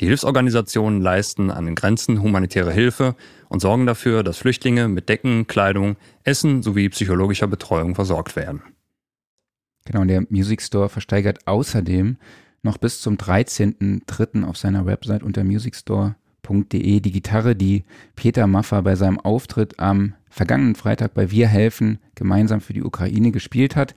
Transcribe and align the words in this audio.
Die 0.02 0.08
Hilfsorganisationen 0.08 1.00
leisten 1.00 1.52
an 1.52 1.68
den 1.68 1.76
Grenzen 1.76 2.24
humanitäre 2.24 2.72
Hilfe 2.72 3.16
und 3.50 3.60
sorgen 3.60 3.86
dafür, 3.86 4.24
dass 4.24 4.40
Flüchtlinge 4.40 4.88
mit 4.88 5.10
Decken, 5.10 5.46
Kleidung, 5.46 5.96
Essen 6.24 6.64
sowie 6.64 6.90
psychologischer 6.90 7.46
Betreuung 7.46 7.94
versorgt 7.94 8.36
werden. 8.36 8.64
Genau, 9.86 10.06
der 10.06 10.26
Music 10.30 10.64
Store 10.64 10.90
versteigert 10.90 11.46
außerdem 11.46 12.18
noch 12.64 12.78
bis 12.78 13.02
zum 13.02 13.18
13.03. 13.18 14.44
auf 14.46 14.58
seiner 14.58 14.86
Website 14.86 15.22
unter 15.22 15.44
musicstore.de 15.44 17.00
die 17.00 17.12
Gitarre, 17.12 17.56
die 17.56 17.84
Peter 18.16 18.48
Maffer 18.48 18.82
bei 18.82 18.96
seinem 18.96 19.20
Auftritt 19.20 19.80
am 19.80 20.16
vergangenen 20.30 20.76
Freitag 20.76 21.14
bei 21.14 21.30
Wir 21.30 21.48
helfen 21.48 22.00
gemeinsam 22.16 22.62
für 22.62 22.74
die 22.74 22.84
Ukraine 22.84 23.32
gespielt 23.32 23.76
hat. 23.76 23.94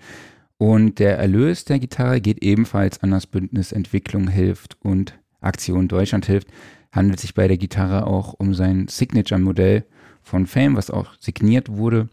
Und 0.59 0.99
der 0.99 1.19
Erlös 1.19 1.65
der 1.65 1.79
Gitarre 1.79 2.21
geht 2.21 2.43
ebenfalls 2.43 3.03
an 3.03 3.11
das 3.11 3.27
Bündnis 3.27 3.73
Entwicklung 3.73 4.29
hilft 4.29 4.77
und 4.83 5.19
Aktion 5.41 5.89
Deutschland 5.89 6.27
hilft. 6.27 6.49
Handelt 6.93 7.21
sich 7.21 7.35
bei 7.35 7.47
der 7.47 7.59
Gitarre 7.59 8.07
auch 8.07 8.35
um 8.35 8.55
sein 8.55 8.89
Signature-Modell 8.89 9.85
von 10.23 10.47
Fame, 10.47 10.77
was 10.77 10.91
auch 10.91 11.15
signiert 11.21 11.69
wurde 11.69 12.09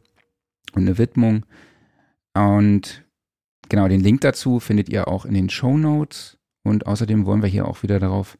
und 0.73 0.83
eine 0.83 0.97
Widmung. 0.97 1.45
Und 2.33 3.05
genau 3.69 3.87
den 3.87 4.01
Link 4.01 4.21
dazu 4.21 4.59
findet 4.59 4.89
ihr 4.89 5.07
auch 5.07 5.25
in 5.25 5.33
den 5.33 5.49
Show 5.49 5.77
Notes. 5.77 6.37
Und 6.63 6.87
außerdem 6.87 7.25
wollen 7.25 7.41
wir 7.41 7.49
hier 7.49 7.67
auch 7.67 7.83
wieder 7.83 7.99
darauf 7.99 8.37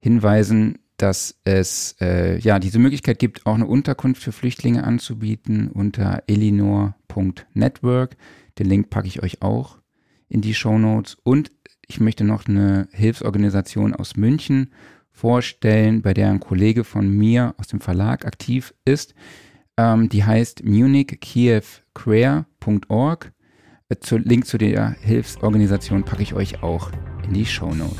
hinweisen, 0.00 0.78
dass 0.96 1.38
es 1.44 1.96
äh, 2.00 2.38
ja 2.38 2.58
diese 2.58 2.78
Möglichkeit 2.78 3.18
gibt, 3.18 3.44
auch 3.46 3.54
eine 3.54 3.66
Unterkunft 3.66 4.22
für 4.22 4.32
Flüchtlinge 4.32 4.84
anzubieten 4.84 5.68
unter 5.68 6.22
elinor.network. 6.26 8.16
Den 8.58 8.68
Link 8.68 8.90
packe 8.90 9.08
ich 9.08 9.22
euch 9.22 9.42
auch 9.42 9.78
in 10.28 10.40
die 10.40 10.54
Show 10.54 10.78
Notes. 10.78 11.16
Und 11.22 11.50
ich 11.86 12.00
möchte 12.00 12.24
noch 12.24 12.46
eine 12.46 12.88
Hilfsorganisation 12.92 13.94
aus 13.94 14.16
München 14.16 14.72
vorstellen, 15.10 16.00
bei 16.02 16.14
der 16.14 16.30
ein 16.30 16.40
Kollege 16.40 16.84
von 16.84 17.08
mir 17.08 17.54
aus 17.58 17.68
dem 17.68 17.80
Verlag 17.80 18.24
aktiv 18.24 18.72
ist. 18.84 19.14
Ähm, 19.76 20.08
die 20.08 20.24
heißt 20.24 20.64
munichkievquare.org. 20.64 23.32
Äh, 23.88 23.96
Link 24.16 24.46
zu 24.46 24.58
der 24.58 24.90
Hilfsorganisation 25.00 26.04
packe 26.04 26.22
ich 26.22 26.34
euch 26.34 26.62
auch 26.62 26.92
in 27.26 27.34
die 27.34 27.46
Show 27.46 27.74
Notes. 27.74 27.96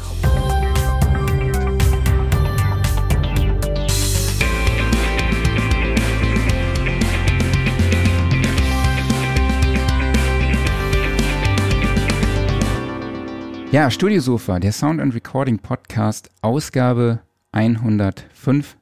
Ja, 13.70 13.90
Studiosofa, 13.90 14.60
der 14.60 14.72
Sound 14.72 15.00
and 15.00 15.14
Recording 15.14 15.58
Podcast, 15.58 16.30
Ausgabe 16.42 17.20
105. 17.52 18.76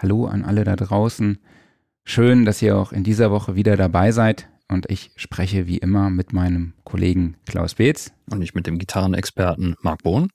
Hallo 0.00 0.26
an 0.26 0.44
alle 0.44 0.62
da 0.62 0.76
draußen. 0.76 1.38
Schön, 2.04 2.44
dass 2.44 2.62
ihr 2.62 2.76
auch 2.76 2.92
in 2.92 3.02
dieser 3.02 3.32
Woche 3.32 3.56
wieder 3.56 3.76
dabei 3.76 4.12
seid 4.12 4.48
und 4.68 4.90
ich 4.90 5.10
spreche 5.16 5.66
wie 5.66 5.78
immer 5.78 6.10
mit 6.10 6.32
meinem 6.32 6.74
Kollegen 6.84 7.36
Klaus 7.46 7.74
Beetz. 7.74 8.12
Und 8.30 8.42
ich 8.42 8.54
mit 8.54 8.66
dem 8.66 8.78
Gitarrenexperten 8.78 9.76
Marc 9.80 10.02
Bohn. 10.02 10.28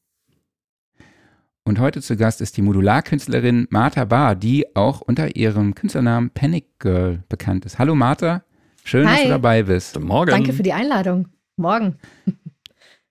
Und 1.64 1.80
heute 1.80 2.02
zu 2.02 2.18
Gast 2.18 2.42
ist 2.42 2.58
die 2.58 2.62
Modularkünstlerin 2.62 3.68
Martha 3.70 4.06
Barr, 4.06 4.36
die 4.36 4.76
auch 4.76 5.02
unter 5.02 5.36
ihrem 5.36 5.76
Künstlernamen 5.76 6.32
Panic 6.32 6.80
Girl 6.80 7.24
bekannt 7.30 7.66
ist. 7.66 7.78
Hallo 7.78 7.94
Martha, 7.94 8.44
schön, 8.84 9.08
Hi. 9.08 9.16
dass 9.16 9.24
du 9.24 9.30
dabei 9.30 9.64
bist. 9.64 9.94
Guten 9.94 10.08
Morgen. 10.08 10.32
Danke 10.32 10.54
für 10.54 10.64
die 10.64 10.74
Einladung. 10.74 11.28
Morgen. 11.58 11.98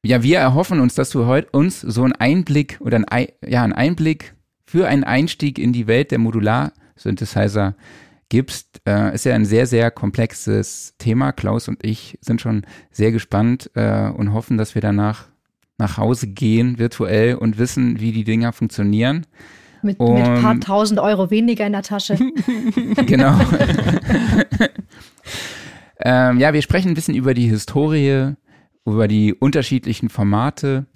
Ja, 0.02 0.22
wir 0.22 0.38
erhoffen 0.38 0.80
uns, 0.80 0.94
dass 0.94 1.10
du 1.10 1.26
heute 1.26 1.50
uns 1.50 1.82
so 1.82 2.02
einen 2.02 2.14
Einblick 2.14 2.78
oder 2.80 3.04
ein, 3.10 3.26
ja, 3.46 3.62
einen 3.62 3.74
Einblick 3.74 4.34
für 4.64 4.88
einen 4.88 5.04
Einstieg 5.04 5.58
in 5.58 5.74
die 5.74 5.86
Welt 5.86 6.10
der 6.10 6.18
Modular-Synthesizer 6.18 7.76
gibst, 8.30 8.80
äh, 8.86 9.14
ist 9.14 9.26
ja 9.26 9.34
ein 9.34 9.44
sehr, 9.44 9.66
sehr 9.66 9.90
komplexes 9.90 10.94
Thema. 10.96 11.32
Klaus 11.32 11.68
und 11.68 11.84
ich 11.84 12.16
sind 12.22 12.40
schon 12.40 12.62
sehr 12.90 13.12
gespannt 13.12 13.70
äh, 13.74 14.08
und 14.08 14.32
hoffen, 14.32 14.56
dass 14.56 14.74
wir 14.74 14.80
danach 14.80 15.26
nach 15.76 15.98
Hause 15.98 16.28
gehen, 16.28 16.78
virtuell, 16.78 17.34
und 17.34 17.58
wissen, 17.58 18.00
wie 18.00 18.12
die 18.12 18.24
Dinger 18.24 18.52
funktionieren. 18.52 19.26
Mit, 19.82 19.98
und, 19.98 20.14
mit 20.14 20.24
ein 20.24 20.42
paar 20.42 20.60
tausend 20.60 21.00
Euro 21.00 21.30
weniger 21.30 21.66
in 21.66 21.72
der 21.72 21.82
Tasche. 21.82 22.16
genau. 23.06 23.38
ähm, 26.00 26.38
ja, 26.38 26.52
wir 26.52 26.62
sprechen 26.62 26.88
ein 26.88 26.94
bisschen 26.94 27.14
über 27.14 27.34
die 27.34 27.48
Historie, 27.48 28.34
über 28.84 29.08
die 29.08 29.34
unterschiedlichen 29.34 30.08
Formate 30.08 30.86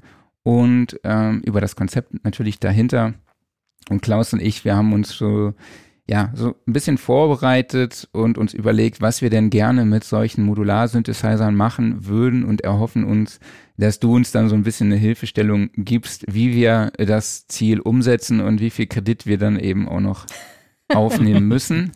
und 0.43 1.01
ähm, 1.03 1.41
über 1.45 1.61
das 1.61 1.77
Konzept 1.77 2.25
natürlich 2.25 2.61
dahinter. 2.61 3.15
Und 3.89 4.03
Klaus 4.03 4.33
und 4.33 4.41
ich, 4.41 4.65
wir 4.65 4.77
haben 4.77 4.93
uns 4.93 5.11
so 5.11 5.55
ja, 6.07 6.31
so 6.35 6.55
ein 6.67 6.73
bisschen 6.73 6.99
vorbereitet 6.99 8.09
und 8.13 8.37
uns 8.37 8.53
überlegt, 8.53 9.01
was 9.01 9.23
wir 9.23 9.31
denn 9.31 9.49
gerne 9.49 9.87
mit 9.87 10.05
solchen 10.05 10.45
Modular-Synthesizern 10.45 11.55
machen 11.55 12.07
würden 12.07 12.45
und 12.45 12.61
erhoffen 12.61 13.05
uns, 13.05 13.41
dass 13.79 14.01
du 14.01 14.15
uns 14.15 14.31
dann 14.31 14.51
so 14.51 14.55
ein 14.55 14.65
bisschen 14.65 14.89
eine 14.89 15.01
Hilfestellung 15.01 15.71
gibst, 15.77 16.25
wie 16.29 16.55
wir 16.55 16.93
das 16.99 17.47
Ziel 17.47 17.81
umsetzen 17.81 18.41
und 18.41 18.61
wie 18.61 18.71
viel 18.71 18.87
Kredit 18.87 19.25
wir 19.25 19.39
dann 19.39 19.59
eben 19.59 19.89
auch 19.89 20.01
noch 20.01 20.27
aufnehmen 20.89 21.49
müssen. 21.49 21.93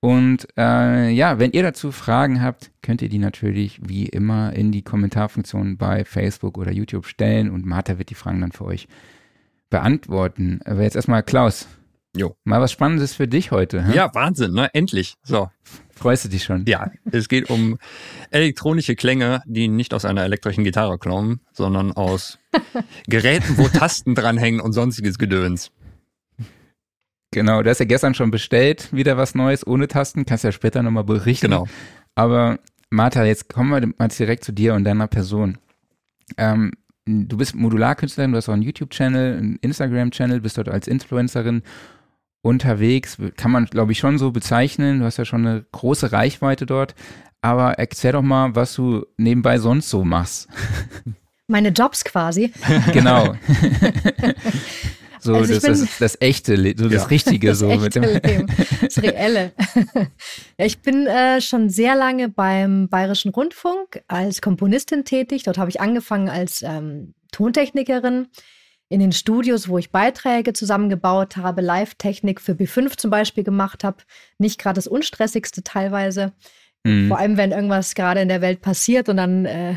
Und 0.00 0.48
äh, 0.56 1.10
ja, 1.10 1.38
wenn 1.38 1.52
ihr 1.52 1.62
dazu 1.62 1.92
Fragen 1.92 2.42
habt, 2.42 2.72
könnt 2.82 3.02
ihr 3.02 3.08
die 3.08 3.18
natürlich 3.18 3.80
wie 3.88 4.06
immer 4.06 4.52
in 4.52 4.72
die 4.72 4.82
Kommentarfunktion 4.82 5.78
bei 5.78 6.04
Facebook 6.04 6.58
oder 6.58 6.72
YouTube 6.72 7.06
stellen 7.06 7.50
und 7.50 7.64
Martha 7.64 7.98
wird 7.98 8.10
die 8.10 8.14
Fragen 8.14 8.40
dann 8.40 8.52
für 8.52 8.64
euch 8.64 8.88
beantworten. 9.70 10.60
Aber 10.64 10.82
jetzt 10.82 10.96
erstmal 10.96 11.22
Klaus, 11.22 11.66
Jo. 12.16 12.36
Mal 12.44 12.60
was 12.60 12.72
Spannendes 12.72 13.14
für 13.14 13.28
dich 13.28 13.50
heute. 13.50 13.86
Hm? 13.86 13.92
Ja, 13.92 14.14
Wahnsinn, 14.14 14.52
ne? 14.52 14.70
Endlich. 14.72 15.14
So. 15.22 15.50
Freust 15.94 16.24
du 16.24 16.28
dich 16.28 16.44
schon? 16.44 16.64
Ja, 16.66 16.90
es 17.10 17.28
geht 17.28 17.48
um 17.48 17.78
elektronische 18.30 18.96
Klänge, 18.96 19.42
die 19.46 19.68
nicht 19.68 19.94
aus 19.94 20.04
einer 20.04 20.24
elektrischen 20.24 20.64
Gitarre 20.64 20.98
kommen, 20.98 21.40
sondern 21.52 21.92
aus 21.92 22.38
Geräten, 23.06 23.56
wo 23.56 23.68
Tasten 23.68 24.14
dranhängen 24.14 24.60
und 24.60 24.72
sonstiges 24.72 25.18
Gedöns. 25.18 25.70
Genau, 27.32 27.62
du 27.62 27.70
hast 27.70 27.80
ja 27.80 27.86
gestern 27.86 28.14
schon 28.14 28.30
bestellt, 28.30 28.92
wieder 28.92 29.16
was 29.16 29.34
Neues 29.34 29.66
ohne 29.66 29.88
Tasten, 29.88 30.26
kannst 30.26 30.44
ja 30.44 30.52
später 30.52 30.82
nochmal 30.82 31.04
berichten. 31.04 31.48
Genau. 31.48 31.66
Aber 32.14 32.58
Martha, 32.90 33.24
jetzt 33.24 33.52
kommen 33.52 33.70
wir 33.70 33.94
mal 33.98 34.08
direkt 34.08 34.44
zu 34.44 34.52
dir 34.52 34.74
und 34.74 34.84
deiner 34.84 35.06
Person. 35.06 35.58
Ähm, 36.36 36.72
du 37.06 37.36
bist 37.36 37.54
Modularkünstlerin, 37.54 38.32
du 38.32 38.38
hast 38.38 38.48
auch 38.48 38.54
einen 38.54 38.62
YouTube-Channel, 38.62 39.36
einen 39.36 39.56
Instagram-Channel, 39.56 40.40
bist 40.40 40.58
dort 40.58 40.68
als 40.68 40.88
Influencerin 40.88 41.62
unterwegs, 42.46 43.18
kann 43.36 43.50
man, 43.50 43.66
glaube 43.66 43.92
ich, 43.92 43.98
schon 43.98 44.18
so 44.18 44.30
bezeichnen. 44.30 45.00
Du 45.00 45.04
hast 45.04 45.16
ja 45.16 45.24
schon 45.24 45.46
eine 45.46 45.66
große 45.72 46.12
Reichweite 46.12 46.64
dort. 46.64 46.94
Aber 47.42 47.74
erzähl 47.78 48.12
doch 48.12 48.22
mal, 48.22 48.54
was 48.54 48.74
du 48.74 49.04
nebenbei 49.16 49.58
sonst 49.58 49.90
so 49.90 50.04
machst. 50.04 50.48
Meine 51.48 51.68
Jobs 51.68 52.04
quasi. 52.04 52.52
genau. 52.92 53.34
so 55.20 55.34
also 55.34 55.54
das, 55.54 55.62
das, 55.62 55.98
das, 55.98 56.16
echte, 56.20 56.56
so 56.56 56.84
ja. 56.84 56.90
das 56.90 57.10
Richtige. 57.10 57.48
Das 57.48 57.58
so 57.58 57.68
mit 57.68 57.94
dem 57.94 58.02
Leben, 58.04 58.46
das 58.80 59.00
Reelle. 59.02 59.52
ja, 60.58 60.66
ich 60.66 60.80
bin 60.82 61.06
äh, 61.06 61.40
schon 61.40 61.68
sehr 61.68 61.94
lange 61.94 62.28
beim 62.28 62.88
Bayerischen 62.88 63.30
Rundfunk 63.30 64.02
als 64.08 64.40
Komponistin 64.40 65.04
tätig. 65.04 65.44
Dort 65.44 65.58
habe 65.58 65.70
ich 65.70 65.80
angefangen 65.80 66.28
als 66.28 66.62
ähm, 66.62 67.14
Tontechnikerin 67.30 68.28
in 68.88 69.00
den 69.00 69.12
Studios, 69.12 69.68
wo 69.68 69.78
ich 69.78 69.90
Beiträge 69.90 70.52
zusammengebaut 70.52 71.36
habe, 71.36 71.60
Live-Technik 71.60 72.40
für 72.40 72.52
B5 72.52 72.96
zum 72.96 73.10
Beispiel 73.10 73.42
gemacht 73.42 73.82
habe. 73.82 73.98
Nicht 74.38 74.60
gerade 74.60 74.76
das 74.76 74.86
unstressigste 74.86 75.62
teilweise. 75.62 76.32
Mhm. 76.84 77.08
Vor 77.08 77.18
allem, 77.18 77.36
wenn 77.36 77.50
irgendwas 77.50 77.94
gerade 77.94 78.20
in 78.20 78.28
der 78.28 78.40
Welt 78.40 78.60
passiert 78.60 79.08
und 79.08 79.16
dann 79.16 79.44
äh, 79.44 79.74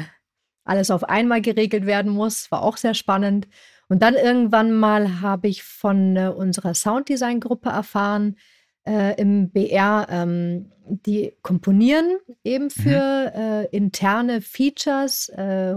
alles 0.63 0.92
auf 0.92 1.04
einmal 1.04 1.42
geregelt 1.42 1.86
werden 1.88 2.12
muss. 2.12 2.51
War 2.51 2.62
auch 2.62 2.78
sehr 2.78 2.94
spannend. 2.94 3.48
Und 3.88 4.04
dann 4.04 4.13
irgendwann 4.13 4.72
mal 4.72 5.22
habe 5.22 5.48
ich 5.48 5.63
von 5.63 6.16
äh, 6.16 6.28
unserer 6.28 6.75
Sounddesign-Gruppe 6.75 7.69
erfahren, 7.69 8.38
äh, 8.86 9.19
im 9.19 9.50
BR, 9.50 10.07
ähm, 10.10 10.72
die 10.88 11.34
komponieren 11.42 12.18
eben 12.44 12.66
mhm. 12.66 12.69
für 12.69 13.34
mhm. 13.36 13.68
interne 13.72 14.42
Features, 14.42 15.30
äh, 15.30 15.75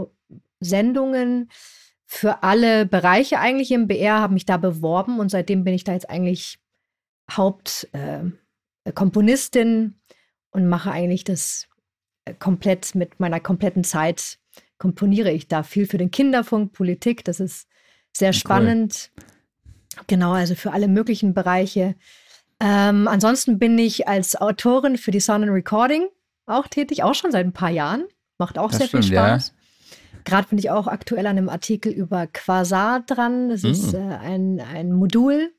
Sendungen, 0.60 1.50
für 2.12 2.42
alle 2.42 2.84
Bereiche 2.84 3.38
eigentlich 3.38 3.70
im 3.70 3.88
BR, 3.88 4.20
habe 4.20 4.34
mich 4.34 4.44
da 4.44 4.58
beworben 4.58 5.18
und 5.18 5.30
seitdem 5.30 5.64
bin 5.64 5.72
ich 5.72 5.82
da 5.82 5.94
jetzt 5.94 6.10
eigentlich 6.10 6.58
Hauptkomponistin 7.30 9.94
äh, 9.94 10.14
und 10.50 10.68
mache 10.68 10.90
eigentlich 10.90 11.24
das 11.24 11.68
äh, 12.26 12.34
komplett 12.34 12.94
mit 12.94 13.18
meiner 13.18 13.40
kompletten 13.40 13.82
Zeit 13.82 14.38
komponiere 14.76 15.32
ich 15.32 15.48
da 15.48 15.62
viel 15.62 15.86
für 15.86 15.96
den 15.96 16.10
Kinderfunk, 16.10 16.74
Politik. 16.74 17.24
Das 17.24 17.40
ist 17.40 17.66
Sehr 18.12 18.34
spannend. 18.34 19.10
Cool. 19.16 19.24
Genau, 20.08 20.32
also 20.32 20.54
für 20.54 20.72
alle 20.72 20.88
möglichen 20.88 21.32
Bereiche. 21.32 21.94
Ähm, 22.60 23.08
ansonsten 23.08 23.58
bin 23.58 23.78
ich 23.78 24.06
als 24.06 24.36
Autorin 24.36 24.98
für 24.98 25.12
die 25.12 25.20
Sound 25.20 25.44
and 25.44 25.52
Recording 25.52 26.08
auch 26.44 26.68
tätig, 26.68 27.04
auch 27.04 27.14
schon 27.14 27.32
seit 27.32 27.46
ein 27.46 27.54
paar 27.54 27.70
Jahren. 27.70 28.04
Macht 28.36 28.58
auch 28.58 28.68
das 28.68 28.80
sehr 28.80 28.88
stimmt, 28.88 29.06
viel 29.06 29.14
Spaß. 29.14 29.48
Ja. 29.48 29.54
Gerade 30.24 30.48
bin 30.48 30.58
ich 30.58 30.70
auch 30.70 30.86
aktuell 30.86 31.26
an 31.26 31.38
einem 31.38 31.48
Artikel 31.48 31.92
über 31.92 32.26
Quasar 32.26 33.00
dran. 33.00 33.48
Das 33.48 33.62
mhm. 33.62 33.70
ist 33.70 33.94
äh, 33.94 33.98
ein, 33.98 34.60
ein 34.60 34.92
Modul 34.92 35.52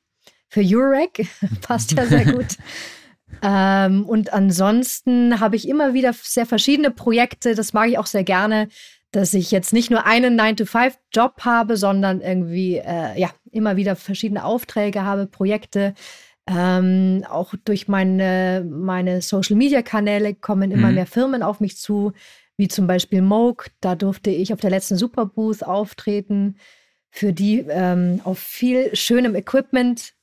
für 0.49 0.61
Eurek. 0.63 1.27
Passt 1.61 1.91
ja 1.93 2.05
sehr 2.05 2.25
gut. 2.25 2.57
ähm, 3.41 4.05
und 4.05 4.33
ansonsten 4.33 5.39
habe 5.39 5.55
ich 5.55 5.67
immer 5.67 5.93
wieder 5.93 6.13
sehr 6.13 6.45
verschiedene 6.45 6.91
Projekte. 6.91 7.55
Das 7.55 7.73
mag 7.73 7.89
ich 7.89 7.97
auch 7.97 8.05
sehr 8.05 8.23
gerne, 8.23 8.69
dass 9.11 9.33
ich 9.33 9.51
jetzt 9.51 9.73
nicht 9.73 9.91
nur 9.91 10.05
einen 10.05 10.39
9-to-5-Job 10.39 11.41
habe, 11.41 11.77
sondern 11.77 12.21
irgendwie 12.21 12.77
äh, 12.77 13.19
ja 13.19 13.29
immer 13.51 13.75
wieder 13.75 13.95
verschiedene 13.95 14.43
Aufträge 14.43 15.03
habe, 15.03 15.27
Projekte. 15.27 15.93
Ähm, 16.45 17.23
auch 17.29 17.53
durch 17.63 17.87
meine, 17.87 18.65
meine 18.69 19.21
Social-Media-Kanäle 19.21 20.33
kommen 20.35 20.71
immer 20.71 20.89
mhm. 20.89 20.95
mehr 20.95 21.05
Firmen 21.05 21.41
auf 21.41 21.59
mich 21.61 21.77
zu, 21.77 22.11
wie 22.57 22.67
zum 22.67 22.87
Beispiel 22.87 23.21
Moog. 23.21 23.69
Da 23.81 23.95
durfte 23.95 24.29
ich 24.29 24.53
auf 24.53 24.59
der 24.59 24.69
letzten 24.69 24.95
Superbooth 24.95 25.63
auftreten, 25.63 26.57
für 27.09 27.31
die 27.31 27.59
ähm, 27.69 28.21
auf 28.23 28.39
viel 28.39 28.95
schönem 28.95 29.35
Equipment, 29.35 30.13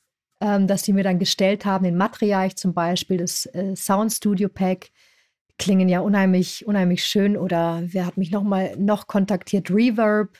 ähm, 0.40 0.66
das 0.66 0.82
die 0.82 0.92
mir 0.92 1.04
dann 1.04 1.20
gestellt 1.20 1.64
haben, 1.64 1.84
in 1.84 1.96
Material 1.96 2.54
zum 2.54 2.74
Beispiel, 2.74 3.18
das 3.18 3.46
äh, 3.46 3.76
Sound 3.76 4.12
Studio 4.12 4.48
Pack, 4.48 4.90
klingen 5.56 5.88
ja 5.88 6.00
unheimlich, 6.00 6.66
unheimlich 6.66 7.04
schön. 7.04 7.36
Oder 7.36 7.82
wer 7.84 8.06
hat 8.06 8.16
mich 8.16 8.32
noch 8.32 8.42
mal 8.42 8.76
noch 8.76 9.06
kontaktiert? 9.06 9.70
Reverb 9.70 10.38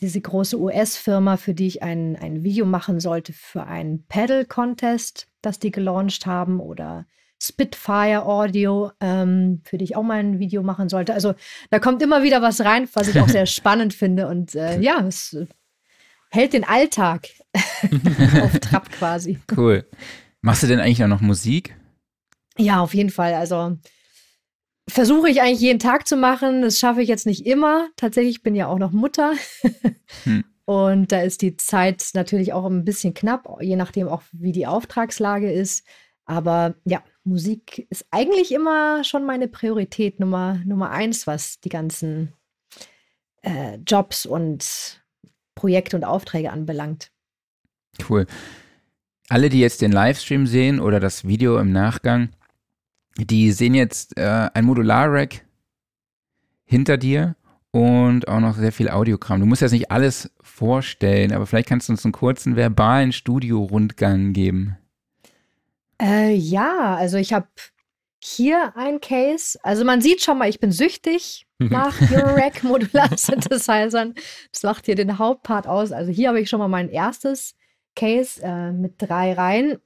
diese 0.00 0.20
große 0.20 0.58
US-Firma, 0.58 1.36
für 1.36 1.54
die 1.54 1.66
ich 1.66 1.82
ein, 1.82 2.16
ein 2.16 2.44
Video 2.44 2.66
machen 2.66 3.00
sollte 3.00 3.32
für 3.32 3.64
einen 3.64 4.04
Pedal-Contest, 4.06 5.28
das 5.42 5.58
die 5.58 5.70
gelauncht 5.70 6.26
haben, 6.26 6.60
oder 6.60 7.06
Spitfire 7.40 8.24
Audio, 8.24 8.90
ähm, 9.00 9.62
für 9.64 9.78
die 9.78 9.84
ich 9.84 9.96
auch 9.96 10.02
mal 10.02 10.18
ein 10.18 10.38
Video 10.38 10.62
machen 10.62 10.88
sollte. 10.88 11.14
Also 11.14 11.34
da 11.70 11.78
kommt 11.78 12.02
immer 12.02 12.22
wieder 12.22 12.42
was 12.42 12.60
rein, 12.60 12.88
was 12.92 13.08
ich 13.08 13.20
auch 13.20 13.28
sehr 13.28 13.46
spannend 13.46 13.94
finde. 13.94 14.28
Und 14.28 14.54
äh, 14.54 14.80
ja, 14.80 15.00
es 15.06 15.36
hält 16.30 16.52
den 16.52 16.64
Alltag 16.64 17.28
auf 18.42 18.58
Trab 18.58 18.90
quasi. 18.90 19.38
Cool. 19.56 19.88
Machst 20.40 20.62
du 20.62 20.66
denn 20.66 20.80
eigentlich 20.80 21.02
auch 21.02 21.08
noch 21.08 21.20
Musik? 21.20 21.76
Ja, 22.56 22.80
auf 22.80 22.94
jeden 22.94 23.10
Fall. 23.10 23.34
Also 23.34 23.78
versuche 24.88 25.28
ich 25.28 25.40
eigentlich 25.40 25.60
jeden 25.60 25.78
Tag 25.78 26.08
zu 26.08 26.16
machen. 26.16 26.62
Das 26.62 26.78
schaffe 26.78 27.02
ich 27.02 27.08
jetzt 27.08 27.26
nicht 27.26 27.46
immer. 27.46 27.88
Tatsächlich 27.96 28.42
bin 28.42 28.54
ja 28.54 28.66
auch 28.66 28.78
noch 28.78 28.90
Mutter. 28.90 29.32
hm. 30.24 30.44
Und 30.64 31.12
da 31.12 31.22
ist 31.22 31.40
die 31.40 31.56
Zeit 31.56 32.10
natürlich 32.12 32.52
auch 32.52 32.66
ein 32.66 32.84
bisschen 32.84 33.14
knapp, 33.14 33.48
je 33.60 33.76
nachdem 33.76 34.06
auch, 34.06 34.22
wie 34.32 34.52
die 34.52 34.66
Auftragslage 34.66 35.50
ist. 35.50 35.86
Aber 36.28 36.74
ja, 36.84 37.02
Musik 37.24 37.86
ist 37.90 38.06
eigentlich 38.10 38.52
immer 38.52 39.02
schon 39.02 39.24
meine 39.24 39.48
Priorität 39.48 40.20
Nummer, 40.20 40.60
Nummer 40.64 40.90
eins, 40.90 41.26
was 41.26 41.58
die 41.58 41.70
ganzen 41.70 42.34
äh, 43.42 43.76
Jobs 43.86 44.26
und 44.26 45.02
Projekte 45.54 45.96
und 45.96 46.04
Aufträge 46.04 46.52
anbelangt. 46.52 47.10
Cool. 48.08 48.26
Alle, 49.30 49.48
die 49.48 49.60
jetzt 49.60 49.80
den 49.80 49.90
Livestream 49.90 50.46
sehen 50.46 50.80
oder 50.80 51.00
das 51.00 51.26
Video 51.26 51.58
im 51.58 51.72
Nachgang, 51.72 52.28
die 53.16 53.50
sehen 53.50 53.74
jetzt 53.74 54.16
äh, 54.16 54.50
ein 54.52 54.66
Modular-Rack 54.66 55.46
hinter 56.64 56.98
dir 56.98 57.36
und 57.70 58.28
auch 58.28 58.40
noch 58.40 58.56
sehr 58.56 58.72
viel 58.72 58.90
Audiokram. 58.90 59.40
Du 59.40 59.46
musst 59.46 59.62
jetzt 59.62 59.72
nicht 59.72 59.90
alles 59.90 60.30
vorstellen, 60.42 61.32
aber 61.32 61.46
vielleicht 61.46 61.68
kannst 61.68 61.88
du 61.88 61.92
uns 61.94 62.04
einen 62.04 62.12
kurzen 62.12 62.54
verbalen 62.54 63.12
Studio-Rundgang 63.12 64.34
geben. 64.34 64.76
Äh, 66.00 66.34
ja, 66.34 66.94
also 66.96 67.16
ich 67.16 67.32
habe 67.32 67.48
hier 68.22 68.76
ein 68.76 69.00
Case. 69.00 69.58
Also 69.62 69.84
man 69.84 70.00
sieht 70.00 70.22
schon 70.22 70.38
mal, 70.38 70.48
ich 70.48 70.60
bin 70.60 70.72
süchtig 70.72 71.46
nach 71.58 71.94
Eurorack 72.12 72.62
Modular 72.64 73.16
Synthesizern. 73.16 74.14
Das 74.52 74.62
macht 74.62 74.86
hier 74.86 74.94
den 74.94 75.18
Hauptpart 75.18 75.66
aus. 75.66 75.92
Also 75.92 76.10
hier 76.10 76.28
habe 76.28 76.40
ich 76.40 76.48
schon 76.48 76.60
mal 76.60 76.68
mein 76.68 76.88
erstes 76.88 77.54
Case 77.94 78.40
äh, 78.42 78.72
mit 78.72 78.94
drei 78.98 79.32
Reihen. 79.32 79.78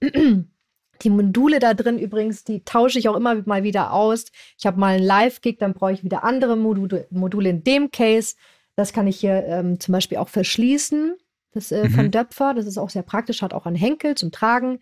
Die 1.02 1.10
Module 1.10 1.58
da 1.58 1.74
drin 1.74 1.98
übrigens, 1.98 2.44
die 2.44 2.64
tausche 2.64 2.98
ich 2.98 3.08
auch 3.08 3.16
immer 3.16 3.42
mal 3.46 3.64
wieder 3.64 3.92
aus. 3.92 4.26
Ich 4.56 4.66
habe 4.66 4.78
mal 4.78 4.96
einen 4.96 5.04
Live-Gig, 5.04 5.58
dann 5.58 5.74
brauche 5.74 5.92
ich 5.92 6.04
wieder 6.04 6.22
andere 6.22 6.56
Module, 6.56 7.08
Module 7.10 7.48
in 7.48 7.64
dem 7.64 7.90
Case. 7.90 8.36
Das 8.76 8.92
kann 8.92 9.06
ich 9.06 9.18
hier 9.18 9.44
ähm, 9.46 9.80
zum 9.80 9.92
Beispiel 9.92 10.18
auch 10.18 10.28
verschließen. 10.28 11.16
Das 11.52 11.72
äh, 11.72 11.88
mhm. 11.88 11.90
von 11.90 12.10
Döpfer. 12.10 12.54
Das 12.54 12.66
ist 12.66 12.78
auch 12.78 12.90
sehr 12.90 13.02
praktisch, 13.02 13.42
hat 13.42 13.52
auch 13.52 13.66
einen 13.66 13.76
Henkel 13.76 14.14
zum 14.14 14.30
Tragen. 14.30 14.78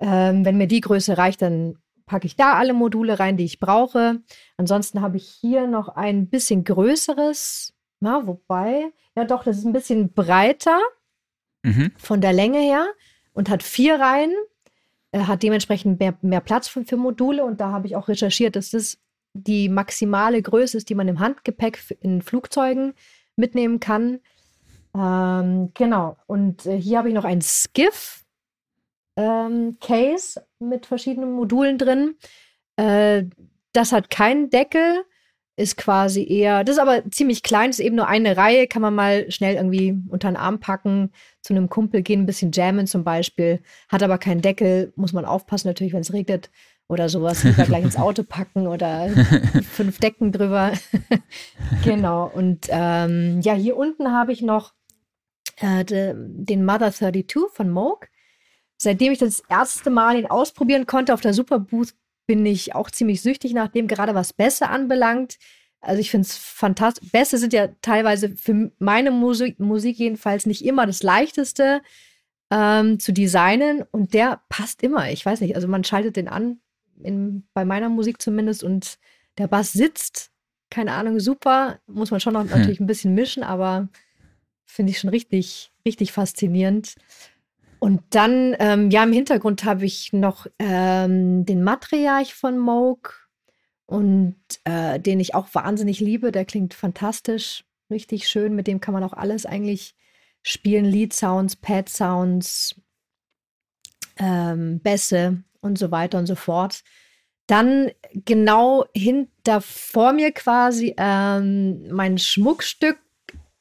Ähm, 0.00 0.44
wenn 0.44 0.58
mir 0.58 0.66
die 0.66 0.80
Größe 0.80 1.18
reicht, 1.18 1.42
dann 1.42 1.76
packe 2.06 2.26
ich 2.26 2.36
da 2.36 2.54
alle 2.54 2.72
Module 2.72 3.18
rein, 3.18 3.36
die 3.36 3.44
ich 3.44 3.60
brauche. 3.60 4.20
Ansonsten 4.56 5.00
habe 5.00 5.16
ich 5.16 5.28
hier 5.28 5.66
noch 5.66 5.88
ein 5.88 6.28
bisschen 6.28 6.64
größeres. 6.64 7.74
Na, 8.00 8.26
wobei, 8.26 8.92
ja 9.16 9.24
doch, 9.24 9.44
das 9.44 9.58
ist 9.58 9.64
ein 9.64 9.72
bisschen 9.72 10.12
breiter 10.12 10.78
mhm. 11.62 11.92
von 11.96 12.20
der 12.20 12.32
Länge 12.32 12.60
her 12.60 12.86
und 13.32 13.50
hat 13.50 13.62
vier 13.62 14.00
Reihen. 14.00 14.32
Er 15.10 15.26
hat 15.26 15.42
dementsprechend 15.42 16.00
mehr, 16.00 16.16
mehr 16.22 16.40
Platz 16.40 16.68
für, 16.68 16.84
für 16.84 16.96
Module 16.96 17.44
und 17.44 17.60
da 17.60 17.70
habe 17.70 17.86
ich 17.86 17.96
auch 17.96 18.08
recherchiert, 18.08 18.56
dass 18.56 18.70
das 18.70 18.98
die 19.34 19.68
maximale 19.68 20.42
Größe 20.42 20.76
ist, 20.76 20.88
die 20.88 20.94
man 20.94 21.08
im 21.08 21.20
Handgepäck 21.20 21.96
in 22.00 22.22
Flugzeugen 22.22 22.94
mitnehmen 23.36 23.80
kann. 23.80 24.20
Ähm, 24.94 25.70
genau. 25.74 26.16
Und 26.26 26.66
äh, 26.66 26.80
hier 26.80 26.98
habe 26.98 27.08
ich 27.08 27.14
noch 27.14 27.24
ein 27.24 27.40
Skiff 27.40 28.24
ähm, 29.18 29.76
Case 29.80 30.46
mit 30.60 30.86
verschiedenen 30.86 31.32
Modulen 31.32 31.76
drin. 31.76 32.14
Äh, 32.76 33.24
das 33.72 33.92
hat 33.92 34.10
keinen 34.10 34.48
Deckel, 34.48 35.02
ist 35.56 35.76
quasi 35.76 36.24
eher, 36.24 36.62
das 36.62 36.76
ist 36.76 36.82
aber 36.82 37.02
ziemlich 37.10 37.42
klein, 37.42 37.70
ist 37.70 37.80
eben 37.80 37.96
nur 37.96 38.06
eine 38.06 38.36
Reihe, 38.36 38.68
kann 38.68 38.80
man 38.80 38.94
mal 38.94 39.28
schnell 39.30 39.56
irgendwie 39.56 39.98
unter 40.08 40.30
den 40.30 40.36
Arm 40.36 40.60
packen, 40.60 41.10
zu 41.42 41.52
einem 41.52 41.68
Kumpel 41.68 42.02
gehen, 42.02 42.22
ein 42.22 42.26
bisschen 42.26 42.52
jammen 42.52 42.86
zum 42.86 43.02
Beispiel, 43.02 43.60
hat 43.88 44.04
aber 44.04 44.18
keinen 44.18 44.40
Deckel, 44.40 44.92
muss 44.94 45.12
man 45.12 45.24
aufpassen 45.24 45.66
natürlich, 45.66 45.92
wenn 45.92 46.02
es 46.02 46.12
regnet 46.12 46.48
oder 46.86 47.08
sowas, 47.08 47.42
lieber 47.42 47.64
gleich 47.64 47.82
ins 47.82 47.96
Auto 47.96 48.22
packen 48.22 48.68
oder 48.68 49.08
fünf 49.72 49.98
Decken 49.98 50.30
drüber. 50.30 50.72
genau, 51.84 52.30
und 52.32 52.68
ähm, 52.70 53.40
ja, 53.42 53.54
hier 53.54 53.76
unten 53.76 54.12
habe 54.12 54.32
ich 54.32 54.42
noch 54.42 54.74
äh, 55.56 55.84
de, 55.84 56.14
den 56.16 56.64
Mother 56.64 56.92
32 56.92 57.50
von 57.52 57.68
Moog. 57.68 58.06
Seitdem 58.78 59.12
ich 59.12 59.18
das 59.18 59.42
erste 59.48 59.90
Mal 59.90 60.18
ihn 60.18 60.26
ausprobieren 60.26 60.86
konnte 60.86 61.12
auf 61.12 61.20
der 61.20 61.34
Superbooth, 61.34 61.94
bin 62.26 62.46
ich 62.46 62.74
auch 62.74 62.90
ziemlich 62.90 63.22
süchtig 63.22 63.52
nach 63.52 63.68
dem, 63.68 63.88
gerade 63.88 64.14
was 64.14 64.32
Bässe 64.32 64.68
anbelangt. 64.68 65.38
Also 65.80 66.00
ich 66.00 66.10
finde 66.10 66.26
es 66.26 66.36
fantastisch. 66.36 67.10
Bässe 67.10 67.38
sind 67.38 67.52
ja 67.52 67.68
teilweise 67.82 68.36
für 68.36 68.70
meine 68.78 69.10
Musik, 69.10 69.58
Musik 69.58 69.98
jedenfalls 69.98 70.46
nicht 70.46 70.64
immer 70.64 70.86
das 70.86 71.02
Leichteste 71.02 71.80
ähm, 72.50 73.00
zu 73.00 73.12
designen 73.12 73.82
und 73.90 74.14
der 74.14 74.42
passt 74.48 74.82
immer. 74.82 75.10
Ich 75.10 75.24
weiß 75.24 75.40
nicht, 75.40 75.56
also 75.56 75.68
man 75.68 75.84
schaltet 75.84 76.16
den 76.16 76.28
an, 76.28 76.60
in, 77.02 77.46
bei 77.54 77.64
meiner 77.64 77.88
Musik 77.88 78.20
zumindest, 78.20 78.64
und 78.64 78.98
der 79.38 79.48
Bass 79.48 79.72
sitzt, 79.72 80.30
keine 80.70 80.92
Ahnung, 80.92 81.20
super. 81.20 81.78
Muss 81.86 82.10
man 82.10 82.20
schon 82.20 82.34
noch 82.34 82.42
hm. 82.42 82.50
natürlich 82.50 82.80
ein 82.80 82.86
bisschen 82.86 83.14
mischen, 83.14 83.42
aber 83.42 83.88
finde 84.64 84.90
ich 84.90 84.98
schon 84.98 85.10
richtig, 85.10 85.72
richtig 85.86 86.12
faszinierend. 86.12 86.94
Und 87.80 88.02
dann, 88.10 88.56
ähm, 88.58 88.90
ja, 88.90 89.04
im 89.04 89.12
Hintergrund 89.12 89.64
habe 89.64 89.84
ich 89.84 90.12
noch 90.12 90.46
ähm, 90.58 91.44
den 91.46 91.62
Matriarch 91.62 92.34
von 92.34 92.58
Moog 92.58 93.28
und 93.86 94.36
äh, 94.64 94.98
den 94.98 95.20
ich 95.20 95.34
auch 95.34 95.48
wahnsinnig 95.54 96.00
liebe. 96.00 96.32
Der 96.32 96.44
klingt 96.44 96.74
fantastisch, 96.74 97.64
richtig 97.90 98.28
schön. 98.28 98.54
Mit 98.54 98.66
dem 98.66 98.80
kann 98.80 98.94
man 98.94 99.04
auch 99.04 99.12
alles 99.12 99.46
eigentlich 99.46 99.94
spielen: 100.42 100.84
Lead-Sounds, 100.84 101.56
Pad-Sounds, 101.56 102.74
ähm, 104.18 104.80
Bässe 104.80 105.42
und 105.60 105.78
so 105.78 105.90
weiter 105.90 106.18
und 106.18 106.26
so 106.26 106.34
fort. 106.34 106.82
Dann 107.46 107.90
genau 108.12 108.84
hinter 108.94 109.60
vor 109.60 110.12
mir 110.12 110.32
quasi 110.32 110.94
ähm, 110.98 111.88
mein 111.90 112.18
Schmuckstück 112.18 112.98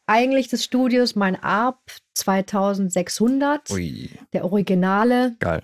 eigentlich 0.08 0.48
des 0.48 0.64
Studios, 0.64 1.16
mein 1.16 1.42
ARP 1.42 1.80
2600, 2.18 3.72
Ui. 3.72 4.10
der 4.34 4.46
Originale. 4.46 5.36
Geil. 5.40 5.64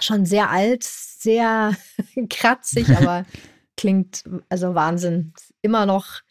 Schon 0.00 0.26
sehr 0.26 0.50
alt, 0.50 0.84
sehr 0.84 1.76
kratzig, 2.30 2.88
aber 2.96 3.24
klingt 3.76 4.24
also 4.48 4.74
Wahnsinn. 4.74 5.32
Immer 5.62 5.86
noch 5.86 6.22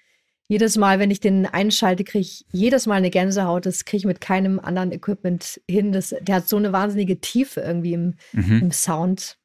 jedes 0.48 0.78
Mal, 0.78 1.00
wenn 1.00 1.12
ich 1.12 1.20
den 1.20 1.46
einschalte, 1.46 2.04
kriege 2.04 2.22
ich 2.22 2.46
jedes 2.52 2.86
Mal 2.86 2.96
eine 2.96 3.10
Gänsehaut. 3.10 3.66
Das 3.66 3.86
kriege 3.86 4.00
ich 4.00 4.06
mit 4.06 4.22
keinem 4.22 4.60
anderen 4.60 4.92
Equipment 4.92 5.62
hin. 5.70 5.92
Das, 5.92 6.14
der 6.22 6.36
hat 6.36 6.50
so 6.50 6.58
eine 6.58 6.74
wahnsinnige 6.74 7.20
Tiefe 7.22 7.62
irgendwie 7.62 7.94
im, 7.94 8.16
mhm. 8.34 8.60
im 8.62 8.72
Sound. 8.72 9.38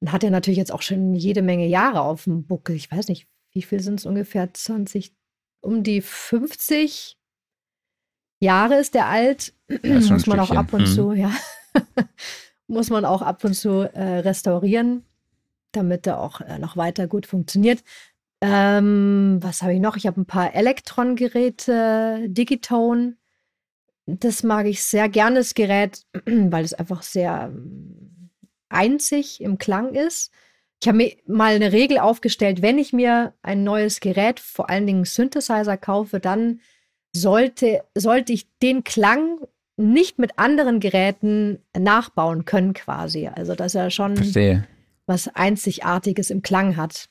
Und 0.00 0.12
hat 0.12 0.22
er 0.22 0.30
natürlich 0.30 0.58
jetzt 0.58 0.72
auch 0.72 0.82
schon 0.82 1.14
jede 1.14 1.42
Menge 1.42 1.66
Jahre 1.66 2.02
auf 2.02 2.24
dem 2.24 2.46
Buckel. 2.46 2.76
Ich 2.76 2.90
weiß 2.92 3.08
nicht, 3.08 3.26
wie 3.52 3.62
viel 3.62 3.80
sind 3.80 4.00
es 4.00 4.06
ungefähr? 4.06 4.52
20, 4.52 5.14
um 5.60 5.82
die 5.82 6.02
50 6.02 7.16
Jahre 8.40 8.76
ist 8.76 8.94
der 8.94 9.06
alt. 9.06 9.52
Ist 9.68 10.10
muss 10.10 10.26
man 10.26 10.40
auch 10.40 10.50
ab 10.50 10.72
und 10.72 10.82
mhm. 10.82 10.94
zu, 10.94 11.12
ja. 11.12 11.30
muss 12.66 12.90
man 12.90 13.04
auch 13.04 13.22
ab 13.22 13.44
und 13.44 13.50
mhm. 13.50 13.56
zu, 13.56 13.82
ja. 13.82 13.84
muss 13.86 13.90
man 13.94 13.94
auch 13.94 13.94
ab 13.94 13.94
und 13.94 13.94
zu 13.94 13.94
äh, 13.94 14.18
restaurieren, 14.20 15.04
damit 15.72 16.06
er 16.06 16.20
auch 16.20 16.40
äh, 16.40 16.58
noch 16.58 16.76
weiter 16.76 17.06
gut 17.06 17.26
funktioniert. 17.26 17.82
Ähm, 18.40 19.38
was 19.40 19.62
habe 19.62 19.74
ich 19.74 19.80
noch? 19.80 19.96
Ich 19.96 20.06
habe 20.06 20.20
ein 20.20 20.26
paar 20.26 20.54
Elektron-Geräte, 20.54 22.26
Digitone. 22.28 23.16
Das 24.06 24.42
mag 24.42 24.66
ich 24.66 24.82
sehr 24.82 25.08
gerne, 25.08 25.36
das 25.36 25.54
Gerät, 25.54 26.02
weil 26.26 26.64
es 26.64 26.74
einfach 26.74 27.02
sehr 27.02 27.50
ähm, 27.50 28.30
einzig 28.68 29.40
im 29.40 29.56
Klang 29.56 29.94
ist. 29.94 30.30
Ich 30.82 30.88
habe 30.88 30.98
mir 30.98 31.16
mal 31.26 31.54
eine 31.54 31.72
Regel 31.72 31.98
aufgestellt, 31.98 32.60
wenn 32.60 32.76
ich 32.76 32.92
mir 32.92 33.32
ein 33.40 33.64
neues 33.64 34.00
Gerät, 34.00 34.40
vor 34.40 34.68
allen 34.68 34.86
Dingen 34.86 35.06
Synthesizer 35.06 35.78
kaufe, 35.78 36.20
dann 36.20 36.60
sollte, 37.14 37.82
sollte 37.94 38.32
ich 38.32 38.46
den 38.62 38.84
Klang 38.84 39.38
nicht 39.76 40.18
mit 40.18 40.38
anderen 40.38 40.80
Geräten 40.80 41.58
nachbauen 41.76 42.44
können 42.44 42.74
quasi. 42.74 43.28
Also 43.28 43.54
dass 43.54 43.74
er 43.74 43.90
schon 43.90 44.16
Verstehe. 44.16 44.66
was 45.06 45.28
Einzigartiges 45.28 46.30
im 46.30 46.42
Klang 46.42 46.76
hat. 46.76 47.08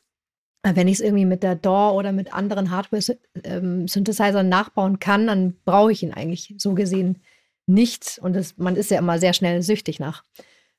Wenn 0.66 0.88
ich 0.88 0.96
es 0.96 1.02
irgendwie 1.02 1.26
mit 1.26 1.44
der 1.44 1.56
DAW 1.56 1.98
oder 1.98 2.14
mit 2.14 2.34
anderen 2.34 2.72
Hardware-Synthesizern 2.72 4.46
ähm, 4.46 4.50
nachbauen 4.50 5.00
kann, 5.00 5.28
dann 5.28 5.56
brauche 5.66 5.92
ich 5.92 6.04
ihn 6.04 6.14
eigentlich 6.14 6.56
so 6.58 6.74
gesehen 6.74 7.22
nicht. 7.68 8.18
Und 8.22 8.34
das, 8.34 8.58
man 8.58 8.78
ist 8.78 8.90
ja 8.90 9.00
immer 9.00 9.20
sehr 9.20 9.34
schnell 9.34 9.62
süchtig 9.62 10.00
nach 10.00 10.24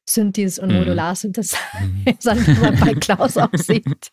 Synthes 0.09 0.59
und 0.59 0.71
mhm. 0.71 0.79
Modular-Synthesizern, 0.79 2.47
wie 2.47 2.61
man 2.61 2.81
bei 2.81 2.95
Klaus 3.01 3.37
auch 3.37 3.53
sieht. 3.53 4.11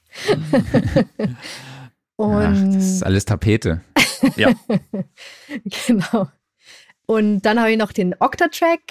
und 2.17 2.35
Ach, 2.35 2.65
das 2.73 2.85
ist 2.85 3.03
alles 3.03 3.23
Tapete. 3.23 3.81
ja. 4.35 4.53
genau. 5.87 6.27
Und 7.05 7.41
dann 7.41 7.59
habe 7.59 7.71
ich 7.71 7.77
noch 7.77 7.91
den 7.91 8.15
Octatrack 8.19 8.81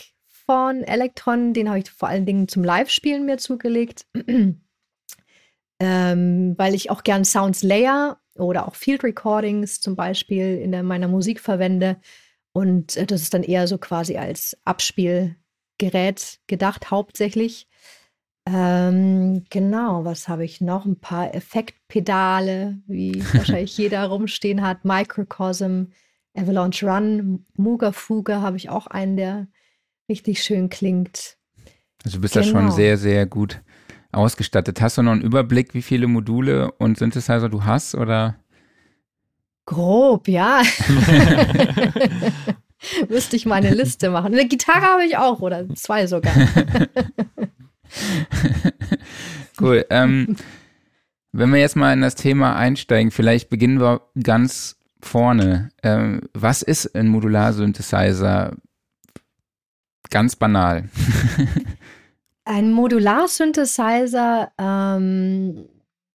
von 0.50 0.82
Electron, 0.82 1.54
den 1.54 1.68
habe 1.68 1.78
ich 1.78 1.90
vor 1.90 2.08
allen 2.08 2.26
Dingen 2.26 2.48
zum 2.48 2.64
Live-Spielen 2.64 3.24
mir 3.24 3.38
zugelegt, 3.38 4.06
ähm, 5.80 6.54
weil 6.58 6.74
ich 6.74 6.90
auch 6.90 7.02
gern 7.02 7.24
Sounds 7.24 7.62
Layer 7.62 8.20
oder 8.36 8.66
auch 8.66 8.74
Field 8.74 9.04
Recordings 9.04 9.80
zum 9.80 9.96
Beispiel 9.96 10.58
in 10.58 10.72
der, 10.72 10.82
meiner 10.82 11.08
Musik 11.08 11.40
verwende. 11.40 12.00
Und 12.52 12.96
äh, 12.96 13.06
das 13.06 13.22
ist 13.22 13.32
dann 13.32 13.42
eher 13.42 13.66
so 13.68 13.78
quasi 13.78 14.16
als 14.16 14.56
Abspielgerät 14.64 16.40
gedacht, 16.46 16.90
hauptsächlich. 16.90 17.68
Ähm, 18.46 19.44
genau, 19.50 20.04
was 20.04 20.28
habe 20.28 20.44
ich 20.44 20.60
noch? 20.60 20.84
Ein 20.84 20.98
paar 20.98 21.34
Effektpedale, 21.34 22.78
wie 22.86 23.22
wahrscheinlich 23.34 23.76
jeder 23.76 24.06
rumstehen 24.06 24.62
hat. 24.62 24.84
Microcosm, 24.84 25.84
Avalanche 26.34 26.86
Run, 26.86 27.46
Muga 27.56 27.92
Fuga 27.92 28.40
habe 28.40 28.56
ich 28.56 28.70
auch 28.70 28.86
einen, 28.86 29.16
der 29.16 29.48
richtig 30.08 30.42
schön 30.42 30.68
klingt. 30.70 31.36
Also 32.04 32.18
du 32.18 32.22
bist 32.22 32.34
genau. 32.34 32.46
da 32.46 32.50
schon 32.50 32.60
genau. 32.60 32.74
sehr, 32.74 32.96
sehr 32.98 33.26
gut 33.26 33.60
ausgestattet. 34.12 34.80
Hast 34.80 34.98
du 34.98 35.02
noch 35.02 35.12
einen 35.12 35.22
Überblick, 35.22 35.74
wie 35.74 35.82
viele 35.82 36.06
Module 36.06 36.72
und 36.72 36.98
Synthesizer 36.98 37.48
du 37.48 37.64
hast 37.64 37.94
oder? 37.94 38.36
Grob, 39.66 40.26
ja. 40.26 40.62
Müsste 43.08 43.36
ich 43.36 43.46
meine 43.46 43.72
Liste 43.74 44.10
machen. 44.10 44.32
Eine 44.32 44.48
Gitarre 44.48 44.82
habe 44.82 45.04
ich 45.04 45.16
auch 45.16 45.40
oder 45.40 45.68
zwei 45.74 46.06
sogar. 46.06 46.34
cool. 49.60 49.84
Ähm, 49.90 50.36
wenn 51.32 51.52
wir 51.52 51.60
jetzt 51.60 51.76
mal 51.76 51.92
in 51.92 52.00
das 52.00 52.14
Thema 52.14 52.56
einsteigen, 52.56 53.10
vielleicht 53.10 53.50
beginnen 53.50 53.80
wir 53.80 54.02
ganz 54.22 54.78
vorne. 55.00 55.70
Ähm, 55.82 56.22
was 56.34 56.62
ist 56.62 56.94
ein 56.94 57.08
Modular-Synthesizer? 57.08 58.56
Ganz 60.10 60.36
banal. 60.36 60.88
ein 62.44 62.72
Modular-Synthesizer, 62.72 64.52
ähm, 64.58 65.68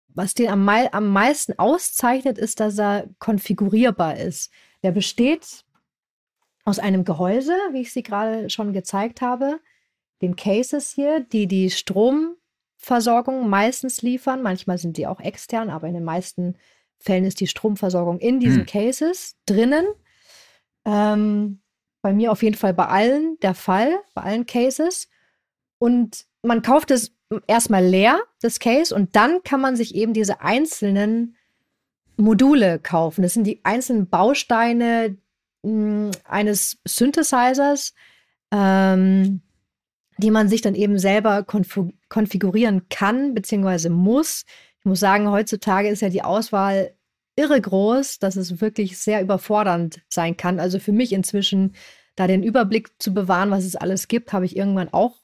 was 0.08 0.34
den 0.34 0.48
am, 0.48 0.68
am 0.68 1.08
meisten 1.08 1.58
auszeichnet, 1.58 2.38
ist, 2.38 2.60
dass 2.60 2.78
er 2.78 3.08
konfigurierbar 3.18 4.16
ist. 4.16 4.50
Der 4.82 4.90
besteht 4.90 5.64
aus 6.64 6.78
einem 6.78 7.04
Gehäuse, 7.04 7.52
wie 7.72 7.82
ich 7.82 7.92
sie 7.92 8.02
gerade 8.02 8.50
schon 8.50 8.72
gezeigt 8.72 9.20
habe, 9.20 9.60
den 10.24 10.36
Cases 10.36 10.90
hier, 10.90 11.20
die 11.20 11.46
die 11.46 11.70
Stromversorgung 11.70 13.48
meistens 13.48 14.02
liefern. 14.02 14.42
Manchmal 14.42 14.78
sind 14.78 14.96
die 14.96 15.06
auch 15.06 15.20
extern, 15.20 15.70
aber 15.70 15.86
in 15.86 15.94
den 15.94 16.04
meisten 16.04 16.56
Fällen 16.98 17.24
ist 17.24 17.40
die 17.40 17.46
Stromversorgung 17.46 18.18
in 18.18 18.40
diesen 18.40 18.60
hm. 18.60 18.66
Cases 18.66 19.36
drinnen. 19.46 19.86
Ähm, 20.84 21.60
bei 22.02 22.12
mir 22.12 22.32
auf 22.32 22.42
jeden 22.42 22.56
Fall 22.56 22.74
bei 22.74 22.86
allen 22.86 23.38
der 23.40 23.54
Fall, 23.54 23.98
bei 24.14 24.22
allen 24.22 24.46
Cases. 24.46 25.08
Und 25.78 26.26
man 26.42 26.62
kauft 26.62 26.90
es 26.90 27.14
erstmal 27.46 27.84
leer, 27.84 28.20
das 28.40 28.58
Case, 28.58 28.94
und 28.94 29.16
dann 29.16 29.42
kann 29.42 29.60
man 29.60 29.76
sich 29.76 29.94
eben 29.94 30.12
diese 30.12 30.40
einzelnen 30.40 31.36
Module 32.16 32.78
kaufen. 32.78 33.22
Das 33.22 33.34
sind 33.34 33.46
die 33.46 33.64
einzelnen 33.64 34.08
Bausteine 34.08 35.16
mh, 35.62 35.70
hm, 35.70 36.10
eines 36.24 36.78
Synthesizers, 36.84 37.94
ähm, 38.50 39.40
die 40.18 40.30
man 40.30 40.48
sich 40.48 40.60
dann 40.60 40.74
eben 40.74 40.98
selber 40.98 41.44
konfigurieren 41.44 42.88
kann 42.88 43.34
bzw. 43.34 43.88
muss. 43.88 44.44
Ich 44.78 44.84
muss 44.84 45.00
sagen, 45.00 45.30
heutzutage 45.30 45.88
ist 45.88 46.02
ja 46.02 46.08
die 46.08 46.22
Auswahl 46.22 46.94
irre 47.36 47.60
groß, 47.60 48.18
dass 48.18 48.36
es 48.36 48.60
wirklich 48.60 48.98
sehr 48.98 49.22
überfordernd 49.22 50.02
sein 50.08 50.36
kann. 50.36 50.60
Also 50.60 50.78
für 50.78 50.92
mich 50.92 51.12
inzwischen, 51.12 51.74
da 52.16 52.26
den 52.26 52.42
Überblick 52.42 52.90
zu 53.00 53.12
bewahren, 53.12 53.50
was 53.50 53.64
es 53.64 53.76
alles 53.76 54.08
gibt, 54.08 54.32
habe 54.32 54.44
ich 54.44 54.56
irgendwann 54.56 54.92
auch 54.92 55.20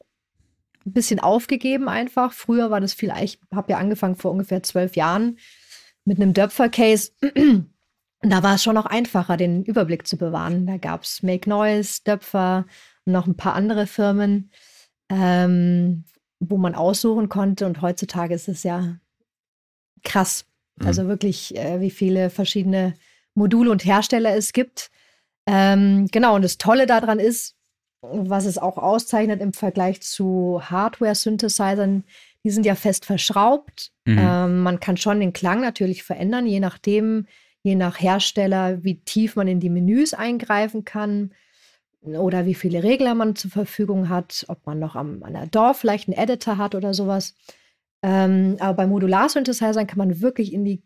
ein 0.87 0.92
bisschen 0.92 1.20
aufgegeben 1.20 1.88
einfach. 1.88 2.32
Früher 2.32 2.70
war 2.70 2.80
das 2.80 2.94
viel, 2.94 3.12
ich 3.23 3.38
habe 3.54 3.73
ja 3.73 3.78
angefangen 3.78 4.16
vor 4.16 4.32
ungefähr 4.32 4.62
zwölf 4.62 4.97
Jahren 4.97 5.38
mit 6.04 6.20
einem 6.20 6.32
Döpfer-Case. 6.32 7.12
da 8.23 8.42
war 8.42 8.54
es 8.54 8.62
schon 8.62 8.75
noch 8.75 8.87
einfacher, 8.87 9.37
den 9.37 9.62
Überblick 9.64 10.06
zu 10.06 10.16
bewahren. 10.16 10.66
Da 10.66 10.78
gab 10.78 11.02
es 11.02 11.23
Make 11.23 11.49
Noise, 11.49 12.00
Döpfer 12.06 12.66
und 13.04 13.12
noch 13.12 13.26
ein 13.26 13.37
paar 13.37 13.54
andere 13.54 13.87
Firmen, 13.87 14.50
ähm, 15.11 16.05
wo 16.38 16.57
man 16.57 16.75
aussuchen 16.75 17.29
konnte. 17.29 17.67
Und 17.67 17.83
heutzutage 17.83 18.35
ist 18.35 18.49
es 18.49 18.62
ja 18.62 18.97
krass. 20.02 20.47
Mhm. 20.76 20.87
Also 20.87 21.09
wirklich, 21.09 21.57
äh, 21.57 21.81
wie 21.81 21.90
viele 21.90 22.31
verschiedene 22.31 22.95
Module 23.35 23.71
und 23.71 23.85
Hersteller 23.85 24.35
es 24.35 24.52
gibt. 24.52 24.90
Ähm, 25.47 26.07
genau, 26.11 26.37
und 26.37 26.43
das 26.43 26.59
Tolle 26.59 26.87
daran 26.87 27.19
ist, 27.19 27.57
was 28.02 28.47
es 28.47 28.57
auch 28.57 28.79
auszeichnet 28.79 29.40
im 29.43 29.52
Vergleich 29.52 30.00
zu 30.00 30.61
Hardware-Synthesizern, 30.62 32.05
die 32.45 32.50
sind 32.50 32.64
ja 32.64 32.75
fest 32.75 33.05
verschraubt. 33.05 33.93
Mhm. 34.07 34.19
Ähm, 34.19 34.62
man 34.62 34.81
kann 34.81 34.97
schon 34.97 35.21
den 35.21 35.33
Klang 35.33 35.61
natürlich 35.61 36.02
verändern, 36.02 36.47
je 36.47 36.61
nachdem, 36.61 37.26
je 37.62 37.75
nach 37.75 38.00
Hersteller, 38.00 38.83
wie 38.85 39.00
tief 39.00 39.37
man 39.37 39.49
in 39.49 39.61
die 39.61 39.69
Menüs 39.69 40.14
eingreifen 40.14 40.85
kann 40.85 41.33
oder 42.02 42.47
wie 42.47 42.54
viele 42.54 42.83
Regler 42.83 43.14
man 43.14 43.37
zur 43.37 43.50
Verfügung 43.50 44.09
hat, 44.09 44.45
ob 44.49 44.66
man 44.66 44.78
noch 44.78 44.97
am, 44.97 45.23
an 45.23 45.35
der 45.35 45.47
DAW 45.47 45.75
vielleicht 45.75 46.09
einen 46.09 46.16
Editor 46.16 46.57
hat 46.57 46.75
oder 46.75 46.95
sowas. 46.95 47.35
Ähm, 48.02 48.57
aber 48.59 48.75
bei 48.75 48.87
Modular-Synthesizern 48.87 49.87
kann 49.87 49.99
man 49.99 50.21
wirklich 50.21 50.52
in 50.52 50.64
die 50.64 50.83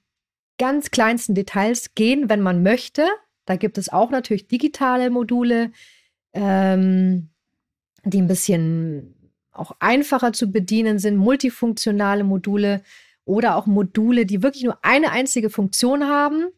ganz 0.58 0.90
kleinsten 0.90 1.34
Details 1.34 1.94
gehen, 1.94 2.28
wenn 2.28 2.40
man 2.40 2.62
möchte. 2.62 3.06
Da 3.44 3.56
gibt 3.56 3.78
es 3.78 3.88
auch 3.88 4.10
natürlich 4.10 4.48
digitale 4.48 5.10
Module, 5.10 5.70
ähm, 6.32 7.30
die 8.04 8.20
ein 8.20 8.26
bisschen 8.26 9.14
auch 9.52 9.76
einfacher 9.78 10.32
zu 10.32 10.50
bedienen 10.50 10.98
sind, 10.98 11.16
multifunktionale 11.16 12.24
Module 12.24 12.82
oder 13.24 13.56
auch 13.56 13.66
Module, 13.66 14.26
die 14.26 14.42
wirklich 14.42 14.64
nur 14.64 14.78
eine 14.82 15.12
einzige 15.12 15.48
Funktion 15.48 16.04
haben. 16.08 16.48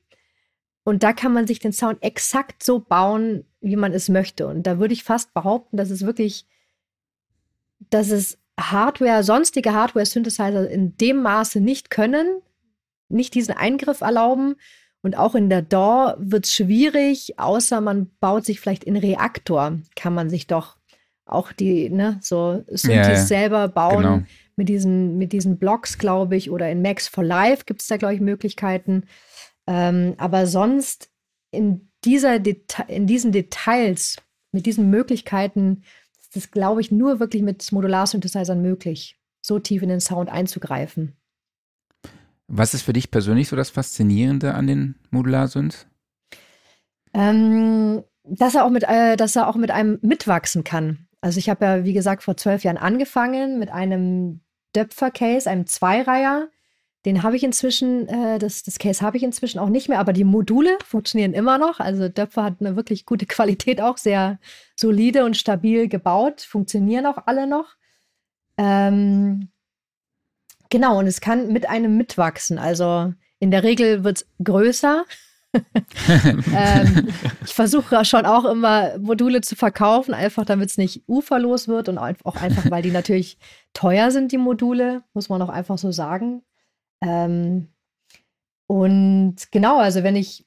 Und 0.82 1.02
da 1.02 1.12
kann 1.12 1.32
man 1.32 1.46
sich 1.46 1.58
den 1.58 1.72
Sound 1.72 2.02
exakt 2.02 2.62
so 2.62 2.80
bauen, 2.80 3.44
wie 3.66 3.76
man 3.76 3.92
es 3.92 4.08
möchte. 4.08 4.46
Und 4.46 4.62
da 4.66 4.78
würde 4.78 4.94
ich 4.94 5.04
fast 5.04 5.34
behaupten, 5.34 5.76
dass 5.76 5.90
es 5.90 6.06
wirklich, 6.06 6.46
dass 7.90 8.10
es 8.10 8.38
Hardware, 8.58 9.22
sonstige 9.22 9.74
Hardware-Synthesizer 9.74 10.70
in 10.70 10.96
dem 10.96 11.22
Maße 11.22 11.60
nicht 11.60 11.90
können, 11.90 12.40
nicht 13.08 13.34
diesen 13.34 13.54
Eingriff 13.56 14.00
erlauben. 14.00 14.54
Und 15.02 15.16
auch 15.16 15.34
in 15.34 15.50
der 15.50 15.62
DAW 15.62 16.14
wird 16.18 16.46
es 16.46 16.54
schwierig, 16.54 17.38
außer 17.38 17.80
man 17.80 18.10
baut 18.20 18.44
sich 18.44 18.60
vielleicht 18.60 18.84
in 18.84 18.96
Reaktor, 18.96 19.78
kann 19.94 20.14
man 20.14 20.30
sich 20.30 20.46
doch 20.46 20.76
auch 21.26 21.52
die, 21.52 21.90
ne, 21.90 22.18
so 22.22 22.64
Synthes 22.68 23.08
ja. 23.08 23.16
selber 23.16 23.68
bauen. 23.68 24.02
Genau. 24.02 24.22
Mit 24.58 24.70
diesen, 24.70 25.18
mit 25.18 25.32
diesen 25.32 25.58
Blocks, 25.58 25.98
glaube 25.98 26.34
ich, 26.34 26.50
oder 26.50 26.70
in 26.70 26.80
Max 26.80 27.08
for 27.08 27.22
Life 27.22 27.64
gibt 27.66 27.82
es 27.82 27.88
da, 27.88 27.98
glaube 27.98 28.14
ich, 28.14 28.20
Möglichkeiten. 28.20 29.04
Ähm, 29.66 30.14
aber 30.16 30.46
sonst 30.46 31.10
in, 31.50 31.90
dieser 32.06 32.38
Deta 32.38 32.84
in 32.84 33.06
diesen 33.06 33.32
Details, 33.32 34.16
mit 34.52 34.64
diesen 34.64 34.88
Möglichkeiten 34.88 35.82
ist, 36.34 36.52
glaube 36.52 36.80
ich, 36.80 36.90
nur 36.90 37.18
wirklich 37.18 37.42
mit 37.42 37.70
Modular-Synthesizern 37.72 38.60
möglich, 38.60 39.18
so 39.42 39.58
tief 39.58 39.82
in 39.82 39.88
den 39.88 40.00
Sound 40.00 40.30
einzugreifen. 40.30 41.16
Was 42.48 42.74
ist 42.74 42.82
für 42.82 42.92
dich 42.92 43.10
persönlich 43.10 43.48
so 43.48 43.56
das 43.56 43.70
Faszinierende 43.70 44.54
an 44.54 44.66
den 44.66 44.94
Modular-Synths? 45.10 45.86
Ähm, 47.12 48.04
dass 48.24 48.54
er 48.54 48.64
auch 48.64 48.70
mit, 48.70 48.84
äh, 48.84 49.16
dass 49.16 49.36
er 49.36 49.48
auch 49.48 49.56
mit 49.56 49.70
einem 49.70 49.98
mitwachsen 50.02 50.62
kann. 50.62 51.08
Also 51.20 51.38
ich 51.38 51.48
habe 51.48 51.64
ja, 51.64 51.84
wie 51.84 51.92
gesagt, 51.92 52.22
vor 52.22 52.36
zwölf 52.36 52.62
Jahren 52.62 52.76
angefangen 52.76 53.58
mit 53.58 53.70
einem 53.70 54.40
Döpfer-Case, 54.76 55.50
einem 55.50 55.66
Zweireiher. 55.66 56.48
Den 57.06 57.22
habe 57.22 57.36
ich 57.36 57.44
inzwischen, 57.44 58.08
äh, 58.08 58.40
das, 58.40 58.64
das 58.64 58.80
Case 58.80 59.00
habe 59.00 59.16
ich 59.16 59.22
inzwischen 59.22 59.60
auch 59.60 59.68
nicht 59.68 59.88
mehr, 59.88 60.00
aber 60.00 60.12
die 60.12 60.24
Module 60.24 60.76
funktionieren 60.84 61.34
immer 61.34 61.56
noch. 61.56 61.78
Also 61.78 62.08
Döpfer 62.08 62.42
hat 62.42 62.56
eine 62.58 62.74
wirklich 62.74 63.06
gute 63.06 63.26
Qualität, 63.26 63.80
auch 63.80 63.96
sehr 63.96 64.40
solide 64.74 65.24
und 65.24 65.36
stabil 65.36 65.88
gebaut, 65.88 66.40
funktionieren 66.40 67.06
auch 67.06 67.18
alle 67.26 67.46
noch. 67.46 67.76
Ähm, 68.58 69.50
genau, 70.68 70.98
und 70.98 71.06
es 71.06 71.20
kann 71.20 71.52
mit 71.52 71.68
einem 71.68 71.96
mitwachsen. 71.96 72.58
Also 72.58 73.14
in 73.38 73.52
der 73.52 73.62
Regel 73.62 74.02
wird 74.02 74.16
es 74.16 74.28
größer. 74.42 75.04
ähm, 76.54 77.08
ich 77.44 77.54
versuche 77.54 78.04
schon 78.04 78.26
auch 78.26 78.44
immer 78.46 78.98
Module 78.98 79.42
zu 79.42 79.54
verkaufen, 79.54 80.12
einfach 80.12 80.44
damit 80.44 80.70
es 80.70 80.76
nicht 80.76 81.04
uferlos 81.06 81.68
wird 81.68 81.88
und 81.88 81.98
auch 81.98 82.36
einfach, 82.36 82.68
weil 82.68 82.82
die 82.82 82.90
natürlich 82.90 83.38
teuer 83.74 84.10
sind, 84.10 84.32
die 84.32 84.38
Module, 84.38 85.04
muss 85.14 85.28
man 85.28 85.40
auch 85.40 85.48
einfach 85.50 85.78
so 85.78 85.92
sagen. 85.92 86.42
Ähm, 87.06 87.68
und 88.66 89.36
genau, 89.52 89.78
also 89.78 90.02
wenn 90.02 90.16
ich, 90.16 90.44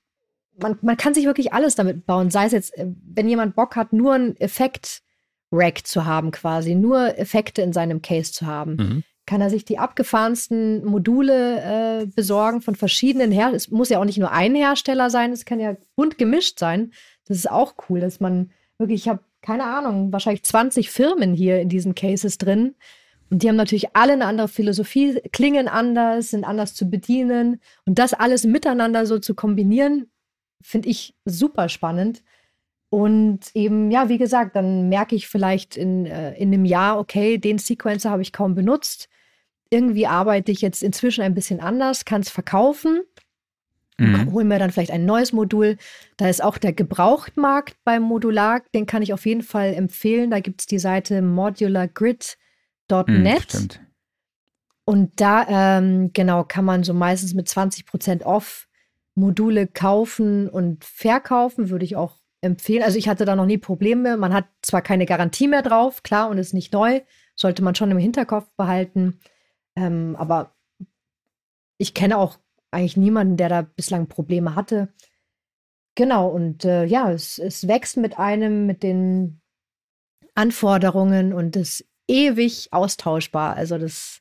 man, 0.60 0.78
man 0.82 0.98
kann 0.98 1.14
sich 1.14 1.26
wirklich 1.26 1.54
alles 1.54 1.76
damit 1.76 2.06
bauen, 2.06 2.30
sei 2.30 2.46
es 2.46 2.52
jetzt, 2.52 2.78
äh, 2.78 2.88
wenn 2.88 3.30
jemand 3.30 3.56
Bock 3.56 3.76
hat, 3.76 3.94
nur 3.94 4.14
einen 4.14 4.36
Effekt-Rack 4.38 5.88
zu 5.88 6.06
haben 6.06 6.32
quasi, 6.32 6.76
nur 6.76 7.18
Effekte 7.18 7.62
in 7.62 7.74
seinem 7.74 8.02
Case 8.02 8.32
zu 8.32 8.46
haben. 8.46 8.76
Mhm 8.76 9.04
kann 9.30 9.42
er 9.42 9.52
sich 9.52 9.64
die 9.64 9.78
abgefahrensten 9.78 10.84
Module 10.84 12.02
äh, 12.02 12.08
besorgen 12.08 12.62
von 12.62 12.74
verschiedenen 12.74 13.32
Herstellern. 13.32 13.56
Es 13.56 13.70
muss 13.70 13.90
ja 13.90 14.00
auch 14.00 14.06
nicht 14.06 14.18
nur 14.18 14.32
ein 14.32 14.56
Hersteller 14.56 15.12
sein, 15.12 15.32
es 15.32 15.46
kann 15.46 15.60
ja 15.60 15.78
bunt 15.96 16.18
gemischt 16.18 16.58
sein. 16.58 16.94
Das 17.28 17.38
ist 17.38 17.52
auch 17.52 17.76
cool, 17.88 18.00
dass 18.00 18.20
man 18.20 18.50
wirklich, 18.80 19.02
ich 19.02 19.08
habe 19.08 19.20
keine 19.42 19.66
Ahnung, 19.66 20.12
wahrscheinlich 20.12 20.44
20 20.44 20.90
Firmen 20.90 21.36
hier 21.36 21.62
in 21.62 21.70
diesen 21.70 21.94
Cases 21.94 22.40
drin. 22.40 22.74
Und 23.30 23.44
die 23.44 23.50
haben 23.50 23.56
natürlich 23.56 23.96
alle 23.96 24.14
eine 24.14 24.26
andere 24.26 24.48
Philosophie, 24.48 25.22
klingen 25.32 25.68
anders, 25.68 26.32
sind 26.32 26.44
anders 26.44 26.74
zu 26.74 26.90
bedienen. 26.90 27.62
Und 27.86 28.00
das 28.00 28.14
alles 28.14 28.46
miteinander 28.46 29.06
so 29.06 29.20
zu 29.20 29.36
kombinieren, 29.36 30.10
finde 30.62 30.90
ich 30.90 31.16
super 31.26 31.70
spannend. 31.70 32.24
Und 32.90 33.52
eben, 33.54 33.92
ja, 33.92 34.10
wie 34.10 34.18
gesagt, 34.18 34.56
dann 34.56 34.90
merke 34.90 35.16
ich 35.16 35.28
vielleicht 35.28 35.78
in, 35.78 36.08
äh, 36.08 36.34
in 36.36 36.52
einem 36.52 36.66
Jahr, 36.66 36.98
okay, 36.98 37.38
den 37.38 37.60
Sequencer 37.60 38.10
habe 38.10 38.24
ich 38.24 38.34
kaum 38.34 38.56
benutzt 38.56 39.10
irgendwie 39.70 40.08
arbeite 40.08 40.52
ich 40.52 40.62
jetzt 40.62 40.84
inzwischen 40.84 41.22
ein 41.22 41.34
bisschen 41.34 41.60
anders, 41.60 42.06
kann 42.06 42.22
es 42.22 42.30
verkaufen, 42.30 43.02
mhm. 43.98 44.32
hole 44.32 44.46
mir 44.46 44.60
dann 44.60 44.72
vielleicht 44.72 44.92
ein 44.92 45.06
neues 45.06 45.32
Modul. 45.32 45.78
Da 46.18 46.28
ist 46.28 46.44
auch 46.44 46.58
der 46.58 46.74
Gebrauchtmarkt 46.74 47.76
beim 47.84 48.04
Modular, 48.04 48.62
den 48.74 48.86
kann 48.86 49.02
ich 49.02 49.14
auf 49.14 49.26
jeden 49.26 49.44
Fall 49.44 49.74
empfehlen. 49.74 50.32
Da 50.32 50.40
gibt 50.40 50.62
es 50.62 50.68
die 50.68 50.80
Seite 50.80 51.22
modulargrid.net. 52.90 53.80
Mhm, 53.80 53.86
und 54.86 55.22
da, 55.22 55.46
ähm, 55.48 56.12
genau, 56.14 56.44
kann 56.44 56.66
man 56.66 56.84
so 56.84 56.94
meistens 56.94 57.34
mit 57.36 57.48
20% 57.48 58.24
off 58.24 58.68
Module 59.16 59.68
kaufen 59.68 60.50
und 60.50 60.84
verkaufen, 60.84 61.70
würde 61.70 61.86
ich 61.86 61.96
auch 61.96 62.18
empfehlen. 62.42 62.84
Also 62.84 62.98
ich 62.98 63.08
hatte 63.08 63.26
da 63.26 63.36
noch 63.36 63.46
nie 63.46 63.58
Probleme. 63.58 64.18
Man 64.18 64.34
hat 64.34 64.46
zwar 64.62 64.82
keine 64.82 65.06
Garantie 65.06 65.48
mehr 65.48 65.62
drauf, 65.62 66.04
klar, 66.04 66.30
und 66.30 66.38
ist 66.38 66.54
nicht 66.54 66.74
neu, 66.74 67.02
sollte 67.36 67.64
man 67.64 67.76
schon 67.76 67.92
im 67.92 67.98
Hinterkopf 67.98 68.50
behalten. 68.58 69.20
Ähm, 69.76 70.16
aber 70.18 70.56
ich 71.78 71.94
kenne 71.94 72.18
auch 72.18 72.40
eigentlich 72.72 72.98
niemanden, 72.98 73.38
der 73.38 73.50
da 73.50 73.62
bislang 73.62 74.08
Probleme 74.08 74.56
hatte. 74.56 74.94
Genau, 75.96 76.30
und 76.30 76.66
äh, 76.66 76.86
ja, 76.86 77.12
es, 77.12 77.40
es 77.40 77.68
wächst 77.68 77.98
mit 77.98 78.18
einem, 78.18 78.66
mit 78.66 78.84
den 78.84 79.42
Anforderungen 80.34 81.34
und 81.34 81.56
ist 81.56 81.86
ewig 82.10 82.70
austauschbar. 82.72 83.56
Also 83.56 83.78
das, 83.78 84.20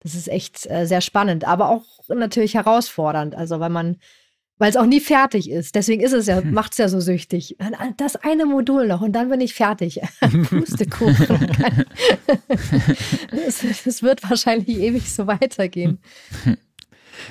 das 0.00 0.14
ist 0.14 0.28
echt 0.28 0.70
äh, 0.70 0.86
sehr 0.86 1.00
spannend, 1.00 1.46
aber 1.46 1.70
auch 1.70 1.84
natürlich 2.08 2.54
herausfordernd. 2.54 3.34
Also 3.34 3.60
weil 3.60 3.70
man 3.70 3.98
weil 4.58 4.70
es 4.70 4.76
auch 4.76 4.86
nie 4.86 5.00
fertig 5.00 5.50
ist. 5.50 5.74
Deswegen 5.74 6.02
ist 6.02 6.12
es 6.12 6.26
ja, 6.26 6.38
hm. 6.42 6.52
macht 6.52 6.72
es 6.72 6.78
ja 6.78 6.88
so 6.88 7.00
süchtig. 7.00 7.56
Das 7.96 8.16
eine 8.16 8.44
Modul 8.44 8.86
noch 8.88 9.00
und 9.00 9.12
dann 9.12 9.30
bin 9.30 9.40
ich 9.40 9.54
fertig. 9.54 10.00
Pustekuchen. 10.48 11.48
Es 13.30 14.02
wird 14.02 14.28
wahrscheinlich 14.28 14.78
ewig 14.78 15.12
so 15.12 15.26
weitergehen. 15.26 15.98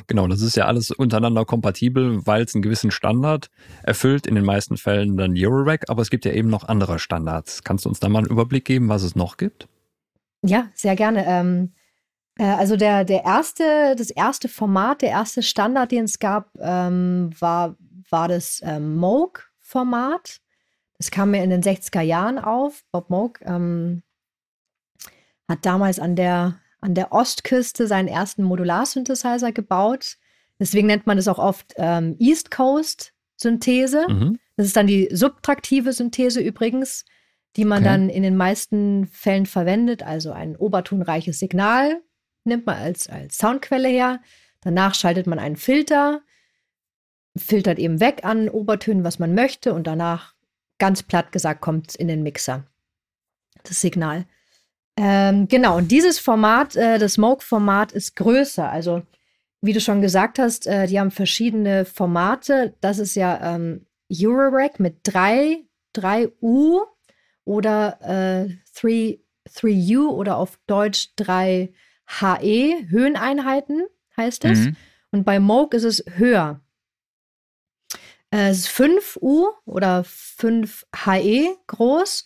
Genau, 0.08 0.28
das 0.28 0.41
ist 0.41 0.56
ja 0.56 0.65
alles 0.65 0.91
untereinander 0.91 1.46
kompatibel, 1.46 2.26
weil 2.26 2.43
es 2.43 2.56
einen 2.56 2.62
gewissen 2.62 2.91
Standard 2.91 3.50
erfüllt, 3.84 4.28
in 4.28 4.36
den 4.36 4.46
meisten 4.46 4.78
Fällen 4.78 5.17
dann 5.17 5.34
Eurorack, 5.36 5.89
aber 5.89 6.02
es 6.02 6.10
gibt 6.10 6.26
ja 6.26 6.32
eben 6.32 6.50
noch 6.50 6.67
andere 6.67 7.00
Standards. 7.00 7.63
Kannst 7.63 7.86
du 7.86 7.89
uns 7.89 8.00
da 8.00 8.10
mal 8.10 8.20
einen 8.20 8.28
Überblick 8.28 8.65
geben, 8.65 8.89
was 8.89 9.04
es 9.04 9.15
noch 9.15 9.38
gibt? 9.38 9.67
Ja, 10.48 10.70
sehr 10.74 10.96
gerne. 10.96 11.26
Ähm, 11.26 11.74
äh, 12.38 12.46
also 12.46 12.76
der, 12.76 13.04
der 13.06 13.24
erste, 13.24 13.96
das 13.98 14.10
erste 14.10 14.48
Format, 14.48 15.02
der 15.02 15.10
erste 15.10 15.44
Standard, 15.44 15.92
den 15.92 16.06
es 16.06 16.20
gab, 16.20 16.52
ähm, 16.60 17.32
war, 17.40 17.76
war 18.10 18.28
das 18.28 18.62
ähm, 18.64 18.98
Moog-Format. 18.98 20.40
Das 20.98 21.12
kam 21.12 21.32
mir 21.32 21.44
in 21.44 21.50
den 21.50 21.62
60er 21.62 22.02
Jahren 22.02 22.40
auf. 22.40 22.84
Bob 22.92 23.10
Moog 23.10 23.40
ähm, 23.42 24.02
hat 25.48 25.66
damals 25.66 26.00
an 26.00 26.16
der, 26.16 26.60
an 26.82 26.96
der 26.96 27.12
Ostküste 27.12 27.88
seinen 27.88 28.08
ersten 28.08 28.44
Modular-Synthesizer 28.44 29.52
gebaut. 29.52 30.18
Deswegen 30.60 30.88
nennt 30.88 31.06
man 31.06 31.18
es 31.18 31.28
auch 31.28 31.40
oft 31.40 31.74
ähm, 31.78 32.16
East 32.20 32.50
Coast 32.50 33.14
Synthese. 33.36 34.06
Mhm. 34.10 34.40
Das 34.56 34.66
ist 34.66 34.76
dann 34.76 34.88
die 34.88 35.08
subtraktive 35.12 35.94
Synthese 35.94 36.42
übrigens, 36.42 37.06
die 37.58 37.65
man 37.65 37.80
okay. 37.80 37.89
dann 37.89 38.10
in 38.10 38.24
den 38.24 38.38
meisten 38.38 39.08
Fällen 39.08 39.48
verwendet. 39.48 40.04
Also 40.04 40.32
ein 40.32 40.56
obertonreiches 40.56 41.39
Signal 41.39 42.02
nimmt 42.43 42.65
man 42.67 42.78
als, 42.78 43.10
als 43.10 43.38
Soundquelle 43.38 43.89
her. 43.89 44.22
Danach 44.62 44.93
schaltet 44.93 45.28
man 45.28 45.39
einen 45.39 45.56
Filter, 45.56 46.22
filtert 47.36 47.80
eben 47.80 48.00
weg 48.00 48.24
an 48.24 48.48
Obertönen, 48.48 49.04
was 49.04 49.20
man 49.20 49.34
möchte, 49.34 49.74
und 49.74 49.88
danach, 49.88 50.36
ganz 50.78 51.04
platt 51.04 51.32
gesagt, 51.32 51.62
kommt 51.62 51.89
es 51.89 51.96
in 51.96 52.08
den 52.08 52.24
Mixer. 52.24 52.65
Das 53.63 53.82
Signal. 53.82 54.26
Ähm, 54.96 55.48
genau, 55.48 55.78
und 55.78 55.91
dieses 55.91 56.20
Format, 56.20 56.76
äh, 56.76 57.00
das 57.00 57.13
Smoke-Format, 57.13 57.91
ist 57.91 58.15
größer. 58.15 58.70
Also, 58.70 59.02
wie 59.62 59.74
du 59.74 59.82
schon 59.82 60.02
gesagt 60.02 60.39
hast, 60.39 60.67
äh, 60.67 60.88
die 60.88 61.00
haben 61.00 61.12
verschiedene 61.12 61.86
Formate. 61.86 62.76
Das 62.82 63.00
ist 63.00 63.15
ja 63.15 63.56
ähm, 63.56 63.86
Eurorack 64.12 64.80
mit 64.80 65.00
3, 65.04 65.63
3U 65.96 66.86
oder 67.48 67.98
äh, 68.02 68.50
3, 68.80 69.20
3U 69.50 70.10
oder 70.10 70.38
auf 70.38 70.60
Deutsch 70.68 71.14
3 71.16 71.74
HE, 72.06 72.90
Höheneinheiten 72.90 73.86
heißt 74.18 74.46
es. 74.46 74.60
Mhm. 74.60 74.76
Und 75.12 75.24
bei 75.24 75.40
Moog 75.40 75.74
ist 75.74 75.86
es 75.86 76.04
höher. 76.16 76.62
Äh, 78.32 78.50
es 78.50 78.60
ist 78.60 78.68
5 78.68 79.18
U 79.22 79.48
oder 79.66 80.04
5 80.04 80.86
HE 81.06 81.56
groß. 81.68 82.26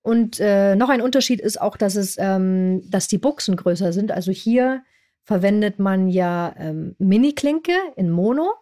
Und 0.00 0.40
äh, 0.40 0.74
noch 0.74 0.88
ein 0.88 1.02
Unterschied 1.02 1.40
ist 1.40 1.60
auch, 1.60 1.76
dass 1.76 1.94
es, 1.94 2.16
ähm, 2.18 2.82
dass 2.90 3.08
die 3.08 3.18
Buchsen 3.18 3.56
größer 3.56 3.92
sind. 3.92 4.10
Also 4.10 4.32
hier 4.32 4.82
verwendet 5.22 5.78
man 5.78 6.08
ja 6.08 6.54
ähm, 6.58 6.96
Mini-Klinke 6.98 7.76
in 7.96 8.10
Mono 8.10 8.54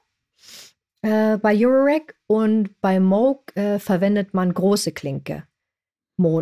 äh, 1.03 1.38
bei 1.38 1.55
Eurorack 1.57 2.16
und 2.27 2.81
bei 2.81 2.99
Moog 3.01 3.57
äh, 3.57 3.79
verwendet 3.79 4.35
man 4.35 4.53
große 4.53 4.92
Klinke 4.92 5.44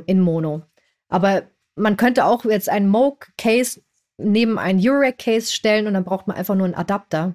in 0.07 0.21
Mono. 0.21 0.63
Aber 1.09 1.43
man 1.75 1.97
könnte 1.97 2.25
auch 2.25 2.45
jetzt 2.45 2.69
ein 2.69 2.89
Moog-Case 2.89 3.81
neben 4.19 4.59
ein 4.59 4.79
Eurorack-Case 4.81 5.53
stellen 5.53 5.87
und 5.87 5.95
dann 5.95 6.05
braucht 6.05 6.27
man 6.27 6.37
einfach 6.37 6.55
nur 6.55 6.67
einen 6.67 6.75
Adapter 6.75 7.35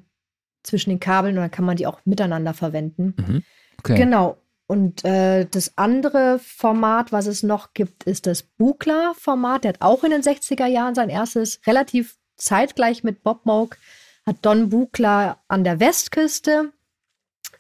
zwischen 0.63 0.89
den 0.89 0.99
Kabeln 0.99 1.37
und 1.37 1.41
dann 1.41 1.51
kann 1.51 1.65
man 1.65 1.77
die 1.77 1.87
auch 1.87 1.99
miteinander 2.05 2.53
verwenden. 2.53 3.15
Mhm. 3.17 3.43
Okay. 3.79 3.95
Genau. 3.95 4.37
Und 4.67 5.03
äh, 5.03 5.45
das 5.45 5.77
andere 5.77 6.39
Format, 6.39 7.11
was 7.11 7.27
es 7.27 7.43
noch 7.43 7.73
gibt, 7.73 8.05
ist 8.05 8.27
das 8.27 8.43
Buchla-Format. 8.43 9.63
Der 9.63 9.69
hat 9.69 9.81
auch 9.81 10.03
in 10.03 10.11
den 10.11 10.21
60er 10.21 10.67
Jahren 10.67 10.95
sein 10.95 11.09
erstes, 11.09 11.59
relativ 11.67 12.17
zeitgleich 12.37 13.03
mit 13.03 13.23
Bob 13.23 13.45
Moog, 13.45 13.77
hat 14.25 14.37
Don 14.41 14.69
Buchla 14.69 15.41
an 15.47 15.63
der 15.63 15.79
Westküste 15.79 16.71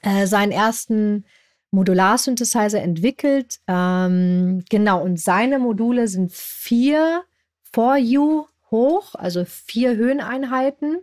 äh, 0.01 0.27
seinen 0.27 0.51
ersten 0.51 1.25
Modular-Synthesizer 1.73 2.81
entwickelt. 2.81 3.59
Ähm, 3.67 4.63
genau, 4.69 5.01
und 5.03 5.19
seine 5.19 5.59
Module 5.59 6.07
sind 6.07 6.31
vier 6.31 7.23
4U 7.73 8.45
hoch, 8.71 9.15
also 9.15 9.43
vier 9.45 9.95
Höheneinheiten 9.95 10.99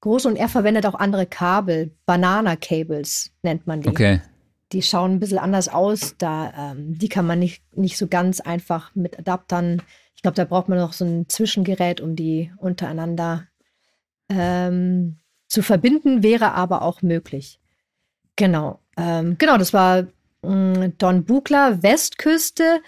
groß 0.00 0.26
und 0.26 0.36
er 0.36 0.48
verwendet 0.48 0.86
auch 0.86 0.94
andere 0.94 1.26
Kabel, 1.26 1.94
Banana 2.06 2.56
Cables 2.56 3.32
nennt 3.42 3.66
man 3.66 3.82
die. 3.82 3.88
Okay. 3.88 4.20
Die 4.72 4.82
schauen 4.82 5.12
ein 5.12 5.20
bisschen 5.20 5.38
anders 5.38 5.68
aus, 5.68 6.14
da 6.16 6.72
ähm, 6.72 6.96
die 6.96 7.08
kann 7.08 7.26
man 7.26 7.38
nicht, 7.38 7.62
nicht 7.76 7.96
so 7.96 8.06
ganz 8.06 8.40
einfach 8.40 8.94
mit 8.94 9.18
Adaptern. 9.18 9.82
Ich 10.14 10.22
glaube, 10.22 10.36
da 10.36 10.44
braucht 10.44 10.68
man 10.68 10.78
noch 10.78 10.92
so 10.92 11.04
ein 11.04 11.28
Zwischengerät, 11.28 12.00
um 12.00 12.14
die 12.14 12.52
untereinander 12.56 13.48
ähm, 14.28 15.18
zu 15.48 15.62
verbinden, 15.62 16.22
wäre 16.22 16.52
aber 16.52 16.82
auch 16.82 17.02
möglich. 17.02 17.58
Genau. 18.36 18.78
Ähm, 19.00 19.36
genau, 19.38 19.56
das 19.56 19.72
war 19.72 20.06
mm, 20.42 20.92
Don 20.98 21.24
Buchler, 21.24 21.82
Westküste. 21.82 22.80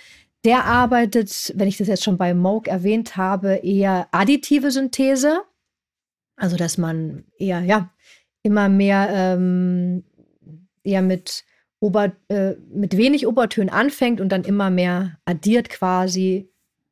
Der 0.44 0.64
arbeitet, 0.64 1.52
wenn 1.56 1.68
ich 1.68 1.78
das 1.78 1.88
jetzt 1.88 2.04
schon 2.04 2.18
bei 2.18 2.34
Moog 2.34 2.68
erwähnt 2.68 3.16
habe, 3.16 3.60
eher 3.62 4.08
additive 4.10 4.70
Synthese. 4.70 5.42
Also, 6.36 6.56
dass 6.56 6.78
man 6.78 7.24
eher, 7.38 7.60
ja, 7.60 7.90
immer 8.42 8.68
mehr 8.68 9.08
ähm, 9.10 10.04
eher 10.82 11.02
mit, 11.02 11.44
Ober, 11.80 12.12
äh, 12.28 12.54
mit 12.72 12.96
wenig 12.96 13.26
Obertönen 13.26 13.70
anfängt 13.70 14.20
und 14.20 14.30
dann 14.30 14.44
immer 14.44 14.70
mehr 14.70 15.18
addiert 15.24 15.68
quasi 15.68 16.50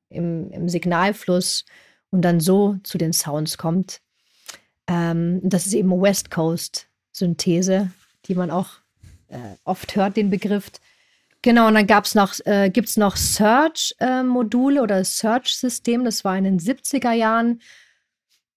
im, 0.08 0.50
im 0.50 0.68
Signalfluss 0.68 1.64
und 2.10 2.22
dann 2.22 2.40
so 2.40 2.76
zu 2.84 2.98
den 2.98 3.12
Sounds 3.12 3.58
kommt. 3.58 4.00
Ähm, 4.86 5.40
das 5.42 5.66
ist 5.66 5.74
eben 5.74 6.00
West 6.00 6.30
Coast 6.30 6.88
Synthese, 7.12 7.90
die 8.26 8.34
man 8.34 8.50
auch 8.50 8.80
äh, 9.30 9.56
oft 9.64 9.96
hört, 9.96 10.16
den 10.16 10.30
Begriff. 10.30 10.70
Genau, 11.42 11.68
und 11.68 11.74
dann 11.74 11.86
gab's 11.86 12.14
noch, 12.14 12.34
äh, 12.44 12.68
gibt 12.70 12.88
es 12.88 12.96
noch 12.96 13.16
Search-Module 13.16 14.78
äh, 14.80 14.82
oder 14.82 15.04
Search-System. 15.04 16.04
Das 16.04 16.24
war 16.24 16.36
in 16.36 16.44
den 16.44 16.58
70er 16.58 17.12
Jahren. 17.12 17.60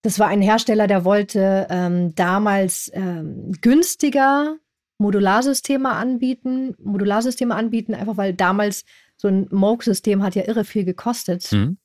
Das 0.01 0.19
war 0.19 0.27
ein 0.27 0.41
Hersteller, 0.41 0.87
der 0.87 1.05
wollte 1.05 1.67
ähm, 1.69 2.13
damals 2.15 2.91
ähm, 2.93 3.53
günstiger 3.61 4.57
Modularsysteme 4.97 5.91
anbieten, 5.91 6.75
Modularsysteme 6.83 7.55
anbieten, 7.55 7.93
einfach 7.93 8.17
weil 8.17 8.33
damals 8.33 8.83
so 9.15 9.29
ein 9.29 9.47
Moog-System 9.49 10.21
hat 10.21 10.35
ja 10.35 10.45
irre 10.45 10.65
viel 10.65 10.83
gekostet. 10.83 11.49
Mhm. 11.53 11.77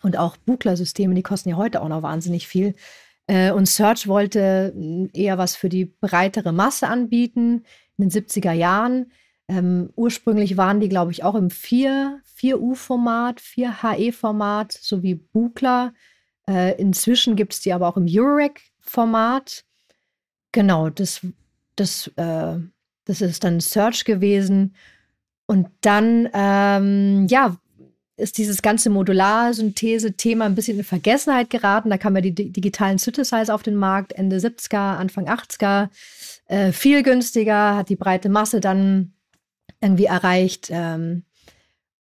Und 0.00 0.16
auch 0.16 0.38
Buchler-Systeme, 0.38 1.14
die 1.14 1.22
kosten 1.22 1.50
ja 1.50 1.56
heute 1.56 1.82
auch 1.82 1.88
noch 1.88 2.02
wahnsinnig 2.02 2.48
viel. 2.48 2.74
Äh, 3.26 3.52
und 3.52 3.66
Search 3.66 4.08
wollte 4.08 4.74
eher 5.12 5.36
was 5.36 5.56
für 5.56 5.68
die 5.68 5.84
breitere 5.84 6.52
Masse 6.52 6.88
anbieten 6.88 7.64
in 7.98 8.08
den 8.08 8.10
70er 8.10 8.52
Jahren. 8.52 9.12
Ähm, 9.48 9.90
ursprünglich 9.96 10.56
waren 10.56 10.80
die, 10.80 10.88
glaube 10.88 11.12
ich, 11.12 11.24
auch 11.24 11.34
im 11.34 11.50
4, 11.50 12.20
4U-Format, 12.38 13.40
4HE-Format, 13.40 14.72
so 14.72 15.02
wie 15.02 15.14
Buchler. 15.14 15.92
Äh, 16.48 16.80
inzwischen 16.80 17.36
gibt 17.36 17.54
es 17.54 17.60
die 17.60 17.72
aber 17.72 17.88
auch 17.88 17.96
im 17.96 18.06
Eurorack-Format. 18.08 19.64
Genau, 20.52 20.90
das, 20.90 21.26
das, 21.76 22.08
äh, 22.16 22.56
das 23.04 23.20
ist 23.20 23.44
dann 23.44 23.60
Search 23.60 24.04
gewesen. 24.04 24.74
Und 25.46 25.68
dann, 25.80 26.28
ähm, 26.32 27.26
ja, 27.28 27.56
ist 28.16 28.38
dieses 28.38 28.62
ganze 28.62 28.90
Modularsynthese-Thema 28.90 30.44
ein 30.44 30.54
bisschen 30.54 30.78
in 30.78 30.84
Vergessenheit 30.84 31.50
geraten. 31.50 31.90
Da 31.90 31.98
kamen 31.98 32.16
ja 32.16 32.30
die 32.30 32.52
digitalen 32.52 32.98
Synthesizer 32.98 33.54
auf 33.54 33.62
den 33.62 33.74
Markt, 33.74 34.12
Ende 34.12 34.36
70er, 34.36 34.96
Anfang 34.96 35.28
80er. 35.28 35.88
Äh, 36.52 36.72
viel 36.72 37.02
günstiger, 37.02 37.76
hat 37.76 37.88
die 37.88 37.96
breite 37.96 38.28
Masse 38.28 38.60
dann 38.60 39.14
irgendwie 39.80 40.04
erreicht. 40.04 40.68
Ähm, 40.70 41.24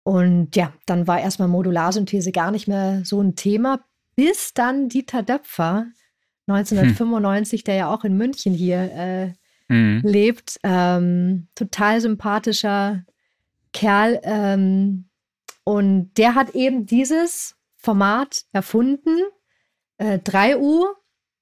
und 0.04 0.56
ja, 0.56 0.72
dann 0.86 1.06
war 1.06 1.20
erstmal 1.20 1.48
Modularsynthese 1.48 2.32
gar 2.32 2.50
nicht 2.50 2.66
mehr 2.66 3.02
so 3.04 3.20
ein 3.20 3.36
Thema, 3.36 3.84
bis 4.16 4.54
dann 4.54 4.88
Dieter 4.88 5.22
Döpfer 5.22 5.84
1995, 6.46 7.60
hm. 7.60 7.64
der 7.66 7.74
ja 7.74 7.94
auch 7.94 8.04
in 8.04 8.16
München 8.16 8.54
hier 8.54 8.90
äh, 8.90 9.32
hm. 9.70 10.00
lebt, 10.02 10.58
ähm, 10.62 11.48
total 11.54 12.00
sympathischer 12.00 13.04
Kerl. 13.74 14.18
Ähm, 14.22 15.10
und 15.64 16.14
der 16.16 16.34
hat 16.34 16.54
eben 16.54 16.86
dieses 16.86 17.54
Format 17.76 18.46
erfunden, 18.52 19.18
äh, 19.98 20.16
3U, 20.16 20.86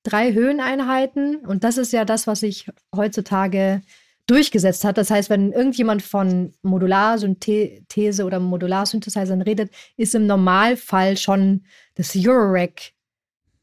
drei 0.07 0.33
Höheneinheiten. 0.33 1.37
Und 1.37 1.65
das 1.65 1.79
ist 1.79 1.93
ja 1.93 2.05
das, 2.05 2.27
was 2.27 2.41
sich 2.41 2.69
heutzutage 2.95 3.83
durchgesetzt 4.27 4.85
hat. 4.85 4.99
Das 4.99 5.11
heißt, 5.11 5.31
wenn 5.31 5.53
irgendjemand 5.53 6.03
von 6.03 6.53
Modularsynthese 6.63 8.25
oder 8.25 8.41
Modularsynthesizern 8.41 9.43
redet, 9.43 9.71
ist 9.97 10.15
im 10.15 10.27
Normalfall 10.27 11.17
schon 11.17 11.65
das 11.95 12.13
Eurorack 12.17 12.93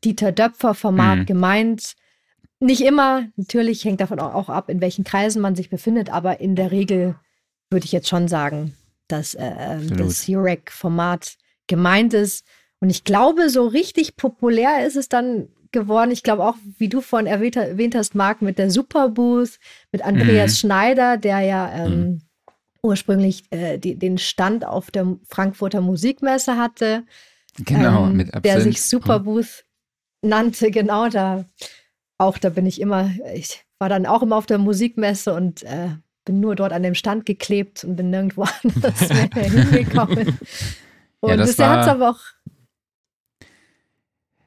Dieter 0.03 0.31
Döpfer 0.31 0.73
Format 0.73 1.19
mhm. 1.19 1.25
gemeint. 1.25 1.93
Nicht 2.59 2.81
immer, 2.81 3.27
natürlich 3.35 3.83
hängt 3.83 4.01
davon 4.01 4.19
auch 4.19 4.49
ab, 4.49 4.69
in 4.69 4.81
welchen 4.81 5.03
Kreisen 5.03 5.41
man 5.41 5.55
sich 5.55 5.69
befindet, 5.69 6.09
aber 6.09 6.39
in 6.39 6.55
der 6.55 6.71
Regel 6.71 7.15
würde 7.69 7.85
ich 7.85 7.91
jetzt 7.91 8.07
schon 8.07 8.27
sagen, 8.27 8.73
dass 9.07 9.33
äh, 9.33 9.43
ähm, 9.57 9.97
das 9.97 10.25
Eurorack 10.29 10.71
Format 10.71 11.35
gemeint 11.67 12.13
ist. 12.13 12.45
Und 12.79 12.89
ich 12.89 13.03
glaube, 13.03 13.49
so 13.49 13.67
richtig 13.67 14.15
populär 14.15 14.85
ist 14.85 14.95
es 14.95 15.09
dann 15.09 15.49
geworden. 15.73 16.11
Ich 16.11 16.23
glaube 16.23 16.45
auch, 16.45 16.55
wie 16.77 16.89
du 16.89 17.01
vorhin 17.01 17.27
erwähnt, 17.27 17.55
erwähnt 17.55 17.95
hast, 17.95 18.15
Marc, 18.15 18.41
mit 18.41 18.57
der 18.57 18.71
Superbooth, 18.71 19.59
mit 19.91 20.03
Andreas 20.03 20.51
mhm. 20.51 20.55
Schneider, 20.57 21.17
der 21.17 21.41
ja 21.41 21.71
ähm, 21.73 21.99
mhm. 21.99 22.21
ursprünglich 22.81 23.43
äh, 23.51 23.77
die, 23.77 23.95
den 23.95 24.17
Stand 24.17 24.65
auf 24.65 24.91
der 24.91 25.17
Frankfurter 25.27 25.81
Musikmesse 25.81 26.57
hatte. 26.57 27.03
Genau, 27.57 28.05
ähm, 28.05 28.17
mit 28.17 28.27
Absent. 28.27 28.45
Der 28.45 28.61
sich 28.61 28.81
Superbooth 28.81 29.65
mhm. 30.21 30.29
nannte, 30.29 30.71
genau 30.71 31.09
da. 31.09 31.45
Auch 32.17 32.37
da 32.37 32.49
bin 32.49 32.65
ich 32.65 32.79
immer, 32.79 33.11
ich 33.33 33.65
war 33.79 33.89
dann 33.89 34.05
auch 34.05 34.21
immer 34.21 34.37
auf 34.37 34.45
der 34.45 34.59
Musikmesse 34.59 35.33
und 35.33 35.63
äh, 35.63 35.89
bin 36.25 36.39
nur 36.39 36.55
dort 36.55 36.71
an 36.71 36.83
dem 36.83 36.95
Stand 36.95 37.25
geklebt 37.25 37.83
und 37.83 37.95
bin 37.95 38.09
nirgendwo 38.09 38.43
anders 38.63 39.09
mehr 39.09 39.43
hingekommen. 39.43 40.37
Und 41.19 41.29
ja, 41.29 41.37
das 41.37 41.57
hat 41.59 41.81
es 41.81 41.87
aber 41.87 42.11
auch 42.11 42.19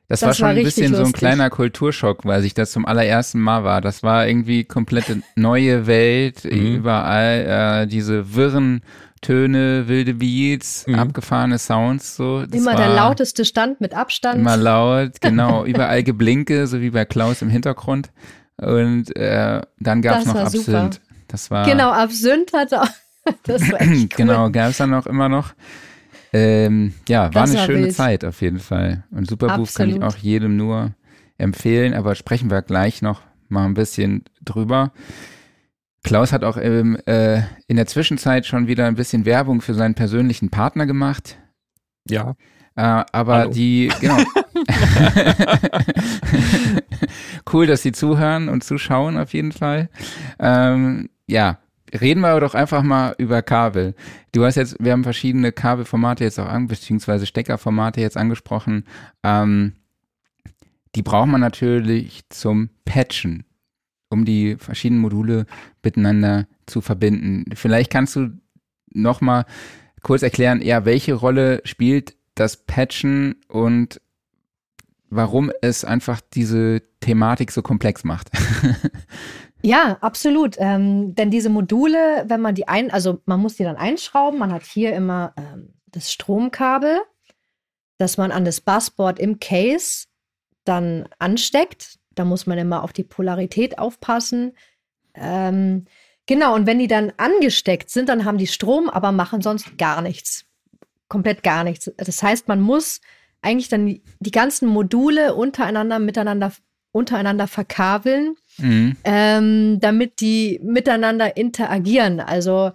das, 0.09 0.21
das 0.21 0.27
war 0.27 0.35
schon 0.35 0.45
war 0.45 0.51
ein 0.51 0.63
bisschen 0.63 0.93
lustig. 0.93 0.99
so 0.99 1.05
ein 1.05 1.13
kleiner 1.13 1.51
Kulturschock, 1.51 2.25
weil 2.25 2.45
ich 2.45 2.55
das 2.55 2.71
zum 2.71 2.87
allerersten 2.87 3.41
Mal 3.41 3.65
war. 3.65 3.81
Das 3.81 4.03
war 4.03 4.27
irgendwie 4.27 4.65
komplette 4.65 5.23
neue 5.35 5.87
Welt, 5.87 6.45
mhm. 6.51 6.77
überall 6.77 7.83
äh, 7.83 7.87
diese 7.87 8.35
wirren 8.35 8.83
Töne, 9.23 9.89
wilde 9.89 10.15
Beats, 10.15 10.87
mhm. 10.87 10.97
abgefahrene 10.97 11.59
Sounds. 11.59 12.15
So. 12.17 12.43
Das 12.47 12.61
immer 12.61 12.77
der 12.77 12.95
lauteste 12.95 13.45
Stand 13.45 13.81
mit 13.81 13.95
Abstand. 13.95 14.39
Immer 14.39 14.57
laut, 14.57 15.21
genau. 15.21 15.65
überall 15.65 16.03
Geblinke, 16.05 16.67
so 16.67 16.81
wie 16.81 16.91
bei 16.91 17.05
Klaus 17.05 17.43
im 17.43 17.49
Hintergrund. 17.49 18.11
Und 18.59 19.15
äh, 19.17 19.61
dann 19.81 20.03
gab 20.03 20.21
es 20.21 20.27
noch 20.27 20.37
Absinth. 20.37 21.01
Das 21.29 21.51
war 21.51 21.67
genau, 21.67 21.91
Absinth 21.91 22.53
hatte 22.53 22.83
auch. 22.83 22.89
Das 23.43 23.73
war 23.73 23.81
echt 23.81 23.91
cool. 23.93 24.09
genau, 24.17 24.51
gab 24.51 24.71
es 24.71 24.77
dann 24.77 24.95
auch 24.95 25.07
immer 25.07 25.29
noch. 25.29 25.55
Ähm, 26.33 26.95
ja, 27.09 27.35
war 27.35 27.43
das 27.43 27.51
eine 27.51 27.61
war 27.61 27.67
schöne 27.67 27.85
wild. 27.85 27.95
Zeit 27.95 28.25
auf 28.25 28.43
jeden 28.43 28.59
Fall. 28.59 29.05
Und 29.11 29.29
Superbooth 29.29 29.75
kann 29.75 29.91
ich 29.91 30.03
auch 30.03 30.17
jedem 30.17 30.57
nur 30.57 30.95
empfehlen, 31.39 31.95
aber 31.95 32.15
sprechen 32.15 32.51
wir 32.51 32.63
gleich 32.63 33.03
noch 33.03 33.23
mal 33.49 33.65
ein 33.65 33.75
bisschen 33.75 34.25
drüber. 34.45 34.93
Klaus 36.03 36.33
hat 36.33 36.45
auch 36.45 36.57
im, 36.57 36.97
äh, 37.07 37.43
in 37.67 37.77
der 37.77 37.87
Zwischenzeit 37.87 38.47
schon 38.47 38.69
wieder 38.69 38.87
ein 38.87 38.95
bisschen 38.95 39.25
Werbung 39.25 39.61
für 39.61 39.75
seinen 39.75 39.95
persönlichen 39.95 40.51
Partner 40.51 40.87
gemacht. 40.87 41.39
Ja. 42.09 42.37
Äh, 42.77 43.05
aber 43.13 43.39
Hallo. 43.39 43.51
die, 43.51 43.91
genau. 44.01 44.19
cool, 47.53 47.67
dass 47.67 47.83
Sie 47.83 47.93
zuhören 47.93 48.49
und 48.49 48.63
zuschauen 48.63 49.17
auf 49.17 49.33
jeden 49.33 49.53
Fall. 49.53 49.89
Ähm, 50.39 51.09
ja, 51.27 51.59
reden 51.93 52.21
wir 52.21 52.39
doch 52.41 52.55
einfach 52.55 52.83
mal 52.83 53.15
über 53.19 53.43
Kabel. 53.43 53.95
Du 54.33 54.45
hast 54.45 54.57
jetzt, 54.57 54.77
wir 54.81 54.93
haben 54.93 55.05
verschiedene 55.05 55.53
Kabelformate 55.53 56.25
jetzt 56.25 56.39
auch 56.39 56.49
an, 56.49 56.67
beziehungsweise 56.67 57.27
Steckerformate 57.27 58.01
jetzt 58.01 58.17
angesprochen. 58.17 58.85
Ähm, 59.23 59.75
die 60.95 61.03
braucht 61.03 61.29
man 61.29 61.41
natürlich 61.41 62.23
zum 62.31 62.71
Patchen, 62.85 63.45
um 64.09 64.25
die 64.25 64.57
verschiedenen 64.57 65.03
Module 65.03 65.47
miteinander 65.83 66.47
zu 66.67 66.81
verbinden. 66.81 67.45
Vielleicht 67.55 67.91
kannst 67.91 68.17
du 68.17 68.31
noch 68.93 69.21
mal 69.21 69.45
kurz 70.03 70.23
erklären, 70.23 70.63
ja, 70.63 70.85
welche 70.85 71.15
Rolle 71.15 71.61
spielt 71.65 72.17
das 72.35 72.57
Patchen 72.57 73.37
und 73.49 74.01
warum 75.11 75.51
es 75.63 75.85
einfach 75.85 76.21
diese 76.33 76.83
Thematik 77.01 77.53
so 77.53 77.63
komplex 77.63 78.05
macht. 78.05 78.31
Ja, 79.67 79.99
absolut. 80.01 80.55
Ähm, 80.61 81.17
denn 81.17 81.33
diese 81.33 81.49
Module, 81.49 82.25
wenn 82.29 82.41
man 82.41 82.55
die 82.55 82.69
ein, 82.69 82.93
also 82.93 83.21
man 83.27 83.41
muss 83.41 83.57
die 83.57 83.65
dann 83.65 83.75
einschrauben, 83.75 84.39
man 84.39 84.53
hat 84.53 84.63
hier 84.63 84.95
immer 84.95 85.35
ähm, 85.37 85.75
das 85.87 86.13
Stromkabel, 86.13 87.01
das 87.99 88.17
man 88.17 88.31
an 88.31 88.45
das 88.45 88.61
Busboard 88.61 89.19
im 89.19 89.41
Case 89.41 90.07
dann 90.63 91.09
ansteckt. 91.19 91.99
Da 92.15 92.25
muss 92.25 92.47
man 92.47 92.59
immer 92.59 92.85
auf 92.85 92.93
die 92.93 93.03
Polarität 93.03 93.81
aufpassen. 93.81 94.53
Ähm, 95.15 95.87
genau, 96.27 96.55
und 96.55 96.67
wenn 96.67 96.79
die 96.79 96.87
dann 96.87 97.13
angesteckt 97.17 97.91
sind, 97.91 98.09
dann 98.09 98.25
haben 98.25 98.39
die 98.39 98.47
Strom, 98.47 98.89
aber 98.89 99.11
machen 99.11 99.43
sonst 99.43 99.77
gar 99.79 100.01
nichts. 100.01 100.45
Komplett 101.09 101.43
gar 101.43 101.65
nichts. 101.65 101.91
Das 101.97 102.23
heißt, 102.23 102.47
man 102.47 102.61
muss 102.61 103.01
eigentlich 103.43 103.69
dann 103.69 103.85
die, 103.87 104.05
die 104.21 104.31
ganzen 104.31 104.69
Module 104.69 105.35
untereinander 105.35 105.99
miteinander 105.99 106.53
untereinander 106.97 107.47
verkabeln 107.47 108.37
mhm. 108.59 108.97
ähm, 109.05 109.79
damit 109.81 110.21
die 110.21 110.61
miteinander 110.63 111.37
interagieren. 111.37 112.21
Also 112.21 112.73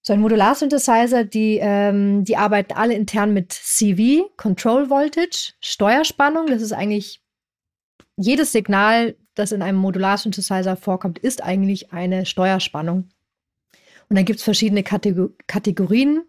so 0.00 0.12
ein 0.12 0.20
Modular-Synthesizer, 0.20 1.24
die, 1.24 1.58
ähm, 1.60 2.24
die 2.24 2.36
arbeiten 2.36 2.74
alle 2.74 2.94
intern 2.94 3.32
mit 3.32 3.52
CV, 3.52 4.28
Control 4.36 4.90
Voltage, 4.90 5.52
Steuerspannung. 5.60 6.48
Das 6.48 6.60
ist 6.60 6.72
eigentlich 6.72 7.22
jedes 8.16 8.50
Signal, 8.52 9.14
das 9.34 9.52
in 9.52 9.62
einem 9.62 9.78
Modular-Synthesizer 9.78 10.76
vorkommt, 10.76 11.20
ist 11.20 11.42
eigentlich 11.42 11.92
eine 11.92 12.26
Steuerspannung. 12.26 13.10
Und 14.08 14.16
dann 14.16 14.24
gibt 14.24 14.40
es 14.40 14.44
verschiedene 14.44 14.82
Kategor 14.82 15.28
Kategorien, 15.46 16.24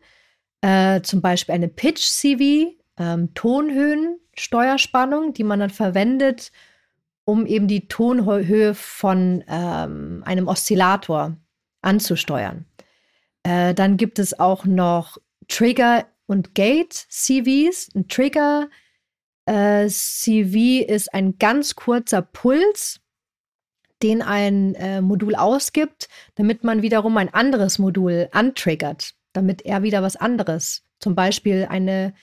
äh, 0.62 1.01
zum 1.01 1.21
Beispiel 1.21 1.56
eine 1.56 1.67
Pitch-CV, 1.67 2.75
ähm, 2.97 3.34
Tonhöhen-Steuerspannung, 3.34 5.34
die 5.34 5.43
man 5.43 5.60
dann 5.60 5.71
verwendet, 5.71 6.51
um 7.25 7.45
eben 7.45 7.67
die 7.67 7.88
Tonhöhe 7.88 8.73
von 8.73 9.43
ähm, 9.47 10.23
einem 10.25 10.47
Oszillator 10.47 11.38
anzusteuern. 11.81 12.65
Äh, 13.43 13.73
dann 13.73 13.97
gibt 13.97 14.19
es 14.19 14.39
auch 14.39 14.65
noch 14.65 15.17
Trigger 15.47 16.05
und 16.25 16.55
Gate 16.55 16.93
CVs. 16.93 17.89
Ein 17.95 18.07
Trigger 18.07 18.69
äh, 19.45 19.88
CV 19.88 20.86
ist 20.88 21.13
ein 21.13 21.38
ganz 21.38 21.75
kurzer 21.75 22.21
Puls, 22.21 22.99
den 24.01 24.21
ein 24.21 24.75
äh, 24.75 25.01
Modul 25.01 25.36
ausgibt, 25.36 26.07
damit 26.36 26.63
man 26.63 26.81
wiederum 26.81 27.17
ein 27.17 27.33
anderes 27.33 27.79
Modul 27.79 28.29
antriggert, 28.31 29.15
damit 29.33 29.63
er 29.63 29.83
wieder 29.83 30.01
was 30.01 30.15
anderes, 30.15 30.83
zum 30.99 31.15
Beispiel 31.15 31.67
eine, 31.69 32.13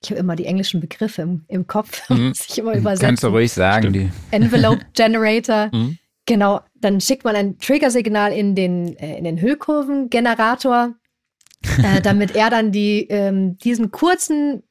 Ich 0.00 0.10
habe 0.10 0.20
immer 0.20 0.36
die 0.36 0.46
englischen 0.46 0.80
Begriffe 0.80 1.22
im, 1.22 1.44
im 1.48 1.66
Kopf, 1.66 2.08
mhm. 2.10 2.28
muss 2.28 2.46
ich 2.48 2.58
immer 2.58 2.74
übersetzen. 2.74 3.06
Kannst 3.06 3.24
du 3.24 3.28
ruhig 3.28 3.52
sagen. 3.52 3.92
Die. 3.92 4.10
Envelope 4.30 4.84
Generator. 4.94 5.70
Mhm. 5.72 5.98
Genau, 6.26 6.60
dann 6.74 7.00
schickt 7.00 7.24
man 7.24 7.34
ein 7.36 7.58
Triggersignal 7.58 8.32
in 8.32 8.54
den, 8.54 8.96
äh, 8.98 9.16
in 9.16 9.24
den 9.24 9.40
Hüllkurvengenerator 9.40 10.94
äh, 11.82 11.88
damit 12.02 12.34
er 12.34 12.50
dann 12.50 12.72
die, 12.72 13.06
ähm, 13.08 13.56
diesen 13.58 13.90
kurzen 13.90 14.62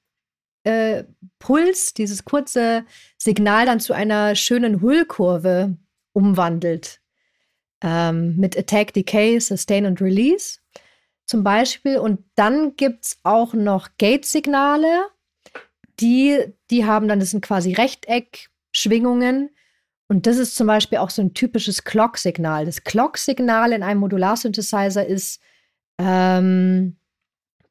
äh, 0.64 1.04
Puls, 1.40 1.94
dieses 1.94 2.26
kurze 2.26 2.86
Signal 3.18 3.66
dann 3.66 3.80
zu 3.80 3.94
einer 3.94 4.36
schönen 4.36 4.82
Hullkurve 4.82 5.78
umwandelt. 6.14 7.00
Ähm, 7.82 8.36
mit 8.38 8.58
Attack, 8.58 8.94
Decay, 8.94 9.40
Sustain 9.40 9.86
und 9.86 10.02
Release 10.02 10.60
zum 11.28 11.44
Beispiel. 11.44 12.00
Und 12.00 12.24
dann 12.36 12.76
gibt 12.76 13.06
es 13.06 13.20
auch 13.24 13.54
noch 13.54 13.90
Gate-Signale, 13.98 15.08
die, 16.00 16.54
die 16.70 16.86
haben 16.86 17.08
dann, 17.08 17.20
das 17.20 17.32
sind 17.32 17.44
quasi 17.44 17.74
Rechteck-Schwingungen. 17.74 19.50
Und 20.08 20.26
das 20.26 20.38
ist 20.38 20.56
zum 20.56 20.68
Beispiel 20.68 21.00
auch 21.00 21.10
so 21.10 21.22
ein 21.22 21.34
typisches 21.34 21.84
Clock-Signal. 21.84 22.66
Das 22.66 22.84
Clock-Signal 22.84 23.74
in 23.74 23.84
einem 23.84 24.00
Modular-Synthesizer 24.00 25.06
ist 25.06 25.42
ähm, 26.00 26.98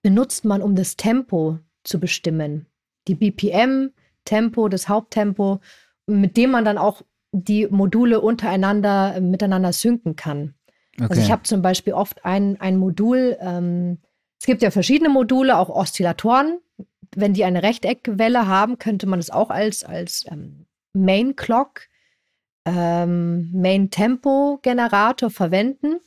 benutzt 0.02 0.44
man, 0.44 0.60
um 0.60 0.74
das 0.74 0.96
Tempo 0.96 1.58
zu 1.84 1.98
bestimmen. 1.98 2.66
Die 3.08 3.14
BPM, 3.14 3.92
Tempo, 4.24 4.68
das 4.68 4.88
Haupttempo, 4.88 5.60
mit 6.06 6.36
dem 6.36 6.50
man 6.50 6.64
dann 6.64 6.78
auch 6.78 7.02
die 7.42 7.66
Module 7.68 8.20
untereinander 8.20 9.16
äh, 9.16 9.20
miteinander 9.20 9.72
synken 9.72 10.16
kann. 10.16 10.55
Okay. 10.94 11.07
Also 11.11 11.22
ich 11.22 11.31
habe 11.31 11.42
zum 11.42 11.62
Beispiel 11.62 11.92
oft 11.92 12.25
ein, 12.25 12.61
ein 12.61 12.77
Modul, 12.79 13.37
ähm, 13.40 13.99
es 14.40 14.46
gibt 14.46 14.62
ja 14.62 14.70
verschiedene 14.70 15.09
Module, 15.09 15.59
auch 15.59 15.68
Oszillatoren. 15.68 16.59
Wenn 17.14 17.35
die 17.35 17.44
eine 17.44 17.62
Rechteckwelle 17.62 18.46
haben, 18.46 18.79
könnte 18.79 19.07
man 19.07 19.18
es 19.18 19.31
auch 19.31 19.51
als, 19.51 19.85
als 19.85 20.25
ähm, 20.31 20.66
Main 20.92 21.37
Clock, 21.37 21.83
ähm, 22.64 23.51
Main 23.53 23.90
Tempo 23.90 24.59
Generator 24.62 25.31
verwenden. 25.31 26.01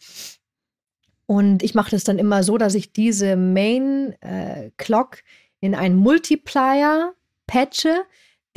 Und 1.26 1.62
ich 1.62 1.76
mache 1.76 1.92
das 1.92 2.04
dann 2.04 2.18
immer 2.18 2.44
so, 2.44 2.58
dass 2.58 2.74
ich 2.74 2.92
diese 2.92 3.36
Main 3.36 4.16
äh, 4.22 4.72
Clock 4.78 5.20
in 5.60 5.76
einen 5.76 5.96
Multiplier 5.96 7.14
patche, 7.46 8.04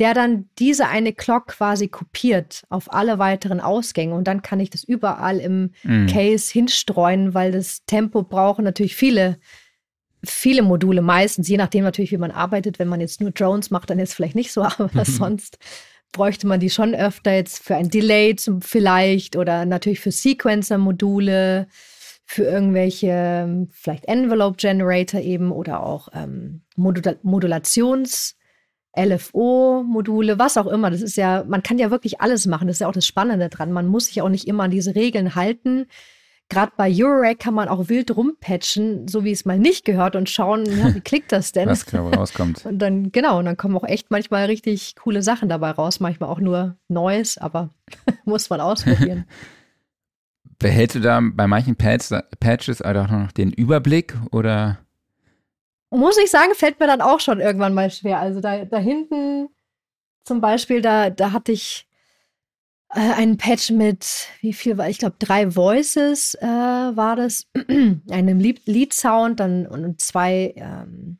der 0.03 0.13
dann 0.13 0.49
diese 0.59 0.89
eine 0.89 1.13
Clock 1.13 1.47
quasi 1.47 1.87
kopiert 1.87 2.65
auf 2.67 2.91
alle 2.91 3.19
weiteren 3.19 3.61
Ausgänge. 3.61 4.13
Und 4.15 4.27
dann 4.27 4.41
kann 4.41 4.59
ich 4.59 4.69
das 4.69 4.83
überall 4.83 5.39
im 5.39 5.71
mm. 5.83 6.07
Case 6.07 6.51
hinstreuen, 6.51 7.33
weil 7.33 7.53
das 7.53 7.85
Tempo 7.85 8.21
braucht 8.21 8.59
natürlich 8.59 8.97
viele, 8.97 9.37
viele 10.21 10.61
Module 10.61 11.01
meistens, 11.01 11.47
je 11.47 11.55
nachdem 11.55 11.85
natürlich, 11.85 12.11
wie 12.11 12.17
man 12.17 12.31
arbeitet. 12.31 12.79
Wenn 12.79 12.89
man 12.89 12.99
jetzt 12.99 13.21
nur 13.21 13.31
Drones 13.31 13.71
macht, 13.71 13.91
dann 13.91 13.99
ist 13.99 14.09
es 14.09 14.15
vielleicht 14.15 14.35
nicht 14.35 14.51
so, 14.51 14.63
aber 14.77 15.05
sonst 15.05 15.57
bräuchte 16.11 16.47
man 16.47 16.59
die 16.59 16.69
schon 16.69 16.93
öfter 16.93 17.33
jetzt 17.33 17.63
für 17.63 17.77
ein 17.77 17.89
Delay 17.89 18.35
zum 18.35 18.61
vielleicht 18.61 19.37
oder 19.37 19.63
natürlich 19.63 20.01
für 20.01 20.11
Sequencer-Module 20.11 21.67
für 22.25 22.43
irgendwelche 22.43 23.07
ähm, 23.07 23.69
vielleicht 23.71 24.03
Envelope 24.03 24.57
Generator 24.57 25.21
eben 25.21 25.53
oder 25.53 25.81
auch 25.81 26.09
ähm, 26.13 26.63
Modula 26.75 27.13
Modulations- 27.23 28.33
LFO-Module, 28.95 30.37
was 30.37 30.57
auch 30.57 30.67
immer. 30.67 30.91
Das 30.91 31.01
ist 31.01 31.17
ja, 31.17 31.43
man 31.47 31.63
kann 31.63 31.79
ja 31.79 31.91
wirklich 31.91 32.21
alles 32.21 32.45
machen. 32.45 32.67
Das 32.67 32.77
ist 32.77 32.79
ja 32.81 32.87
auch 32.87 32.93
das 32.93 33.07
Spannende 33.07 33.49
dran. 33.49 33.71
Man 33.71 33.87
muss 33.87 34.07
sich 34.07 34.21
auch 34.21 34.29
nicht 34.29 34.47
immer 34.47 34.63
an 34.63 34.71
diese 34.71 34.95
Regeln 34.95 35.35
halten. 35.35 35.87
Gerade 36.49 36.73
bei 36.77 36.91
Eurorack 36.93 37.39
kann 37.39 37.53
man 37.55 37.67
auch 37.67 37.89
wild 37.89 38.15
rumpatchen, 38.15 39.07
so 39.07 39.23
wie 39.23 39.31
es 39.31 39.45
mal 39.45 39.57
nicht 39.57 39.85
gehört 39.85 40.15
und 40.15 40.29
schauen, 40.29 40.65
ja, 40.65 40.93
wie 40.93 41.01
klickt 41.01 41.31
das 41.31 41.51
denn? 41.51 41.67
Was 41.67 41.85
genau 41.85 42.09
rauskommt. 42.09 42.65
Und 42.65 42.77
dann, 42.79 43.11
genau, 43.11 43.39
und 43.39 43.45
dann 43.45 43.57
kommen 43.57 43.75
auch 43.75 43.85
echt 43.85 44.11
manchmal 44.11 44.45
richtig 44.45 44.95
coole 44.95 45.23
Sachen 45.23 45.49
dabei 45.49 45.71
raus. 45.71 45.99
Manchmal 45.99 46.29
auch 46.29 46.39
nur 46.39 46.77
Neues, 46.89 47.37
aber 47.37 47.71
muss 48.25 48.49
man 48.49 48.61
ausprobieren. 48.61 49.25
Behältst 50.59 50.95
du 50.95 50.99
da 50.99 51.19
bei 51.21 51.47
manchen 51.47 51.75
Pads, 51.75 52.13
Patches 52.39 52.81
auch 52.81 53.09
noch 53.09 53.31
den 53.31 53.51
Überblick 53.51 54.15
oder? 54.31 54.77
Muss 55.95 56.17
ich 56.17 56.31
sagen, 56.31 56.55
fällt 56.55 56.79
mir 56.79 56.87
dann 56.87 57.01
auch 57.01 57.19
schon 57.19 57.39
irgendwann 57.39 57.73
mal 57.73 57.91
schwer. 57.91 58.19
Also 58.19 58.41
da, 58.41 58.65
da 58.65 58.77
hinten 58.77 59.49
zum 60.23 60.41
Beispiel, 60.41 60.81
da, 60.81 61.09
da 61.09 61.31
hatte 61.31 61.51
ich 61.51 61.87
äh, 62.89 62.99
einen 62.99 63.37
Patch 63.37 63.69
mit, 63.69 64.27
wie 64.41 64.53
viel 64.53 64.77
war, 64.77 64.89
ich 64.89 64.97
glaube, 64.97 65.15
drei 65.19 65.55
Voices 65.55 66.35
äh, 66.35 66.45
war 66.47 67.15
das, 67.15 67.47
einem 68.09 68.39
Lead-Sound 68.39 69.39
und 69.41 70.01
zwei 70.01 70.53
ähm, 70.55 71.19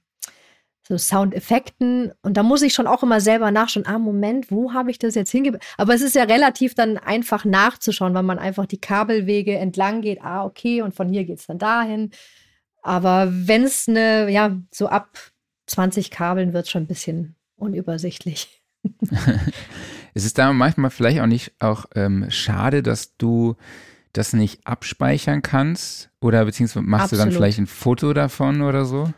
so 0.87 0.97
Soundeffekten. 0.97 2.11
Und 2.21 2.37
da 2.37 2.43
muss 2.43 2.61
ich 2.61 2.73
schon 2.73 2.87
auch 2.87 3.03
immer 3.03 3.21
selber 3.21 3.51
nachschauen, 3.51 3.85
ah, 3.85 3.99
Moment, 3.99 4.51
wo 4.51 4.73
habe 4.73 4.91
ich 4.91 4.99
das 4.99 5.15
jetzt 5.15 5.31
hingegeben? 5.31 5.61
Aber 5.77 5.93
es 5.93 6.01
ist 6.01 6.15
ja 6.15 6.23
relativ 6.23 6.75
dann 6.75 6.97
einfach 6.97 7.45
nachzuschauen, 7.45 8.13
weil 8.13 8.23
man 8.23 8.39
einfach 8.39 8.65
die 8.65 8.81
Kabelwege 8.81 9.55
entlang 9.55 10.01
geht, 10.01 10.21
ah, 10.21 10.45
okay, 10.45 10.81
und 10.81 10.93
von 10.93 11.09
hier 11.09 11.25
geht 11.25 11.39
es 11.39 11.47
dann 11.47 11.59
dahin. 11.59 12.11
Aber 12.83 13.29
wenn 13.31 13.63
es 13.63 13.87
eine, 13.87 14.29
ja, 14.29 14.57
so 14.71 14.87
ab 14.87 15.17
20 15.67 16.11
Kabeln 16.11 16.53
wird 16.53 16.67
schon 16.69 16.83
ein 16.83 16.87
bisschen 16.87 17.35
unübersichtlich. 17.55 18.61
es 20.13 20.25
ist 20.25 20.37
da 20.37 20.51
manchmal 20.51 20.91
vielleicht 20.91 21.21
auch 21.21 21.25
nicht 21.25 21.53
auch 21.59 21.85
ähm, 21.95 22.29
schade, 22.29 22.83
dass 22.83 23.15
du 23.17 23.55
das 24.11 24.33
nicht 24.33 24.67
abspeichern 24.67 25.41
kannst 25.41 26.09
oder 26.21 26.45
beziehungsweise 26.45 26.85
machst 26.85 27.05
Absolut. 27.05 27.21
du 27.21 27.25
dann 27.25 27.33
vielleicht 27.35 27.57
ein 27.57 27.67
Foto 27.67 28.13
davon 28.13 28.61
oder 28.61 28.85
so? 28.85 29.11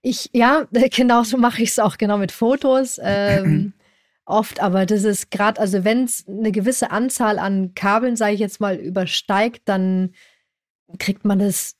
Ich, 0.00 0.30
ja, 0.32 0.66
genau 0.90 1.24
so 1.24 1.36
mache 1.36 1.62
ich 1.62 1.70
es 1.70 1.78
auch, 1.80 1.98
genau 1.98 2.18
mit 2.18 2.32
Fotos. 2.32 2.98
Ähm, 3.02 3.72
oft, 4.24 4.60
aber 4.60 4.86
das 4.86 5.04
ist 5.04 5.30
gerade, 5.30 5.60
also 5.60 5.84
wenn 5.84 6.04
es 6.04 6.26
eine 6.28 6.52
gewisse 6.52 6.90
Anzahl 6.90 7.38
an 7.38 7.74
Kabeln, 7.74 8.14
sage 8.14 8.34
ich 8.34 8.40
jetzt 8.40 8.60
mal, 8.60 8.76
übersteigt, 8.76 9.62
dann 9.64 10.12
kriegt 10.98 11.24
man 11.24 11.38
das 11.38 11.77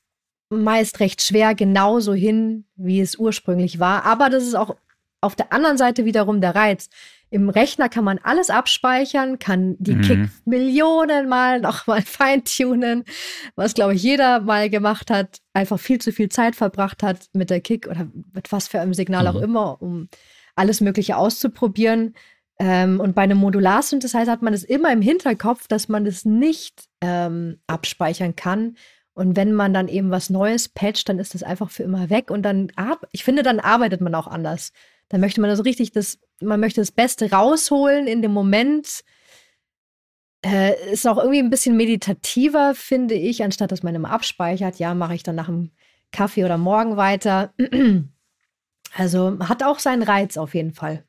meist 0.50 1.00
recht 1.00 1.22
schwer 1.22 1.54
genauso 1.54 2.14
hin, 2.14 2.64
wie 2.76 3.00
es 3.00 3.18
ursprünglich 3.18 3.80
war. 3.80 4.04
Aber 4.04 4.30
das 4.30 4.44
ist 4.44 4.54
auch 4.54 4.76
auf 5.20 5.36
der 5.36 5.52
anderen 5.52 5.78
Seite 5.78 6.04
wiederum 6.04 6.40
der 6.40 6.54
Reiz. 6.54 6.88
Im 7.30 7.50
Rechner 7.50 7.88
kann 7.90 8.04
man 8.04 8.18
alles 8.22 8.48
abspeichern, 8.48 9.38
kann 9.38 9.76
die 9.78 9.96
mhm. 9.96 10.00
Kick 10.00 10.28
Millionen 10.46 11.28
Mal 11.28 11.60
nochmal 11.62 12.02
feintunen, 12.02 13.04
was 13.54 13.74
glaube 13.74 13.94
ich 13.94 14.02
jeder 14.02 14.40
mal 14.40 14.70
gemacht 14.70 15.10
hat, 15.10 15.38
einfach 15.52 15.78
viel 15.78 16.00
zu 16.00 16.12
viel 16.12 16.30
Zeit 16.30 16.56
verbracht 16.56 17.02
hat 17.02 17.26
mit 17.34 17.50
der 17.50 17.60
Kick 17.60 17.86
oder 17.86 18.08
mit 18.32 18.50
was 18.50 18.68
für 18.68 18.80
einem 18.80 18.94
Signal 18.94 19.24
mhm. 19.24 19.28
auch 19.28 19.42
immer, 19.42 19.82
um 19.82 20.08
alles 20.56 20.80
Mögliche 20.80 21.16
auszuprobieren. 21.16 22.14
Ähm, 22.60 22.98
und 22.98 23.14
bei 23.14 23.22
einem 23.22 23.38
Modular-Synthesizer 23.38 24.32
hat 24.32 24.42
man 24.42 24.54
es 24.54 24.64
immer 24.64 24.92
im 24.92 25.02
Hinterkopf, 25.02 25.68
dass 25.68 25.88
man 25.88 26.06
es 26.06 26.24
nicht 26.24 26.86
ähm, 27.00 27.60
abspeichern 27.66 28.34
kann. 28.34 28.76
Und 29.18 29.34
wenn 29.34 29.52
man 29.52 29.74
dann 29.74 29.88
eben 29.88 30.12
was 30.12 30.30
Neues 30.30 30.68
patcht, 30.68 31.08
dann 31.08 31.18
ist 31.18 31.34
das 31.34 31.42
einfach 31.42 31.70
für 31.70 31.82
immer 31.82 32.08
weg. 32.08 32.30
Und 32.30 32.42
dann, 32.44 32.70
ich 33.10 33.24
finde, 33.24 33.42
dann 33.42 33.58
arbeitet 33.58 34.00
man 34.00 34.14
auch 34.14 34.28
anders. 34.28 34.70
Dann 35.08 35.20
möchte 35.20 35.40
man 35.40 35.50
also 35.50 35.64
richtig 35.64 35.90
das, 35.90 36.20
man 36.40 36.60
möchte 36.60 36.80
das 36.80 36.92
Beste 36.92 37.32
rausholen 37.32 38.06
in 38.06 38.22
dem 38.22 38.30
Moment. 38.30 39.02
Äh, 40.46 40.92
ist 40.92 41.04
auch 41.04 41.18
irgendwie 41.18 41.40
ein 41.40 41.50
bisschen 41.50 41.76
meditativer, 41.76 42.76
finde 42.76 43.16
ich, 43.16 43.42
anstatt 43.42 43.72
dass 43.72 43.82
man 43.82 43.96
immer 43.96 44.12
abspeichert. 44.12 44.78
Ja, 44.78 44.94
mache 44.94 45.16
ich 45.16 45.24
dann 45.24 45.34
nach 45.34 45.46
dem 45.46 45.72
Kaffee 46.12 46.44
oder 46.44 46.56
morgen 46.56 46.96
weiter. 46.96 47.52
Also 48.94 49.38
hat 49.40 49.62
auch 49.62 49.80
seinen 49.80 50.02
Reiz 50.02 50.38
auf 50.38 50.54
jeden 50.54 50.72
Fall. 50.72 51.04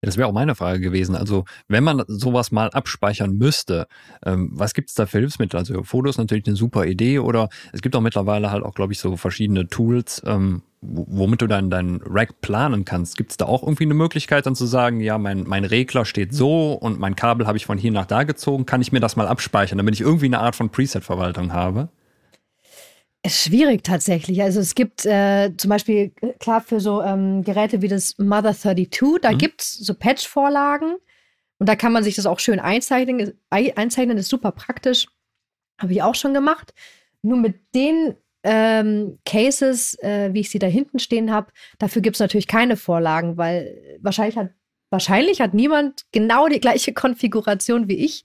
Das 0.00 0.16
wäre 0.16 0.28
auch 0.28 0.32
meine 0.32 0.54
Frage 0.54 0.80
gewesen. 0.80 1.16
Also, 1.16 1.44
wenn 1.66 1.82
man 1.82 2.04
sowas 2.06 2.52
mal 2.52 2.70
abspeichern 2.70 3.32
müsste, 3.32 3.88
ähm, 4.24 4.50
was 4.52 4.74
gibt 4.74 4.90
es 4.90 4.94
da 4.94 5.06
für 5.06 5.18
Hilfsmittel? 5.18 5.58
Also, 5.58 5.82
Fotos 5.82 6.18
natürlich 6.18 6.46
eine 6.46 6.56
super 6.56 6.86
Idee 6.86 7.18
oder 7.18 7.48
es 7.72 7.82
gibt 7.82 7.96
auch 7.96 8.00
mittlerweile 8.00 8.50
halt 8.50 8.64
auch, 8.64 8.74
glaube 8.74 8.92
ich, 8.92 9.00
so 9.00 9.16
verschiedene 9.16 9.66
Tools, 9.68 10.22
ähm, 10.24 10.62
womit 10.80 11.42
du 11.42 11.48
dann 11.48 11.70
deinen 11.70 12.00
Rack 12.04 12.40
planen 12.40 12.84
kannst. 12.84 13.16
Gibt 13.16 13.32
es 13.32 13.36
da 13.36 13.46
auch 13.46 13.62
irgendwie 13.62 13.84
eine 13.84 13.94
Möglichkeit, 13.94 14.46
dann 14.46 14.54
zu 14.54 14.66
sagen, 14.66 15.00
ja, 15.00 15.18
mein, 15.18 15.42
mein 15.46 15.64
Regler 15.64 16.04
steht 16.04 16.32
so 16.32 16.74
und 16.74 17.00
mein 17.00 17.16
Kabel 17.16 17.48
habe 17.48 17.56
ich 17.56 17.66
von 17.66 17.78
hier 17.78 17.90
nach 17.90 18.06
da 18.06 18.22
gezogen, 18.22 18.66
kann 18.66 18.80
ich 18.80 18.92
mir 18.92 19.00
das 19.00 19.16
mal 19.16 19.26
abspeichern, 19.26 19.78
damit 19.78 19.94
ich 19.94 20.00
irgendwie 20.00 20.26
eine 20.26 20.38
Art 20.38 20.54
von 20.54 20.70
Preset-Verwaltung 20.70 21.52
habe? 21.52 21.88
Ist 23.24 23.42
schwierig 23.42 23.82
tatsächlich. 23.82 24.42
Also 24.42 24.60
es 24.60 24.74
gibt 24.74 25.04
äh, 25.04 25.50
zum 25.56 25.70
Beispiel, 25.70 26.12
klar, 26.38 26.60
für 26.60 26.78
so 26.78 27.02
ähm, 27.02 27.42
Geräte 27.42 27.82
wie 27.82 27.88
das 27.88 28.16
Mother 28.18 28.54
32, 28.54 29.20
da 29.20 29.32
mhm. 29.32 29.38
gibt 29.38 29.62
es 29.62 29.78
so 29.78 29.94
Patch-Vorlagen 29.94 30.96
und 31.58 31.68
da 31.68 31.74
kann 31.74 31.92
man 31.92 32.04
sich 32.04 32.14
das 32.14 32.26
auch 32.26 32.38
schön 32.38 32.60
einzeichnen. 32.60 33.32
Einzeichnen 33.50 34.18
ist 34.18 34.28
super 34.28 34.52
praktisch. 34.52 35.08
Habe 35.80 35.92
ich 35.92 36.02
auch 36.02 36.14
schon 36.14 36.32
gemacht. 36.32 36.72
Nur 37.22 37.38
mit 37.38 37.74
den 37.74 38.14
ähm, 38.44 39.18
Cases, 39.24 39.98
äh, 40.00 40.32
wie 40.32 40.40
ich 40.40 40.50
sie 40.50 40.60
da 40.60 40.68
hinten 40.68 41.00
stehen 41.00 41.32
habe, 41.32 41.52
dafür 41.78 42.02
gibt 42.02 42.16
es 42.16 42.20
natürlich 42.20 42.46
keine 42.46 42.76
Vorlagen, 42.76 43.36
weil 43.36 43.98
wahrscheinlich 44.00 44.36
hat, 44.36 44.50
wahrscheinlich 44.90 45.40
hat 45.40 45.54
niemand 45.54 46.06
genau 46.12 46.46
die 46.46 46.60
gleiche 46.60 46.92
Konfiguration 46.94 47.88
wie 47.88 48.04
ich 48.04 48.24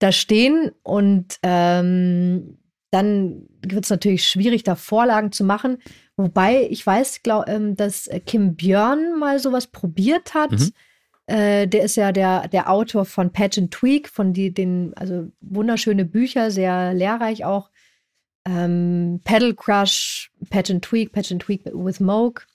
da 0.00 0.10
stehen 0.10 0.72
und 0.82 1.38
ähm, 1.42 2.58
dann 2.90 3.48
wird 3.66 3.84
es 3.84 3.90
natürlich 3.90 4.26
schwierig, 4.26 4.62
da 4.62 4.74
Vorlagen 4.74 5.32
zu 5.32 5.44
machen. 5.44 5.78
Wobei 6.16 6.66
ich 6.70 6.86
weiß, 6.86 7.22
glaub, 7.22 7.48
ähm, 7.48 7.76
dass 7.76 8.08
Kim 8.26 8.56
Björn 8.56 9.18
mal 9.18 9.38
sowas 9.38 9.66
probiert 9.66 10.34
hat. 10.34 10.52
Mhm. 10.52 10.72
Äh, 11.26 11.66
der 11.66 11.82
ist 11.82 11.96
ja 11.96 12.12
der, 12.12 12.48
der 12.48 12.70
Autor 12.70 13.04
von 13.04 13.32
Patch 13.32 13.58
and 13.58 13.72
Tweak, 13.72 14.08
von 14.08 14.32
die, 14.32 14.54
den, 14.54 14.94
also 14.94 15.30
wunderschöne 15.40 16.04
Bücher, 16.04 16.50
sehr 16.50 16.94
lehrreich 16.94 17.44
auch. 17.44 17.70
Ähm, 18.46 19.20
Pedal 19.24 19.54
Crush, 19.54 20.30
Patch 20.50 20.70
and 20.70 20.84
Tweak, 20.84 21.12
Patch 21.12 21.32
and 21.32 21.42
Tweak 21.42 21.64
with 21.66 21.98
Moog. 21.98 22.46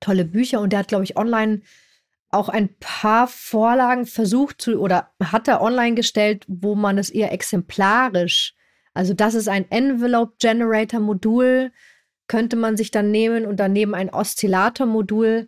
Tolle 0.00 0.24
Bücher. 0.24 0.60
Und 0.60 0.72
der 0.72 0.78
hat, 0.80 0.88
glaube 0.88 1.02
ich, 1.02 1.16
online 1.16 1.62
auch 2.30 2.48
ein 2.48 2.68
paar 2.78 3.26
Vorlagen 3.26 4.06
versucht 4.06 4.60
zu 4.60 4.78
oder 4.78 5.10
hat 5.22 5.48
er 5.48 5.60
online 5.60 5.94
gestellt, 5.94 6.44
wo 6.46 6.74
man 6.74 6.98
es 6.98 7.10
eher 7.10 7.32
exemplarisch 7.32 8.54
also 8.98 9.14
das 9.14 9.34
ist 9.34 9.48
ein 9.48 9.70
Envelope 9.70 10.32
Generator 10.40 10.98
Modul, 10.98 11.70
könnte 12.26 12.56
man 12.56 12.76
sich 12.76 12.90
dann 12.90 13.12
nehmen 13.12 13.46
und 13.46 13.60
daneben 13.60 13.94
ein 13.94 14.10
Oszillator 14.10 14.86
Modul. 14.88 15.46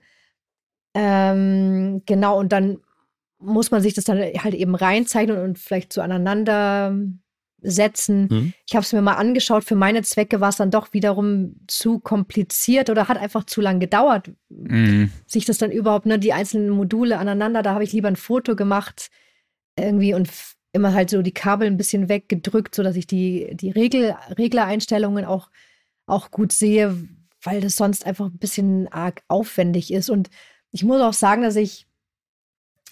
Ähm, 0.94 2.02
genau, 2.06 2.38
und 2.38 2.52
dann 2.52 2.78
muss 3.40 3.72
man 3.72 3.82
sich 3.82 3.92
das 3.94 4.04
dann 4.04 4.18
halt 4.18 4.54
eben 4.54 4.76
reinzeichnen 4.76 5.36
und 5.36 5.58
vielleicht 5.58 5.92
so 5.92 6.00
aneinander 6.00 6.96
setzen. 7.60 8.28
Mhm. 8.30 8.52
Ich 8.68 8.76
habe 8.76 8.84
es 8.84 8.92
mir 8.92 9.02
mal 9.02 9.14
angeschaut. 9.14 9.64
Für 9.64 9.74
meine 9.74 10.02
Zwecke 10.02 10.40
war 10.40 10.50
es 10.50 10.56
dann 10.58 10.70
doch 10.70 10.92
wiederum 10.92 11.56
zu 11.66 11.98
kompliziert 11.98 12.88
oder 12.88 13.08
hat 13.08 13.18
einfach 13.18 13.42
zu 13.42 13.60
lang 13.60 13.80
gedauert, 13.80 14.30
mhm. 14.48 15.10
sich 15.26 15.44
das 15.44 15.58
dann 15.58 15.72
überhaupt, 15.72 16.06
ne, 16.06 16.20
die 16.20 16.32
einzelnen 16.32 16.70
Module 16.70 17.18
aneinander. 17.18 17.64
Da 17.64 17.74
habe 17.74 17.82
ich 17.82 17.92
lieber 17.92 18.06
ein 18.06 18.14
Foto 18.14 18.54
gemacht 18.54 19.10
irgendwie 19.76 20.14
und 20.14 20.28
immer 20.72 20.94
halt 20.94 21.10
so 21.10 21.22
die 21.22 21.32
Kabel 21.32 21.66
ein 21.66 21.76
bisschen 21.76 22.08
weggedrückt, 22.08 22.74
sodass 22.74 22.96
ich 22.96 23.06
die, 23.06 23.50
die 23.54 23.70
Regel, 23.70 24.14
Reglereinstellungen 24.38 25.24
auch, 25.24 25.50
auch 26.06 26.30
gut 26.30 26.52
sehe, 26.52 26.96
weil 27.42 27.60
das 27.60 27.76
sonst 27.76 28.06
einfach 28.06 28.26
ein 28.26 28.38
bisschen 28.38 28.88
arg 28.88 29.22
aufwendig 29.28 29.92
ist. 29.92 30.10
Und 30.10 30.30
ich 30.70 30.84
muss 30.84 31.00
auch 31.00 31.12
sagen, 31.12 31.42
dass 31.42 31.56
ich 31.56 31.86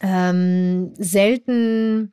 ähm, 0.00 0.92
selten 0.98 2.12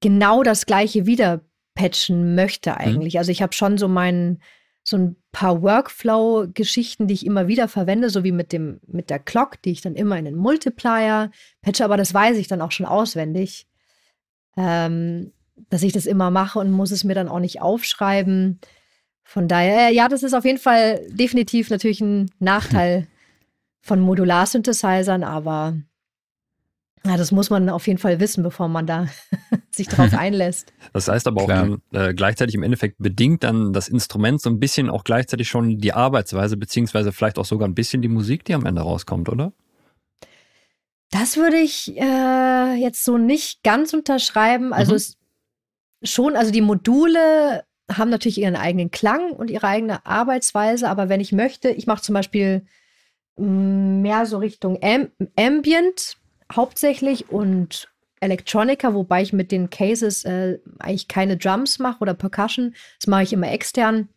genau 0.00 0.42
das 0.42 0.66
gleiche 0.66 1.06
wieder 1.06 1.40
patchen 1.74 2.34
möchte 2.34 2.70
mhm. 2.70 2.76
eigentlich. 2.76 3.14
Mhm. 3.14 3.18
Also 3.18 3.32
ich 3.32 3.42
habe 3.42 3.52
schon 3.52 3.78
so 3.78 3.88
meinen 3.88 4.42
so 4.82 4.96
ein 4.96 5.16
paar 5.32 5.62
Workflow-Geschichten, 5.62 7.08
die 7.08 7.14
ich 7.14 7.26
immer 7.26 7.48
wieder 7.48 7.66
verwende, 7.66 8.08
so 8.08 8.22
wie 8.22 8.30
mit 8.30 8.52
dem 8.52 8.80
mit 8.86 9.10
der 9.10 9.18
Clock, 9.18 9.60
die 9.62 9.72
ich 9.72 9.80
dann 9.80 9.96
immer 9.96 10.16
in 10.16 10.26
den 10.26 10.36
Multiplier 10.36 11.32
patche, 11.60 11.84
aber 11.84 11.96
das 11.96 12.14
weiß 12.14 12.36
ich 12.36 12.46
dann 12.46 12.62
auch 12.62 12.70
schon 12.70 12.86
auswendig 12.86 13.66
ähm, 14.56 15.32
dass 15.70 15.82
ich 15.82 15.92
das 15.92 16.06
immer 16.06 16.30
mache 16.30 16.58
und 16.58 16.70
muss 16.70 16.90
es 16.90 17.04
mir 17.04 17.14
dann 17.14 17.28
auch 17.28 17.40
nicht 17.40 17.60
aufschreiben. 17.62 18.60
Von 19.24 19.48
daher, 19.48 19.90
ja, 19.90 20.08
das 20.08 20.22
ist 20.22 20.34
auf 20.34 20.44
jeden 20.44 20.58
Fall 20.58 21.00
definitiv 21.10 21.70
natürlich 21.70 22.00
ein 22.00 22.30
Nachteil 22.38 23.08
von 23.80 24.00
Modular-Synthesizern, 24.00 25.24
aber 25.24 25.74
ja, 27.04 27.16
das 27.16 27.30
muss 27.30 27.50
man 27.50 27.68
auf 27.68 27.86
jeden 27.86 27.98
Fall 27.98 28.18
wissen, 28.18 28.42
bevor 28.42 28.68
man 28.68 28.86
da 28.86 29.06
sich 29.70 29.88
darauf 29.88 30.12
einlässt. 30.18 30.72
Das 30.92 31.08
heißt 31.08 31.26
aber 31.26 31.42
auch 31.42 31.48
dann, 31.48 31.80
äh, 31.92 32.14
gleichzeitig 32.14 32.54
im 32.54 32.62
Endeffekt 32.62 32.98
bedingt 32.98 33.44
dann 33.44 33.72
das 33.72 33.88
Instrument 33.88 34.40
so 34.40 34.50
ein 34.50 34.58
bisschen 34.58 34.90
auch 34.90 35.04
gleichzeitig 35.04 35.48
schon 35.48 35.78
die 35.78 35.92
Arbeitsweise, 35.92 36.56
beziehungsweise 36.56 37.12
vielleicht 37.12 37.38
auch 37.38 37.44
sogar 37.44 37.68
ein 37.68 37.74
bisschen 37.74 38.02
die 38.02 38.08
Musik, 38.08 38.44
die 38.44 38.54
am 38.54 38.66
Ende 38.66 38.82
rauskommt, 38.82 39.28
oder? 39.28 39.52
Das 41.18 41.38
würde 41.38 41.56
ich 41.56 41.96
äh, 41.96 42.74
jetzt 42.74 43.04
so 43.04 43.16
nicht 43.16 43.62
ganz 43.62 43.94
unterschreiben. 43.94 44.74
Also 44.74 44.92
mhm. 44.92 44.96
es 44.96 45.16
schon, 46.02 46.36
also 46.36 46.52
die 46.52 46.60
Module 46.60 47.64
haben 47.90 48.10
natürlich 48.10 48.38
ihren 48.38 48.56
eigenen 48.56 48.90
Klang 48.90 49.32
und 49.32 49.50
ihre 49.50 49.66
eigene 49.66 50.04
Arbeitsweise, 50.04 50.88
aber 50.88 51.08
wenn 51.08 51.20
ich 51.20 51.32
möchte, 51.32 51.70
ich 51.70 51.86
mache 51.86 52.02
zum 52.02 52.14
Beispiel 52.14 52.66
mm, 53.36 54.02
mehr 54.02 54.26
so 54.26 54.38
Richtung 54.38 54.78
Am 54.82 55.08
Ambient 55.36 56.16
hauptsächlich 56.54 57.30
und 57.30 57.88
Electronica, 58.20 58.92
wobei 58.92 59.22
ich 59.22 59.32
mit 59.32 59.52
den 59.52 59.70
Cases 59.70 60.24
äh, 60.24 60.58
eigentlich 60.78 61.08
keine 61.08 61.36
Drums 61.36 61.78
mache 61.78 62.00
oder 62.00 62.14
Percussion. 62.14 62.74
Das 62.98 63.06
mache 63.06 63.22
ich 63.22 63.32
immer 63.32 63.50
extern. 63.50 64.08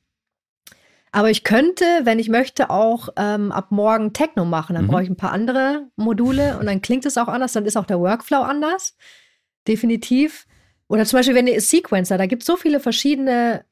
Aber 1.12 1.32
ich 1.32 1.44
könnte, 1.44 1.86
wenn 2.04 2.20
ich 2.20 2.30
möchte, 2.30 2.70
auch 2.70 3.10
ähm, 3.16 3.52
ab 3.52 3.72
morgen 3.72 4.14
Techno 4.14 4.46
machen. 4.46 4.76
Dann 4.76 4.86
mhm. 4.86 4.90
brauche 4.90 5.04
ich 5.04 5.10
ein 5.10 5.18
paar 5.18 5.32
andere 5.32 5.88
Module 5.96 6.58
und 6.60 6.68
dann 6.68 6.82
klingt 6.82 7.06
es 7.06 7.18
auch 7.18 7.28
anders, 7.28 7.54
dann 7.54 7.66
ist 7.66 7.78
auch 7.78 7.86
der 7.86 8.00
Workflow 8.00 8.42
anders. 8.42 8.96
Definitiv. 9.68 10.46
Oder 10.88 11.06
zum 11.06 11.18
Beispiel, 11.18 11.36
wenn 11.36 11.48
ihr 11.48 11.62
Sequencer, 11.62 12.18
da 12.18 12.26
gibt 12.26 12.44
es 12.44 12.48
so 12.48 12.58
viele 12.58 12.80
verschiedene 12.80 13.66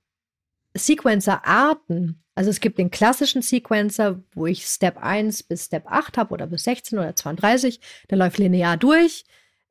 Sequencer-Arten. 0.76 2.23
Also 2.36 2.52
es 2.52 2.60
gibt 2.60 2.78
den 2.78 2.91
klassischen 2.91 3.41
Sequencer, 3.41 4.21
wo 4.34 4.45
ich 4.45 4.65
Step 4.65 4.97
1 4.97 5.43
bis 5.43 5.65
Step 5.65 5.88
8 5.88 6.17
habe 6.17 6.34
oder 6.34 6.45
bis 6.45 6.63
16 6.63 7.00
oder 7.00 7.15
32. 7.15 7.80
Der 8.10 8.17
läuft 8.17 8.38
linear 8.38 8.78
durch. 8.78 9.26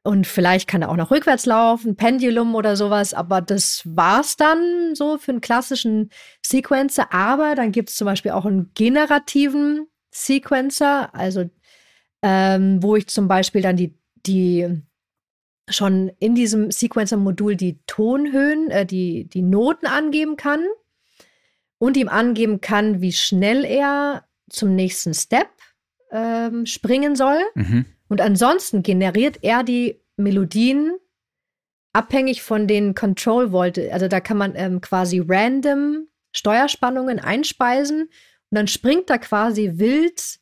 Und 0.07 0.29
vielleicht 0.29 0.69
kann 0.69 0.83
er 0.83 0.91
auch 0.91 0.97
noch 0.97 1.11
rückwärts 1.11 1.47
laufen, 1.47 1.97
Pendulum 1.97 2.55
oder 2.55 2.77
sowas, 2.77 3.13
aber 3.13 3.41
das 3.41 3.83
war's 3.85 4.37
dann 4.37 4.95
so 4.95 5.19
für 5.19 5.33
einen 5.33 5.41
klassischen 5.41 6.11
Sequencer. 6.43 7.13
Aber 7.13 7.57
dann 7.57 7.73
gibt 7.73 7.91
es 7.91 7.97
zum 7.97 8.05
Beispiel 8.05 8.31
auch 8.31 8.47
einen 8.47 8.71
generativen 8.75 9.89
Sequencer, 10.13 11.13
also 11.13 11.51
ähm, 12.23 12.81
wo 12.85 12.95
ich 12.95 13.09
zum 13.09 13.27
Beispiel 13.27 13.63
dann 13.63 13.77
die, 13.77 13.99
die 14.25 14.81
schon 15.69 16.13
in 16.21 16.37
diesem 16.37 16.71
Sequencer-Modul 16.71 17.57
die 17.57 17.81
Tonhöhen, 17.89 18.71
äh, 18.71 18.87
die, 18.87 19.25
die 19.29 19.43
Noten 19.43 19.87
angeben 19.87 20.37
kann 20.37 20.65
und 21.79 21.97
ihm 21.97 22.09
angeben 22.09 22.61
kann, 22.61 23.01
wie 23.01 23.13
schnell 23.13 23.65
er 23.65 24.25
zum 24.49 24.77
nächsten 24.77 25.15
Step 25.15 25.49
ähm, 26.13 26.65
springen 26.65 27.17
soll. 27.17 27.41
Mhm. 27.57 27.87
Und 28.09 28.21
ansonsten 28.21 28.83
generiert 28.83 29.39
er 29.43 29.63
die 29.63 30.01
Melodien 30.17 30.97
abhängig 31.93 32.43
von 32.43 32.67
den 32.67 32.95
Control 32.95 33.53
Volt. 33.53 33.79
Also 33.91 34.09
da 34.09 34.21
kann 34.21 34.37
man 34.37 34.55
ähm, 34.55 34.81
quasi 34.81 35.23
random 35.27 36.09
Steuerspannungen 36.33 37.19
einspeisen 37.19 38.03
und 38.03 38.11
dann 38.51 38.69
springt 38.69 39.11
da 39.11 39.19
quasi 39.19 39.73
wild 39.77 40.39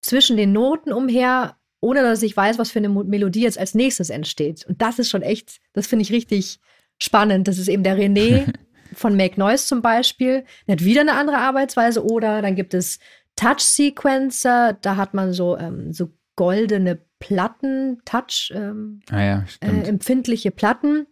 zwischen 0.00 0.36
den 0.36 0.52
Noten 0.52 0.92
umher, 0.92 1.56
ohne 1.80 2.02
dass 2.02 2.22
ich 2.22 2.36
weiß, 2.36 2.58
was 2.58 2.70
für 2.70 2.78
eine 2.78 2.88
Melodie 2.88 3.42
jetzt 3.42 3.58
als 3.58 3.74
nächstes 3.74 4.10
entsteht. 4.10 4.66
Und 4.66 4.82
das 4.82 4.98
ist 4.98 5.10
schon 5.10 5.22
echt, 5.22 5.60
das 5.72 5.86
finde 5.86 6.02
ich 6.02 6.12
richtig 6.12 6.60
spannend. 6.98 7.48
Das 7.48 7.58
ist 7.58 7.68
eben 7.68 7.82
der 7.82 7.98
René 7.98 8.52
von 8.94 9.16
Make 9.16 9.40
Noise 9.40 9.66
zum 9.66 9.82
Beispiel. 9.82 10.44
Der 10.66 10.74
hat 10.74 10.84
wieder 10.84 11.00
eine 11.00 11.14
andere 11.14 11.38
Arbeitsweise. 11.38 12.04
Oder 12.04 12.42
dann 12.42 12.54
gibt 12.54 12.74
es 12.74 12.98
Touch 13.34 13.60
Sequencer, 13.60 14.74
da 14.74 14.96
hat 14.96 15.14
man 15.14 15.32
so, 15.32 15.56
ähm, 15.56 15.92
so 15.92 16.10
goldene 16.36 17.00
Platten, 17.18 18.00
Touch, 18.04 18.52
ähm, 18.54 19.00
ah 19.10 19.20
ja, 19.20 19.44
äh, 19.60 19.88
empfindliche 19.88 20.50
Platten. 20.50 21.06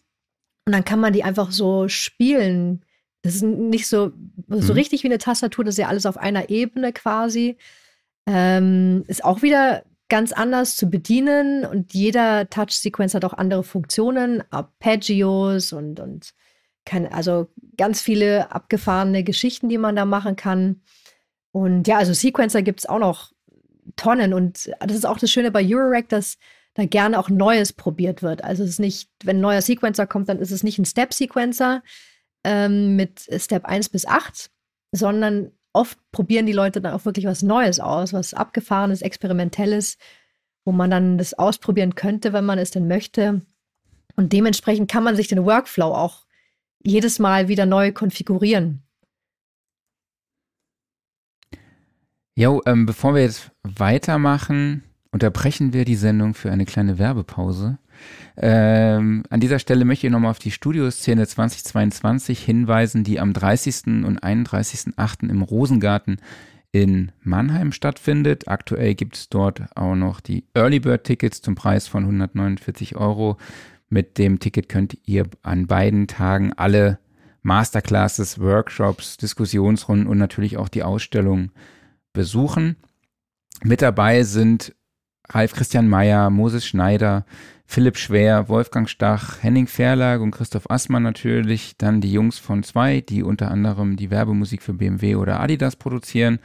Und 0.64 0.72
dann 0.72 0.84
kann 0.84 1.00
man 1.00 1.12
die 1.12 1.24
einfach 1.24 1.52
so 1.52 1.88
spielen. 1.88 2.84
Das 3.22 3.36
ist 3.36 3.42
nicht 3.42 3.86
so, 3.86 4.12
so 4.48 4.72
mhm. 4.72 4.78
richtig 4.78 5.02
wie 5.02 5.08
eine 5.08 5.18
Tastatur, 5.18 5.64
das 5.64 5.74
ist 5.74 5.78
ja 5.78 5.88
alles 5.88 6.06
auf 6.06 6.16
einer 6.16 6.48
Ebene 6.50 6.92
quasi. 6.92 7.56
Ähm, 8.26 9.04
ist 9.06 9.24
auch 9.24 9.42
wieder 9.42 9.84
ganz 10.08 10.32
anders 10.32 10.76
zu 10.76 10.88
bedienen 10.88 11.64
und 11.64 11.92
jeder 11.92 12.48
Touch-Sequenz 12.48 13.14
hat 13.14 13.24
auch 13.24 13.32
andere 13.34 13.64
Funktionen, 13.64 14.42
Arpeggios 14.50 15.72
und, 15.72 15.98
und 16.00 16.32
kann, 16.84 17.06
also 17.06 17.48
ganz 17.76 18.00
viele 18.00 18.52
abgefahrene 18.52 19.24
Geschichten, 19.24 19.68
die 19.68 19.78
man 19.78 19.96
da 19.96 20.04
machen 20.04 20.36
kann. 20.36 20.82
Und 21.52 21.88
ja, 21.88 21.98
also 21.98 22.12
Sequencer 22.12 22.62
gibt 22.62 22.80
es 22.80 22.86
auch 22.86 23.00
noch 23.00 23.32
Tonnen. 23.96 24.32
Und 24.34 24.70
das 24.80 24.96
ist 24.96 25.06
auch 25.06 25.18
das 25.18 25.30
Schöne 25.30 25.50
bei 25.50 25.64
Eurorack, 25.64 26.08
dass 26.08 26.38
da 26.74 26.84
gerne 26.84 27.18
auch 27.18 27.30
Neues 27.30 27.72
probiert 27.72 28.22
wird. 28.22 28.44
Also 28.44 28.62
es 28.62 28.70
ist 28.70 28.80
nicht, 28.80 29.10
wenn 29.24 29.38
ein 29.38 29.42
neuer 29.42 29.62
Sequencer 29.62 30.06
kommt, 30.06 30.28
dann 30.28 30.38
ist 30.38 30.50
es 30.50 30.62
nicht 30.62 30.78
ein 30.78 30.84
Step-Sequencer 30.84 31.82
ähm, 32.44 32.96
mit 32.96 33.26
Step 33.38 33.64
1 33.64 33.88
bis 33.88 34.06
8, 34.06 34.50
sondern 34.92 35.52
oft 35.72 35.98
probieren 36.12 36.46
die 36.46 36.52
Leute 36.52 36.80
dann 36.80 36.92
auch 36.92 37.04
wirklich 37.04 37.26
was 37.26 37.42
Neues 37.42 37.80
aus, 37.80 38.12
was 38.12 38.34
abgefahrenes, 38.34 39.02
experimentelles, 39.02 39.96
wo 40.64 40.72
man 40.72 40.90
dann 40.90 41.18
das 41.18 41.34
ausprobieren 41.34 41.94
könnte, 41.94 42.32
wenn 42.32 42.44
man 42.44 42.58
es 42.58 42.70
denn 42.70 42.88
möchte. 42.88 43.42
Und 44.16 44.32
dementsprechend 44.32 44.90
kann 44.90 45.04
man 45.04 45.16
sich 45.16 45.28
den 45.28 45.44
Workflow 45.44 45.94
auch 45.94 46.26
jedes 46.82 47.18
Mal 47.18 47.48
wieder 47.48 47.66
neu 47.66 47.92
konfigurieren. 47.92 48.85
Jo, 52.38 52.60
ähm, 52.66 52.84
bevor 52.84 53.14
wir 53.14 53.22
jetzt 53.22 53.50
weitermachen, 53.62 54.82
unterbrechen 55.10 55.72
wir 55.72 55.86
die 55.86 55.94
Sendung 55.94 56.34
für 56.34 56.52
eine 56.52 56.66
kleine 56.66 56.98
Werbepause. 56.98 57.78
Ähm, 58.36 59.22
an 59.30 59.40
dieser 59.40 59.58
Stelle 59.58 59.86
möchte 59.86 60.06
ich 60.06 60.12
nochmal 60.12 60.32
auf 60.32 60.38
die 60.38 60.50
Studioszene 60.50 61.26
2022 61.26 62.44
hinweisen, 62.44 63.04
die 63.04 63.20
am 63.20 63.32
30. 63.32 64.04
und 64.04 64.22
31.8. 64.22 65.30
im 65.30 65.40
Rosengarten 65.40 66.18
in 66.72 67.10
Mannheim 67.22 67.72
stattfindet. 67.72 68.48
Aktuell 68.48 68.94
gibt 68.94 69.16
es 69.16 69.30
dort 69.30 69.62
auch 69.74 69.94
noch 69.94 70.20
die 70.20 70.44
Early 70.52 70.80
Bird 70.80 71.04
Tickets 71.04 71.40
zum 71.40 71.54
Preis 71.54 71.88
von 71.88 72.02
149 72.02 72.96
Euro. 72.96 73.38
Mit 73.88 74.18
dem 74.18 74.40
Ticket 74.40 74.68
könnt 74.68 74.98
ihr 75.06 75.24
an 75.42 75.66
beiden 75.66 76.06
Tagen 76.06 76.52
alle 76.52 76.98
Masterclasses, 77.40 78.38
Workshops, 78.38 79.16
Diskussionsrunden 79.16 80.06
und 80.06 80.18
natürlich 80.18 80.58
auch 80.58 80.68
die 80.68 80.82
Ausstellung 80.82 81.50
besuchen. 82.16 82.74
Mit 83.62 83.82
dabei 83.82 84.24
sind 84.24 84.74
Ralf 85.28 85.52
Christian 85.52 85.88
Meyer, 85.88 86.30
Moses 86.30 86.66
Schneider, 86.66 87.24
Philipp 87.66 87.98
Schwer, 87.98 88.48
Wolfgang 88.48 88.88
Stach, 88.88 89.42
Henning 89.42 89.66
Verlag 89.66 90.20
und 90.20 90.30
Christoph 90.30 90.70
Assmann 90.70 91.02
natürlich, 91.02 91.76
dann 91.76 92.00
die 92.00 92.12
Jungs 92.12 92.38
von 92.38 92.62
zwei, 92.62 93.02
die 93.02 93.22
unter 93.22 93.50
anderem 93.50 93.96
die 93.96 94.10
Werbemusik 94.10 94.62
für 94.62 94.72
BMW 94.72 95.16
oder 95.16 95.40
Adidas 95.40 95.76
produzieren, 95.76 96.38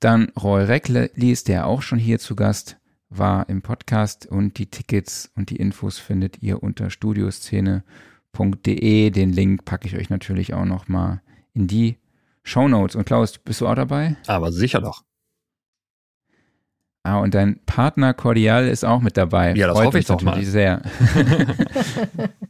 dann 0.00 0.30
Roy 0.40 0.64
Recklis, 0.64 1.44
der 1.44 1.66
auch 1.66 1.80
schon 1.82 1.98
hier 1.98 2.18
zu 2.18 2.34
Gast 2.36 2.76
war 3.08 3.48
im 3.48 3.62
Podcast 3.62 4.26
und 4.26 4.58
die 4.58 4.66
Tickets 4.66 5.30
und 5.34 5.48
die 5.50 5.56
Infos 5.56 5.98
findet 5.98 6.42
ihr 6.42 6.62
unter 6.62 6.90
studioszene.de. 6.90 9.10
Den 9.10 9.32
Link 9.32 9.64
packe 9.64 9.88
ich 9.88 9.96
euch 9.96 10.10
natürlich 10.10 10.52
auch 10.54 10.66
nochmal 10.66 11.20
in 11.54 11.66
die 11.66 11.96
Show 12.48 12.68
Notes. 12.68 12.96
Und 12.96 13.04
Klaus, 13.04 13.38
bist 13.38 13.60
du 13.60 13.68
auch 13.68 13.74
dabei? 13.74 14.16
Aber 14.26 14.52
sicher 14.52 14.80
doch. 14.80 15.02
Ah, 17.02 17.20
und 17.20 17.34
dein 17.34 17.60
Partner 17.64 18.12
Cordial 18.12 18.68
ist 18.68 18.84
auch 18.84 19.00
mit 19.00 19.16
dabei. 19.16 19.54
Ja, 19.54 19.68
das 19.68 19.76
Freut 19.76 19.86
hoffe 19.86 19.98
ich 19.98 20.06
doch 20.06 20.22
mal. 20.22 20.42
sehr. 20.42 20.82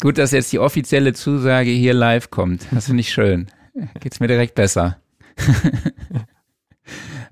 Gut, 0.00 0.18
dass 0.18 0.32
jetzt 0.32 0.52
die 0.52 0.58
offizielle 0.58 1.12
Zusage 1.12 1.70
hier 1.70 1.94
live 1.94 2.30
kommt. 2.30 2.66
Das 2.70 2.86
finde 2.86 3.00
ich 3.00 3.12
schön. 3.12 3.48
Geht's 4.00 4.20
mir 4.20 4.28
direkt 4.28 4.54
besser. 4.54 4.98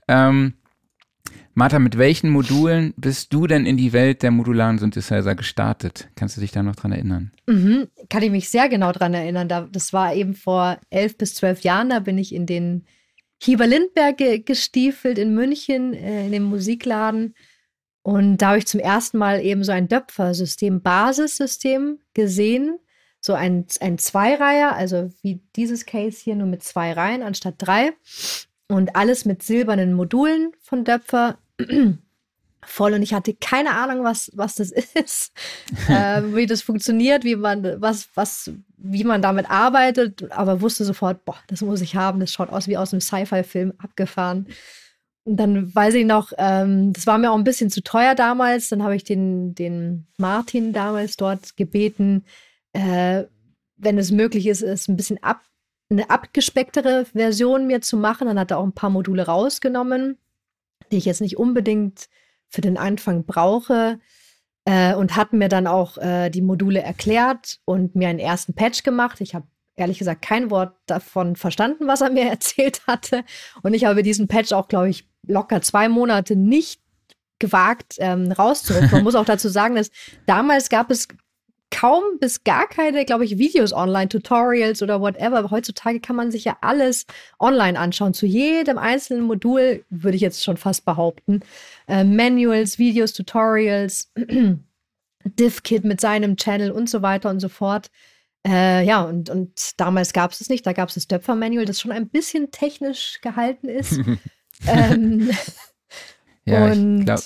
ähm, 0.09 0.55
Martha, 1.59 1.81
mit 1.81 1.99
welchen 1.99 2.31
Modulen 2.31 2.95
bist 2.97 3.33
du 3.33 3.49
denn 3.49 3.67
in 3.67 3.77
die 3.77 3.93
Welt 3.93 4.23
der 4.23 4.31
modularen 4.31 4.79
Synthesizer 4.79 5.35
gestartet? 5.35 6.09
Kannst 6.15 6.37
du 6.37 6.41
dich 6.41 6.53
da 6.53 6.63
noch 6.63 6.77
dran 6.77 6.93
erinnern? 6.93 7.33
Mhm, 7.47 7.89
kann 8.09 8.23
ich 8.23 8.31
mich 8.31 8.49
sehr 8.49 8.69
genau 8.69 8.93
dran 8.93 9.13
erinnern. 9.13 9.49
Das 9.73 9.93
war 9.93 10.15
eben 10.15 10.35
vor 10.35 10.79
elf 10.89 11.19
bis 11.19 11.35
zwölf 11.35 11.63
Jahren. 11.63 11.91
Da 11.91 11.99
bin 11.99 12.17
ich 12.17 12.33
in 12.33 12.47
den 12.47 12.85
Hieber 13.43 13.67
Lindberg 13.67 14.47
gestiefelt 14.47 15.19
in 15.19 15.35
München, 15.35 15.95
äh, 15.95 16.27
in 16.27 16.31
dem 16.31 16.45
Musikladen. 16.45 17.35
Und 18.03 18.37
da 18.37 18.51
habe 18.51 18.59
ich 18.59 18.69
zum 18.69 18.79
ersten 18.79 19.19
Mal 19.19 19.45
eben 19.45 19.65
so 19.65 19.73
ein 19.73 19.89
Döpfer-System, 19.89 20.81
Basissystem 20.81 21.99
gesehen. 22.15 22.79
So 23.21 23.33
ein, 23.33 23.67
ein 23.81 23.99
Zweireiher, 23.99 24.77
also 24.77 25.11
wie 25.23 25.43
dieses 25.57 25.87
Case 25.87 26.21
hier, 26.23 26.37
nur 26.37 26.47
mit 26.47 26.63
zwei 26.63 26.93
Reihen 26.93 27.25
anstatt 27.25 27.57
drei. 27.59 27.95
Und 28.69 28.95
alles 28.95 29.25
mit 29.25 29.43
silbernen 29.43 29.93
Modulen 29.95 30.53
von 30.61 30.85
Döpfer. 30.85 31.37
Voll 32.65 32.93
und 32.93 33.03
ich 33.03 33.15
hatte 33.15 33.35
keine 33.35 33.71
Ahnung, 33.71 34.05
was, 34.05 34.31
was 34.35 34.57
das 34.57 34.71
ist, 34.95 35.33
äh, 35.89 36.23
wie 36.35 36.47
das 36.47 36.63
funktioniert, 36.63 37.25
wie 37.25 37.37
man, 37.37 37.81
was, 37.81 38.09
was, 38.15 38.51
wie 38.77 39.05
man 39.05 39.23
damit 39.23 39.49
arbeitet, 39.49 40.31
aber 40.33 40.61
wusste 40.61 40.85
sofort, 40.85 41.25
boah, 41.25 41.39
das 41.47 41.61
muss 41.63 41.81
ich 41.81 41.97
haben, 41.97 42.21
das 42.21 42.33
schaut 42.33 42.51
aus 42.51 42.67
wie 42.67 42.77
aus 42.77 42.93
einem 42.93 43.01
Sci-Fi-Film 43.01 43.75
abgefahren. 43.79 44.47
Und 45.29 45.37
dann 45.37 45.75
weiß 45.75 45.93
ich 45.95 46.07
noch, 46.07 46.33
ähm, 46.39 46.95
das 46.95 47.07
war 47.07 47.19
mir 47.19 47.31
auch 47.31 47.37
ein 47.37 47.45
bisschen 47.45 47.69
zu 47.69 47.83
teuer 47.83 48.15
damals. 48.15 48.71
Dann 48.71 48.83
habe 48.83 48.97
ich 48.97 49.05
den, 49.05 49.55
den 49.55 50.07
Martin 50.17 50.73
damals 50.73 51.19
dort 51.19 51.55
gebeten, 51.55 52.25
äh, 52.73 53.25
wenn 53.77 53.99
es 53.99 54.11
möglich 54.11 54.47
ist, 54.47 54.63
es 54.63 54.89
ein 54.89 54.97
bisschen 54.97 55.23
ab, 55.23 55.43
eine 55.91 56.09
abgespecktere 56.09 57.05
Version 57.13 57.67
mir 57.67 57.83
zu 57.83 57.99
machen. 57.99 58.27
Dann 58.27 58.39
hat 58.39 58.51
er 58.51 58.59
auch 58.59 58.65
ein 58.65 58.73
paar 58.73 58.89
Module 58.89 59.27
rausgenommen, 59.27 60.17
die 60.93 60.97
ich 60.97 61.05
jetzt 61.05 61.21
nicht 61.21 61.37
unbedingt 61.37 62.09
für 62.49 62.61
den 62.61 62.77
Anfang 62.77 63.25
brauche 63.25 64.01
äh, 64.65 64.95
und 64.95 65.17
hat 65.17 65.33
mir 65.33 65.49
dann 65.49 65.67
auch 65.67 65.99
äh, 65.99 66.31
die 66.31 66.43
Module 66.43 66.81
erklärt 66.81 67.59
und 67.65 67.95
mir 67.95 68.09
einen 68.09 68.19
ersten 68.19 68.55
Patch 68.55 68.83
gemacht. 68.83 69.21
Ich 69.21 69.35
habe 69.35 69.47
ehrlich 69.77 69.99
gesagt 69.99 70.23
kein 70.23 70.51
Wort 70.51 70.75
davon 70.87 71.37
verstanden, 71.37 71.87
was 71.87 72.01
er 72.01 72.11
mir 72.11 72.25
erzählt 72.31 72.83
hatte. 72.87 73.25
Und 73.63 73.75
ich 73.75 73.85
habe 73.85 74.03
diesen 74.03 74.29
Patch 74.29 74.53
auch, 74.53 74.69
glaube 74.69 74.91
ich, 74.91 75.09
locker 75.27 75.63
zwei 75.63 75.89
Monate 75.89 76.37
nicht 76.37 76.81
gewagt 77.39 77.97
ähm, 77.99 78.33
rauszurücken. 78.33 78.91
Man 78.91 79.05
muss 79.05 79.15
auch 79.15 79.25
dazu 79.25 79.49
sagen, 79.49 79.77
dass 79.77 79.91
damals 80.27 80.69
gab 80.69 80.91
es 80.91 81.09
kaum 81.71 82.03
bis 82.21 82.45
gar 82.45 82.69
keine, 82.69 83.05
glaube 83.05 83.25
ich, 83.25 83.39
Videos 83.39 83.73
online, 83.73 84.09
Tutorials 84.09 84.83
oder 84.83 85.01
whatever. 85.01 85.51
Heutzutage 85.51 86.01
kann 86.01 86.17
man 86.17 86.31
sich 86.31 86.45
ja 86.45 86.57
alles 86.61 87.07
online 87.39 87.79
anschauen. 87.79 88.15
Zu 88.15 88.27
jedem 88.27 88.79
einzelnen 88.79 89.25
Modul 89.25 89.85
würde 89.91 90.17
ich 90.17 90.23
jetzt 90.23 90.43
schon 90.43 90.57
fast 90.57 90.85
behaupten. 90.85 91.41
Äh, 91.87 92.05
Manuals, 92.05 92.79
Videos, 92.79 93.13
Tutorials, 93.13 94.13
DivKit 95.25 95.85
mit 95.85 96.01
seinem 96.01 96.37
Channel 96.37 96.71
und 96.71 96.89
so 96.89 97.03
weiter 97.03 97.31
und 97.31 97.41
so 97.41 97.49
fort. 97.49 97.91
Äh, 98.47 98.85
ja, 98.85 99.03
und, 99.03 99.29
und 99.31 99.81
damals 99.81 100.13
gab 100.13 100.33
es 100.33 100.41
es 100.41 100.49
nicht. 100.49 100.67
Da 100.67 100.73
gab 100.73 100.89
es 100.89 100.95
das 100.95 101.09
Döpfer-Manual, 101.09 101.65
das 101.65 101.81
schon 101.81 101.93
ein 101.93 102.09
bisschen 102.09 102.51
technisch 102.51 103.21
gehalten 103.21 103.69
ist. 103.69 104.01
ähm, 104.67 105.31
ja, 106.45 106.65
und 106.73 107.01
ich 107.01 107.05
glaube 107.05 107.23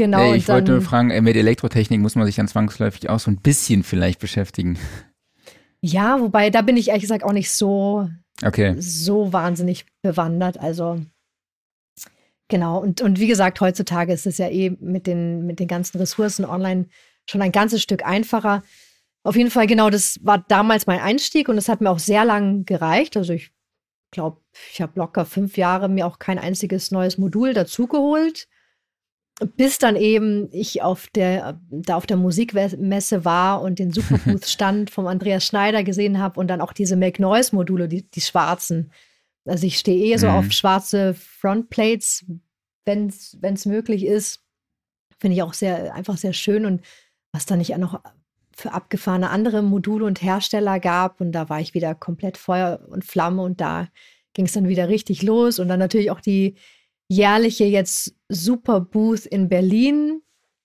Genau. 0.00 0.30
Nee, 0.30 0.36
ich 0.36 0.48
wollte 0.48 0.72
nur 0.72 0.80
fragen, 0.80 1.10
äh, 1.10 1.20
mit 1.20 1.36
Elektrotechnik 1.36 2.00
muss 2.00 2.14
man 2.14 2.24
sich 2.24 2.36
dann 2.36 2.48
zwangsläufig 2.48 3.10
auch 3.10 3.20
so 3.20 3.30
ein 3.30 3.36
bisschen 3.36 3.82
vielleicht 3.82 4.18
beschäftigen. 4.18 4.78
Ja, 5.82 6.18
wobei 6.22 6.48
da 6.48 6.62
bin 6.62 6.78
ich 6.78 6.88
ehrlich 6.88 7.02
gesagt 7.02 7.22
auch 7.22 7.34
nicht 7.34 7.50
so, 7.50 8.08
okay. 8.42 8.76
so 8.78 9.34
wahnsinnig 9.34 9.84
bewandert. 10.00 10.58
Also 10.58 11.02
genau. 12.48 12.78
Und, 12.78 13.02
und 13.02 13.20
wie 13.20 13.26
gesagt, 13.26 13.60
heutzutage 13.60 14.14
ist 14.14 14.26
es 14.26 14.38
ja 14.38 14.48
eh 14.48 14.70
mit 14.80 15.06
den, 15.06 15.44
mit 15.44 15.60
den 15.60 15.68
ganzen 15.68 15.98
Ressourcen 15.98 16.46
online 16.46 16.86
schon 17.28 17.42
ein 17.42 17.52
ganzes 17.52 17.82
Stück 17.82 18.02
einfacher. 18.02 18.62
Auf 19.22 19.36
jeden 19.36 19.50
Fall, 19.50 19.66
genau, 19.66 19.90
das 19.90 20.18
war 20.22 20.42
damals 20.48 20.86
mein 20.86 21.00
Einstieg 21.00 21.50
und 21.50 21.56
das 21.56 21.68
hat 21.68 21.82
mir 21.82 21.90
auch 21.90 21.98
sehr 21.98 22.24
lang 22.24 22.64
gereicht. 22.64 23.18
Also 23.18 23.34
ich 23.34 23.52
glaube, 24.12 24.40
ich 24.72 24.80
habe 24.80 24.98
locker 24.98 25.26
fünf 25.26 25.58
Jahre 25.58 25.90
mir 25.90 26.06
auch 26.06 26.18
kein 26.18 26.38
einziges 26.38 26.90
neues 26.90 27.18
Modul 27.18 27.52
dazugeholt 27.52 28.48
bis 29.56 29.78
dann 29.78 29.96
eben 29.96 30.48
ich 30.52 30.82
auf 30.82 31.06
der, 31.08 31.60
da 31.70 31.96
auf 31.96 32.06
der 32.06 32.16
Musikmesse 32.16 33.24
war 33.24 33.62
und 33.62 33.78
den 33.78 33.92
Superbooth-Stand 33.92 34.90
vom 34.90 35.06
Andreas 35.06 35.44
Schneider 35.44 35.82
gesehen 35.82 36.18
habe 36.18 36.38
und 36.38 36.48
dann 36.48 36.60
auch 36.60 36.72
diese 36.72 36.96
Make 36.96 37.22
Noise-Module, 37.22 37.88
die, 37.88 38.08
die 38.10 38.20
schwarzen. 38.20 38.92
Also 39.46 39.66
ich 39.66 39.78
stehe 39.78 40.04
eher 40.04 40.18
so 40.18 40.28
mhm. 40.28 40.34
auf 40.34 40.52
schwarze 40.52 41.14
Frontplates, 41.14 42.26
wenn 42.84 43.08
es 43.08 43.66
möglich 43.66 44.04
ist. 44.04 44.42
Finde 45.18 45.36
ich 45.36 45.42
auch 45.42 45.54
sehr, 45.54 45.94
einfach 45.94 46.16
sehr 46.16 46.32
schön 46.32 46.66
und 46.66 46.82
was 47.32 47.46
dann 47.46 47.58
nicht 47.58 47.74
auch 47.74 47.78
noch 47.78 48.00
für 48.52 48.72
abgefahrene 48.72 49.30
andere 49.30 49.62
Module 49.62 50.04
und 50.04 50.22
Hersteller 50.22 50.80
gab. 50.80 51.20
Und 51.20 51.32
da 51.32 51.48
war 51.48 51.60
ich 51.60 51.74
wieder 51.74 51.94
komplett 51.94 52.36
Feuer 52.36 52.80
und 52.88 53.04
Flamme 53.04 53.42
und 53.42 53.60
da 53.60 53.88
ging 54.34 54.46
es 54.46 54.52
dann 54.52 54.68
wieder 54.68 54.88
richtig 54.88 55.22
los. 55.22 55.58
Und 55.58 55.68
dann 55.68 55.78
natürlich 55.78 56.10
auch 56.10 56.20
die, 56.20 56.56
jährliche 57.10 57.64
jetzt 57.64 58.14
Super 58.28 58.80
Booth 58.80 59.26
in 59.26 59.48
Berlin. 59.48 60.22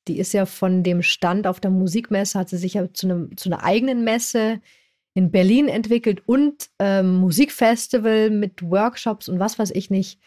Die 0.07 0.19
ist 0.19 0.33
ja 0.33 0.45
von 0.45 0.83
dem 0.83 1.01
Stand 1.01 1.47
auf 1.47 1.59
der 1.59 1.71
Musikmesse, 1.71 2.37
hat 2.37 2.49
sie 2.49 2.57
sich 2.57 2.75
ja 2.75 2.93
zu, 2.93 3.07
einem, 3.07 3.35
zu 3.35 3.49
einer 3.49 3.63
eigenen 3.63 4.03
Messe 4.03 4.61
in 5.15 5.31
Berlin 5.31 5.67
entwickelt 5.67 6.21
und 6.27 6.69
ähm, 6.77 7.15
Musikfestival 7.15 8.29
mit 8.29 8.61
Workshops 8.61 9.27
und 9.27 9.39
was 9.39 9.57
weiß 9.57 9.71
ich 9.71 9.89
nicht. 9.89 10.19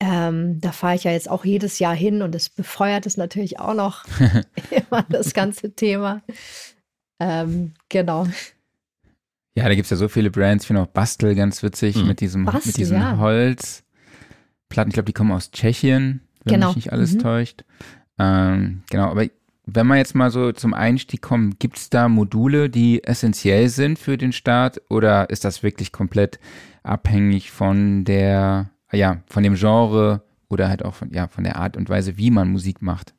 Ähm, 0.00 0.60
da 0.60 0.70
fahre 0.70 0.94
ich 0.96 1.04
ja 1.04 1.12
jetzt 1.12 1.30
auch 1.30 1.44
jedes 1.44 1.78
Jahr 1.78 1.94
hin 1.94 2.22
und 2.22 2.34
es 2.34 2.48
befeuert 2.50 3.06
es 3.06 3.16
natürlich 3.16 3.58
auch 3.58 3.74
noch 3.74 4.04
immer 4.70 5.04
das 5.08 5.34
ganze 5.34 5.74
Thema. 5.74 6.22
Ähm, 7.18 7.74
genau. 7.88 8.26
Ja, 9.56 9.64
da 9.64 9.74
gibt 9.74 9.86
es 9.86 9.90
ja 9.90 9.96
so 9.96 10.08
viele 10.08 10.30
Brands, 10.30 10.66
finde 10.66 10.82
auch 10.82 10.86
Bastel 10.86 11.34
ganz 11.34 11.62
witzig 11.62 11.96
mhm. 11.96 12.06
mit 12.06 12.20
diesem, 12.20 12.44
Bastel, 12.44 12.68
mit 12.68 12.76
diesem 12.76 12.98
ja. 12.98 13.18
Holz. 13.18 13.83
Platten, 14.68 14.90
ich 14.90 14.94
glaube, 14.94 15.06
die 15.06 15.12
kommen 15.12 15.32
aus 15.32 15.50
Tschechien. 15.50 16.22
wenn 16.44 16.54
genau. 16.54 16.68
mich 16.68 16.76
nicht 16.76 16.92
alles 16.92 17.14
mhm. 17.14 17.18
täuscht. 17.20 17.64
Ähm, 18.18 18.82
genau, 18.90 19.10
aber 19.10 19.26
wenn 19.66 19.86
man 19.86 19.98
jetzt 19.98 20.14
mal 20.14 20.30
so 20.30 20.52
zum 20.52 20.74
Einstieg 20.74 21.22
kommt, 21.22 21.58
gibt 21.58 21.78
es 21.78 21.90
da 21.90 22.08
Module, 22.08 22.68
die 22.68 23.02
essentiell 23.02 23.68
sind 23.68 23.98
für 23.98 24.18
den 24.18 24.32
Start 24.32 24.80
oder 24.90 25.30
ist 25.30 25.44
das 25.44 25.62
wirklich 25.62 25.90
komplett 25.90 26.38
abhängig 26.82 27.50
von 27.50 28.04
der, 28.04 28.70
ja, 28.92 29.22
von 29.26 29.42
dem 29.42 29.54
Genre 29.54 30.22
oder 30.48 30.68
halt 30.68 30.84
auch 30.84 30.94
von, 30.94 31.12
ja, 31.12 31.28
von 31.28 31.44
der 31.44 31.56
Art 31.56 31.76
und 31.76 31.88
Weise, 31.88 32.18
wie 32.18 32.30
man 32.30 32.50
Musik 32.50 32.82
macht? 32.82 33.14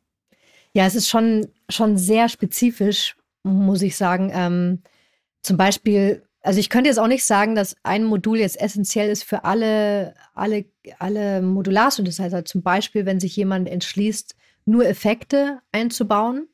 Ja, 0.74 0.86
es 0.86 0.96
ist 0.96 1.10
schon, 1.10 1.48
schon 1.70 1.98
sehr 1.98 2.30
spezifisch, 2.30 3.16
muss 3.44 3.82
ich 3.82 3.96
sagen. 3.96 4.30
Ähm, 4.34 4.82
zum 5.42 5.58
Beispiel, 5.58 6.25
also 6.46 6.60
ich 6.60 6.70
könnte 6.70 6.90
jetzt 6.90 7.00
auch 7.00 7.08
nicht 7.08 7.26
sagen, 7.26 7.56
dass 7.56 7.76
ein 7.82 8.04
Modul 8.04 8.38
jetzt 8.38 8.62
essentiell 8.62 9.10
ist 9.10 9.24
für 9.24 9.46
alle, 9.46 10.14
alle, 10.36 10.66
alle 11.00 11.42
Modulars. 11.42 11.98
Und 11.98 12.08
das 12.08 12.20
heißt 12.20 12.36
halt 12.36 12.48
zum 12.48 12.62
Beispiel, 12.62 13.08
wenn 13.08 13.20
sich 13.20 13.36
jemand 13.36 13.68
entschließt, 13.68 14.36
nur 14.66 14.86
Effekte 14.86 15.62
einzubauen 15.72 16.48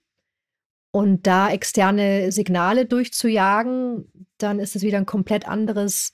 und 0.92 1.28
da 1.28 1.52
externe 1.52 2.32
Signale 2.32 2.86
durchzujagen, 2.86 4.06
dann 4.38 4.60
ist 4.60 4.78
es 4.78 4.82
wieder 4.82 4.98
ein 4.98 5.06
komplett 5.06 5.46
anderes, 5.46 6.14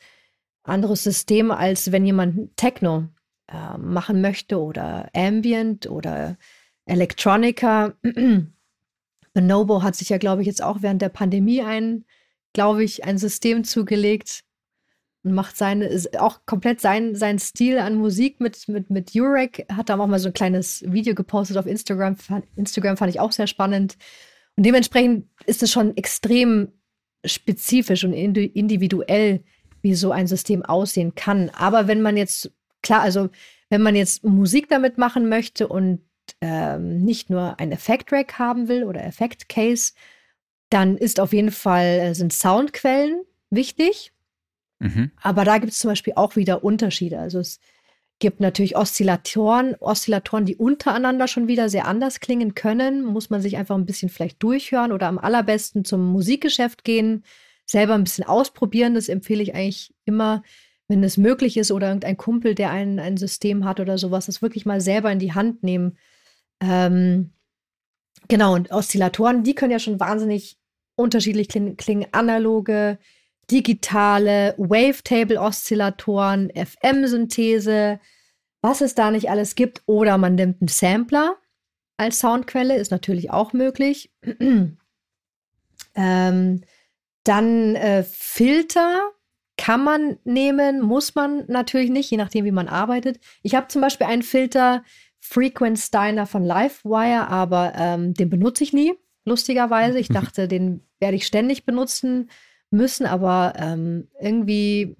anderes 0.63 1.03
System, 1.03 1.51
als 1.51 1.91
wenn 1.91 2.03
jemand 2.03 2.57
Techno 2.57 3.09
äh, 3.47 3.77
machen 3.77 4.21
möchte 4.21 4.59
oder 4.59 5.11
Ambient 5.13 5.87
oder 5.87 6.37
Electronica. 6.85 7.93
Bonobo 9.35 9.83
hat 9.83 9.95
sich 9.95 10.09
ja, 10.09 10.17
glaube 10.17 10.41
ich, 10.41 10.47
jetzt 10.47 10.63
auch 10.63 10.81
während 10.81 11.03
der 11.03 11.09
Pandemie 11.09 11.61
ein, 11.61 12.05
glaube 12.53 12.83
ich, 12.83 13.03
ein 13.03 13.17
System 13.17 13.63
zugelegt, 13.63 14.43
und 15.27 15.33
macht 15.33 15.57
seine, 15.57 15.89
auch 16.19 16.39
komplett 16.45 16.79
sein, 16.79 17.13
sein 17.15 17.37
Stil 17.37 17.79
an 17.79 17.95
Musik 17.95 18.39
mit, 18.39 18.67
mit, 18.67 18.89
mit 18.89 19.13
Urek. 19.13 19.65
Hat 19.71 19.89
da 19.89 19.97
auch 19.99 20.07
mal 20.07 20.19
so 20.19 20.29
ein 20.29 20.33
kleines 20.33 20.83
Video 20.87 21.15
gepostet 21.15 21.57
auf 21.57 21.65
Instagram. 21.65 22.15
Instagram 22.55 22.97
fand 22.97 23.13
ich 23.13 23.19
auch 23.19 23.31
sehr 23.31 23.47
spannend. 23.47 23.97
Und 24.55 24.65
dementsprechend 24.65 25.27
ist 25.45 25.63
es 25.63 25.71
schon 25.71 25.95
extrem 25.97 26.69
spezifisch 27.25 28.05
und 28.05 28.13
individuell, 28.13 29.43
wie 29.81 29.95
so 29.95 30.11
ein 30.11 30.27
System 30.27 30.63
aussehen 30.63 31.13
kann. 31.13 31.49
Aber 31.49 31.87
wenn 31.87 32.01
man 32.01 32.15
jetzt, 32.15 32.51
klar, 32.81 33.01
also 33.01 33.29
wenn 33.69 33.81
man 33.81 33.95
jetzt 33.95 34.23
Musik 34.23 34.69
damit 34.69 34.97
machen 34.97 35.27
möchte 35.27 35.67
und 35.67 36.01
ähm, 36.41 37.03
nicht 37.03 37.29
nur 37.29 37.59
ein 37.59 37.71
Effekt-Rack 37.71 38.39
haben 38.39 38.69
will 38.69 38.85
oder 38.85 39.03
Effekt-Case, 39.03 39.91
dann 40.69 40.97
ist 40.97 41.19
auf 41.19 41.33
jeden 41.33 41.51
Fall, 41.51 41.85
äh, 41.85 42.15
sind 42.15 42.33
Soundquellen 42.33 43.21
wichtig. 43.49 44.11
Mhm. 44.79 45.11
Aber 45.21 45.45
da 45.45 45.57
gibt 45.57 45.73
es 45.73 45.79
zum 45.79 45.91
Beispiel 45.91 46.13
auch 46.15 46.35
wieder 46.35 46.63
Unterschiede. 46.63 47.19
Also 47.19 47.39
es 47.39 47.59
gibt 48.19 48.39
natürlich 48.39 48.75
Oszillatoren, 48.75 49.75
Oszillatoren, 49.79 50.45
die 50.45 50.55
untereinander 50.55 51.27
schon 51.27 51.47
wieder 51.47 51.69
sehr 51.69 51.85
anders 51.87 52.19
klingen 52.19 52.55
können. 52.55 53.05
Muss 53.05 53.29
man 53.29 53.41
sich 53.41 53.57
einfach 53.57 53.75
ein 53.75 53.85
bisschen 53.85 54.09
vielleicht 54.09 54.41
durchhören 54.41 54.91
oder 54.91 55.07
am 55.07 55.19
allerbesten 55.19 55.85
zum 55.85 56.05
Musikgeschäft 56.11 56.83
gehen, 56.83 57.23
selber 57.65 57.93
ein 57.93 58.03
bisschen 58.03 58.25
ausprobieren. 58.25 58.95
Das 58.95 59.09
empfehle 59.09 59.43
ich 59.43 59.55
eigentlich 59.55 59.93
immer, 60.05 60.43
wenn 60.87 61.03
es 61.03 61.17
möglich 61.17 61.57
ist 61.57 61.71
oder 61.71 61.87
irgendein 61.87 62.17
Kumpel, 62.17 62.55
der 62.55 62.71
ein, 62.71 62.99
ein 62.99 63.17
System 63.17 63.65
hat 63.65 63.79
oder 63.79 63.97
sowas, 63.97 64.25
das 64.25 64.41
wirklich 64.41 64.65
mal 64.65 64.81
selber 64.81 65.11
in 65.11 65.19
die 65.19 65.33
Hand 65.33 65.63
nehmen. 65.63 65.97
Ähm, 66.59 67.31
genau, 68.27 68.53
und 68.55 68.71
Oszillatoren, 68.71 69.43
die 69.43 69.55
können 69.55 69.71
ja 69.71 69.79
schon 69.79 69.99
wahnsinnig 69.99 70.57
unterschiedlich 70.95 71.47
klingen, 71.47 72.07
analoge, 72.11 72.97
digitale 73.49 74.55
Wavetable-Oszillatoren, 74.57 76.51
FM-Synthese, 76.51 77.99
was 78.61 78.81
es 78.81 78.95
da 78.95 79.11
nicht 79.11 79.29
alles 79.29 79.55
gibt. 79.55 79.83
Oder 79.85 80.17
man 80.17 80.35
nimmt 80.35 80.61
einen 80.61 80.67
Sampler 80.67 81.37
als 81.97 82.19
Soundquelle, 82.19 82.75
ist 82.75 82.91
natürlich 82.91 83.31
auch 83.31 83.53
möglich. 83.53 84.11
ähm, 85.95 86.61
dann 87.23 87.75
äh, 87.75 88.03
Filter 88.03 89.11
kann 89.57 89.83
man 89.83 90.17
nehmen, 90.23 90.81
muss 90.81 91.15
man 91.15 91.45
natürlich 91.47 91.89
nicht, 91.89 92.11
je 92.11 92.17
nachdem, 92.17 92.45
wie 92.45 92.51
man 92.51 92.67
arbeitet. 92.67 93.19
Ich 93.41 93.55
habe 93.55 93.67
zum 93.67 93.81
Beispiel 93.81 94.07
einen 94.07 94.21
Filter 94.21 94.83
Frequent 95.27 95.77
Steiner 95.77 96.25
von 96.25 96.43
Livewire, 96.43 97.27
aber 97.27 97.73
ähm, 97.75 98.13
den 98.13 98.29
benutze 98.29 98.63
ich 98.63 98.73
nie, 98.73 98.93
lustigerweise. 99.25 99.99
Ich 99.99 100.07
dachte, 100.09 100.47
den 100.47 100.81
werde 100.99 101.17
ich 101.17 101.27
ständig 101.27 101.65
benutzen 101.65 102.29
müssen, 102.71 103.05
aber 103.05 103.53
ähm, 103.57 104.07
irgendwie, 104.19 104.95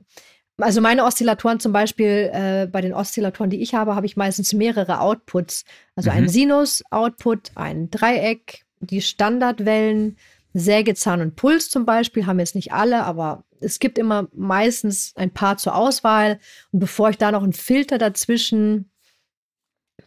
also 0.58 0.82
meine 0.82 1.06
Oszillatoren 1.06 1.60
zum 1.60 1.72
Beispiel, 1.72 2.30
äh, 2.34 2.68
bei 2.70 2.82
den 2.82 2.94
Oszillatoren, 2.94 3.50
die 3.50 3.62
ich 3.62 3.74
habe, 3.74 3.96
habe 3.96 4.06
ich 4.06 4.18
meistens 4.18 4.54
mehrere 4.54 5.00
Outputs. 5.00 5.64
Also 5.96 6.12
mhm. 6.12 6.18
ein 6.18 6.30
Sinus-Output, 6.30 7.52
ein 7.56 7.90
Dreieck, 7.90 8.66
die 8.80 9.02
Standardwellen, 9.02 10.18
Sägezahn 10.54 11.22
und 11.22 11.36
Puls 11.36 11.70
zum 11.70 11.86
Beispiel, 11.86 12.26
haben 12.26 12.40
jetzt 12.40 12.56
nicht 12.56 12.74
alle, 12.74 13.04
aber 13.04 13.44
es 13.60 13.80
gibt 13.80 13.98
immer 13.98 14.28
meistens 14.34 15.14
ein 15.16 15.32
paar 15.32 15.58
zur 15.58 15.76
Auswahl. 15.76 16.40
Und 16.72 16.80
bevor 16.80 17.10
ich 17.10 17.18
da 17.18 17.32
noch 17.32 17.44
einen 17.44 17.54
Filter 17.54 17.98
dazwischen 17.98 18.92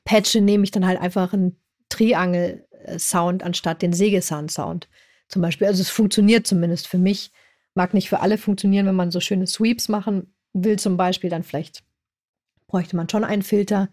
patche, 0.05 0.41
nehme 0.41 0.65
ich 0.65 0.71
dann 0.71 0.87
halt 0.87 1.01
einfach 1.01 1.33
einen 1.33 1.57
Triangel-Sound 1.89 3.43
anstatt 3.43 3.83
den 3.83 3.93
Sägezahn-Sound 3.93 4.89
zum 5.29 5.43
Beispiel. 5.43 5.67
Also 5.67 5.83
es 5.83 5.91
funktioniert 5.91 6.47
zumindest 6.47 6.89
für 6.89 6.99
mich. 6.99 7.33
Mag 7.75 7.95
nicht 7.95 8.09
für 8.09 8.21
alle 8.21 8.39
funktionieren, 8.39 8.87
wenn 8.87 8.97
man 8.97 9.11
so 9.11 9.21
schöne 9.21 9.47
Sweeps 9.47 9.89
machen 9.89 10.35
will, 10.53 10.79
zum 10.79 10.97
Beispiel, 10.97 11.31
dann 11.31 11.45
vielleicht 11.45 11.85
bräuchte 12.67 12.97
man 12.97 13.09
schon 13.09 13.25
einen 13.25 13.43
Filter. 13.43 13.89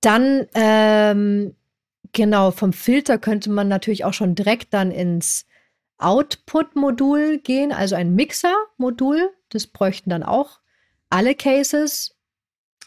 Dann, 0.00 0.46
ähm, 0.54 1.54
genau, 2.12 2.50
vom 2.50 2.72
Filter 2.72 3.18
könnte 3.18 3.50
man 3.50 3.68
natürlich 3.68 4.04
auch 4.04 4.14
schon 4.14 4.34
direkt 4.34 4.74
dann 4.74 4.90
ins 4.90 5.46
Output-Modul 5.98 7.38
gehen, 7.38 7.72
also 7.72 7.94
ein 7.96 8.14
Mixer-Modul. 8.14 9.30
Das 9.48 9.66
bräuchten 9.66 10.10
dann 10.10 10.22
auch 10.22 10.60
alle 11.10 11.34
Cases, 11.34 12.16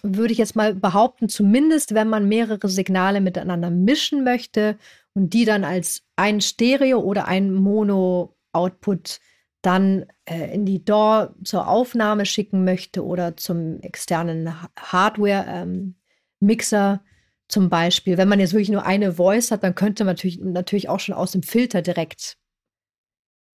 würde 0.04 0.34
ich 0.34 0.40
jetzt 0.40 0.56
mal 0.56 0.74
behaupten, 0.74 1.30
zumindest 1.30 1.94
wenn 1.94 2.10
man 2.10 2.28
mehrere 2.28 2.70
Signale 2.70 3.22
miteinander 3.22 3.70
mischen 3.70 4.24
möchte 4.24 4.80
und 5.14 5.34
die 5.34 5.46
dann 5.46 5.64
als 5.64 6.02
ein 6.16 6.42
Stereo 6.42 7.00
oder 7.00 7.28
ein 7.28 7.54
Mono-Output 7.54 9.20
dann 9.62 10.08
äh, 10.26 10.54
in 10.54 10.66
die 10.66 10.84
DAW 10.84 11.30
zur 11.44 11.68
Aufnahme 11.68 12.26
schicken 12.26 12.64
möchte 12.64 13.06
oder 13.06 13.38
zum 13.38 13.80
externen 13.82 14.56
Hardware-Mixer 14.78 16.94
ähm, 16.94 17.00
zum 17.48 17.70
Beispiel. 17.70 18.18
Wenn 18.18 18.30
man 18.30 18.40
jetzt 18.40 18.54
wirklich 18.54 18.70
nur 18.70 18.86
eine 18.86 19.14
Voice 19.14 19.52
hat, 19.52 19.64
dann 19.64 19.76
könnte 19.76 20.04
man 20.04 20.16
natürlich, 20.16 20.40
natürlich 20.40 20.90
auch 20.90 21.00
schon 21.00 21.16
aus 21.16 21.34
dem 21.34 21.44
Filter 21.44 21.82
direkt 21.82 22.38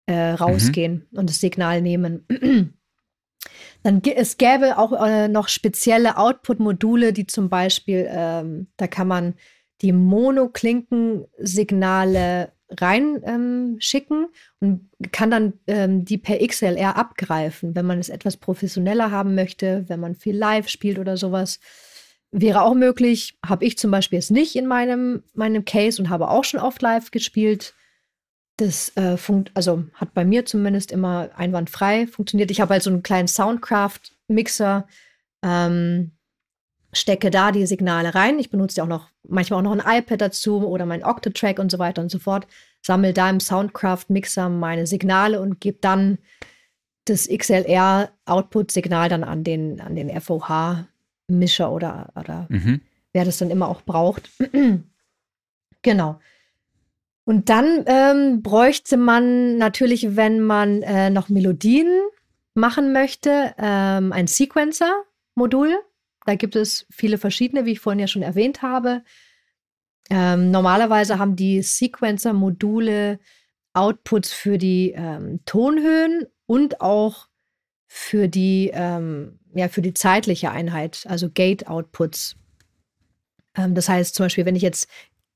äh, 0.05 0.31
rausgehen 0.31 1.07
mhm. 1.09 1.19
und 1.19 1.29
das 1.29 1.39
Signal 1.39 1.81
nehmen. 1.81 2.25
Dann 3.83 4.01
es 4.03 4.37
gäbe 4.37 4.77
auch 4.77 4.93
äh, 4.93 5.27
noch 5.27 5.47
spezielle 5.47 6.17
Output-Module, 6.17 7.13
die 7.13 7.27
zum 7.27 7.49
Beispiel, 7.49 8.07
ähm, 8.09 8.67
da 8.77 8.87
kann 8.87 9.07
man 9.07 9.35
die 9.81 9.91
Monoklinkensignale 9.91 12.51
reinschicken 12.71 14.23
ähm, 14.23 14.29
und 14.59 14.89
kann 15.11 15.29
dann 15.29 15.53
ähm, 15.67 16.05
die 16.05 16.17
per 16.17 16.39
XLR 16.45 16.97
abgreifen, 16.97 17.75
wenn 17.75 17.85
man 17.85 17.99
es 17.99 18.09
etwas 18.09 18.37
professioneller 18.37 19.11
haben 19.11 19.35
möchte, 19.35 19.85
wenn 19.87 19.99
man 19.99 20.15
viel 20.15 20.35
live 20.35 20.67
spielt 20.67 20.97
oder 20.97 21.15
sowas. 21.17 21.59
Wäre 22.31 22.63
auch 22.63 22.73
möglich, 22.73 23.37
habe 23.45 23.65
ich 23.65 23.77
zum 23.77 23.91
Beispiel 23.91 24.17
jetzt 24.17 24.31
nicht 24.31 24.55
in 24.55 24.65
meinem, 24.65 25.21
meinem 25.33 25.63
Case 25.63 26.01
und 26.01 26.09
habe 26.09 26.29
auch 26.29 26.43
schon 26.43 26.59
oft 26.59 26.81
live 26.81 27.11
gespielt. 27.11 27.75
Das 28.57 28.95
äh, 28.95 29.17
funkt, 29.17 29.51
also 29.53 29.83
hat 29.93 30.13
bei 30.13 30.23
mir 30.23 30.45
zumindest 30.45 30.91
immer 30.91 31.29
einwandfrei 31.35 32.07
funktioniert. 32.07 32.51
Ich 32.51 32.61
habe 32.61 32.73
halt 32.73 32.83
so 32.83 32.89
einen 32.89 33.03
kleinen 33.03 33.27
Soundcraft-Mixer, 33.27 34.87
ähm, 35.43 36.11
stecke 36.93 37.29
da 37.31 37.51
die 37.51 37.65
Signale 37.65 38.15
rein. 38.15 38.39
Ich 38.39 38.49
benutze 38.49 38.77
ja 38.77 38.83
auch 38.83 38.87
noch 38.87 39.09
manchmal 39.27 39.59
auch 39.59 39.75
noch 39.75 39.85
ein 39.85 39.99
iPad 39.99 40.21
dazu 40.21 40.65
oder 40.65 40.85
mein 40.85 41.03
Octatrack 41.03 41.59
und 41.59 41.69
so 41.69 41.79
weiter 41.79 42.01
und 42.01 42.09
so 42.09 42.19
fort. 42.19 42.47
Sammle 42.81 43.13
da 43.13 43.29
im 43.29 43.41
Soundcraft-Mixer 43.41 44.47
meine 44.47 44.87
Signale 44.87 45.41
und 45.41 45.59
gebe 45.59 45.79
dann 45.81 46.17
das 47.05 47.27
XLR-Output-Signal 47.27 49.09
dann 49.09 49.23
an 49.23 49.43
den, 49.43 49.81
an 49.81 49.95
den 49.95 50.09
FOH-Mischer 50.19 51.71
oder, 51.71 52.11
oder 52.15 52.47
mhm. 52.49 52.81
wer 53.13 53.25
das 53.25 53.37
dann 53.37 53.51
immer 53.51 53.67
auch 53.67 53.81
braucht. 53.81 54.29
genau. 55.81 56.19
Und 57.25 57.49
dann 57.49 57.83
ähm, 57.87 58.43
bräuchte 58.43 58.97
man 58.97 59.57
natürlich, 59.57 60.15
wenn 60.15 60.41
man 60.41 60.83
äh, 60.83 61.09
noch 61.09 61.29
Melodien 61.29 61.89
machen 62.53 62.93
möchte, 62.93 63.53
ähm, 63.57 64.13
ein 64.13 64.27
Sequencer-Modul. 64.27 65.75
Da 66.25 66.35
gibt 66.35 66.55
es 66.55 66.85
viele 66.89 67.17
verschiedene, 67.17 67.65
wie 67.65 67.73
ich 67.73 67.79
vorhin 67.79 67.99
ja 67.99 68.07
schon 68.07 68.21
erwähnt 68.21 68.61
habe. 68.61 69.03
Ähm, 70.09 70.51
normalerweise 70.51 71.17
haben 71.17 71.35
die 71.35 71.61
Sequencer-Module 71.61 73.19
Outputs 73.73 74.31
für 74.31 74.57
die 74.57 74.93
ähm, 74.95 75.41
Tonhöhen 75.45 76.25
und 76.45 76.79
auch 76.79 77.27
für 77.87 78.27
die, 78.27 78.71
ähm, 78.73 79.39
ja, 79.53 79.67
für 79.67 79.81
die 79.81 79.93
zeitliche 79.93 80.51
Einheit, 80.51 81.05
also 81.07 81.29
Gate-Outputs. 81.29 82.35
Ähm, 83.55 83.75
das 83.75 83.89
heißt 83.89 84.15
zum 84.15 84.25
Beispiel, 84.25 84.45
wenn 84.45 84.55
ich 84.55 84.61
jetzt, 84.61 84.87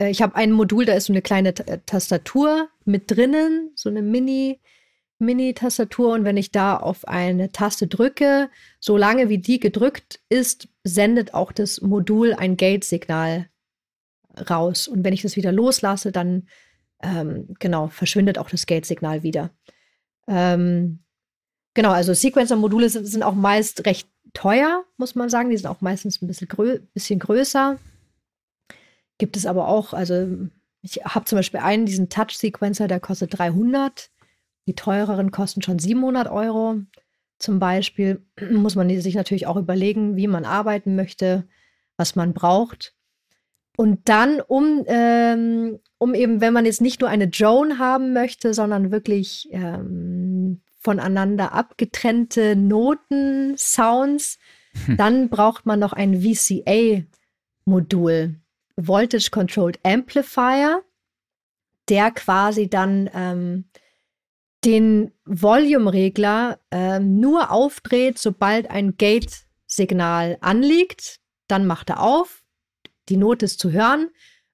ich 0.07 0.21
habe 0.21 0.35
ein 0.35 0.51
Modul, 0.51 0.85
da 0.85 0.93
ist 0.93 1.05
so 1.05 1.13
eine 1.13 1.21
kleine 1.21 1.49
äh, 1.49 1.79
Tastatur 1.85 2.69
mit 2.85 3.11
drinnen, 3.11 3.71
so 3.75 3.89
eine 3.89 4.01
Mini, 4.01 4.59
Mini-Tastatur 5.19 6.13
und 6.13 6.23
wenn 6.23 6.37
ich 6.37 6.51
da 6.51 6.77
auf 6.77 7.07
eine 7.07 7.51
Taste 7.51 7.87
drücke, 7.87 8.49
solange 8.79 9.27
wie 9.27 9.37
die 9.37 9.59
gedrückt 9.59 10.21
ist, 10.29 10.69
sendet 10.83 11.33
auch 11.33 11.51
das 11.51 11.81
Modul 11.81 12.33
ein 12.33 12.55
Gate-Signal 12.55 13.49
raus. 14.49 14.87
Und 14.87 15.03
wenn 15.03 15.13
ich 15.13 15.21
das 15.21 15.35
wieder 15.35 15.51
loslasse, 15.51 16.13
dann 16.13 16.47
ähm, 17.03 17.53
genau 17.59 17.87
verschwindet 17.87 18.37
auch 18.37 18.49
das 18.49 18.65
Gate-Signal 18.65 19.23
wieder. 19.23 19.51
Ähm, 20.27 21.03
genau, 21.73 21.91
also 21.91 22.13
Sequencer-Module 22.13 22.89
sind, 22.89 23.05
sind, 23.05 23.23
auch 23.23 23.35
meist 23.35 23.85
recht 23.85 24.09
teuer, 24.33 24.85
muss 24.97 25.15
man 25.15 25.29
sagen. 25.29 25.49
Die 25.49 25.57
sind 25.57 25.67
auch 25.67 25.81
meistens 25.81 26.21
ein 26.21 26.27
bisschen, 26.27 26.47
grö 26.47 26.79
bisschen 26.93 27.19
größer. 27.19 27.77
Gibt 29.20 29.38
es 29.38 29.45
aber 29.45 29.67
auch, 29.67 29.93
also 29.93 30.28
ich 30.82 30.95
habe 31.03 31.26
zum 31.26 31.38
Beispiel 31.38 31.59
einen, 31.59 31.86
diesen 31.86 32.09
Touch-Sequencer, 32.09 32.88
der 32.88 32.99
kostet 32.99 33.38
300 33.38 34.09
die 34.70 34.76
teureren 34.76 35.32
kosten 35.32 35.63
schon 35.63 35.80
700 35.80 36.30
Euro. 36.30 36.76
Zum 37.39 37.57
Beispiel 37.57 38.24
muss 38.51 38.76
man 38.76 38.88
sich 39.01 39.15
natürlich 39.15 39.47
auch 39.47 39.57
überlegen, 39.57 40.15
wie 40.15 40.28
man 40.28 40.45
arbeiten 40.45 40.95
möchte, 40.95 41.47
was 41.97 42.15
man 42.15 42.36
braucht. 42.36 42.93
Und 43.78 44.07
dann, 44.07 44.41
um, 44.41 44.84
ähm, 44.86 45.80
um 45.97 46.13
eben, 46.13 46.39
wenn 46.39 46.53
man 46.53 46.65
jetzt 46.65 46.82
nicht 46.82 47.01
nur 47.01 47.09
eine 47.09 47.30
Drone 47.30 47.80
haben 47.80 48.13
möchte, 48.13 48.53
sondern 48.53 48.91
wirklich 48.91 49.49
ähm, 49.51 50.61
voneinander 50.80 51.51
abgetrennte 51.53 52.55
Noten, 52.55 53.57
Sounds, 53.57 54.38
hm. 54.86 54.97
dann 54.97 55.30
braucht 55.30 55.65
man 55.65 55.80
noch 55.80 55.93
ein 55.93 56.22
VCA-Modul, 56.22 57.05
Voltage 58.88 59.30
Controlled 59.32 59.80
Amplifier, 59.84 60.84
der 61.89 62.11
quasi 62.11 62.69
dann 62.69 63.09
ähm, 63.13 63.69
den 64.65 65.11
Volume-Regler 65.25 66.59
äh, 66.71 66.99
nur 66.99 67.51
aufdreht, 67.51 68.19
sobald 68.19 68.69
ein 68.69 68.97
Gate-Signal 68.97 70.38
anliegt. 70.41 71.19
Dann 71.47 71.65
macht 71.65 71.89
er 71.89 72.01
auf, 72.01 72.43
die 73.07 73.17
Note 73.17 73.45
ist 73.45 73.59
zu 73.59 73.71
hören. 73.71 74.09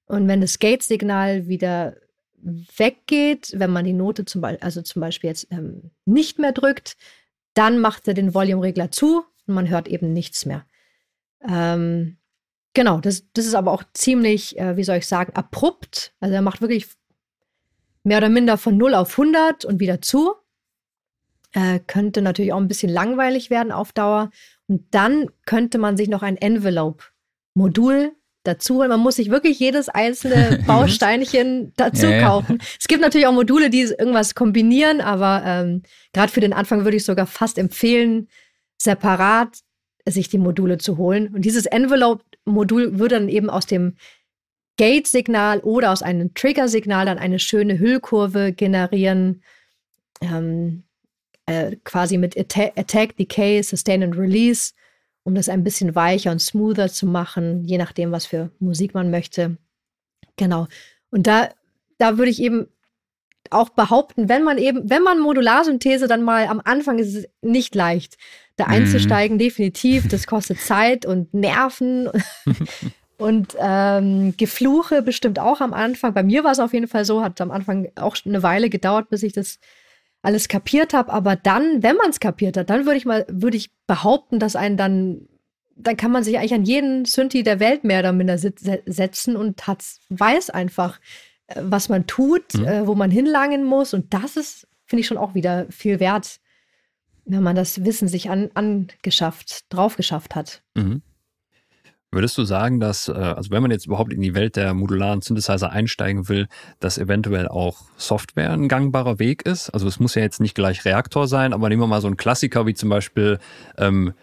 Und 0.06 0.28
wenn 0.28 0.40
das 0.40 0.58
Gate-Signal 0.58 1.48
wieder 1.48 1.96
weggeht, 2.38 3.52
wenn 3.56 3.72
man 3.72 3.84
die 3.84 3.92
Note 3.92 4.24
zum 4.24 4.40
Beispiel, 4.40 4.64
also 4.64 4.82
zum 4.82 5.00
Beispiel 5.00 5.28
jetzt 5.28 5.48
ähm, 5.50 5.90
nicht 6.04 6.38
mehr 6.38 6.52
drückt, 6.52 6.96
dann 7.54 7.80
macht 7.80 8.06
er 8.06 8.14
den 8.14 8.34
Volume-Regler 8.34 8.90
zu 8.90 9.24
und 9.46 9.54
man 9.54 9.68
hört 9.68 9.88
eben 9.88 10.12
nichts 10.12 10.46
mehr. 10.46 10.64
Ähm, 11.48 12.18
genau, 12.76 13.00
das, 13.00 13.24
das 13.32 13.46
ist 13.46 13.54
aber 13.54 13.72
auch 13.72 13.82
ziemlich, 13.94 14.58
äh, 14.58 14.76
wie 14.76 14.84
soll 14.84 14.98
ich 14.98 15.08
sagen, 15.08 15.34
abrupt. 15.34 16.12
Also 16.20 16.34
er 16.34 16.42
macht 16.42 16.60
wirklich 16.60 16.86
mehr 18.04 18.18
oder 18.18 18.28
minder 18.28 18.58
von 18.58 18.76
0 18.76 18.94
auf 18.94 19.18
100 19.18 19.64
und 19.64 19.80
wieder 19.80 20.02
zu. 20.02 20.34
Äh, 21.52 21.80
könnte 21.86 22.20
natürlich 22.20 22.52
auch 22.52 22.58
ein 22.58 22.68
bisschen 22.68 22.92
langweilig 22.92 23.48
werden 23.48 23.72
auf 23.72 23.92
Dauer. 23.92 24.30
Und 24.68 24.82
dann 24.90 25.30
könnte 25.46 25.78
man 25.78 25.96
sich 25.96 26.08
noch 26.08 26.22
ein 26.22 26.36
Envelope-Modul 26.36 28.12
dazu 28.44 28.76
holen. 28.76 28.90
Man 28.90 29.00
muss 29.00 29.16
sich 29.16 29.30
wirklich 29.30 29.58
jedes 29.58 29.88
einzelne 29.88 30.62
Bausteinchen 30.66 31.72
dazu 31.76 32.06
ja, 32.06 32.28
kaufen. 32.28 32.58
Ja. 32.60 32.66
Es 32.78 32.88
gibt 32.88 33.00
natürlich 33.00 33.26
auch 33.26 33.32
Module, 33.32 33.70
die 33.70 33.80
irgendwas 33.80 34.34
kombinieren, 34.34 35.00
aber 35.00 35.42
ähm, 35.46 35.82
gerade 36.12 36.30
für 36.30 36.40
den 36.40 36.52
Anfang 36.52 36.84
würde 36.84 36.98
ich 36.98 37.04
sogar 37.06 37.26
fast 37.26 37.56
empfehlen, 37.56 38.28
separat 38.76 39.60
sich 40.06 40.28
die 40.28 40.38
Module 40.38 40.76
zu 40.76 40.98
holen. 40.98 41.34
Und 41.34 41.46
dieses 41.46 41.64
Envelope-Modul 42.46 42.98
würde 42.98 43.16
dann 43.16 43.28
eben 43.28 43.50
aus 43.50 43.66
dem 43.66 43.96
Gate-Signal 44.76 45.60
oder 45.60 45.92
aus 45.92 46.02
einem 46.02 46.34
Trigger-Signal 46.34 47.06
dann 47.06 47.18
eine 47.18 47.38
schöne 47.38 47.78
Hüllkurve 47.78 48.52
generieren, 48.52 49.42
ähm, 50.20 50.84
äh, 51.46 51.76
quasi 51.84 52.18
mit 52.18 52.36
Attack, 52.36 52.72
Attack, 52.76 53.16
Decay, 53.16 53.62
Sustain 53.62 54.02
und 54.02 54.18
Release, 54.18 54.72
um 55.24 55.34
das 55.34 55.48
ein 55.48 55.64
bisschen 55.64 55.94
weicher 55.94 56.30
und 56.30 56.40
smoother 56.40 56.88
zu 56.88 57.06
machen, 57.06 57.64
je 57.64 57.78
nachdem, 57.78 58.12
was 58.12 58.26
für 58.26 58.50
Musik 58.58 58.94
man 58.94 59.10
möchte. 59.10 59.56
Genau. 60.36 60.66
Und 61.10 61.26
da, 61.26 61.48
da 61.98 62.18
würde 62.18 62.30
ich 62.30 62.42
eben 62.42 62.68
auch 63.50 63.70
behaupten, 63.70 64.28
wenn 64.28 64.42
man 64.42 64.58
eben, 64.58 64.90
wenn 64.90 65.02
man 65.02 65.20
Modularsynthese 65.20 66.08
dann 66.08 66.22
mal 66.22 66.46
am 66.48 66.60
Anfang 66.64 66.98
ist 66.98 67.14
es 67.14 67.28
nicht 67.42 67.74
leicht, 67.74 68.18
da 68.56 68.66
mhm. 68.66 68.72
einzusteigen, 68.72 69.38
definitiv. 69.38 70.08
Das 70.08 70.26
kostet 70.26 70.60
Zeit 70.60 71.06
und 71.06 71.32
Nerven. 71.34 72.08
Und 73.18 73.56
ähm, 73.58 74.34
Gefluche 74.36 75.00
bestimmt 75.00 75.38
auch 75.38 75.62
am 75.62 75.72
Anfang. 75.72 76.12
Bei 76.12 76.22
mir 76.22 76.44
war 76.44 76.52
es 76.52 76.60
auf 76.60 76.74
jeden 76.74 76.88
Fall 76.88 77.06
so, 77.06 77.22
hat 77.22 77.40
am 77.40 77.50
Anfang 77.50 77.88
auch 77.96 78.16
eine 78.26 78.42
Weile 78.42 78.68
gedauert, 78.68 79.08
bis 79.08 79.22
ich 79.22 79.32
das 79.32 79.58
alles 80.20 80.48
kapiert 80.48 80.92
habe. 80.92 81.12
Aber 81.12 81.34
dann, 81.34 81.82
wenn 81.82 81.96
man 81.96 82.10
es 82.10 82.20
kapiert 82.20 82.56
hat, 82.56 82.68
dann 82.68 82.84
würde 82.84 82.98
ich 82.98 83.06
mal, 83.06 83.24
würde 83.28 83.56
ich 83.56 83.70
behaupten, 83.86 84.38
dass 84.38 84.54
einen 84.54 84.76
dann, 84.76 85.28
dann 85.76 85.96
kann 85.96 86.10
man 86.10 86.24
sich 86.24 86.38
eigentlich 86.38 86.54
an 86.54 86.64
jeden 86.64 87.06
Synthi 87.06 87.42
der 87.42 87.58
Welt 87.58 87.84
mehr 87.84 88.00
oder 88.00 88.12
minder 88.12 88.36
setzen 88.36 89.36
und 89.36 89.66
hat, 89.66 89.82
weiß 90.10 90.50
einfach, 90.50 91.00
äh, 91.46 91.62
was 91.62 91.88
man 91.88 92.06
tut, 92.06 92.54
mhm. 92.54 92.66
äh, 92.66 92.86
wo 92.86 92.94
man 92.94 93.10
hinlangen 93.10 93.64
muss. 93.64 93.94
Und 93.94 94.12
das 94.12 94.36
ist, 94.36 94.68
finde 94.84 95.00
ich, 95.00 95.06
schon 95.06 95.18
auch 95.18 95.34
wieder 95.34 95.66
viel 95.70 96.00
wert, 96.00 96.38
wenn 97.26 97.42
man 97.42 97.56
das 97.56 97.84
Wissen 97.84 98.08
sich 98.08 98.30
an, 98.30 98.50
angeschafft, 98.54 99.64
drauf 99.68 99.96
geschafft 99.96 100.34
hat. 100.34 100.62
Mhm. 100.74 101.02
Würdest 102.12 102.38
du 102.38 102.44
sagen, 102.44 102.80
dass, 102.80 103.08
äh, 103.08 103.12
also 103.12 103.50
wenn 103.50 103.62
man 103.62 103.72
jetzt 103.72 103.86
überhaupt 103.86 104.12
in 104.12 104.22
die 104.22 104.34
Welt 104.34 104.56
der 104.56 104.72
modularen 104.74 105.20
Synthesizer 105.20 105.70
einsteigen 105.70 106.28
will, 106.28 106.46
dass 106.78 106.98
eventuell 106.98 107.48
auch 107.48 107.82
Software 107.96 108.52
ein 108.52 108.68
gangbarer 108.68 109.18
Weg 109.18 109.42
ist? 109.42 109.70
Also 109.70 109.88
es 109.88 109.98
muss 109.98 110.14
ja 110.14 110.22
jetzt 110.22 110.40
nicht 110.40 110.54
gleich 110.54 110.84
Reaktor 110.84 111.26
sein, 111.26 111.52
aber 111.52 111.68
nehmen 111.68 111.82
wir 111.82 111.88
mal 111.88 112.00
so 112.00 112.06
einen 112.06 112.16
Klassiker 112.16 112.64
wie 112.64 112.74
zum 112.74 112.88
Beispiel 112.88 113.38
ähm, 113.76 114.14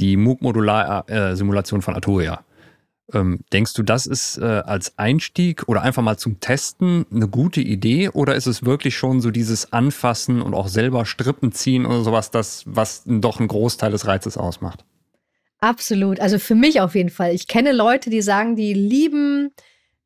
die 0.00 0.16
MOOC-Modular-Simulation 0.16 1.82
von 1.82 1.94
Arturia. 1.94 2.44
Ähm, 3.12 3.40
denkst 3.52 3.74
du, 3.74 3.82
das 3.82 4.06
ist 4.06 4.38
äh, 4.38 4.44
als 4.44 4.98
Einstieg 4.98 5.68
oder 5.68 5.82
einfach 5.82 6.02
mal 6.02 6.16
zum 6.16 6.40
Testen 6.40 7.06
eine 7.12 7.28
gute 7.28 7.60
Idee 7.60 8.08
oder 8.10 8.34
ist 8.34 8.46
es 8.46 8.64
wirklich 8.64 8.96
schon 8.96 9.20
so 9.20 9.30
dieses 9.30 9.72
Anfassen 9.72 10.42
und 10.42 10.54
auch 10.54 10.68
selber 10.68 11.06
Strippen 11.06 11.52
ziehen 11.52 11.86
oder 11.86 12.02
sowas, 12.02 12.30
das, 12.30 12.64
was 12.66 13.02
doch 13.06 13.38
einen 13.38 13.48
Großteil 13.48 13.90
des 13.90 14.06
Reizes 14.06 14.36
ausmacht? 14.36 14.84
Absolut. 15.60 16.20
Also 16.20 16.38
für 16.38 16.54
mich 16.54 16.80
auf 16.80 16.94
jeden 16.94 17.10
Fall. 17.10 17.34
Ich 17.34 17.46
kenne 17.46 17.72
Leute, 17.72 18.08
die 18.10 18.22
sagen, 18.22 18.56
die 18.56 18.72
lieben 18.72 19.50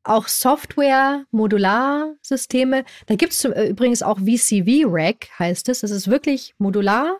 auch 0.03 0.27
Software, 0.27 1.25
Modularsysteme. 1.31 2.85
Da 3.07 3.15
gibt 3.15 3.33
es 3.33 3.43
äh, 3.45 3.67
übrigens 3.67 4.03
auch 4.03 4.19
VCV-Rack, 4.19 5.29
heißt 5.39 5.69
es. 5.69 5.81
Das 5.81 5.91
ist 5.91 6.09
wirklich 6.09 6.53
modular. 6.57 7.19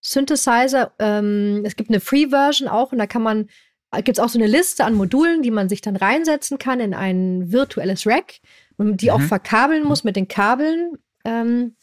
Synthesizer. 0.00 0.92
Ähm, 0.98 1.62
es 1.64 1.74
gibt 1.74 1.90
eine 1.90 2.00
Free-Version 2.00 2.68
auch 2.68 2.92
und 2.92 2.98
da 2.98 3.06
kann 3.06 3.22
man, 3.22 3.48
gibt 3.96 4.18
es 4.18 4.24
auch 4.24 4.28
so 4.28 4.38
eine 4.38 4.48
Liste 4.48 4.84
an 4.84 4.94
Modulen, 4.94 5.42
die 5.42 5.50
man 5.50 5.68
sich 5.68 5.80
dann 5.80 5.96
reinsetzen 5.96 6.58
kann 6.58 6.80
in 6.80 6.94
ein 6.94 7.52
virtuelles 7.52 8.06
Rack 8.06 8.40
und 8.76 9.00
die 9.00 9.06
mhm. 9.06 9.12
auch 9.12 9.20
verkabeln 9.20 9.84
muss 9.84 10.04
mit 10.04 10.16
den 10.16 10.28
Kabeln. 10.28 10.98
Ähm, 11.24 11.74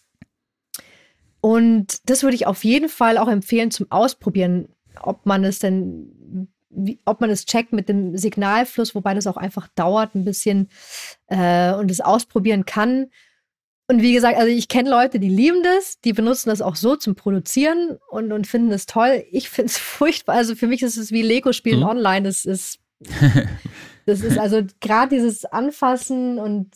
und 1.41 2.09
das 2.09 2.23
würde 2.23 2.35
ich 2.35 2.47
auf 2.47 2.63
jeden 2.63 2.89
Fall 2.89 3.17
auch 3.17 3.27
empfehlen 3.27 3.71
zum 3.71 3.91
Ausprobieren 3.91 4.69
ob 5.01 5.25
man 5.25 5.43
es 5.43 5.59
denn, 5.59 6.49
wie, 6.69 6.99
ob 7.05 7.21
man 7.21 7.29
es 7.29 7.45
checkt 7.45 7.73
mit 7.73 7.89
dem 7.89 8.17
Signalfluss, 8.17 8.95
wobei 8.95 9.13
das 9.13 9.27
auch 9.27 9.37
einfach 9.37 9.67
dauert 9.75 10.15
ein 10.15 10.25
bisschen 10.25 10.69
äh, 11.27 11.73
und 11.73 11.91
es 11.91 12.01
ausprobieren 12.01 12.65
kann. 12.65 13.07
Und 13.87 14.01
wie 14.01 14.13
gesagt, 14.13 14.37
also 14.37 14.47
ich 14.47 14.67
kenne 14.67 14.89
Leute, 14.89 15.19
die 15.19 15.29
lieben 15.29 15.61
das, 15.61 15.99
die 15.99 16.13
benutzen 16.13 16.49
das 16.49 16.61
auch 16.61 16.75
so 16.75 16.95
zum 16.95 17.15
Produzieren 17.15 17.97
und, 18.09 18.31
und 18.31 18.47
finden 18.47 18.71
es 18.71 18.87
toll. 18.87 19.23
Ich 19.31 19.49
finde 19.49 19.67
es 19.67 19.77
furchtbar. 19.77 20.35
Also 20.35 20.55
für 20.55 20.67
mich 20.67 20.81
ist 20.81 20.97
es 20.97 21.11
wie 21.11 21.21
Lego-Spielen 21.21 21.81
mhm. 21.81 21.87
online. 21.87 22.23
Das 22.23 22.45
ist, 22.45 22.79
das 24.05 24.21
ist 24.21 24.37
also 24.37 24.63
gerade 24.81 25.15
dieses 25.15 25.45
Anfassen 25.45 26.39
und 26.39 26.71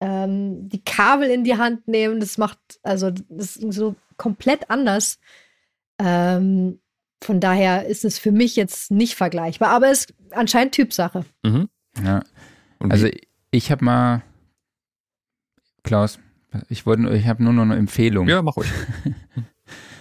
ähm, 0.00 0.68
die 0.68 0.82
Kabel 0.82 1.30
in 1.30 1.44
die 1.44 1.56
Hand 1.56 1.88
nehmen, 1.88 2.20
das 2.20 2.38
macht, 2.38 2.58
also 2.82 3.10
das 3.10 3.56
ist 3.56 3.72
so 3.72 3.94
komplett 4.16 4.70
anders. 4.70 5.18
Ähm, 5.98 6.80
von 7.22 7.40
daher 7.40 7.86
ist 7.86 8.04
es 8.04 8.18
für 8.18 8.32
mich 8.32 8.56
jetzt 8.56 8.90
nicht 8.90 9.14
vergleichbar, 9.14 9.70
aber 9.70 9.90
es 9.90 10.06
ist 10.06 10.14
anscheinend 10.30 10.74
Typsache. 10.74 11.24
Mhm. 11.42 11.68
Ja. 12.02 12.22
Also 12.88 13.08
ich 13.50 13.70
habe 13.70 13.84
mal, 13.84 14.22
Klaus, 15.82 16.18
ich 16.68 16.86
wollte, 16.86 17.08
ich 17.14 17.26
habe 17.26 17.42
nur 17.42 17.52
noch 17.52 17.62
eine 17.62 17.76
Empfehlung. 17.76 18.28
Ja, 18.28 18.42
mach 18.42 18.56
ruhig. 18.56 18.70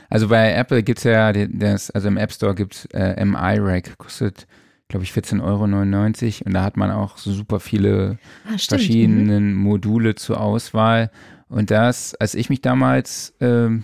Also 0.09 0.27
bei 0.27 0.53
Apple 0.53 0.81
gibt 0.81 0.99
es 0.99 1.03
ja, 1.03 1.31
das, 1.31 1.91
also 1.91 2.07
im 2.07 2.17
App 2.17 2.31
Store 2.31 2.55
gibt 2.55 2.73
es 2.73 2.85
äh, 2.85 3.23
MI-Rack, 3.23 3.97
kostet, 3.99 4.47
glaube 4.87 5.03
ich, 5.03 5.11
14,99 5.11 5.43
Euro 5.43 6.45
und 6.45 6.53
da 6.53 6.63
hat 6.63 6.77
man 6.77 6.89
auch 6.89 7.17
so 7.17 7.31
super 7.31 7.59
viele 7.59 8.17
ah, 8.47 8.57
verschiedene 8.57 9.39
mhm. 9.39 9.53
Module 9.53 10.15
zur 10.15 10.41
Auswahl. 10.41 11.11
Und 11.47 11.69
das, 11.69 12.15
als 12.15 12.33
ich 12.33 12.49
mich 12.49 12.61
damals 12.61 13.35
ähm, 13.39 13.83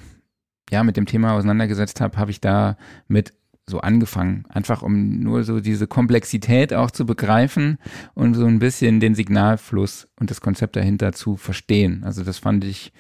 ja, 0.72 0.84
mit 0.84 0.98
dem 0.98 1.06
Thema 1.06 1.34
auseinandergesetzt 1.34 2.02
habe, 2.02 2.18
habe 2.18 2.32
ich 2.32 2.42
da 2.42 2.78
mit 3.08 3.34
so 3.68 3.80
angefangen, 3.80 4.46
einfach 4.50 4.84
um 4.84 5.20
nur 5.20 5.44
so 5.44 5.60
diese 5.60 5.88
Komplexität 5.88 6.74
auch 6.74 6.92
zu 6.92 7.06
begreifen 7.06 7.78
und 8.14 8.36
so 8.36 8.46
ein 8.46 8.60
bisschen 8.60 9.00
den 9.00 9.16
Signalfluss 9.16 10.08
und 10.20 10.30
das 10.30 10.42
Konzept 10.42 10.76
dahinter 10.76 11.14
zu 11.14 11.36
verstehen. 11.36 12.04
Also 12.04 12.24
das 12.24 12.38
fand 12.38 12.64
ich, 12.64 12.94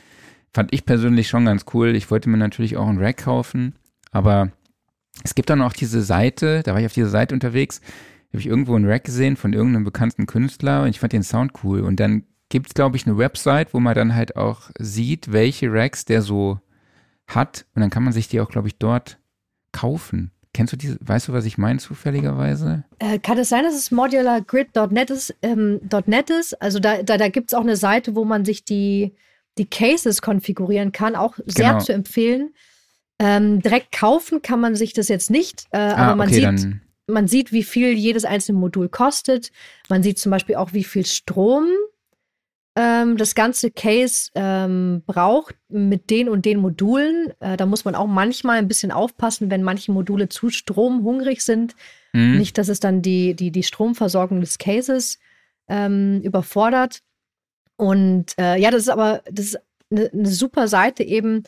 fand 0.53 0.73
ich 0.73 0.85
persönlich 0.85 1.27
schon 1.27 1.45
ganz 1.45 1.65
cool. 1.73 1.95
Ich 1.95 2.09
wollte 2.09 2.29
mir 2.29 2.37
natürlich 2.37 2.77
auch 2.77 2.87
ein 2.87 2.97
Rack 2.97 3.17
kaufen, 3.17 3.75
aber 4.11 4.51
es 5.23 5.35
gibt 5.35 5.49
dann 5.49 5.61
auch 5.61 5.73
diese 5.73 6.01
Seite, 6.01 6.63
da 6.63 6.73
war 6.73 6.79
ich 6.79 6.85
auf 6.87 6.93
dieser 6.93 7.09
Seite 7.09 7.35
unterwegs, 7.35 7.79
habe 8.29 8.41
ich 8.41 8.47
irgendwo 8.47 8.75
einen 8.75 8.89
Rack 8.89 9.05
gesehen 9.05 9.37
von 9.37 9.53
irgendeinem 9.53 9.85
bekannten 9.85 10.25
Künstler 10.25 10.83
und 10.83 10.89
ich 10.89 10.99
fand 10.99 11.13
den 11.13 11.23
Sound 11.23 11.53
cool. 11.63 11.81
Und 11.81 11.99
dann 11.99 12.23
gibt 12.49 12.67
es, 12.67 12.73
glaube 12.73 12.97
ich, 12.97 13.05
eine 13.05 13.17
Website, 13.17 13.73
wo 13.73 13.79
man 13.79 13.95
dann 13.95 14.15
halt 14.15 14.35
auch 14.35 14.71
sieht, 14.77 15.31
welche 15.31 15.71
Racks 15.71 16.05
der 16.05 16.21
so 16.21 16.59
hat. 17.27 17.65
Und 17.75 17.81
dann 17.81 17.89
kann 17.89 18.03
man 18.03 18.13
sich 18.13 18.27
die 18.27 18.41
auch, 18.41 18.49
glaube 18.49 18.67
ich, 18.67 18.77
dort 18.77 19.19
kaufen. 19.71 20.31
Kennst 20.55 20.71
du 20.71 20.77
diese, 20.77 20.97
weißt 21.01 21.27
du, 21.27 21.33
was 21.33 21.43
ich 21.43 21.57
meine 21.57 21.79
zufälligerweise? 21.79 22.85
Äh, 22.99 23.19
kann 23.19 23.37
es 23.37 23.49
sein, 23.49 23.65
dass 23.65 23.75
es 23.75 23.91
modulargrid.net 23.91 25.09
ist, 25.09 25.35
ähm, 25.41 25.81
ist? 26.39 26.61
Also 26.61 26.79
da, 26.79 27.03
da, 27.03 27.17
da 27.17 27.27
gibt 27.27 27.49
es 27.49 27.53
auch 27.53 27.61
eine 27.61 27.75
Seite, 27.75 28.15
wo 28.15 28.23
man 28.23 28.45
sich 28.45 28.63
die, 28.63 29.15
die 29.57 29.69
Cases 29.69 30.21
konfigurieren 30.21 30.93
kann, 30.93 31.17
auch 31.17 31.35
sehr 31.45 31.71
genau. 31.71 31.79
zu 31.79 31.91
empfehlen. 31.91 32.53
Ähm, 33.19 33.61
direkt 33.61 33.91
kaufen 33.91 34.41
kann 34.41 34.61
man 34.61 34.75
sich 34.75 34.93
das 34.93 35.09
jetzt 35.09 35.29
nicht, 35.29 35.65
äh, 35.71 35.77
ah, 35.77 35.95
aber 35.95 36.15
man 36.15 36.29
okay, 36.29 36.57
sieht, 36.57 36.69
man 37.07 37.27
sieht, 37.27 37.51
wie 37.51 37.63
viel 37.63 37.91
jedes 37.91 38.23
einzelne 38.23 38.57
Modul 38.57 38.87
kostet. 38.87 39.51
Man 39.89 40.03
sieht 40.03 40.19
zum 40.19 40.29
Beispiel 40.31 40.55
auch, 40.55 40.71
wie 40.71 40.85
viel 40.85 41.05
Strom 41.05 41.67
ähm, 42.75 43.15
das 43.15 43.35
ganze 43.35 43.71
Case 43.71 44.29
ähm, 44.35 45.01
braucht 45.05 45.55
mit 45.69 46.09
den 46.09 46.27
und 46.27 46.45
den 46.45 46.59
Modulen. 46.59 47.33
Äh, 47.39 47.55
da 47.55 47.65
muss 47.65 47.85
man 47.85 47.95
auch 47.95 48.07
manchmal 48.07 48.57
ein 48.57 48.67
bisschen 48.67 48.91
aufpassen, 48.91 49.49
wenn 49.49 49.63
manche 49.63 49.93
Module 49.93 50.27
zu 50.27 50.49
stromhungrig 50.49 51.41
sind. 51.41 51.75
Mhm. 52.11 52.37
Nicht, 52.37 52.57
dass 52.57 52.67
es 52.67 52.81
dann 52.81 53.01
die, 53.01 53.33
die, 53.33 53.51
die 53.51 53.63
Stromversorgung 53.63 54.41
des 54.41 54.57
Cases 54.57 55.19
ähm, 55.69 56.21
überfordert. 56.21 57.01
Und 57.77 58.37
äh, 58.37 58.57
ja, 58.57 58.71
das 58.71 58.83
ist 58.83 58.89
aber 58.89 59.21
das 59.31 59.45
ist 59.45 59.59
eine, 59.89 60.09
eine 60.11 60.27
super 60.27 60.67
Seite 60.67 61.03
eben, 61.03 61.43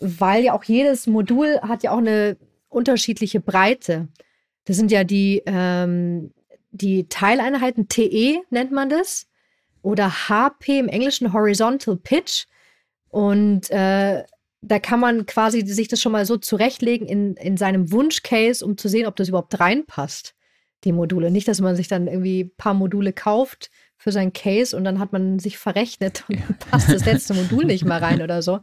weil 0.00 0.42
ja 0.42 0.54
auch 0.54 0.64
jedes 0.64 1.06
Modul 1.06 1.60
hat 1.62 1.84
ja 1.84 1.92
auch 1.92 1.98
eine 1.98 2.36
unterschiedliche 2.68 3.40
Breite. 3.40 4.08
Das 4.64 4.76
sind 4.76 4.90
ja 4.90 5.04
die, 5.04 5.42
ähm, 5.46 6.32
die 6.72 7.08
Teileinheiten, 7.08 7.88
TE 7.88 8.40
nennt 8.50 8.72
man 8.72 8.88
das 8.88 9.28
oder 9.84 10.28
HP 10.28 10.78
im 10.78 10.88
Englischen 10.88 11.32
Horizontal 11.32 11.96
Pitch. 11.96 12.46
Und 13.10 13.70
äh, 13.70 14.24
da 14.62 14.78
kann 14.78 14.98
man 14.98 15.26
quasi 15.26 15.64
sich 15.66 15.88
das 15.88 16.00
schon 16.00 16.12
mal 16.12 16.24
so 16.24 16.38
zurechtlegen 16.38 17.06
in, 17.06 17.34
in 17.34 17.58
seinem 17.58 17.92
Wunschcase, 17.92 18.64
um 18.64 18.78
zu 18.78 18.88
sehen, 18.88 19.06
ob 19.06 19.14
das 19.16 19.28
überhaupt 19.28 19.60
reinpasst, 19.60 20.34
die 20.84 20.92
Module. 20.92 21.30
Nicht, 21.30 21.48
dass 21.48 21.60
man 21.60 21.76
sich 21.76 21.86
dann 21.86 22.06
irgendwie 22.08 22.44
ein 22.44 22.56
paar 22.56 22.72
Module 22.72 23.12
kauft 23.12 23.70
für 23.98 24.10
sein 24.10 24.32
Case 24.32 24.74
und 24.74 24.84
dann 24.84 24.98
hat 24.98 25.12
man 25.12 25.38
sich 25.38 25.58
verrechnet 25.58 26.24
und 26.28 26.36
ja. 26.36 26.46
passt 26.70 26.90
das 26.90 27.04
letzte 27.04 27.34
Modul 27.34 27.66
nicht 27.66 27.84
mal 27.84 27.98
rein 27.98 28.22
oder 28.22 28.40
so. 28.40 28.60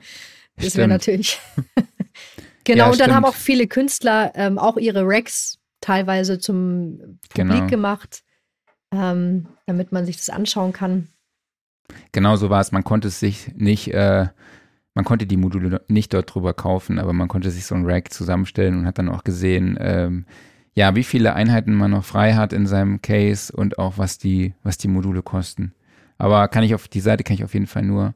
Das 0.56 0.76
wäre 0.76 0.88
natürlich. 0.88 1.40
genau, 2.64 2.86
ja, 2.86 2.92
und 2.92 3.00
dann 3.00 3.06
stimmt. 3.06 3.16
haben 3.16 3.26
auch 3.26 3.36
viele 3.36 3.68
Künstler 3.68 4.32
ähm, 4.34 4.58
auch 4.58 4.78
ihre 4.78 5.04
Racks 5.06 5.60
teilweise 5.82 6.40
zum 6.40 7.20
Publik 7.30 7.52
genau. 7.52 7.68
gemacht 7.68 8.24
ähm, 8.92 9.48
damit 9.66 9.92
man 9.92 10.06
sich 10.06 10.18
das 10.18 10.30
anschauen 10.30 10.74
kann. 10.74 11.08
Genau 12.12 12.36
so 12.36 12.50
war 12.50 12.62
es. 12.62 12.72
Man 12.72 12.84
konnte 12.84 13.08
es 13.08 13.20
sich 13.20 13.52
nicht, 13.56 13.94
äh, 13.94 14.28
man 14.94 15.06
konnte 15.06 15.26
die 15.26 15.38
Module 15.38 15.84
nicht 15.88 16.14
dort 16.14 16.34
drüber 16.34 16.54
kaufen, 16.54 17.00
aber 17.00 17.14
man 17.14 17.28
konnte 17.28 17.52
sich 17.52 17.66
so 17.66 17.76
ein 17.76 17.86
Rack 17.86 18.12
zusammenstellen 18.14 18.78
und 18.78 18.86
hat 18.86 18.98
dann 18.98 19.10
auch 19.10 19.24
gesehen, 19.24 19.78
ähm, 19.80 20.26
ja, 20.74 20.96
wie 20.96 21.04
viele 21.04 21.34
Einheiten 21.34 21.74
man 21.74 21.92
noch 21.92 22.06
frei 22.06 22.34
hat 22.34 22.54
in 22.54 22.66
seinem 22.66 23.02
Case 23.02 23.52
und 23.52 23.78
auch 23.78 23.98
was 23.98 24.18
die, 24.18 24.54
was 24.64 24.78
die 24.78 24.88
Module 24.88 25.22
kosten. 25.22 25.74
Aber 26.18 26.48
kann 26.48 26.64
ich 26.64 26.76
auf 26.76 26.88
die 26.88 27.02
Seite 27.02 27.24
kann 27.24 27.34
ich 27.34 27.44
auf 27.44 27.54
jeden 27.54 27.68
Fall 27.68 27.84
nur 27.84 28.14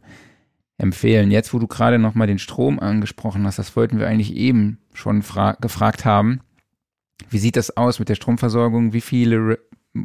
empfehlen. 0.77 1.31
Jetzt, 1.31 1.53
wo 1.53 1.59
du 1.59 1.67
gerade 1.67 1.99
nochmal 1.99 2.27
den 2.27 2.39
Strom 2.39 2.79
angesprochen 2.79 3.45
hast, 3.45 3.59
das 3.59 3.75
wollten 3.75 3.99
wir 3.99 4.07
eigentlich 4.07 4.35
eben 4.35 4.79
schon 4.93 5.21
gefragt 5.21 6.05
haben. 6.05 6.41
Wie 7.29 7.39
sieht 7.39 7.55
das 7.55 7.75
aus 7.75 7.99
mit 7.99 8.09
der 8.09 8.15
Stromversorgung? 8.15 8.93
Wie 8.93 9.01
viele 9.01 9.59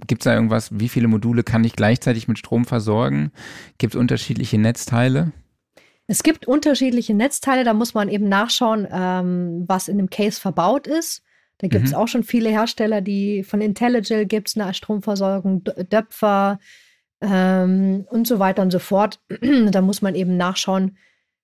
Gibt 0.07 0.23
es 0.23 0.25
da 0.25 0.35
irgendwas, 0.35 0.79
wie 0.79 0.89
viele 0.89 1.09
Module 1.09 1.43
kann 1.43 1.65
ich 1.65 1.75
gleichzeitig 1.75 2.29
mit 2.29 2.39
Strom 2.39 2.65
versorgen? 2.65 3.33
Gibt 3.79 3.95
es 3.95 4.01
unterschiedliche 4.01 4.57
Netzteile? 4.57 5.33
Es 6.07 6.23
gibt 6.23 6.47
unterschiedliche 6.47 7.15
Netzteile, 7.15 7.65
da 7.65 7.75
muss 7.75 7.95
man 7.95 8.09
eben 8.09 8.29
nachschauen, 8.29 8.87
ähm, 8.91 9.65
was 9.67 9.89
in 9.89 9.97
dem 9.97 10.11
Case 10.11 10.41
verbaut 10.41 10.87
ist. 10.87 11.23
Da 11.59 11.69
gibt 11.69 11.85
es 11.85 11.91
mhm. 11.91 11.97
auch 11.97 12.09
schon 12.09 12.25
viele 12.25 12.51
Hersteller, 12.51 13.01
die 13.01 13.45
von 13.45 13.61
IntelliGel 13.61 14.27
gibt 14.27 14.49
es 14.49 14.57
eine 14.57 14.73
Stromversorgung, 14.73 15.63
Döpfer 15.65 16.59
ähm, 17.21 18.07
und 18.09 18.27
so 18.27 18.39
weiter 18.39 18.63
und 18.63 18.71
so 18.71 18.79
fort. 18.79 19.21
da 19.71 19.83
muss 19.83 20.03
man 20.03 20.15
eben 20.15 20.37
nachschauen, 20.37 20.97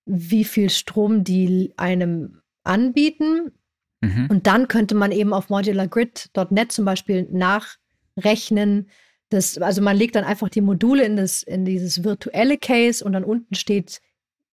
wie 0.05 0.45
viel 0.45 0.71
Strom 0.71 1.23
die 1.23 1.75
einem 1.77 2.41
anbieten. 2.63 3.53
Mhm. 4.01 4.27
Und 4.31 4.47
dann 4.47 4.69
könnte 4.69 4.95
man 4.95 5.13
eben 5.13 5.33
auf 5.33 5.51
modulargrid.net 5.51 6.73
zum 6.73 6.85
Beispiel 6.85 7.29
nach 7.31 7.77
rechnen. 8.17 8.89
Das, 9.29 9.59
also 9.59 9.83
man 9.83 9.97
legt 9.97 10.15
dann 10.15 10.25
einfach 10.25 10.49
die 10.49 10.61
Module 10.61 11.05
in, 11.05 11.17
das, 11.17 11.43
in 11.43 11.65
dieses 11.65 12.05
virtuelle 12.05 12.59
Case 12.59 13.05
und 13.05 13.13
dann 13.13 13.25
unten 13.25 13.55
steht 13.55 14.01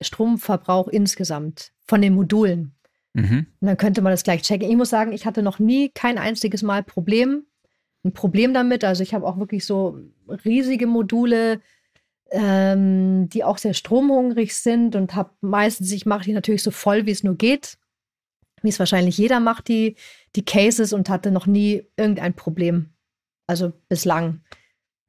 Stromverbrauch 0.02 0.88
insgesamt 0.88 1.72
von 1.86 2.02
den 2.02 2.16
Modulen. 2.16 2.76
Mhm. 3.14 3.48
Und 3.60 3.68
dann 3.68 3.78
könnte 3.78 4.02
man 4.02 4.12
das 4.12 4.24
gleich 4.24 4.42
checken. 4.42 4.70
Ich 4.70 4.76
muss 4.76 4.90
sagen, 4.90 5.12
ich 5.12 5.26
hatte 5.26 5.44
noch 5.44 5.60
nie 5.60 5.90
kein 5.90 6.18
einziges 6.18 6.64
Mal 6.64 6.84
Problem, 6.84 7.46
ein 8.04 8.14
Problem 8.14 8.54
damit. 8.54 8.84
Also 8.84 9.04
ich 9.04 9.14
habe 9.14 9.28
auch 9.28 9.38
wirklich 9.38 9.66
so 9.66 10.00
riesige 10.44 10.88
Module, 10.88 11.62
ähm, 12.32 13.30
die 13.30 13.44
auch 13.44 13.60
sehr 13.60 13.74
stromhungrig 13.74 14.56
sind 14.56 14.96
und 14.96 15.16
habe 15.16 15.32
meistens, 15.42 15.92
ich 15.92 16.06
mache 16.06 16.26
die 16.26 16.34
natürlich 16.34 16.64
so 16.64 16.72
voll, 16.72 17.06
wie 17.06 17.12
es 17.12 17.24
nur 17.24 17.36
geht, 17.36 17.78
wie 18.64 18.70
es 18.70 18.80
wahrscheinlich 18.80 19.18
jeder 19.18 19.40
macht, 19.40 19.68
die, 19.68 19.96
die 20.36 20.44
Cases 20.44 20.94
und 20.94 21.10
hatte 21.10 21.30
noch 21.30 21.46
nie 21.46 21.84
irgendein 21.96 22.34
Problem. 22.34 22.93
Also 23.54 23.72
bislang. 23.88 24.42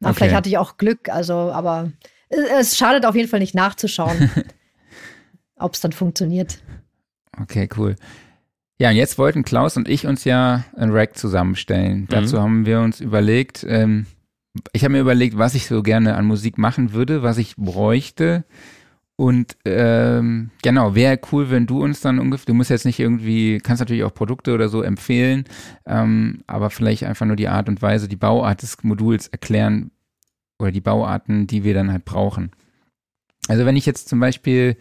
Na, 0.00 0.10
okay. 0.10 0.18
Vielleicht 0.18 0.34
hatte 0.34 0.48
ich 0.50 0.58
auch 0.58 0.76
Glück, 0.76 1.08
also, 1.08 1.34
aber 1.50 1.90
es, 2.28 2.40
es 2.40 2.76
schadet 2.76 3.06
auf 3.06 3.14
jeden 3.14 3.30
Fall 3.30 3.40
nicht 3.40 3.54
nachzuschauen, 3.54 4.30
ob 5.56 5.72
es 5.72 5.80
dann 5.80 5.92
funktioniert. 5.92 6.58
Okay, 7.40 7.70
cool. 7.78 7.96
Ja, 8.78 8.90
und 8.90 8.96
jetzt 8.96 9.16
wollten 9.16 9.44
Klaus 9.44 9.78
und 9.78 9.88
ich 9.88 10.06
uns 10.06 10.24
ja 10.24 10.64
ein 10.76 10.90
Rack 10.90 11.16
zusammenstellen. 11.16 12.00
Mhm. 12.00 12.08
Dazu 12.08 12.38
haben 12.38 12.66
wir 12.66 12.80
uns 12.80 13.00
überlegt, 13.00 13.64
ähm, 13.66 14.04
ich 14.74 14.84
habe 14.84 14.92
mir 14.92 15.00
überlegt, 15.00 15.38
was 15.38 15.54
ich 15.54 15.66
so 15.66 15.82
gerne 15.82 16.14
an 16.14 16.26
Musik 16.26 16.58
machen 16.58 16.92
würde, 16.92 17.22
was 17.22 17.38
ich 17.38 17.56
bräuchte. 17.56 18.44
Und 19.16 19.56
ähm, 19.64 20.50
genau, 20.62 20.96
wäre 20.96 21.20
cool, 21.30 21.50
wenn 21.50 21.66
du 21.66 21.82
uns 21.82 22.00
dann 22.00 22.18
ungefähr, 22.18 22.46
du 22.46 22.54
musst 22.54 22.70
jetzt 22.70 22.84
nicht 22.84 22.98
irgendwie, 22.98 23.58
kannst 23.58 23.80
natürlich 23.80 24.02
auch 24.02 24.12
Produkte 24.14 24.52
oder 24.52 24.68
so 24.68 24.82
empfehlen, 24.82 25.44
ähm, 25.86 26.42
aber 26.48 26.70
vielleicht 26.70 27.04
einfach 27.04 27.24
nur 27.24 27.36
die 27.36 27.48
Art 27.48 27.68
und 27.68 27.80
Weise, 27.80 28.08
die 28.08 28.16
Bauart 28.16 28.62
des 28.62 28.82
Moduls 28.82 29.28
erklären 29.28 29.92
oder 30.58 30.72
die 30.72 30.80
Bauarten, 30.80 31.46
die 31.46 31.62
wir 31.62 31.74
dann 31.74 31.92
halt 31.92 32.04
brauchen. 32.04 32.50
Also 33.46 33.64
wenn 33.66 33.76
ich 33.76 33.86
jetzt 33.86 34.08
zum 34.08 34.18
Beispiel 34.18 34.76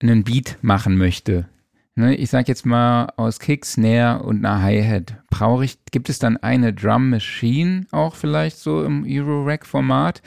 einen 0.00 0.24
Beat 0.24 0.58
machen 0.60 0.98
möchte, 0.98 1.48
ne, 1.94 2.14
ich 2.16 2.28
sag 2.28 2.48
jetzt 2.48 2.66
mal 2.66 3.12
aus 3.16 3.38
Kick, 3.38 3.64
Snare 3.64 4.22
und 4.24 4.44
einer 4.44 4.62
Hi-Hat, 4.62 5.22
brauche 5.30 5.64
ich, 5.64 5.78
gibt 5.90 6.10
es 6.10 6.18
dann 6.18 6.36
eine 6.36 6.74
Drum 6.74 7.08
Machine 7.08 7.86
auch 7.92 8.14
vielleicht 8.14 8.58
so 8.58 8.84
im 8.84 9.06
Euro-Rack-Format? 9.08 10.20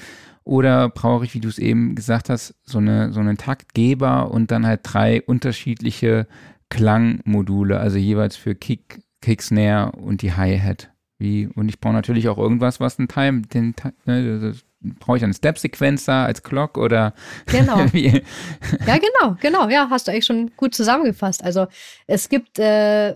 Oder 0.52 0.90
brauche 0.90 1.24
ich, 1.24 1.34
wie 1.34 1.40
du 1.40 1.48
es 1.48 1.58
eben 1.58 1.96
gesagt 1.96 2.28
hast, 2.28 2.56
so, 2.66 2.80
eine, 2.80 3.14
so 3.14 3.22
einen 3.22 3.38
Taktgeber 3.38 4.32
und 4.32 4.52
dann 4.52 4.66
halt 4.66 4.82
drei 4.84 5.22
unterschiedliche 5.22 6.28
Klangmodule, 6.68 7.80
also 7.80 7.98
jeweils 7.98 8.36
für 8.36 8.54
Kick, 8.54 9.02
Kick 9.22 9.42
Snare 9.42 9.94
und 9.94 10.22
die 10.22 10.34
Hi-Hat. 10.34 10.92
Wie, 11.18 11.48
und 11.48 11.70
ich 11.70 11.80
brauche 11.80 11.94
natürlich 11.94 12.28
auch 12.28 12.38
irgendwas, 12.38 12.82
was 12.82 12.98
den 12.98 13.08
Time, 13.08 13.44
den, 13.44 13.76
ne, 14.04 14.54
brauche 15.00 15.16
ich 15.16 15.24
einen 15.24 15.34
Step-Sequencer 15.34 16.26
als 16.26 16.44
Clock 16.44 16.78
oder 16.78 17.14
genau. 17.46 17.80
ja, 17.94 18.20
genau, 18.98 19.38
genau, 19.40 19.70
ja, 19.70 19.88
hast 19.90 20.10
du 20.10 20.12
eigentlich 20.12 20.26
schon 20.26 20.52
gut 20.58 20.76
zusammengefasst. 20.76 21.46
Also 21.46 21.68
es 22.08 22.28
gibt 22.28 22.60
äh, 22.60 23.16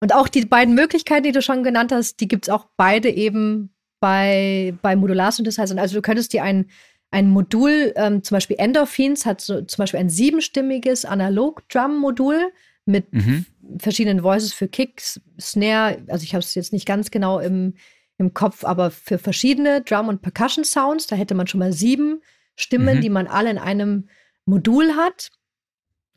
und 0.00 0.12
auch 0.12 0.26
die 0.26 0.44
beiden 0.44 0.74
Möglichkeiten, 0.74 1.22
die 1.22 1.32
du 1.32 1.40
schon 1.40 1.62
genannt 1.62 1.92
hast, 1.92 2.18
die 2.18 2.26
gibt 2.26 2.48
es 2.48 2.52
auch 2.52 2.66
beide 2.76 3.10
eben 3.10 3.70
bei, 4.00 4.74
bei 4.82 4.96
Modular-Synthesizern. 4.96 5.78
Also 5.78 5.94
du 5.96 6.02
könntest 6.02 6.32
dir 6.32 6.42
ein, 6.42 6.66
ein 7.10 7.28
Modul, 7.30 7.92
ähm, 7.96 8.22
zum 8.22 8.36
Beispiel 8.36 8.56
Endorphins 8.58 9.26
hat 9.26 9.40
so, 9.40 9.62
zum 9.62 9.82
Beispiel 9.82 10.00
ein 10.00 10.10
siebenstimmiges 10.10 11.04
Analog-Drum-Modul 11.04 12.52
mit 12.84 13.12
mhm. 13.12 13.46
verschiedenen 13.78 14.22
Voices 14.22 14.52
für 14.52 14.68
Kicks, 14.68 15.20
Snare, 15.40 16.02
also 16.08 16.24
ich 16.24 16.34
habe 16.34 16.40
es 16.40 16.54
jetzt 16.54 16.72
nicht 16.72 16.86
ganz 16.86 17.10
genau 17.10 17.38
im, 17.38 17.74
im 18.16 18.34
Kopf, 18.34 18.64
aber 18.64 18.90
für 18.90 19.18
verschiedene 19.18 19.82
Drum- 19.82 20.08
und 20.08 20.22
Percussion-Sounds, 20.22 21.06
da 21.06 21.16
hätte 21.16 21.34
man 21.34 21.46
schon 21.46 21.60
mal 21.60 21.72
sieben 21.72 22.22
Stimmen, 22.56 22.96
mhm. 22.96 23.00
die 23.02 23.10
man 23.10 23.26
alle 23.26 23.50
in 23.50 23.58
einem 23.58 24.08
Modul 24.46 24.96
hat. 24.96 25.30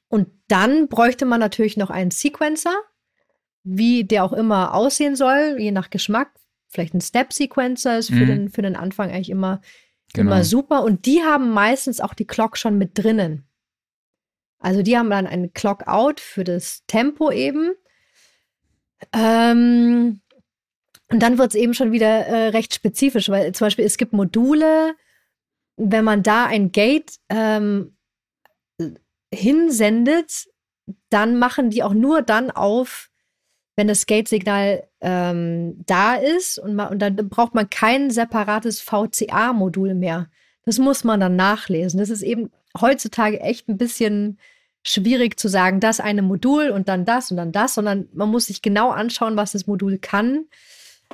Und 0.08 0.28
dann 0.48 0.88
bräuchte 0.88 1.26
man 1.26 1.40
natürlich 1.40 1.78
noch 1.78 1.90
einen 1.90 2.12
Sequencer. 2.12 2.74
wie 3.64 4.04
der 4.04 4.24
auch 4.24 4.34
immer 4.34 4.74
aussehen 4.74 5.16
soll, 5.16 5.56
je 5.60 5.72
nach 5.72 5.90
Geschmack. 5.90 6.32
Vielleicht 6.72 6.94
ein 6.94 7.02
Step-Sequencer 7.02 8.00
ist 8.00 8.08
für, 8.10 8.16
Mhm. 8.16 8.28
den, 8.28 8.50
für 8.50 8.62
den 8.62 8.76
Anfang 8.76 9.12
eigentlich 9.12 9.30
immer, 9.30 9.62
Genau. 10.14 10.32
immer 10.32 10.44
super. 10.44 10.84
Und 10.84 11.06
die 11.06 11.22
haben 11.22 11.52
meistens 11.52 12.00
auch 12.02 12.14
die 12.14 12.26
Clock 12.26 12.58
schon 12.58 12.78
mit 12.78 12.92
drinnen. 12.98 13.46
Also 14.60 14.82
die 14.82 14.98
haben 14.98 15.10
dann 15.10 15.28
einen 15.28 15.54
Clock-Out 15.54 16.20
für 16.20 16.44
das 16.44 16.84
Tempo 16.88 17.32
eben. 17.32 17.72
Ähm, 19.14 20.22
und 21.12 21.20
dann 21.20 21.38
wird 21.38 21.50
es 21.50 21.60
eben 21.60 21.74
schon 21.74 21.92
wieder 21.92 22.08
äh, 22.28 22.48
recht 22.50 22.74
spezifisch, 22.74 23.30
weil 23.30 23.52
zum 23.54 23.66
Beispiel 23.66 23.86
es 23.86 23.98
gibt 23.98 24.14
Module, 24.14 24.96
wenn 25.78 26.06
man 26.06 26.24
da 26.24 26.46
ein 26.46 26.72
Gate 26.72 27.16
ähm, 27.30 27.98
hinsendet, 29.34 30.48
dann 31.10 31.38
machen 31.38 31.70
die 31.70 31.84
auch 31.84 31.94
nur 31.94 32.22
dann 32.22 32.52
auf, 32.52 33.10
wenn 33.76 33.88
das 33.88 34.06
Gate-Signal 34.06 34.84
ähm, 35.00 35.84
da 35.86 36.16
ist 36.16 36.60
und, 36.60 36.76
man, 36.76 36.90
und 36.90 37.00
dann 37.00 37.16
braucht 37.16 37.56
man 37.56 37.70
kein 37.70 38.12
separates 38.12 38.82
VCA-Modul 38.82 39.94
mehr. 39.94 40.28
Das 40.66 40.78
muss 40.78 41.04
man 41.04 41.20
dann 41.20 41.36
nachlesen. 41.36 42.00
Das 42.00 42.10
ist 42.10 42.22
eben 42.22 42.52
heutzutage 42.80 43.40
echt 43.40 43.68
ein 43.68 43.78
bisschen 43.78 44.38
schwierig 44.84 45.40
zu 45.40 45.48
sagen, 45.48 45.80
das 45.80 46.00
eine 46.00 46.22
Modul 46.22 46.70
und 46.70 46.90
dann 46.90 47.06
das 47.06 47.32
und 47.32 47.38
dann 47.38 47.52
das, 47.52 47.76
sondern 47.76 48.10
man 48.14 48.30
muss 48.30 48.48
sich 48.48 48.62
genau 48.62 48.90
anschauen, 48.90 49.38
was 49.38 49.52
das 49.52 49.68
Modul 49.68 49.98
kann. 50.00 50.46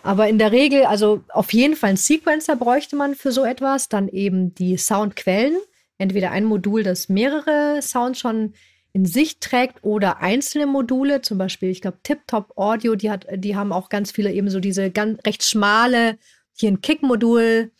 Aber 0.03 0.27
in 0.29 0.37
der 0.37 0.51
Regel, 0.51 0.85
also 0.85 1.23
auf 1.29 1.51
jeden 1.53 1.75
Fall 1.75 1.89
einen 1.89 1.97
Sequencer 1.97 2.55
bräuchte 2.55 2.95
man 2.95 3.15
für 3.15 3.31
so 3.31 3.43
etwas, 3.43 3.89
dann 3.89 4.07
eben 4.07 4.53
die 4.55 4.77
Soundquellen, 4.77 5.57
entweder 5.97 6.31
ein 6.31 6.45
Modul, 6.45 6.83
das 6.83 7.09
mehrere 7.09 7.81
Sounds 7.81 8.19
schon 8.19 8.53
in 8.93 9.05
sich 9.05 9.39
trägt 9.39 9.83
oder 9.83 10.21
einzelne 10.21 10.65
Module, 10.65 11.21
zum 11.21 11.37
Beispiel, 11.37 11.69
ich 11.69 11.81
glaube, 11.81 11.99
Tip-Top 12.03 12.57
Audio, 12.57 12.95
die, 12.95 13.11
hat, 13.11 13.27
die 13.31 13.55
haben 13.55 13.71
auch 13.71 13.89
ganz 13.89 14.11
viele 14.11 14.31
eben 14.31 14.49
so 14.49 14.59
diese 14.59 14.89
ganz 14.91 15.19
recht 15.25 15.43
schmale, 15.43 16.17
hier 16.53 16.71
ein 16.71 16.81
Kick-Modul, 16.81 17.71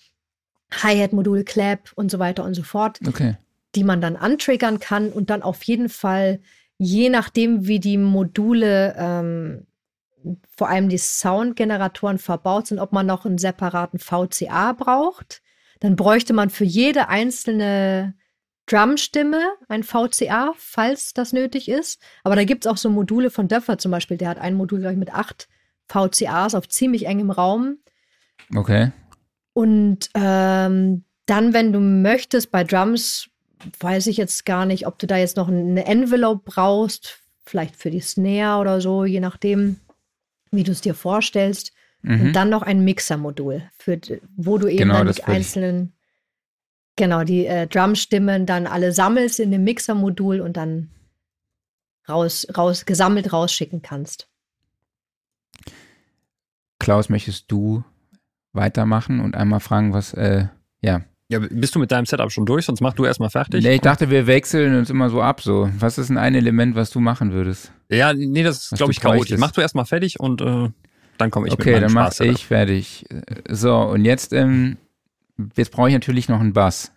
Hi-Hat-Modul, 0.72 1.44
Clap 1.44 1.92
und 1.96 2.12
so 2.12 2.20
weiter 2.20 2.44
und 2.44 2.54
so 2.54 2.64
fort 2.64 3.00
Okay. 3.08 3.38
die 3.76 3.84
man 3.84 4.02
dann 4.02 4.16
antriggern 4.16 4.80
kann 4.80 5.12
und 5.12 5.30
dann 5.30 5.42
auf 5.42 5.64
jeden 5.64 5.90
Fall, 5.90 6.40
je 6.78 7.10
nachdem, 7.10 7.68
wie 7.68 7.80
die 7.80 7.98
Module, 7.98 8.96
ähm, 8.98 9.66
vor 10.56 10.70
allem 10.70 10.90
die 10.90 10.98
Soundgeneratoren 10.98 12.18
verbaut 12.18 12.68
sind, 12.68 12.80
ob 12.80 12.92
man 12.92 13.06
noch 13.06 13.26
einen 13.26 13.38
separaten 13.38 14.00
VCA 14.00 14.74
braucht. 14.74 15.42
Dann 15.80 15.96
bräuchte 15.96 16.34
man 16.34 16.50
für 16.50 16.66
jede 16.66 17.08
einzelne 17.08 18.16
Drumstimme 18.68 19.44
ein 19.70 19.84
VCA, 19.84 20.54
falls 20.58 21.14
das 21.14 21.34
nötig 21.34 21.70
ist. 21.70 22.02
Aber 22.24 22.36
da 22.36 22.44
gibt 22.44 22.66
es 22.66 22.72
auch 22.72 22.78
so 22.78 22.90
Module 22.90 23.30
von 23.30 23.48
Döffer 23.48 23.78
zum 23.78 23.92
Beispiel. 23.92 24.18
Der 24.18 24.30
hat 24.30 24.40
ein 24.40 24.56
Modul, 24.56 24.80
glaube 24.80 24.94
ich, 24.94 25.00
mit 25.00 25.14
acht 25.14 25.48
VCAs 25.88 26.54
auf 26.54 26.68
ziemlich 26.68 27.06
engem 27.06 27.32
Raum. 27.32 27.78
Okay. 28.56 28.92
Und 29.54 30.10
ähm, 30.14 31.04
dann, 31.26 31.54
wenn 31.54 31.74
du 31.74 31.80
möchtest, 31.80 32.52
bei 32.52 32.64
Drums, 32.64 33.30
weiß 33.80 34.08
ich 34.08 34.18
jetzt 34.18 34.46
gar 34.46 34.66
nicht, 34.66 34.86
ob 34.86 35.00
du 35.00 35.08
da 35.08 35.18
jetzt 35.18 35.38
noch 35.38 35.48
eine 35.48 35.86
Envelope 35.86 36.44
brauchst, 36.46 37.20
vielleicht 37.46 37.76
für 37.76 37.90
die 37.90 38.02
Snare 38.02 38.60
oder 38.60 38.82
so, 38.82 39.06
je 39.06 39.20
nachdem, 39.20 39.78
wie 40.52 40.64
du 40.64 40.72
es 40.72 40.82
dir 40.82 40.94
vorstellst. 40.94 41.72
Mhm. 42.02 42.22
Und 42.22 42.34
dann 42.34 42.50
noch 42.50 42.62
ein 42.62 42.84
Mixer-Modul, 42.84 43.64
für, 43.78 44.00
wo 44.36 44.58
du 44.58 44.68
eben 44.68 44.78
Genau, 44.78 45.04
dann 45.04 45.12
die 45.12 45.24
einzelnen, 45.24 45.94
genau, 46.98 47.24
die 47.24 47.46
äh, 47.46 47.68
Drumstimmen 47.68 48.46
dann 48.46 48.68
alle 48.68 48.92
sammelst 48.92 49.40
in 49.40 49.52
dem 49.52 49.64
Mixer-Modul 49.64 50.42
und 50.42 50.58
dann 50.58 50.90
raus, 52.10 52.46
raus, 52.58 52.86
gesammelt 52.86 53.32
rausschicken 53.32 53.82
kannst. 53.82 54.28
Klaus, 56.80 57.10
möchtest 57.10 57.52
du 57.52 57.84
weitermachen 58.54 59.20
und 59.20 59.36
einmal 59.36 59.60
fragen, 59.60 59.94
was, 59.94 60.14
äh, 60.14 60.48
ja. 60.82 61.02
Ja, 61.30 61.40
bist 61.40 61.76
du 61.76 61.80
mit 61.80 61.92
deinem 61.92 62.06
Setup 62.06 62.32
schon 62.32 62.46
durch? 62.46 62.66
Sonst 62.66 62.80
mach 62.80 62.94
du 62.94 63.04
erstmal 63.04 63.30
fertig. 63.30 63.64
Nee, 63.64 63.76
ich 63.76 63.82
dachte, 63.82 64.10
wir 64.10 64.28
wechseln 64.28 64.78
uns 64.78 64.90
immer 64.90 65.10
so 65.10 65.22
ab, 65.22 65.42
so. 65.42 65.70
Was 65.78 65.98
ist 65.98 66.08
denn 66.08 66.18
ein 66.18 66.36
Element, 66.36 66.76
was 66.76 66.90
du 66.90 67.02
machen 67.02 67.34
würdest? 67.34 67.74
Ja, 67.90 68.14
nee, 68.14 68.44
das 68.44 68.72
ist, 68.72 68.78
glaube 68.78 68.94
ich, 68.94 69.02
chaotisch. 69.02 69.20
bräuchtest. 69.20 69.40
Mach 69.42 69.52
du 69.52 69.60
erstmal 69.60 69.86
fertig 69.86 70.20
und 70.22 70.40
äh, 70.42 70.70
dann 71.18 71.32
komme 71.32 71.48
ich 71.48 71.54
okay, 71.54 71.74
mit 71.74 71.84
dann 71.84 71.92
meinem 71.92 71.94
mach 71.96 72.06
Spaß-Setup. 72.14 72.36
ich 72.36 72.46
fertig. 72.46 73.06
So, 73.50 73.76
und 73.78 74.06
jetzt, 74.06 74.32
ähm, 74.32 74.78
jetzt 75.56 75.72
brauche 75.72 75.88
ich 75.90 75.94
natürlich 75.94 76.30
noch 76.30 76.40
einen 76.40 76.54
Bass. 76.54 76.92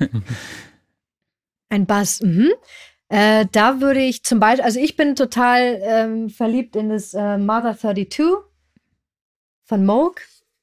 Ein 1.68 1.86
Bass, 1.86 2.20
mhm. 2.20 2.52
Äh, 3.08 3.46
da 3.52 3.80
würde 3.80 4.00
ich 4.00 4.24
zum 4.24 4.40
Beispiel, 4.40 4.64
also 4.64 4.80
ich 4.80 4.96
bin 4.96 5.14
total 5.14 5.78
ähm, 5.82 6.28
verliebt 6.28 6.74
in 6.74 6.88
das 6.88 7.14
äh, 7.14 7.38
Mother 7.38 7.76
32 7.78 8.20
von 9.62 9.86
Moog 9.86 10.20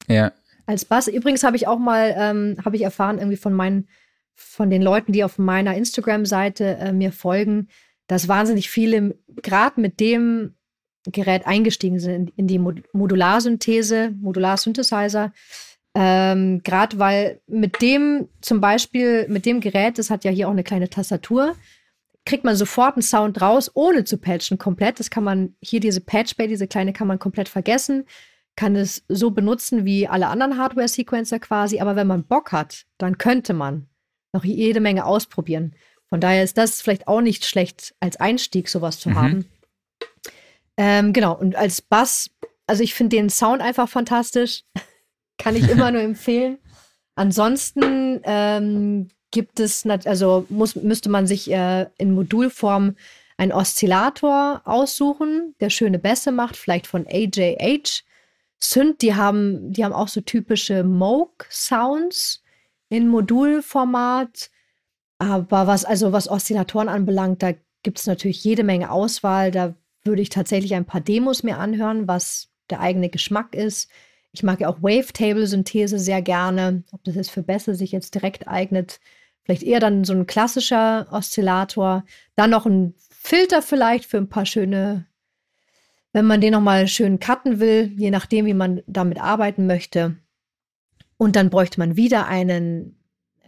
Ja, 0.08 0.32
als 0.66 0.84
Bass. 0.84 1.08
Übrigens 1.08 1.42
habe 1.42 1.56
ich 1.56 1.66
auch 1.66 1.78
mal, 1.78 2.14
ähm, 2.16 2.56
habe 2.64 2.76
ich 2.76 2.82
erfahren 2.82 3.18
irgendwie 3.18 3.38
von 3.38 3.54
meinen, 3.54 3.88
von 4.34 4.68
den 4.68 4.82
Leuten, 4.82 5.12
die 5.12 5.24
auf 5.24 5.38
meiner 5.38 5.74
Instagram-Seite 5.74 6.76
äh, 6.76 6.92
mir 6.92 7.12
folgen, 7.12 7.68
dass 8.08 8.28
wahnsinnig 8.28 8.68
viele 8.68 9.16
gerade 9.42 9.80
mit 9.80 10.00
dem 10.00 10.54
Gerät 11.06 11.46
eingestiegen 11.46 11.98
sind 11.98 12.30
in, 12.30 12.34
in 12.36 12.46
die 12.46 12.58
Mod 12.58 12.82
Modularsynthese, 12.92 14.10
Modularsynthesizer. 14.20 15.32
Ähm, 15.96 16.62
gerade 16.64 16.98
weil 16.98 17.40
mit 17.46 17.80
dem 17.80 18.28
zum 18.40 18.60
Beispiel, 18.60 19.28
mit 19.28 19.46
dem 19.46 19.60
Gerät, 19.60 19.98
das 19.98 20.10
hat 20.10 20.24
ja 20.24 20.30
hier 20.30 20.48
auch 20.48 20.52
eine 20.52 20.64
kleine 20.64 20.90
Tastatur, 20.90 21.54
kriegt 22.26 22.42
man 22.44 22.56
sofort 22.56 22.94
einen 22.96 23.02
Sound 23.02 23.40
raus, 23.40 23.70
ohne 23.74 24.04
zu 24.04 24.18
patchen 24.18 24.58
komplett. 24.58 24.98
Das 24.98 25.10
kann 25.10 25.24
man, 25.24 25.54
hier 25.62 25.80
diese 25.80 26.00
Patchbay, 26.00 26.48
diese 26.48 26.66
kleine, 26.66 26.92
kann 26.92 27.06
man 27.06 27.18
komplett 27.18 27.48
vergessen. 27.48 28.06
Kann 28.56 28.76
es 28.76 29.04
so 29.08 29.30
benutzen 29.30 29.84
wie 29.84 30.08
alle 30.08 30.28
anderen 30.28 30.58
Hardware-Sequencer 30.58 31.38
quasi. 31.38 31.80
Aber 31.80 31.96
wenn 31.96 32.06
man 32.06 32.24
Bock 32.24 32.52
hat, 32.52 32.86
dann 32.98 33.18
könnte 33.18 33.52
man 33.52 33.88
noch 34.32 34.44
jede 34.44 34.80
Menge 34.80 35.04
ausprobieren. 35.04 35.74
Von 36.08 36.20
daher 36.20 36.42
ist 36.44 36.56
das 36.56 36.80
vielleicht 36.80 37.08
auch 37.08 37.20
nicht 37.20 37.44
schlecht, 37.44 37.94
als 38.00 38.16
Einstieg 38.16 38.68
sowas 38.68 38.98
zu 38.98 39.10
Mhm. 39.10 39.14
haben. 39.16 39.44
Ähm, 40.76 41.12
genau, 41.12 41.36
und 41.38 41.56
als 41.56 41.82
Bass, 41.82 42.30
also 42.66 42.82
ich 42.82 42.94
finde 42.94 43.16
den 43.16 43.30
Sound 43.30 43.60
einfach 43.60 43.88
fantastisch. 43.88 44.62
Kann 45.38 45.56
ich 45.56 45.68
immer 45.68 45.90
nur 45.90 46.00
empfehlen. 46.02 46.58
Ansonsten 47.16 48.20
ähm, 48.24 49.08
gibt 49.30 49.60
es, 49.60 49.86
also 49.86 50.46
muss, 50.48 50.76
müsste 50.76 51.10
man 51.10 51.26
sich 51.26 51.50
äh, 51.50 51.86
in 51.98 52.12
Modulform 52.12 52.96
einen 53.36 53.52
Oszillator 53.52 54.62
aussuchen, 54.64 55.54
der 55.60 55.70
schöne 55.70 55.98
Bässe 55.98 56.32
macht, 56.32 56.56
vielleicht 56.56 56.86
von 56.86 57.06
AJH. 57.06 58.04
Synth, 58.60 59.02
die 59.02 59.14
haben, 59.14 59.72
die 59.72 59.84
haben 59.84 59.92
auch 59.92 60.08
so 60.08 60.20
typische 60.20 60.84
Moog-Sounds 60.84 62.42
in 62.88 63.08
Modulformat. 63.08 64.50
Aber 65.18 65.66
was, 65.66 65.84
also 65.84 66.12
was 66.12 66.28
Oszillatoren 66.28 66.88
anbelangt, 66.88 67.42
da 67.42 67.52
gibt 67.82 67.98
es 67.98 68.06
natürlich 68.06 68.42
jede 68.44 68.64
Menge 68.64 68.90
Auswahl. 68.90 69.50
Da 69.50 69.74
würde 70.04 70.22
ich 70.22 70.28
tatsächlich 70.28 70.74
ein 70.74 70.84
paar 70.84 71.00
Demos 71.00 71.42
mir 71.42 71.58
anhören, 71.58 72.08
was 72.08 72.48
der 72.70 72.80
eigene 72.80 73.10
Geschmack 73.10 73.54
ist. 73.54 73.90
Ich 74.34 74.42
mag 74.42 74.60
ja 74.60 74.68
auch 74.68 74.82
Wavetable-Synthese 74.82 76.00
sehr 76.00 76.20
gerne. 76.20 76.82
Ob 76.90 77.04
das 77.04 77.14
jetzt 77.14 77.30
für 77.30 77.44
Bässe 77.44 77.76
sich 77.76 77.92
jetzt 77.92 78.16
direkt 78.16 78.48
eignet. 78.48 78.98
Vielleicht 79.44 79.62
eher 79.62 79.78
dann 79.78 80.02
so 80.02 80.12
ein 80.12 80.26
klassischer 80.26 81.06
Oszillator. 81.12 82.04
Dann 82.34 82.50
noch 82.50 82.66
ein 82.66 82.94
Filter 83.10 83.62
vielleicht 83.62 84.06
für 84.06 84.16
ein 84.16 84.28
paar 84.28 84.44
schöne, 84.44 85.06
wenn 86.12 86.26
man 86.26 86.40
den 86.40 86.52
nochmal 86.52 86.88
schön 86.88 87.20
cutten 87.20 87.60
will, 87.60 87.92
je 87.96 88.10
nachdem, 88.10 88.44
wie 88.46 88.54
man 88.54 88.82
damit 88.88 89.20
arbeiten 89.20 89.68
möchte. 89.68 90.16
Und 91.16 91.36
dann 91.36 91.48
bräuchte 91.48 91.78
man 91.78 91.96
wieder 91.96 92.26
einen, 92.26 92.98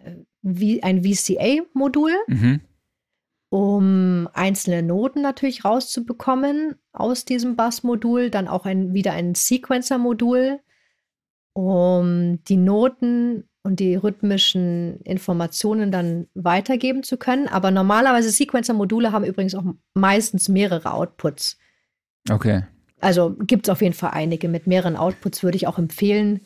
äh, 0.05 0.13
wie 0.41 0.85
ein 0.85 1.03
VCA-Modul 1.03 2.13
mhm. 2.29 2.61
um 3.49 4.29
einzelne 4.35 4.85
Noten 4.85 5.21
natürlich 5.21 5.65
rauszubekommen 5.65 6.77
aus 6.93 7.25
diesem 7.25 7.57
Bass-Modul. 7.57 8.31
Dann 8.31 8.47
auch 8.47 8.67
ein, 8.67 8.95
wieder 8.95 9.15
ein 9.15 9.35
Sequencer-Modul, 9.35 10.61
um 11.57 12.45
die 12.45 12.59
Noten 12.59 13.49
und 13.63 13.81
die 13.81 13.95
rhythmischen 13.95 15.01
Informationen 15.01 15.91
dann 15.91 16.27
weitergeben 16.35 17.03
zu 17.03 17.17
können. 17.17 17.49
Aber 17.49 17.71
normalerweise 17.71 18.29
Sequencer-Module 18.31 19.11
haben 19.11 19.25
übrigens 19.25 19.55
auch 19.55 19.65
meistens 19.95 20.51
mehrere 20.51 20.93
Outputs. 20.93 21.57
okay. 22.31 22.65
Also 23.01 23.35
gibt 23.39 23.69
es 23.69 23.73
auf 23.73 23.81
jeden 23.81 23.95
Fall 23.95 24.11
einige. 24.13 24.49
Mit 24.49 24.67
mehreren 24.67 24.97
Outputs 24.97 25.43
würde 25.43 25.57
ich 25.57 25.67
auch 25.67 25.79
empfehlen, 25.79 26.41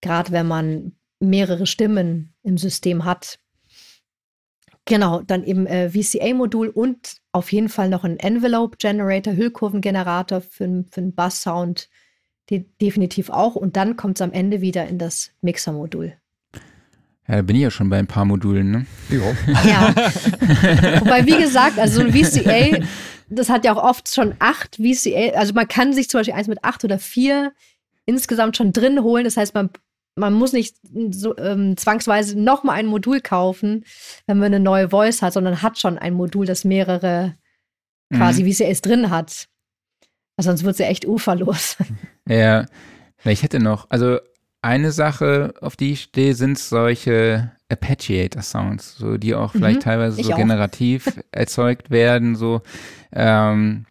gerade 0.00 0.32
wenn 0.32 0.46
man 0.46 0.92
mehrere 1.20 1.66
Stimmen 1.66 2.34
im 2.42 2.58
System 2.58 3.04
hat. 3.04 3.38
Genau, 4.84 5.20
dann 5.20 5.44
eben 5.44 5.66
äh, 5.66 5.90
VCA-Modul 5.90 6.68
und 6.68 7.18
auf 7.30 7.52
jeden 7.52 7.68
Fall 7.68 7.88
noch 7.88 8.04
ein 8.04 8.18
Envelope-Generator, 8.18 9.34
Hüllkurvengenerator 9.34 10.40
für, 10.40 10.84
für 10.90 11.00
einen 11.00 11.14
Bass-Sound. 11.14 11.88
De 12.50 12.64
definitiv 12.80 13.30
auch. 13.30 13.56
Und 13.56 13.76
dann 13.76 13.96
kommt 13.96 14.18
es 14.18 14.22
am 14.22 14.32
Ende 14.32 14.60
wieder 14.60 14.86
in 14.86 14.98
das 14.98 15.32
Mixer-Modul. 15.42 16.14
Ja, 17.28 17.36
da 17.36 17.42
bin 17.42 17.56
ich 17.56 17.62
ja 17.62 17.70
schon 17.70 17.90
bei 17.90 17.98
ein 17.98 18.06
paar 18.06 18.24
Modulen, 18.24 18.70
ne? 18.70 18.86
Ja. 19.10 19.94
Wobei, 21.00 21.26
wie 21.26 21.36
gesagt, 21.36 21.78
also 21.78 22.00
so 22.00 22.06
ein 22.06 22.12
VCA 22.12 22.82
das 23.30 23.50
hat 23.50 23.64
ja 23.64 23.74
auch 23.74 23.82
oft 23.82 24.12
schon 24.12 24.34
acht 24.38 24.76
VCA, 24.76 25.34
also 25.34 25.52
man 25.52 25.68
kann 25.68 25.92
sich 25.92 26.08
zum 26.08 26.20
Beispiel 26.20 26.34
eins 26.34 26.48
mit 26.48 26.64
acht 26.64 26.84
oder 26.84 26.98
vier 26.98 27.52
insgesamt 28.06 28.56
schon 28.56 28.72
drin 28.72 29.02
holen. 29.02 29.24
Das 29.24 29.36
heißt, 29.36 29.54
man, 29.54 29.70
man 30.16 30.32
muss 30.32 30.52
nicht 30.52 30.76
so, 31.10 31.36
ähm, 31.36 31.76
zwangsweise 31.76 32.38
nochmal 32.40 32.76
ein 32.76 32.86
Modul 32.86 33.20
kaufen, 33.20 33.84
wenn 34.26 34.38
man 34.38 34.46
eine 34.46 34.60
neue 34.60 34.90
Voice 34.90 35.20
hat, 35.20 35.34
sondern 35.34 35.62
hat 35.62 35.78
schon 35.78 35.98
ein 35.98 36.14
Modul, 36.14 36.46
das 36.46 36.64
mehrere 36.64 37.34
quasi 38.14 38.42
mhm. 38.42 38.52
VCAs 38.52 38.80
drin 38.80 39.10
hat. 39.10 39.48
Also 40.38 40.50
sonst 40.50 40.62
wird 40.62 40.76
sie 40.76 40.84
ja 40.84 40.88
echt 40.88 41.06
uferlos. 41.06 41.76
Ja, 42.30 42.66
ich 43.24 43.42
hätte 43.42 43.58
noch, 43.58 43.86
also 43.88 44.18
eine 44.60 44.92
Sache, 44.92 45.54
auf 45.62 45.76
die 45.76 45.92
ich 45.92 46.02
stehe, 46.02 46.34
sind 46.34 46.58
solche 46.58 47.52
Arpeggiator-Sounds, 47.70 48.96
so 48.96 49.16
die 49.16 49.34
auch 49.34 49.54
mhm, 49.54 49.58
vielleicht 49.58 49.82
teilweise 49.82 50.22
so 50.22 50.34
generativ 50.34 51.18
erzeugt 51.32 51.90
werden, 51.90 52.36
so 52.36 52.60
ähm, 53.12 53.86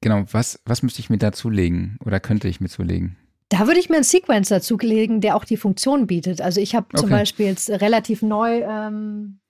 genau, 0.00 0.24
was, 0.30 0.60
was 0.64 0.84
müsste 0.84 1.00
ich 1.00 1.10
mir 1.10 1.18
dazulegen 1.18 1.98
oder 2.04 2.20
könnte 2.20 2.46
ich 2.46 2.60
mir 2.60 2.68
zulegen? 2.68 3.16
Da 3.48 3.66
würde 3.66 3.80
ich 3.80 3.90
mir 3.90 3.96
einen 3.96 4.04
Sequencer 4.04 4.62
zulegen, 4.62 5.20
der 5.20 5.34
auch 5.34 5.44
die 5.44 5.56
Funktion 5.56 6.06
bietet. 6.06 6.40
Also 6.40 6.60
ich 6.60 6.76
habe 6.76 6.86
okay. 6.92 7.00
zum 7.00 7.10
Beispiel 7.10 7.46
jetzt 7.46 7.68
relativ 7.68 8.22
neu 8.22 8.62
ähm, 8.62 9.40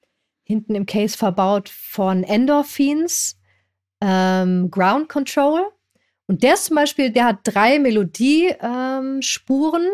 hinten 0.42 0.74
im 0.74 0.86
Case 0.86 1.18
verbaut 1.18 1.68
von 1.68 2.24
Endorphins 2.24 3.38
ähm, 4.00 4.70
Ground 4.70 5.10
Control. 5.10 5.70
Und 6.30 6.42
der 6.44 6.54
ist 6.54 6.66
zum 6.66 6.76
Beispiel, 6.76 7.10
der 7.10 7.24
hat 7.24 7.40
drei 7.42 7.80
Melodiespuren 7.80 9.82
ähm, 9.82 9.90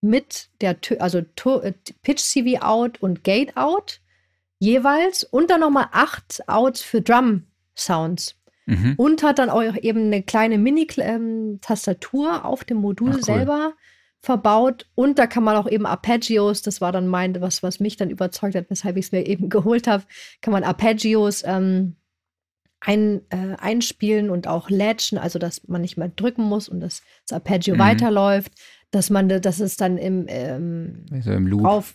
mit 0.00 0.48
der, 0.60 0.76
also 1.00 1.18
äh, 1.18 1.72
Pitch 2.04 2.20
CV 2.20 2.62
Out 2.62 3.02
und 3.02 3.24
Gate 3.24 3.56
Out 3.56 4.00
jeweils 4.60 5.24
und 5.24 5.50
dann 5.50 5.62
nochmal 5.62 5.88
acht 5.90 6.40
Outs 6.46 6.82
für 6.82 7.02
Drum 7.02 7.48
Sounds. 7.76 8.36
Mhm. 8.66 8.94
Und 8.96 9.24
hat 9.24 9.40
dann 9.40 9.50
auch 9.50 9.60
eben 9.82 10.04
eine 10.04 10.22
kleine 10.22 10.58
Mini-Tastatur 10.58 12.28
ähm, 12.28 12.42
auf 12.42 12.62
dem 12.62 12.76
Modul 12.76 13.10
Ach, 13.10 13.16
cool. 13.16 13.24
selber 13.24 13.72
verbaut. 14.20 14.86
Und 14.94 15.18
da 15.18 15.26
kann 15.26 15.42
man 15.42 15.56
auch 15.56 15.68
eben 15.68 15.84
Arpeggios, 15.84 16.62
das 16.62 16.80
war 16.80 16.92
dann 16.92 17.08
mein, 17.08 17.40
was, 17.40 17.64
was 17.64 17.80
mich 17.80 17.96
dann 17.96 18.10
überzeugt 18.10 18.54
hat, 18.54 18.70
weshalb 18.70 18.98
ich 18.98 19.06
es 19.06 19.10
mir 19.10 19.26
eben 19.26 19.48
geholt 19.48 19.88
habe, 19.88 20.04
kann 20.42 20.52
man 20.52 20.62
Arpeggios 20.62 21.42
ähm, 21.44 21.96
ein, 22.86 23.20
äh, 23.30 23.56
einspielen 23.58 24.30
und 24.30 24.46
auch 24.46 24.70
latchen, 24.70 25.18
also 25.18 25.38
dass 25.38 25.66
man 25.68 25.80
nicht 25.80 25.96
mehr 25.96 26.08
drücken 26.08 26.44
muss 26.44 26.68
und 26.68 26.80
das, 26.80 27.02
das 27.26 27.34
Arpeggio 27.34 27.74
mhm. 27.74 27.80
weiterläuft 27.80 28.52
dass 28.90 29.10
man, 29.10 29.28
dass 29.28 29.60
es 29.60 29.76
dann 29.76 29.98
im, 29.98 30.26
ähm, 30.28 31.04
also 31.12 31.32
im 31.32 31.46
Loop, 31.46 31.64
auf, 31.64 31.94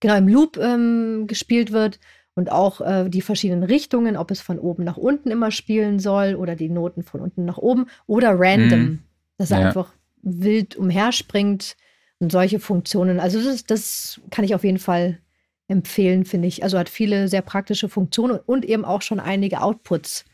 genau, 0.00 0.16
im 0.16 0.28
Loop 0.28 0.56
ähm, 0.56 1.26
gespielt 1.26 1.72
wird 1.72 2.00
und 2.34 2.50
auch 2.50 2.80
äh, 2.80 3.08
die 3.08 3.22
verschiedenen 3.22 3.62
Richtungen, 3.62 4.16
ob 4.16 4.30
es 4.30 4.40
von 4.40 4.58
oben 4.58 4.84
nach 4.84 4.96
unten 4.96 5.30
immer 5.30 5.50
spielen 5.50 5.98
soll 5.98 6.34
oder 6.34 6.56
die 6.56 6.68
Noten 6.68 7.02
von 7.02 7.20
unten 7.20 7.44
nach 7.44 7.58
oben 7.58 7.86
oder 8.06 8.32
random, 8.38 8.80
mhm. 8.80 8.98
dass 9.38 9.50
er 9.50 9.60
ja. 9.60 9.66
einfach 9.68 9.92
wild 10.22 10.76
umherspringt 10.76 11.76
und 12.18 12.32
solche 12.32 12.60
Funktionen. 12.60 13.20
Also 13.20 13.42
das, 13.42 13.64
das 13.64 14.20
kann 14.30 14.44
ich 14.44 14.54
auf 14.54 14.64
jeden 14.64 14.78
Fall 14.78 15.18
empfehlen, 15.68 16.24
finde 16.24 16.48
ich. 16.48 16.62
Also 16.62 16.78
hat 16.78 16.88
viele 16.88 17.28
sehr 17.28 17.42
praktische 17.42 17.88
Funktionen 17.88 18.38
und 18.44 18.64
eben 18.64 18.84
auch 18.84 19.02
schon 19.02 19.20
einige 19.20 19.62
Outputs 19.62 20.24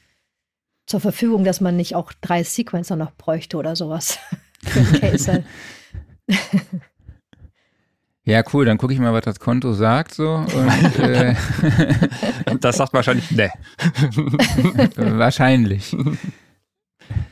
zur 0.87 1.01
Verfügung, 1.01 1.45
dass 1.45 1.61
man 1.61 1.77
nicht 1.77 1.95
auch 1.95 2.13
drei 2.21 2.43
Sequencer 2.43 2.97
noch 2.97 3.13
bräuchte 3.13 3.57
oder 3.57 3.77
sowas. 3.77 4.19
Case. 5.01 5.45
Ja, 8.29 8.43
cool, 8.53 8.65
dann 8.65 8.77
gucke 8.77 8.93
ich 8.93 8.99
mal, 8.99 9.13
was 9.13 9.23
das 9.23 9.39
Konto 9.39 9.73
sagt 9.73 10.13
so. 10.13 10.35
Und, 10.35 10.99
äh, 10.99 11.37
das 12.61 12.77
sagt 12.77 12.93
wahrscheinlich 12.93 13.31
ne. 13.31 13.53
wahrscheinlich. 14.97 15.97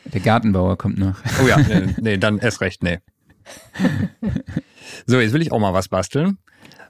Der 0.05 0.21
Gartenbauer 0.21 0.79
kommt 0.79 0.99
noch. 0.99 1.19
Oh 1.43 1.49
ja, 1.49 1.59
nee, 1.59 1.95
nee 2.01 2.17
dann 2.17 2.39
erst 2.39 2.61
recht, 2.61 2.85
nee. 2.85 3.01
So, 5.05 5.19
jetzt 5.19 5.33
will 5.33 5.43
ich 5.43 5.51
auch 5.51 5.59
mal 5.59 5.73
was 5.73 5.89
basteln. 5.89 6.39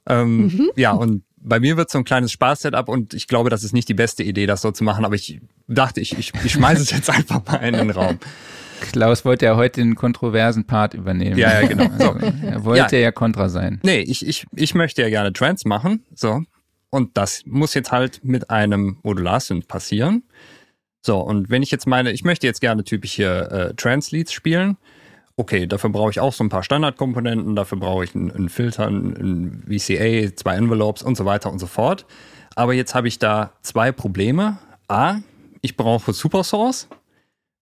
Ähm, 0.07 0.49
mhm. 0.49 0.71
Ja, 0.77 0.93
und 0.93 1.25
bei 1.45 1.61
mir 1.61 1.77
wird 1.77 1.91
so 1.91 1.99
ein 1.99 2.05
kleines 2.05 2.33
Spaß-Setup 2.33 2.89
und 2.89 3.15
ich 3.15 3.29
glaube, 3.29 3.51
das 3.51 3.63
ist 3.63 3.73
nicht 3.73 3.89
die 3.89 3.95
beste 3.95 4.23
Idee, 4.23 4.47
das 4.47 4.63
so 4.63 4.73
zu 4.73 4.83
machen, 4.83 5.05
aber 5.05 5.15
ich 5.15 5.41
dachte, 5.69 6.01
ich, 6.01 6.19
ich, 6.19 6.33
ich 6.43 6.53
schmeiße 6.53 6.83
es 6.83 6.91
jetzt 6.91 7.11
einfach 7.15 7.45
mal 7.47 7.57
in 7.57 7.75
den 7.75 7.91
Raum. 7.91 8.19
Klaus 8.81 9.25
wollte 9.25 9.47
ja 9.47 9.57
heute 9.57 9.81
den 9.81 9.95
kontroversen 9.95 10.67
Part 10.67 10.95
übernehmen. 10.95 11.39
Ja, 11.39 11.61
ja, 11.61 11.69
genau. 11.69 11.85
So. 11.99 12.11
Also, 12.11 12.33
er 12.43 12.65
wollte 12.65 12.97
ja. 12.97 13.03
ja 13.03 13.13
kontra 13.13 13.49
sein. 13.49 13.81
Nee, 13.83 14.01
ich, 14.01 14.27
ich, 14.27 14.47
ich 14.55 14.75
möchte 14.75 15.03
ja 15.03 15.09
gerne 15.09 15.33
Trance 15.33 15.69
machen. 15.69 16.05
So. 16.15 16.43
Und 16.91 17.17
das 17.17 17.43
muss 17.47 17.75
jetzt 17.75 17.93
halt 17.93 18.25
mit 18.25 18.51
einem 18.51 18.99
Modularsynth 19.03 19.69
passieren. 19.69 20.25
So, 21.03 21.21
und 21.21 21.51
wenn 21.51 21.63
ich 21.63 21.71
jetzt 21.71 21.87
meine, 21.87 22.13
ich 22.13 22.25
möchte 22.25 22.47
jetzt 22.47 22.61
gerne 22.61 22.85
typische 22.85 23.71
äh, 23.71 23.75
Trance-Leads 23.75 24.33
spielen, 24.33 24.77
okay, 25.37 25.67
dafür 25.67 25.91
brauche 25.91 26.11
ich 26.11 26.21
auch 26.21 26.33
so 26.33 26.45
ein 26.45 26.49
paar 26.49 26.63
Standardkomponenten, 26.63 27.57
dafür 27.57 27.79
brauche 27.79 28.05
ich 28.05 28.15
einen, 28.15 28.31
einen 28.31 28.49
Filter, 28.49 28.87
einen, 28.87 29.65
VCA, 29.67 30.35
zwei 30.37 30.57
Envelopes 30.57 31.03
und 31.03 31.17
so 31.17 31.25
weiter 31.25 31.51
und 31.51 31.59
so 31.59 31.67
fort. 31.67 32.07
Aber 32.55 32.73
jetzt 32.73 32.95
habe 32.95 33.09
ich 33.09 33.19
da 33.19 33.53
zwei 33.63 33.91
Probleme. 33.91 34.59
A, 34.89 35.17
ich 35.61 35.77
brauche 35.77 36.13
Supersource 36.13 36.89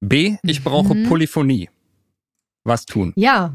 B, 0.00 0.36
ich 0.42 0.64
brauche 0.64 0.94
mhm. 0.94 1.08
Polyphonie. 1.08 1.70
Was 2.64 2.84
tun? 2.84 3.12
Ja, 3.16 3.54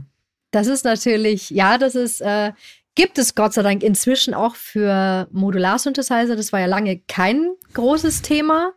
das 0.51 0.67
ist 0.67 0.85
natürlich, 0.85 1.49
ja, 1.49 1.77
das 1.77 1.95
ist, 1.95 2.21
äh, 2.21 2.53
gibt 2.95 3.17
es 3.17 3.35
Gott 3.35 3.53
sei 3.53 3.61
Dank 3.61 3.83
inzwischen 3.83 4.33
auch 4.33 4.55
für 4.55 5.27
Modular-Synthesizer. 5.31 6.35
Das 6.35 6.51
war 6.51 6.59
ja 6.59 6.65
lange 6.65 6.99
kein 7.07 7.51
großes 7.73 8.21
Thema. 8.21 8.73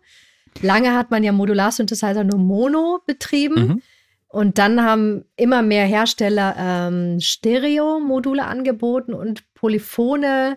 Lange 0.61 0.95
hat 0.95 1.11
man 1.11 1.24
ja 1.24 1.32
Modular-Synthesizer 1.32 2.24
nur 2.24 2.38
Mono 2.38 3.01
betrieben. 3.07 3.66
Mhm. 3.66 3.82
Und 4.31 4.59
dann 4.59 4.83
haben 4.83 5.24
immer 5.35 5.61
mehr 5.61 5.85
Hersteller 5.87 6.55
ähm, 6.57 7.20
Stereo-Module 7.20 8.45
angeboten 8.45 9.12
und 9.12 9.53
polyphone 9.55 10.57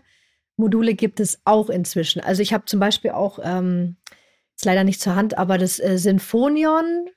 Module 0.57 0.93
gibt 0.93 1.19
es 1.19 1.41
auch 1.43 1.71
inzwischen. 1.71 2.21
Also 2.21 2.43
ich 2.43 2.53
habe 2.53 2.65
zum 2.65 2.80
Beispiel 2.80 3.11
auch 3.11 3.39
ähm, 3.43 3.97
ist 4.55 4.65
leider 4.65 4.84
nicht 4.84 5.01
zur 5.01 5.15
Hand, 5.15 5.38
aber 5.39 5.57
das 5.57 5.80
äh, 5.80 5.97
Sinfonion 5.97 7.09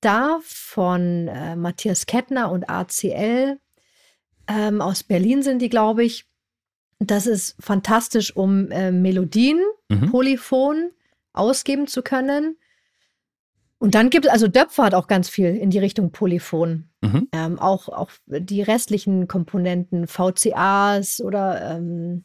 da 0.00 0.38
von 0.44 1.28
äh, 1.28 1.56
Matthias 1.56 2.06
Kettner 2.06 2.52
und 2.52 2.68
ACL 2.68 3.58
ähm, 4.46 4.80
aus 4.80 5.02
Berlin 5.02 5.42
sind 5.42 5.60
die, 5.60 5.70
glaube 5.70 6.04
ich. 6.04 6.26
Das 7.00 7.26
ist 7.26 7.56
fantastisch, 7.58 8.36
um 8.36 8.70
äh, 8.70 8.92
Melodien 8.92 9.60
mhm. 9.88 10.10
polyphon 10.10 10.90
ausgeben 11.32 11.88
zu 11.88 12.02
können. 12.02 12.56
Und 13.78 13.94
dann 13.94 14.10
gibt 14.10 14.26
es, 14.26 14.32
also 14.32 14.48
Döpfer 14.48 14.84
hat 14.84 14.94
auch 14.94 15.08
ganz 15.08 15.28
viel 15.28 15.56
in 15.56 15.70
die 15.70 15.78
Richtung 15.78 16.10
Polyphon. 16.10 16.88
Mhm. 17.02 17.28
Ähm, 17.32 17.58
auch, 17.58 17.88
auch 17.88 18.10
die 18.26 18.62
restlichen 18.62 19.28
Komponenten, 19.28 20.06
VCAs 20.06 21.20
oder 21.20 21.76
ähm, 21.76 22.24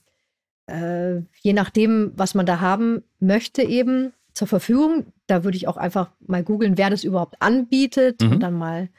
äh, 0.67 1.21
je 1.41 1.53
nachdem, 1.53 2.13
was 2.15 2.35
man 2.35 2.45
da 2.45 2.59
haben 2.59 3.03
möchte, 3.19 3.63
eben 3.63 4.13
zur 4.33 4.47
Verfügung. 4.47 5.07
Da 5.27 5.43
würde 5.43 5.57
ich 5.57 5.67
auch 5.67 5.77
einfach 5.77 6.11
mal 6.25 6.43
googeln, 6.43 6.77
wer 6.77 6.89
das 6.89 7.03
überhaupt 7.03 7.41
anbietet 7.41 8.21
mhm. 8.21 8.31
und 8.31 8.39
dann 8.41 8.53
mal 8.53 8.89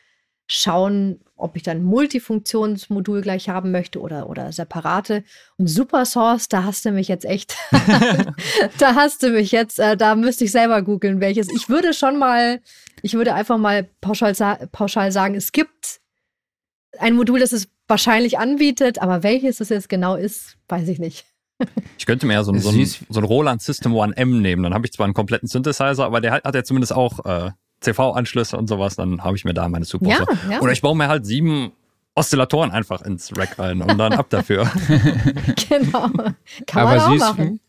schauen, 0.52 1.20
ob 1.36 1.54
ich 1.54 1.62
dann 1.62 1.82
Multifunktionsmodul 1.82 3.20
gleich 3.22 3.48
haben 3.48 3.70
möchte 3.70 4.00
oder, 4.00 4.28
oder 4.28 4.50
separate. 4.50 5.22
Und 5.56 5.68
Supersource, 5.68 6.48
da 6.48 6.64
hast 6.64 6.84
du 6.84 6.90
mich 6.90 7.06
jetzt 7.06 7.24
echt, 7.24 7.56
da 8.78 8.94
hast 8.96 9.22
du 9.22 9.30
mich 9.30 9.52
jetzt, 9.52 9.78
äh, 9.78 9.96
da 9.96 10.16
müsste 10.16 10.44
ich 10.44 10.50
selber 10.50 10.82
googeln, 10.82 11.20
welches. 11.20 11.48
Ich 11.54 11.68
würde 11.68 11.94
schon 11.94 12.18
mal, 12.18 12.60
ich 13.00 13.14
würde 13.14 13.32
einfach 13.32 13.58
mal 13.58 13.88
pauschal, 14.00 14.34
pauschal 14.72 15.12
sagen, 15.12 15.36
es 15.36 15.52
gibt 15.52 16.00
ein 16.98 17.14
Modul, 17.14 17.38
das 17.38 17.52
es 17.52 17.68
wahrscheinlich 17.86 18.38
anbietet, 18.38 19.00
aber 19.00 19.22
welches 19.22 19.60
es 19.60 19.68
jetzt 19.68 19.88
genau 19.88 20.16
ist, 20.16 20.56
weiß 20.68 20.88
ich 20.88 20.98
nicht. 20.98 21.26
Ich 21.98 22.06
könnte 22.06 22.26
mir 22.26 22.32
ja 22.32 22.42
so, 22.42 22.56
so, 22.56 22.70
ein, 22.70 22.86
so 22.86 23.20
ein 23.20 23.24
Roland 23.24 23.60
System 23.60 23.94
One 23.94 24.16
M 24.16 24.40
nehmen. 24.40 24.62
Dann 24.62 24.72
habe 24.72 24.86
ich 24.86 24.92
zwar 24.92 25.04
einen 25.04 25.12
kompletten 25.12 25.46
Synthesizer, 25.46 26.06
aber 26.06 26.22
der 26.22 26.32
hat, 26.32 26.44
hat 26.44 26.54
ja 26.54 26.64
zumindest 26.64 26.94
auch 26.94 27.22
äh, 27.26 27.50
CV-Anschlüsse 27.82 28.56
und 28.56 28.68
sowas. 28.68 28.96
Dann 28.96 29.22
habe 29.24 29.36
ich 29.36 29.44
mir 29.44 29.54
da 29.54 29.68
meine 29.68 29.84
Super. 29.84 30.08
Ja, 30.08 30.24
ja. 30.50 30.60
Oder 30.60 30.72
ich 30.72 30.80
baue 30.80 30.96
mir 30.96 31.08
halt 31.08 31.26
sieben 31.26 31.72
Oszillatoren 32.14 32.70
einfach 32.70 33.02
ins 33.02 33.36
Rack 33.36 33.58
ein 33.58 33.82
und 33.82 33.98
dann 33.98 34.12
ab 34.12 34.26
dafür. 34.30 34.70
genau. 35.68 36.10
Kann 36.66 36.86
aber 36.86 36.96
man 36.96 37.00
auch 37.00 37.16
machen 37.16 37.60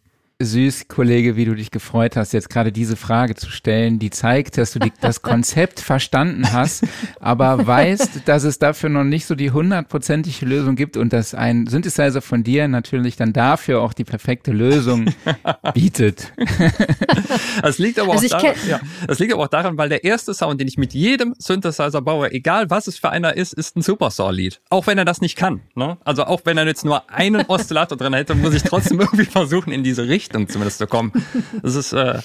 süß, 0.46 0.88
Kollege, 0.88 1.36
wie 1.36 1.46
du 1.46 1.56
dich 1.56 1.72
gefreut 1.72 2.16
hast, 2.16 2.34
jetzt 2.34 2.50
gerade 2.50 2.72
diese 2.72 2.96
Frage 2.96 3.36
zu 3.36 3.50
stellen, 3.50 4.00
die 4.00 4.10
zeigt, 4.10 4.58
dass 4.58 4.74
du 4.74 4.80
die, 4.80 4.92
das 5.02 5.22
Konzept 5.22 5.80
verstanden 5.80 6.52
hast, 6.52 6.86
aber 7.20 7.66
weißt, 7.66 8.22
dass 8.26 8.44
es 8.44 8.60
dafür 8.60 8.90
noch 8.90 9.04
nicht 9.04 9.26
so 9.26 9.36
die 9.36 9.52
hundertprozentige 9.52 10.46
Lösung 10.46 10.76
gibt 10.76 10.98
und 10.98 11.14
dass 11.14 11.34
ein 11.34 11.68
Synthesizer 11.68 12.22
von 12.22 12.44
dir 12.44 12.68
natürlich 12.68 13.16
dann 13.16 13.34
dafür 13.34 13.82
auch 13.82 13.94
die 13.94 14.04
perfekte 14.04 14.52
Lösung 14.52 15.14
bietet. 15.74 16.34
Das 17.62 17.78
liegt 17.78 18.00
aber, 18.00 18.14
also 18.14 18.36
auch 18.36 18.42
daran, 18.42 18.56
ja, 18.68 18.80
das 19.08 19.20
liegt 19.20 19.34
aber 19.34 19.44
auch 19.44 19.48
daran, 19.48 19.78
weil 19.78 19.90
der 19.90 20.04
erste 20.04 20.34
Sound, 20.34 20.60
den 20.60 20.68
ich 20.68 20.78
mit 20.78 20.94
jedem 20.94 21.34
Synthesizer 21.38 22.02
baue, 22.02 22.32
egal 22.32 22.70
was 22.70 22.88
es 22.88 22.98
für 22.98 23.10
einer 23.10 23.36
ist, 23.36 23.54
ist 23.54 23.78
ein 23.78 23.82
Supersaw-Lied. 23.82 24.62
Auch 24.70 24.88
wenn 24.88 24.98
er 24.98 25.06
das 25.06 25.22
nicht 25.22 25.36
kann. 25.36 25.62
Ne? 25.76 25.98
Also 26.04 26.26
auch 26.26 26.42
wenn 26.46 26.58
er 26.58 26.66
jetzt 26.66 26.86
nur 26.86 27.10
einen 27.10 27.46
Oszillator 27.48 27.98
drin 27.98 28.14
hätte, 28.14 28.36
muss 28.36 28.54
ich 28.54 28.64
trotzdem 28.64 29.00
irgendwie 29.00 29.26
versuchen, 29.26 29.72
in 29.72 29.84
diese 29.84 30.08
Richtung 30.08 30.31
Richtung 30.32 30.50
zumindest 30.50 30.78
zu 30.78 30.88
kommen. 30.88 31.12
Das 31.62 31.76
ist, 31.76 31.94
äh, 31.94 32.20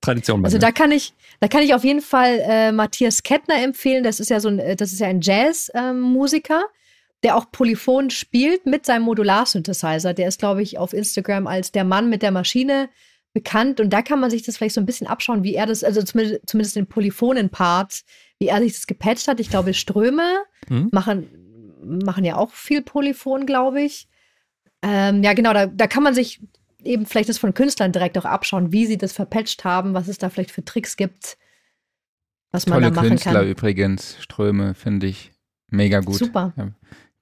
Tradition. 0.00 0.44
Also 0.44 0.58
da 0.58 0.72
kann 0.72 0.92
ich, 0.92 1.14
da 1.40 1.48
kann 1.48 1.62
ich 1.62 1.74
auf 1.74 1.84
jeden 1.84 2.00
Fall 2.00 2.40
äh, 2.42 2.72
Matthias 2.72 3.22
Kettner 3.22 3.62
empfehlen. 3.62 4.02
Das 4.02 4.18
ist 4.18 4.30
ja 4.30 4.40
so 4.40 4.48
ein, 4.48 4.58
äh, 4.58 4.76
das 4.76 4.92
ist 4.92 5.00
ja 5.00 5.08
ein 5.08 5.20
Jazz-Musiker, 5.20 6.64
der 7.22 7.36
auch 7.36 7.50
Polyphon 7.52 8.10
spielt 8.10 8.64
mit 8.66 8.86
seinem 8.86 9.02
Modular-Synthesizer. 9.02 10.14
Der 10.14 10.28
ist, 10.28 10.38
glaube 10.38 10.62
ich, 10.62 10.78
auf 10.78 10.94
Instagram 10.94 11.46
als 11.46 11.70
der 11.72 11.84
Mann 11.84 12.08
mit 12.08 12.22
der 12.22 12.30
Maschine 12.30 12.88
bekannt. 13.34 13.78
Und 13.78 13.90
da 13.90 14.02
kann 14.02 14.20
man 14.20 14.30
sich 14.30 14.42
das 14.42 14.56
vielleicht 14.56 14.74
so 14.74 14.80
ein 14.80 14.86
bisschen 14.86 15.06
abschauen, 15.06 15.44
wie 15.44 15.54
er 15.54 15.66
das, 15.66 15.84
also 15.84 16.02
zumindest, 16.02 16.40
zumindest 16.46 16.76
den 16.76 16.86
Polyphonen-Part, 16.86 18.00
wie 18.38 18.48
er 18.48 18.60
sich 18.60 18.72
das 18.72 18.86
gepatcht 18.86 19.28
hat. 19.28 19.38
Ich 19.38 19.50
glaube, 19.50 19.74
Ströme 19.74 20.38
mhm. 20.68 20.88
machen, 20.92 21.28
machen 22.02 22.24
ja 22.24 22.36
auch 22.36 22.52
viel 22.52 22.80
Polyphon, 22.80 23.44
glaube 23.44 23.82
ich. 23.82 24.08
Ähm, 24.82 25.22
ja, 25.22 25.34
genau, 25.34 25.52
da, 25.52 25.66
da 25.66 25.86
kann 25.86 26.02
man 26.02 26.14
sich 26.14 26.40
eben 26.84 27.06
vielleicht 27.06 27.28
das 27.28 27.38
von 27.38 27.54
Künstlern 27.54 27.92
direkt 27.92 28.18
auch 28.18 28.24
abschauen, 28.24 28.72
wie 28.72 28.86
sie 28.86 28.98
das 28.98 29.12
verpatcht 29.12 29.64
haben, 29.64 29.94
was 29.94 30.08
es 30.08 30.18
da 30.18 30.30
vielleicht 30.30 30.50
für 30.50 30.64
Tricks 30.64 30.96
gibt, 30.96 31.36
was 32.50 32.64
Tolle 32.64 32.80
man 32.80 32.94
da 32.94 33.00
machen 33.00 33.08
Künstler 33.10 33.40
kann. 33.40 33.48
übrigens, 33.48 34.16
Ströme, 34.20 34.74
finde 34.74 35.06
ich 35.06 35.32
mega 35.68 36.00
gut. 36.00 36.16
Super. 36.16 36.52
Ja, 36.56 36.68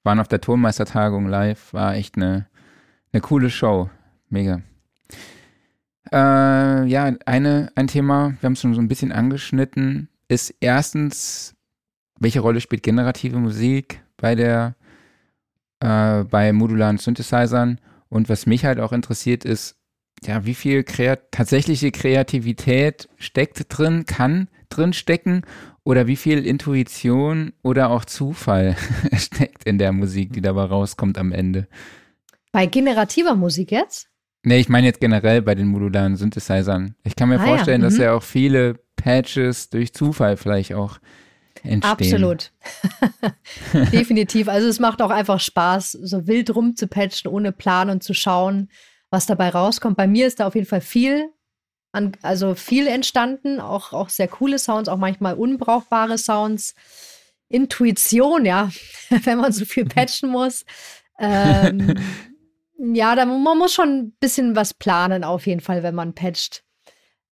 waren 0.03 0.19
auf 0.19 0.27
der 0.27 0.41
Tonmeistertagung 0.41 1.27
live, 1.27 1.73
war 1.73 1.95
echt 1.95 2.15
eine, 2.15 2.47
eine 3.11 3.21
coole 3.21 3.49
Show. 3.49 3.89
Mega. 4.29 4.61
Äh, 6.11 6.85
ja, 6.85 7.13
eine, 7.25 7.71
ein 7.75 7.87
Thema, 7.87 8.35
wir 8.39 8.47
haben 8.47 8.53
es 8.53 8.61
schon 8.61 8.73
so 8.73 8.81
ein 8.81 8.87
bisschen 8.87 9.11
angeschnitten, 9.11 10.09
ist 10.27 10.55
erstens, 10.59 11.55
welche 12.19 12.39
Rolle 12.39 12.61
spielt 12.61 12.83
generative 12.83 13.37
Musik 13.37 14.03
bei 14.17 14.35
der, 14.35 14.75
äh, 15.79 16.23
bei 16.23 16.53
modularen 16.53 16.97
Synthesizern? 16.97 17.79
Und 18.09 18.29
was 18.29 18.45
mich 18.45 18.65
halt 18.65 18.79
auch 18.79 18.91
interessiert 18.91 19.45
ist, 19.45 19.77
ja, 20.23 20.45
wie 20.45 20.55
viel 20.55 20.83
Kreat 20.83 21.31
tatsächliche 21.31 21.91
Kreativität 21.91 23.07
steckt 23.17 23.65
drin, 23.69 24.05
kann 24.05 24.49
drin 24.69 24.93
stecken 24.93 25.43
oder 25.83 26.07
wie 26.07 26.15
viel 26.15 26.45
Intuition 26.45 27.53
oder 27.63 27.89
auch 27.89 28.05
Zufall 28.05 28.75
steckt 29.15 29.63
in 29.63 29.77
der 29.77 29.91
Musik, 29.91 30.33
die 30.33 30.41
dabei 30.41 30.63
rauskommt 30.63 31.17
am 31.17 31.31
Ende. 31.31 31.67
Bei 32.51 32.65
generativer 32.65 33.35
Musik 33.35 33.71
jetzt? 33.71 34.09
Nee, 34.43 34.59
ich 34.59 34.69
meine 34.69 34.87
jetzt 34.87 35.01
generell 35.01 35.41
bei 35.41 35.55
den 35.55 35.67
modularen 35.67 36.15
Synthesizern. 36.15 36.95
Ich 37.03 37.15
kann 37.15 37.29
mir 37.29 37.39
ah, 37.39 37.45
vorstellen, 37.45 37.81
ja. 37.81 37.89
mhm. 37.89 37.91
dass 37.91 37.99
ja 37.99 38.13
auch 38.13 38.23
viele 38.23 38.79
Patches 38.95 39.69
durch 39.69 39.93
Zufall 39.93 40.37
vielleicht 40.37 40.73
auch 40.73 40.99
entstehen. 41.63 41.83
Absolut. 41.83 42.51
Definitiv. 43.91 44.47
Also 44.47 44.67
es 44.67 44.79
macht 44.79 45.01
auch 45.01 45.09
einfach 45.09 45.39
Spaß, 45.39 45.91
so 45.91 46.27
wild 46.27 46.55
rumzupatchen, 46.55 47.31
ohne 47.31 47.51
Plan 47.51 47.89
und 47.89 48.03
zu 48.03 48.13
schauen, 48.13 48.69
was 49.09 49.25
dabei 49.25 49.49
rauskommt. 49.49 49.97
Bei 49.97 50.07
mir 50.07 50.27
ist 50.27 50.39
da 50.39 50.47
auf 50.47 50.55
jeden 50.55 50.67
Fall 50.67 50.81
viel, 50.81 51.29
an, 51.91 52.11
also 52.21 52.55
viel 52.55 52.87
entstanden, 52.87 53.59
auch, 53.59 53.93
auch 53.93 54.09
sehr 54.09 54.27
coole 54.27 54.59
Sounds, 54.59 54.89
auch 54.89 54.97
manchmal 54.97 55.35
unbrauchbare 55.35 56.17
Sounds. 56.17 56.75
Intuition, 57.49 58.45
ja, 58.45 58.69
wenn 59.09 59.39
man 59.39 59.51
so 59.51 59.65
viel 59.65 59.85
patchen 59.85 60.29
muss. 60.29 60.65
Ähm, 61.19 61.95
ja, 62.77 63.15
da, 63.15 63.25
man 63.25 63.57
muss 63.57 63.73
schon 63.73 63.89
ein 63.89 64.11
bisschen 64.19 64.55
was 64.55 64.73
planen, 64.73 65.23
auf 65.23 65.47
jeden 65.47 65.61
Fall, 65.61 65.83
wenn 65.83 65.95
man 65.95 66.13
patcht. 66.13 66.63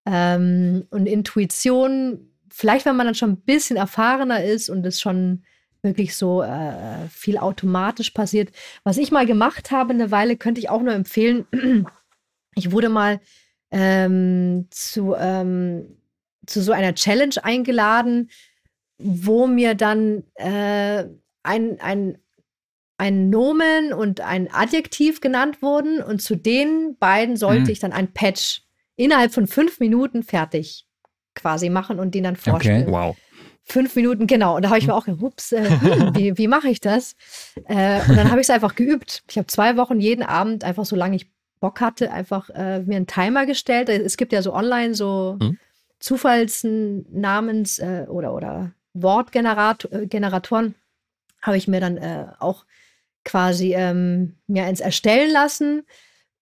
Ähm, 0.06 0.88
und 0.90 1.06
Intuition 1.06 2.27
vielleicht, 2.58 2.88
wenn 2.88 2.96
man 2.96 3.06
dann 3.06 3.16
schon 3.16 3.34
ein 3.34 3.42
bisschen 3.42 3.78
erfahrener 3.78 4.44
ist 4.44 4.70
und 4.70 4.84
es 4.84 5.00
schon 5.00 5.44
wirklich 5.84 6.16
so 6.16 6.42
äh, 6.42 7.08
viel 7.08 7.38
automatisch 7.38 8.10
passiert. 8.10 8.50
Was 8.84 8.98
ich 8.98 9.12
mal 9.12 9.28
gemacht 9.28 9.70
habe 9.70 9.94
eine 9.94 10.10
Weile, 10.10 10.38
könnte 10.38 10.60
ich 10.60 10.70
auch 10.70 10.82
nur 10.82 10.94
empfehlen. 10.94 11.46
Ich 12.56 12.72
wurde 12.72 12.90
mal 12.90 13.22
ähm, 13.70 14.66
zu, 14.72 15.14
ähm, 15.16 16.00
zu 16.48 16.64
so 16.64 16.72
einer 16.72 16.96
Challenge 16.96 17.36
eingeladen, 17.44 18.32
wo 18.98 19.46
mir 19.46 19.76
dann 19.76 20.24
äh, 20.34 21.06
ein, 21.44 21.80
ein, 21.80 22.18
ein 22.98 23.30
Nomen 23.30 23.94
und 23.94 24.22
ein 24.22 24.52
Adjektiv 24.52 25.22
genannt 25.22 25.62
wurden 25.62 26.02
und 26.02 26.20
zu 26.20 26.36
den 26.36 26.98
beiden 26.98 27.38
sollte 27.38 27.66
mhm. 27.66 27.70
ich 27.70 27.78
dann 27.78 27.94
ein 27.94 28.12
Patch 28.12 28.64
innerhalb 28.96 29.36
von 29.36 29.46
fünf 29.46 29.80
Minuten 29.80 30.24
fertig 30.24 30.87
quasi 31.38 31.70
machen 31.70 32.00
und 32.00 32.14
den 32.14 32.24
dann 32.24 32.36
vorstellen. 32.36 32.84
Okay. 32.84 32.92
Wow. 32.92 33.18
Fünf 33.64 33.96
Minuten, 33.96 34.28
genau. 34.28 34.56
Und 34.56 34.62
da 34.62 34.70
habe 34.70 34.80
ich 34.80 34.88
mir 34.88 34.94
auch 34.94 35.06
gedacht, 35.06 35.22
ups, 35.22 35.52
äh, 35.52 35.70
hm, 35.70 36.16
wie, 36.16 36.38
wie 36.38 36.48
mache 36.48 36.70
ich 36.70 36.80
das? 36.80 37.16
Äh, 37.68 38.02
und 38.08 38.16
dann 38.16 38.30
habe 38.30 38.40
ich 38.40 38.48
es 38.48 38.50
einfach 38.50 38.76
geübt. 38.76 39.24
Ich 39.30 39.38
habe 39.38 39.48
zwei 39.48 39.76
Wochen 39.76 40.00
jeden 40.00 40.24
Abend, 40.24 40.64
einfach 40.64 40.86
solange 40.86 41.18
ich 41.18 41.30
Bock 41.60 41.82
hatte, 41.82 42.12
einfach 42.12 42.50
äh, 42.52 42.80
mir 42.82 42.96
einen 42.96 43.08
Timer 43.08 43.46
gestellt. 43.46 43.90
Es 43.90 44.16
gibt 44.16 44.32
ja 44.32 44.42
so 44.42 44.54
online 44.54 44.94
so 44.94 45.38
mhm. 45.42 45.58
Zufallsnamens 46.00 47.80
äh, 47.80 48.06
oder, 48.08 48.34
oder 48.34 48.72
Wortgeneratoren. 48.94 50.68
Äh, 50.68 50.74
habe 51.42 51.58
ich 51.58 51.68
mir 51.68 51.82
dann 51.82 51.98
äh, 51.98 52.28
auch 52.40 52.66
quasi 53.26 53.74
ähm, 53.74 54.36
mir 54.48 54.64
eins 54.64 54.80
erstellen 54.80 55.32
lassen 55.32 55.84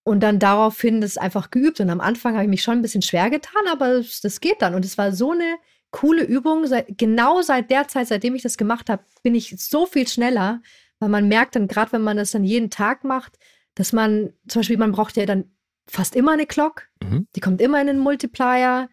und 0.05 0.19
dann 0.21 0.37
daraufhin 0.37 1.01
das 1.01 1.17
einfach 1.17 1.49
geübt. 1.49 1.79
Und 1.81 1.89
am 1.89 1.99
Anfang 1.99 2.35
habe 2.35 2.43
ich 2.43 2.49
mich 2.49 2.61
schon 2.61 2.77
ein 2.77 2.81
bisschen 2.83 3.01
schwer 3.01 3.31
getan, 3.31 3.63
aber 3.71 4.03
das, 4.21 4.39
geht 4.39 4.61
dann. 4.61 4.75
Und 4.75 4.85
es 4.85 4.99
war 4.99 5.11
so 5.11 5.31
eine 5.31 5.55
coole 5.89 6.23
Übung. 6.23 6.67
Seit, 6.67 6.95
genau 6.97 7.41
seit 7.41 7.71
der 7.71 7.87
Zeit, 7.87 8.07
seitdem 8.07 8.35
ich 8.35 8.43
das 8.43 8.55
gemacht 8.55 8.89
habe, 8.89 9.03
bin 9.23 9.33
ich 9.33 9.55
so 9.57 9.87
viel 9.87 10.07
schneller, 10.07 10.61
weil 10.99 11.09
man 11.09 11.27
merkt 11.27 11.55
dann, 11.55 11.67
gerade 11.67 11.91
wenn 11.91 12.03
man 12.03 12.17
das 12.17 12.31
dann 12.31 12.43
jeden 12.43 12.69
Tag 12.69 13.03
macht, 13.03 13.39
dass 13.73 13.93
man, 13.93 14.31
zum 14.47 14.59
Beispiel, 14.59 14.77
man 14.77 14.91
braucht 14.91 15.17
ja 15.17 15.25
dann 15.25 15.45
fast 15.87 16.15
immer 16.15 16.33
eine 16.33 16.45
Clock. 16.45 16.83
Mhm. 17.03 17.27
Die 17.35 17.39
kommt 17.39 17.59
immer 17.59 17.81
in 17.81 17.87
den 17.87 17.99
Multiplier. 17.99 18.89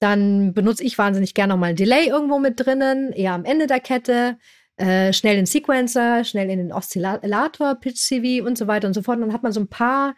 Dann 0.00 0.54
benutze 0.54 0.84
ich 0.84 0.96
wahnsinnig 0.96 1.34
gerne 1.34 1.52
nochmal 1.52 1.70
ein 1.70 1.76
Delay 1.76 2.08
irgendwo 2.08 2.38
mit 2.38 2.58
drinnen, 2.58 3.12
eher 3.12 3.34
am 3.34 3.44
Ende 3.44 3.66
der 3.66 3.80
Kette. 3.80 4.38
Äh, 4.78 5.12
schnell 5.12 5.36
den 5.36 5.46
Sequencer, 5.46 6.24
schnell 6.24 6.48
in 6.48 6.58
den 6.58 6.72
Oszillator, 6.72 7.74
Pitch 7.74 7.98
CV 7.98 8.46
und 8.46 8.56
so 8.56 8.66
weiter 8.66 8.88
und 8.88 8.94
so 8.94 9.02
fort. 9.02 9.16
Und 9.16 9.22
dann 9.26 9.32
hat 9.34 9.42
man 9.42 9.52
so 9.52 9.60
ein 9.60 9.68
paar 9.68 10.14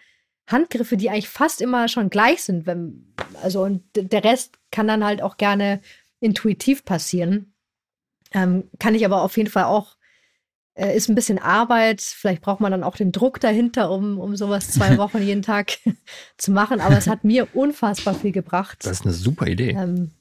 Handgriffe, 0.48 0.96
die 0.96 1.10
eigentlich 1.10 1.28
fast 1.28 1.60
immer 1.60 1.88
schon 1.88 2.10
gleich 2.10 2.42
sind. 2.42 2.66
Wenn, 2.66 3.14
also 3.42 3.62
und 3.62 3.82
der 3.94 4.24
Rest 4.24 4.58
kann 4.70 4.88
dann 4.88 5.04
halt 5.04 5.22
auch 5.22 5.36
gerne 5.36 5.80
intuitiv 6.20 6.84
passieren. 6.84 7.52
Ähm, 8.32 8.64
kann 8.78 8.94
ich 8.94 9.04
aber 9.04 9.22
auf 9.22 9.36
jeden 9.36 9.50
Fall 9.50 9.64
auch, 9.64 9.96
äh, 10.74 10.96
ist 10.96 11.08
ein 11.08 11.14
bisschen 11.14 11.38
Arbeit. 11.38 12.00
Vielleicht 12.00 12.42
braucht 12.42 12.60
man 12.60 12.72
dann 12.72 12.82
auch 12.82 12.96
den 12.96 13.12
Druck 13.12 13.40
dahinter, 13.40 13.90
um, 13.90 14.18
um 14.18 14.36
sowas 14.36 14.70
zwei 14.70 14.96
Wochen 14.98 15.22
jeden 15.22 15.42
Tag 15.42 15.78
zu 16.38 16.50
machen. 16.50 16.80
Aber 16.80 16.96
es 16.96 17.06
hat 17.06 17.24
mir 17.24 17.48
unfassbar 17.54 18.14
viel 18.14 18.32
gebracht. 18.32 18.78
Das 18.84 18.92
ist 18.92 19.04
eine 19.04 19.14
super 19.14 19.46
Idee. 19.46 19.70
Ähm, 19.70 20.12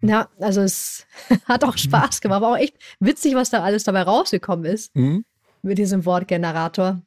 ja, 0.00 0.28
also 0.40 0.60
es 0.60 1.06
hat 1.46 1.64
auch 1.64 1.76
Spaß 1.76 2.20
gemacht. 2.20 2.36
Aber 2.38 2.52
auch 2.52 2.58
echt 2.58 2.76
witzig, 2.98 3.36
was 3.36 3.50
da 3.50 3.62
alles 3.62 3.84
dabei 3.84 4.02
rausgekommen 4.02 4.64
ist 4.64 4.94
mhm. 4.96 5.24
mit 5.62 5.78
diesem 5.78 6.04
Wortgenerator. 6.04 7.00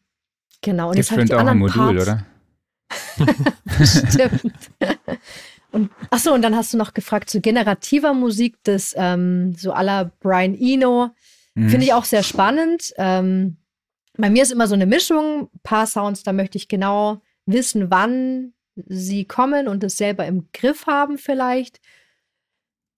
Genau. 0.62 0.90
Und 0.90 0.98
jetzt 0.98 1.12
habe 1.12 1.24
ich 1.24 1.30
die 1.30 1.36
auch 1.36 1.46
ein 1.46 1.60
Modul, 1.60 1.96
Parts, 1.96 2.02
oder? 2.02 2.26
Stimmt. 3.84 4.54
Und 5.72 5.92
achso, 6.10 6.34
und 6.34 6.42
dann 6.42 6.56
hast 6.56 6.74
du 6.74 6.78
noch 6.78 6.94
gefragt 6.94 7.30
zu 7.30 7.42
generativer 7.42 8.14
Musik, 8.14 8.56
das 8.64 8.94
ähm, 8.98 9.54
so 9.56 9.74
aller 9.74 10.12
Brian 10.22 10.56
Eno. 10.56 11.10
Mhm. 11.56 11.70
Finde 11.70 11.86
ich 11.86 11.94
auch 11.94 12.06
sehr 12.06 12.24
spannend. 12.24 12.94
Ähm, 12.98 13.58
bei 14.18 14.30
mir 14.30 14.44
ist 14.44 14.52
immer 14.52 14.68
so 14.68 14.76
eine 14.76 14.86
Mischung. 14.86 15.50
Ein 15.54 15.60
paar 15.64 15.88
Sounds, 15.88 16.24
da 16.24 16.32
möchte 16.32 16.58
ich 16.58 16.68
genau 16.68 17.22
wissen, 17.46 17.92
wann 17.92 18.54
sie 18.88 19.26
kommen 19.26 19.68
und 19.68 19.84
es 19.84 19.98
selber 19.98 20.26
im 20.26 20.48
Griff 20.54 20.88
haben, 20.88 21.18
vielleicht. 21.18 21.80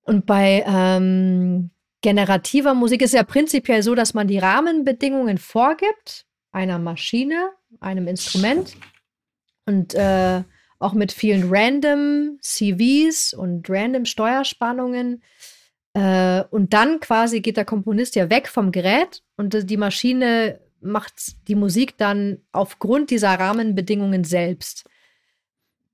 Und 0.04 0.26
bei 0.26 0.64
ähm, 0.68 1.72
generativer 2.02 2.74
Musik 2.74 3.02
ist 3.02 3.14
ja 3.14 3.24
prinzipiell 3.24 3.84
so, 3.84 3.96
dass 3.96 4.14
man 4.14 4.28
die 4.28 4.40
Rahmenbedingungen 4.40 5.38
vorgibt, 5.38 6.26
einer 6.52 6.80
Maschine, 6.80 7.50
einem 7.80 8.08
Instrument 8.08 8.76
und 9.68 9.94
äh, 9.94 10.42
auch 10.80 10.94
mit 10.94 11.12
vielen 11.12 11.50
random 11.54 12.40
CVs 12.42 13.34
und 13.34 13.70
random 13.70 14.06
Steuerspannungen. 14.06 15.22
Äh, 15.94 16.44
und 16.50 16.74
dann 16.74 17.00
quasi 17.00 17.42
geht 17.42 17.58
der 17.58 17.66
Komponist 17.66 18.16
ja 18.16 18.30
weg 18.30 18.48
vom 18.48 18.72
Gerät 18.72 19.24
und 19.36 19.70
die 19.70 19.78
Maschine 19.78 20.60
macht 20.80 21.48
die 21.48 21.56
Musik 21.56 21.98
dann 21.98 22.40
aufgrund 22.52 23.10
dieser 23.10 23.34
Rahmenbedingungen 23.34 24.24
selbst. 24.24 24.86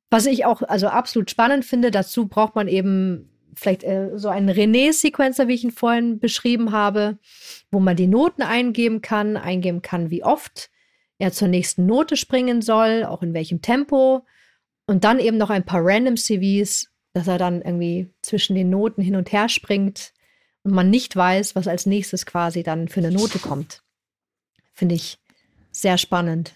Was 0.10 0.26
ich 0.26 0.46
auch 0.46 0.62
also 0.62 0.88
absolut 0.88 1.32
spannend 1.32 1.66
finde, 1.66 1.90
dazu 1.90 2.28
braucht 2.28 2.56
man 2.56 2.68
eben 2.68 3.30
vielleicht 3.56 3.84
äh, 3.84 4.12
so 4.16 4.30
einen 4.30 4.50
René-Sequencer, 4.50 5.48
wie 5.48 5.54
ich 5.56 5.64
ihn 5.64 5.72
vorhin 5.72 6.20
beschrieben 6.20 6.72
habe, 6.72 7.18
wo 7.72 7.80
man 7.80 7.96
die 7.96 8.08
Noten 8.08 8.42
eingeben 8.42 9.02
kann, 9.02 9.38
eingeben 9.38 9.82
kann, 9.82 10.10
wie 10.10 10.24
oft 10.24 10.70
er 11.24 11.32
zur 11.32 11.48
nächsten 11.48 11.86
Note 11.86 12.18
springen 12.18 12.62
soll, 12.62 13.06
auch 13.06 13.24
in 13.24 13.34
welchem 13.34 13.62
Tempo. 13.62 14.26
Und 14.86 15.06
dann 15.06 15.20
eben 15.20 15.38
noch 15.38 15.50
ein 15.50 15.66
paar 15.66 15.80
random 15.82 16.18
CVs, 16.18 16.90
dass 17.14 17.28
er 17.28 17.38
dann 17.38 17.62
irgendwie 17.62 18.10
zwischen 18.22 18.56
den 18.56 18.70
Noten 18.70 19.02
hin 19.02 19.16
und 19.16 19.32
her 19.32 19.48
springt 19.48 20.12
und 20.64 20.74
man 20.74 20.90
nicht 20.90 21.16
weiß, 21.16 21.56
was 21.56 21.68
als 21.68 21.86
nächstes 21.86 22.26
quasi 22.26 22.62
dann 22.62 22.90
für 22.90 23.00
eine 23.00 23.12
Note 23.12 23.40
kommt. 23.40 23.82
Finde 24.74 24.96
ich 24.96 25.18
sehr 25.72 25.98
spannend. 25.98 26.56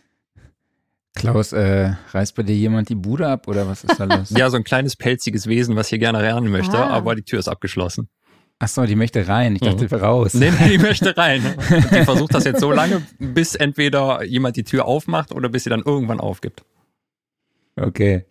Klaus, 1.16 1.54
äh, 1.54 1.94
reißt 2.12 2.36
bei 2.36 2.44
dir 2.44 2.56
jemand 2.56 2.90
die 2.90 2.96
Bude 2.96 3.28
ab 3.28 3.48
oder 3.48 3.68
was 3.68 3.86
ist 3.86 4.00
da 4.00 4.04
los? 4.04 4.30
ja, 4.38 4.50
so 4.50 4.58
ein 4.58 4.64
kleines 4.64 4.96
pelziges 4.98 5.48
Wesen, 5.48 5.76
was 5.76 5.88
hier 5.88 5.98
gerne 5.98 6.22
lernen 6.22 6.52
möchte, 6.52 6.78
ah. 6.78 6.90
aber 6.90 7.16
die 7.16 7.24
Tür 7.24 7.40
ist 7.40 7.48
abgeschlossen. 7.48 8.10
Ach 8.60 8.68
so, 8.68 8.86
die 8.86 8.96
möchte 8.96 9.28
rein. 9.28 9.56
Ich 9.56 9.62
dachte, 9.62 9.88
mhm. 9.96 10.02
raus. 10.02 10.34
Nee, 10.34 10.52
nee, 10.60 10.70
die 10.70 10.78
möchte 10.80 11.16
rein. 11.16 11.44
Und 11.46 11.92
die 11.92 12.04
versucht 12.04 12.34
das 12.34 12.44
jetzt 12.44 12.60
so 12.60 12.72
lange, 12.72 13.04
bis 13.20 13.54
entweder 13.54 14.24
jemand 14.24 14.56
die 14.56 14.64
Tür 14.64 14.86
aufmacht 14.86 15.32
oder 15.32 15.50
bis 15.50 15.64
sie 15.64 15.70
dann 15.70 15.84
irgendwann 15.84 16.20
aufgibt. 16.20 16.64
Okay. 17.76 18.26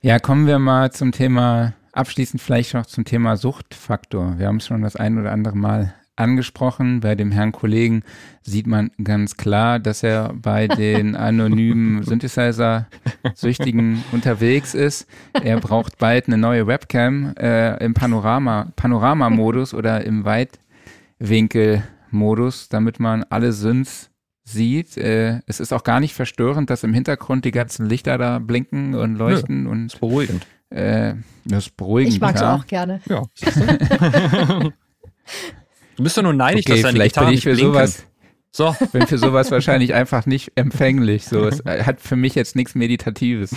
Ja, 0.00 0.18
kommen 0.20 0.46
wir 0.46 0.60
mal 0.60 0.92
zum 0.92 1.10
Thema, 1.10 1.74
abschließend 1.92 2.40
vielleicht 2.40 2.74
noch 2.74 2.86
zum 2.86 3.04
Thema 3.04 3.36
Suchtfaktor. 3.36 4.38
Wir 4.38 4.46
haben 4.46 4.58
es 4.58 4.66
schon 4.66 4.82
das 4.82 4.94
ein 4.94 5.18
oder 5.18 5.32
andere 5.32 5.56
Mal 5.56 5.94
angesprochen. 6.16 7.00
Bei 7.00 7.14
dem 7.14 7.30
Herrn 7.30 7.52
Kollegen 7.52 8.02
sieht 8.42 8.66
man 8.66 8.90
ganz 9.02 9.36
klar, 9.36 9.78
dass 9.78 10.02
er 10.02 10.34
bei 10.34 10.68
den 10.68 11.16
anonymen 11.22 12.02
Synthesizer-Süchtigen 12.02 14.04
unterwegs 14.12 14.74
ist. 14.74 15.06
Er 15.32 15.58
braucht 15.60 15.96
bald 15.98 16.26
eine 16.26 16.38
neue 16.38 16.66
Webcam 16.66 17.34
äh, 17.38 17.82
im 17.84 17.94
Panorama, 17.94 18.72
Panoramamodus 18.76 19.74
oder 19.74 20.04
im 20.04 20.24
Weitwinkelmodus, 20.24 22.68
damit 22.68 23.00
man 23.00 23.24
alle 23.24 23.52
Synths 23.52 24.10
sieht. 24.44 24.96
Äh, 24.96 25.40
es 25.46 25.60
ist 25.60 25.72
auch 25.72 25.84
gar 25.84 26.00
nicht 26.00 26.14
verstörend, 26.14 26.70
dass 26.70 26.84
im 26.84 26.92
Hintergrund 26.92 27.44
die 27.44 27.52
ganzen 27.52 27.86
Lichter 27.86 28.18
da 28.18 28.38
blinken 28.38 28.94
und 28.94 29.16
leuchten. 29.16 29.64
Nö, 29.64 29.70
und 29.70 29.86
ist 29.86 30.00
beruhigend. 30.00 30.46
Äh, 30.70 31.14
das 31.44 31.66
ist 31.66 31.76
beruhigend. 31.76 32.14
Ich 32.14 32.20
mag 32.20 32.34
es 32.34 32.42
auch 32.42 32.66
gerne. 32.66 33.00
Ja. 33.08 33.24
Du 35.96 36.02
bist 36.04 36.16
doch 36.16 36.22
nur 36.22 36.32
neidig, 36.32 36.66
okay, 36.66 36.74
dass 36.74 36.82
deine 36.82 36.96
vielleicht 36.96 37.14
Gitarre 37.14 37.26
bin 37.26 37.34
ich 37.34 37.42
für 37.42 37.56
sowas. 37.56 38.06
So. 38.54 38.76
Bin 38.92 39.06
für 39.06 39.16
sowas 39.16 39.50
wahrscheinlich 39.50 39.94
einfach 39.94 40.26
nicht 40.26 40.52
empfänglich. 40.56 41.24
So, 41.24 41.46
es 41.46 41.64
hat 41.66 42.00
für 42.02 42.16
mich 42.16 42.34
jetzt 42.34 42.54
nichts 42.54 42.74
Meditatives. 42.74 43.54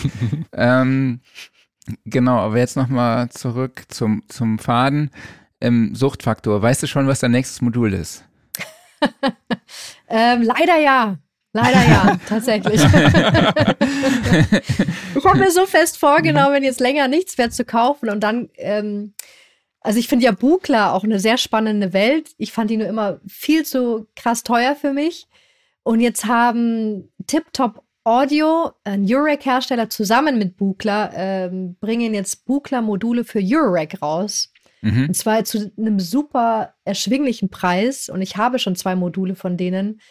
ähm, 0.53 1.19
genau, 2.05 2.37
aber 2.37 2.57
jetzt 2.57 2.77
nochmal 2.77 3.29
zurück 3.29 3.83
zum, 3.89 4.23
zum 4.29 4.57
Faden. 4.57 5.11
Ähm, 5.59 5.95
Suchtfaktor. 5.95 6.61
Weißt 6.61 6.81
du 6.83 6.87
schon, 6.87 7.07
was 7.07 7.19
dein 7.19 7.31
nächstes 7.31 7.61
Modul 7.61 7.93
ist? 7.93 8.23
ähm, 10.07 10.43
leider 10.43 10.79
ja. 10.79 11.17
Leider 11.51 11.87
ja, 11.87 12.17
tatsächlich. 12.27 12.81
ich 12.83 12.83
habe 15.23 15.37
mir 15.37 15.51
so 15.51 15.65
fest 15.65 15.97
vorgenommen, 15.97 16.63
jetzt 16.63 16.81
länger 16.81 17.07
nichts 17.07 17.37
mehr 17.37 17.49
zu 17.49 17.63
kaufen 17.63 18.09
und 18.09 18.19
dann 18.19 18.49
ähm, 18.57 19.13
also 19.85 19.99
ich 19.99 20.07
finde 20.07 20.25
ja 20.25 20.31
Bukla 20.31 20.93
auch 20.93 21.03
eine 21.03 21.19
sehr 21.19 21.37
spannende 21.37 21.93
Welt. 21.93 22.31
Ich 22.37 22.51
fand 22.51 22.71
die 22.71 22.77
nur 22.77 22.87
immer 22.87 23.19
viel 23.27 23.65
zu 23.65 24.07
krass 24.15 24.41
teuer 24.41 24.75
für 24.75 24.93
mich. 24.93 25.27
Und 25.83 25.99
jetzt 25.99 26.25
haben 26.25 27.13
TipTop 27.27 27.83
Audio, 28.03 28.71
ein 28.83 29.05
Eurorack-Hersteller, 29.07 29.89
zusammen 29.89 30.39
mit 30.39 30.57
Bukla, 30.57 31.11
ähm, 31.13 31.75
bringen 31.79 32.15
jetzt 32.15 32.45
Bukla-Module 32.45 33.23
für 33.23 33.39
Eurorack 33.43 34.01
raus. 34.01 34.51
Mhm. 34.81 35.07
Und 35.09 35.13
zwar 35.15 35.43
zu 35.43 35.71
einem 35.77 35.99
super 35.99 36.73
erschwinglichen 36.83 37.49
Preis. 37.49 38.09
Und 38.09 38.23
ich 38.23 38.37
habe 38.37 38.57
schon 38.57 38.75
zwei 38.75 38.95
Module 38.95 39.35
von 39.35 39.55
denen. 39.55 40.01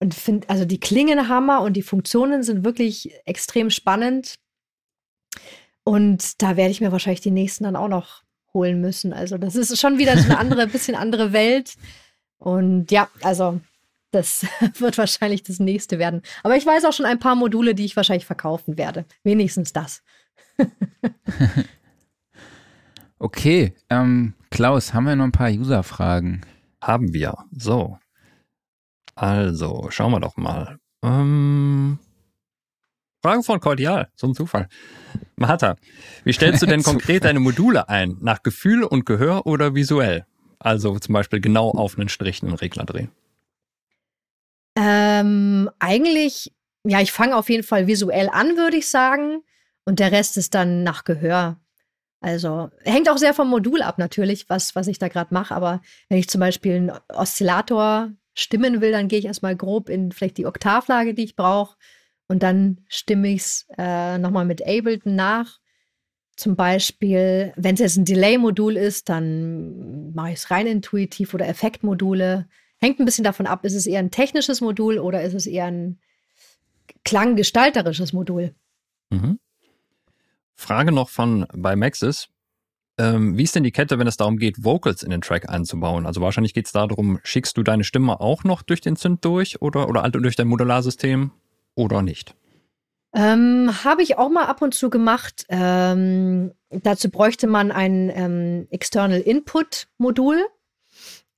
Und 0.00 0.14
finde, 0.14 0.50
also 0.50 0.66
die 0.66 0.80
klingen 0.80 1.28
Hammer 1.28 1.62
und 1.62 1.74
die 1.74 1.82
Funktionen 1.82 2.42
sind 2.42 2.62
wirklich 2.62 3.10
extrem 3.24 3.70
spannend. 3.70 4.34
Und 5.82 6.42
da 6.42 6.58
werde 6.58 6.72
ich 6.72 6.82
mir 6.82 6.92
wahrscheinlich 6.92 7.22
die 7.22 7.30
nächsten 7.30 7.64
dann 7.64 7.76
auch 7.76 7.88
noch 7.88 8.23
holen 8.54 8.80
müssen. 8.80 9.12
Also 9.12 9.36
das 9.36 9.56
ist 9.56 9.78
schon 9.78 9.98
wieder 9.98 10.16
so 10.16 10.24
eine 10.24 10.38
andere, 10.38 10.66
bisschen 10.68 10.94
andere 10.94 11.32
Welt. 11.32 11.74
Und 12.38 12.90
ja, 12.90 13.08
also 13.22 13.60
das 14.10 14.46
wird 14.78 14.96
wahrscheinlich 14.96 15.42
das 15.42 15.58
nächste 15.58 15.98
werden. 15.98 16.22
Aber 16.42 16.56
ich 16.56 16.64
weiß 16.64 16.84
auch 16.84 16.92
schon 16.92 17.06
ein 17.06 17.18
paar 17.18 17.34
Module, 17.34 17.74
die 17.74 17.84
ich 17.84 17.96
wahrscheinlich 17.96 18.26
verkaufen 18.26 18.78
werde. 18.78 19.04
Wenigstens 19.24 19.72
das. 19.72 20.02
okay, 23.18 23.74
ähm, 23.90 24.34
Klaus, 24.50 24.94
haben 24.94 25.04
wir 25.04 25.16
noch 25.16 25.24
ein 25.24 25.32
paar 25.32 25.50
User-Fragen? 25.50 26.42
Haben 26.80 27.12
wir. 27.12 27.34
So. 27.50 27.98
Also, 29.16 29.88
schauen 29.90 30.12
wir 30.12 30.20
doch 30.20 30.36
mal. 30.36 30.78
Ähm, 31.02 31.98
Frage 33.24 33.42
von 33.42 33.58
Cordial, 33.58 34.10
so 34.16 34.26
ein 34.26 34.34
Zufall. 34.34 34.68
Mahata, 35.36 35.76
wie 36.24 36.34
stellst 36.34 36.60
du 36.60 36.66
denn 36.66 36.82
konkret 36.82 37.24
deine 37.24 37.40
Module 37.40 37.88
ein? 37.88 38.18
Nach 38.20 38.42
Gefühl 38.42 38.84
und 38.84 39.06
Gehör 39.06 39.46
oder 39.46 39.74
visuell? 39.74 40.26
Also 40.58 40.98
zum 40.98 41.14
Beispiel 41.14 41.40
genau 41.40 41.70
auf 41.70 41.98
einen 41.98 42.10
Strich 42.10 42.42
einen 42.42 42.52
Regler 42.52 42.84
drehen. 42.84 43.10
Ähm, 44.76 45.70
eigentlich, 45.78 46.52
ja, 46.86 47.00
ich 47.00 47.12
fange 47.12 47.34
auf 47.34 47.48
jeden 47.48 47.62
Fall 47.62 47.86
visuell 47.86 48.28
an, 48.28 48.58
würde 48.58 48.76
ich 48.76 48.88
sagen. 48.88 49.42
Und 49.86 50.00
der 50.00 50.12
Rest 50.12 50.36
ist 50.36 50.54
dann 50.54 50.82
nach 50.82 51.04
Gehör. 51.04 51.58
Also 52.20 52.68
hängt 52.82 53.08
auch 53.08 53.16
sehr 53.16 53.32
vom 53.32 53.48
Modul 53.48 53.80
ab, 53.80 53.96
natürlich, 53.96 54.50
was, 54.50 54.74
was 54.76 54.86
ich 54.86 54.98
da 54.98 55.08
gerade 55.08 55.32
mache. 55.32 55.54
Aber 55.54 55.80
wenn 56.10 56.18
ich 56.18 56.28
zum 56.28 56.40
Beispiel 56.40 56.74
einen 56.74 56.92
Oszillator 57.08 58.10
stimmen 58.34 58.82
will, 58.82 58.92
dann 58.92 59.08
gehe 59.08 59.18
ich 59.18 59.24
erstmal 59.24 59.56
grob 59.56 59.88
in 59.88 60.12
vielleicht 60.12 60.36
die 60.36 60.44
Oktavlage, 60.44 61.14
die 61.14 61.24
ich 61.24 61.36
brauche. 61.36 61.78
Und 62.28 62.42
dann 62.42 62.80
stimme 62.88 63.28
ich 63.28 63.42
es 63.42 63.66
äh, 63.76 64.18
nochmal 64.18 64.44
mit 64.44 64.62
Ableton 64.66 65.14
nach. 65.14 65.58
Zum 66.36 66.56
Beispiel, 66.56 67.52
wenn 67.56 67.74
es 67.74 67.80
jetzt 67.80 67.96
ein 67.96 68.04
Delay-Modul 68.04 68.76
ist, 68.76 69.08
dann 69.08 70.12
mache 70.14 70.30
ich 70.30 70.36
es 70.36 70.50
rein 70.50 70.66
intuitiv 70.66 71.32
oder 71.34 71.46
Effektmodule. 71.46 72.48
Hängt 72.80 72.98
ein 72.98 73.04
bisschen 73.04 73.24
davon 73.24 73.46
ab, 73.46 73.64
ist 73.64 73.74
es 73.74 73.86
eher 73.86 74.00
ein 74.00 74.10
technisches 74.10 74.60
Modul 74.60 74.98
oder 74.98 75.22
ist 75.22 75.34
es 75.34 75.46
eher 75.46 75.66
ein 75.66 76.00
klanggestalterisches 77.04 78.12
Modul? 78.12 78.54
Mhm. 79.10 79.38
Frage 80.56 80.92
noch 80.92 81.08
von 81.08 81.46
bei 81.54 81.76
Maxis. 81.76 82.28
Ähm, 82.96 83.36
wie 83.36 83.42
ist 83.42 83.54
denn 83.54 83.64
die 83.64 83.72
Kette, 83.72 83.98
wenn 83.98 84.06
es 84.06 84.16
darum 84.16 84.36
geht, 84.36 84.62
Vocals 84.62 85.02
in 85.02 85.10
den 85.10 85.20
Track 85.20 85.48
einzubauen? 85.48 86.06
Also 86.06 86.20
wahrscheinlich 86.20 86.54
geht 86.54 86.66
es 86.66 86.72
darum, 86.72 87.18
schickst 87.24 87.56
du 87.56 87.62
deine 87.62 87.84
Stimme 87.84 88.20
auch 88.20 88.44
noch 88.44 88.62
durch 88.62 88.80
den 88.80 88.96
Synth 88.96 89.24
durch 89.24 89.60
oder, 89.60 89.88
oder 89.88 90.08
durch 90.08 90.36
dein 90.36 90.46
Modularsystem? 90.46 91.32
Oder 91.74 92.02
nicht? 92.02 92.36
Ähm, 93.14 93.70
Habe 93.84 94.02
ich 94.02 94.18
auch 94.18 94.28
mal 94.28 94.46
ab 94.46 94.60
und 94.60 94.74
zu 94.74 94.90
gemacht. 94.90 95.46
Ähm, 95.48 96.52
dazu 96.70 97.08
bräuchte 97.10 97.46
man 97.46 97.70
ein 97.70 98.10
ähm, 98.14 98.66
External 98.70 99.20
Input 99.20 99.86
Modul, 99.98 100.44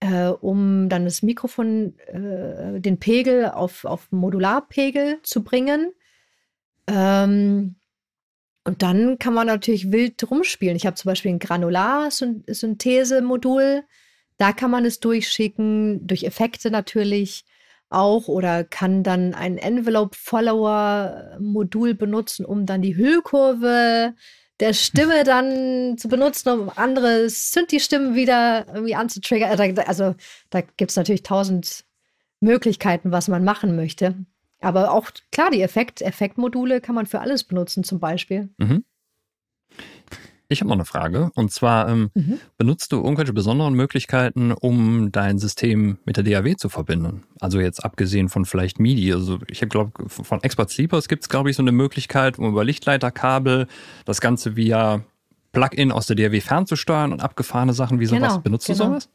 äh, 0.01 0.29
um 0.29 0.89
dann 0.89 1.05
das 1.05 1.21
Mikrofon, 1.23 1.99
äh, 2.07 2.81
den 2.81 2.99
Pegel 2.99 3.51
auf, 3.51 3.85
auf 3.85 4.11
Modularpegel 4.11 5.21
zu 5.23 5.45
bringen. 5.45 5.93
Ähm, 6.87 7.77
und 8.65 8.81
dann 8.83 9.19
kann 9.19 9.35
man 9.35 9.47
natürlich 9.47 9.93
wild 9.93 10.29
rumspielen. 10.29 10.77
Ich 10.77 10.87
habe 10.87 10.97
zum 10.97 11.11
Beispiel 11.11 11.33
ein 11.33 11.39
Granular-Synthese-Modul. 11.39 13.85
Da 14.39 14.53
kann 14.53 14.71
man 14.71 14.87
es 14.87 14.99
durchschicken, 14.99 16.07
durch 16.07 16.25
Effekte 16.25 16.71
natürlich 16.71 17.45
auch 17.89 18.29
oder 18.29 18.63
kann 18.65 19.03
dann 19.03 19.35
ein 19.35 19.59
Envelope-Follower-Modul 19.59 21.95
benutzen, 21.95 22.45
um 22.45 22.67
dann 22.67 22.83
die 22.83 22.97
Hüllkurve 22.97 24.15
der 24.61 24.73
Stimme 24.73 25.25
dann 25.25 25.99
zu 25.99 26.09
benutzen, 26.09 26.49
um 26.49 26.71
andere 26.75 27.29
Synthi-Stimmen 27.29 28.15
wieder 28.15 28.67
irgendwie 28.69 28.95
anzutriggern. 28.95 29.59
Äh, 29.59 29.85
also 29.87 30.15
da 30.51 30.63
gibt 30.63 30.91
es 30.91 30.97
natürlich 30.97 31.23
tausend 31.23 31.85
Möglichkeiten, 32.41 33.13
was 33.13 33.29
man 33.29 33.45
machen 33.45 33.77
möchte. 33.77 34.15
Aber 34.61 34.93
auch 34.93 35.11
klar, 35.33 35.51
die 35.51 35.63
Effekt, 35.63 36.03
Effektmodule 36.03 36.81
kann 36.81 36.95
man 36.95 37.07
für 37.07 37.21
alles 37.21 37.45
benutzen, 37.45 37.85
zum 37.85 38.01
Beispiel. 38.01 38.51
Mhm. 38.59 38.85
Ich 40.49 40.61
habe 40.61 40.69
noch 40.69 40.77
eine 40.77 40.85
Frage. 40.85 41.31
Und 41.35 41.53
zwar, 41.53 41.89
ähm, 41.89 42.11
mhm. 42.15 42.39
benutzt 42.57 42.93
du 42.93 42.97
irgendwelche 42.97 43.33
besonderen 43.33 43.75
Möglichkeiten, 43.75 44.53
um 44.53 45.11
dein 45.11 45.39
System 45.39 45.99
mit 46.05 46.17
der 46.17 46.25
DAW 46.25 46.57
zu 46.57 46.69
verbinden? 46.69 47.25
Also 47.41 47.61
jetzt 47.61 47.85
abgesehen 47.85 48.29
von 48.29 48.45
vielleicht 48.45 48.79
MIDI. 48.79 49.13
Also 49.13 49.39
ich 49.49 49.61
glaube, 49.69 50.09
von 50.09 50.43
Expert 50.43 50.71
Sleepers 50.71 51.09
gibt 51.09 51.23
es, 51.23 51.29
glaube 51.29 51.51
ich, 51.51 51.57
so 51.57 51.63
eine 51.63 51.73
Möglichkeit, 51.73 52.39
um 52.39 52.49
über 52.49 52.65
Lichtleiterkabel 52.65 53.67
das 54.05 54.21
Ganze 54.21 54.57
via 54.57 55.03
Plugin 55.53 55.91
aus 55.91 56.07
der 56.07 56.17
DAW 56.17 56.41
fernzusteuern 56.41 57.13
und 57.13 57.23
abgefahrene 57.23 57.73
Sachen 57.73 57.99
wie 57.99 58.07
sowas. 58.07 58.35
Genau, 58.35 58.39
benutzt 58.41 58.67
genau. 58.67 58.79
du 58.79 58.85
sowas? 58.85 59.09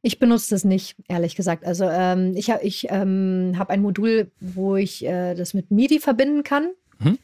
Ich 0.00 0.18
benutze 0.18 0.50
das 0.50 0.64
nicht, 0.64 0.96
ehrlich 1.08 1.34
gesagt. 1.34 1.64
Also 1.64 1.84
ähm, 1.90 2.34
ich 2.36 2.50
habe 2.50 2.62
ich, 2.62 2.86
ähm, 2.90 3.54
hab 3.58 3.70
ein 3.70 3.82
Modul, 3.82 4.30
wo 4.40 4.76
ich 4.76 5.04
äh, 5.04 5.34
das 5.34 5.52
mit 5.52 5.70
MIDI 5.70 5.98
verbinden 5.98 6.44
kann. 6.44 6.70
Mhm 6.98 7.18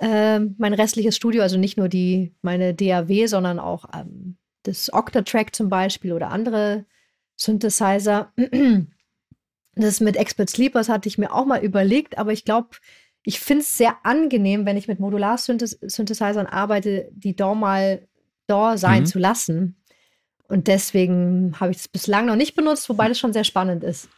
ähm, 0.00 0.54
mein 0.58 0.72
restliches 0.72 1.14
Studio, 1.14 1.42
also 1.42 1.58
nicht 1.58 1.76
nur 1.76 1.88
die, 1.88 2.34
meine 2.42 2.74
DAW, 2.74 3.26
sondern 3.26 3.58
auch 3.58 3.84
ähm, 3.94 4.36
das 4.62 4.92
Octatrack 4.92 5.54
zum 5.54 5.68
Beispiel 5.68 6.12
oder 6.12 6.30
andere 6.30 6.86
Synthesizer. 7.36 8.32
Das 9.76 10.00
mit 10.00 10.16
Expert 10.16 10.50
Sleepers 10.50 10.88
hatte 10.88 11.08
ich 11.08 11.16
mir 11.16 11.32
auch 11.32 11.46
mal 11.46 11.62
überlegt, 11.62 12.18
aber 12.18 12.32
ich 12.32 12.44
glaube, 12.44 12.70
ich 13.22 13.38
finde 13.38 13.62
es 13.62 13.78
sehr 13.78 13.96
angenehm, 14.02 14.66
wenn 14.66 14.76
ich 14.76 14.88
mit 14.88 14.98
Modular-Synthesizern 14.98 16.46
arbeite, 16.46 17.08
die 17.12 17.36
DAW 17.36 17.54
mal 17.54 18.08
DAW 18.46 18.76
sein 18.76 19.02
mhm. 19.02 19.06
zu 19.06 19.18
lassen. 19.18 19.76
Und 20.48 20.66
deswegen 20.66 21.54
habe 21.60 21.70
ich 21.70 21.78
es 21.78 21.88
bislang 21.88 22.26
noch 22.26 22.36
nicht 22.36 22.56
benutzt, 22.56 22.88
wobei 22.88 23.06
das 23.08 23.18
schon 23.18 23.32
sehr 23.32 23.44
spannend 23.44 23.84
ist. 23.84 24.08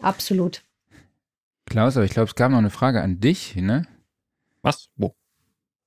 Absolut. 0.00 0.64
Klaus, 1.66 1.96
aber 1.96 2.04
ich 2.04 2.12
glaube, 2.12 2.28
es 2.28 2.34
gab 2.34 2.50
noch 2.50 2.58
eine 2.58 2.70
Frage 2.70 3.00
an 3.00 3.20
dich, 3.20 3.54
ne? 3.54 3.86
Was? 4.62 4.88
Wo? 4.96 5.14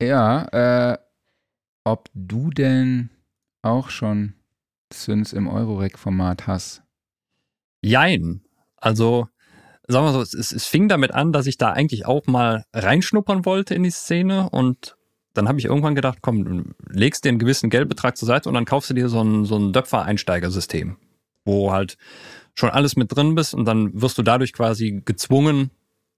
Ja, 0.02 0.46
äh, 0.94 0.98
ob 1.86 2.10
du 2.14 2.50
denn 2.50 3.10
auch 3.62 3.90
schon 3.90 4.34
Synths 4.94 5.34
im 5.34 5.48
Eurorec-Format 5.48 6.48
hast. 6.48 6.84
Jein. 7.82 8.42
Also, 8.78 9.28
sagen 9.88 10.06
wir 10.06 10.12
so, 10.12 10.22
es, 10.22 10.34
es 10.34 10.66
fing 10.66 10.90
damit 10.90 11.14
an, 11.14 11.32
dass 11.32 11.48
ich 11.48 11.58
da 11.58 11.72
eigentlich 11.72 12.06
auch 12.06 12.28
mal 12.28 12.66
reinschnuppern 12.74 13.46
wollte 13.46 13.74
in 13.76 13.84
die 13.84 13.92
Szene 13.92 14.50
und 14.50 14.98
dann 15.34 15.48
habe 15.48 15.60
ich 15.60 15.66
irgendwann 15.66 15.96
gedacht, 15.96 16.20
komm, 16.22 16.76
legst 16.90 17.26
dir 17.26 17.30
einen 17.30 17.40
gewissen 17.40 17.70
Geldbetrag 17.70 18.18
zur 18.18 18.28
Seite 18.28 18.50
und 18.50 18.56
dann 18.56 18.66
kaufst 18.66 18.90
du 18.90 18.94
dir 18.94 19.10
so 19.10 19.22
ein, 19.22 19.46
so 19.46 19.58
ein 19.58 19.74
Döpfer-Einsteigersystem, 19.74 20.98
wo 21.44 21.72
halt 21.72 21.98
schon 22.54 22.70
alles 22.70 22.96
mit 22.96 23.14
drin 23.14 23.36
bist 23.36 23.54
und 23.54 23.66
dann 23.66 24.02
wirst 24.02 24.18
du 24.18 24.24
dadurch 24.24 24.54
quasi 24.54 25.02
gezwungen, 25.04 25.72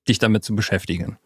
dich 0.07 0.19
damit 0.19 0.43
zu 0.43 0.55
beschäftigen. 0.55 1.17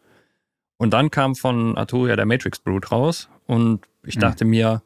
Und 0.82 0.90
dann 0.90 1.12
kam 1.12 1.36
von 1.36 1.78
Arturia 1.78 2.16
der 2.16 2.26
Matrix 2.26 2.58
Brute 2.58 2.88
raus 2.88 3.28
und 3.46 3.86
ich 4.04 4.14
hm. 4.14 4.20
dachte 4.20 4.44
mhm. 4.44 4.50
mir, 4.50 4.82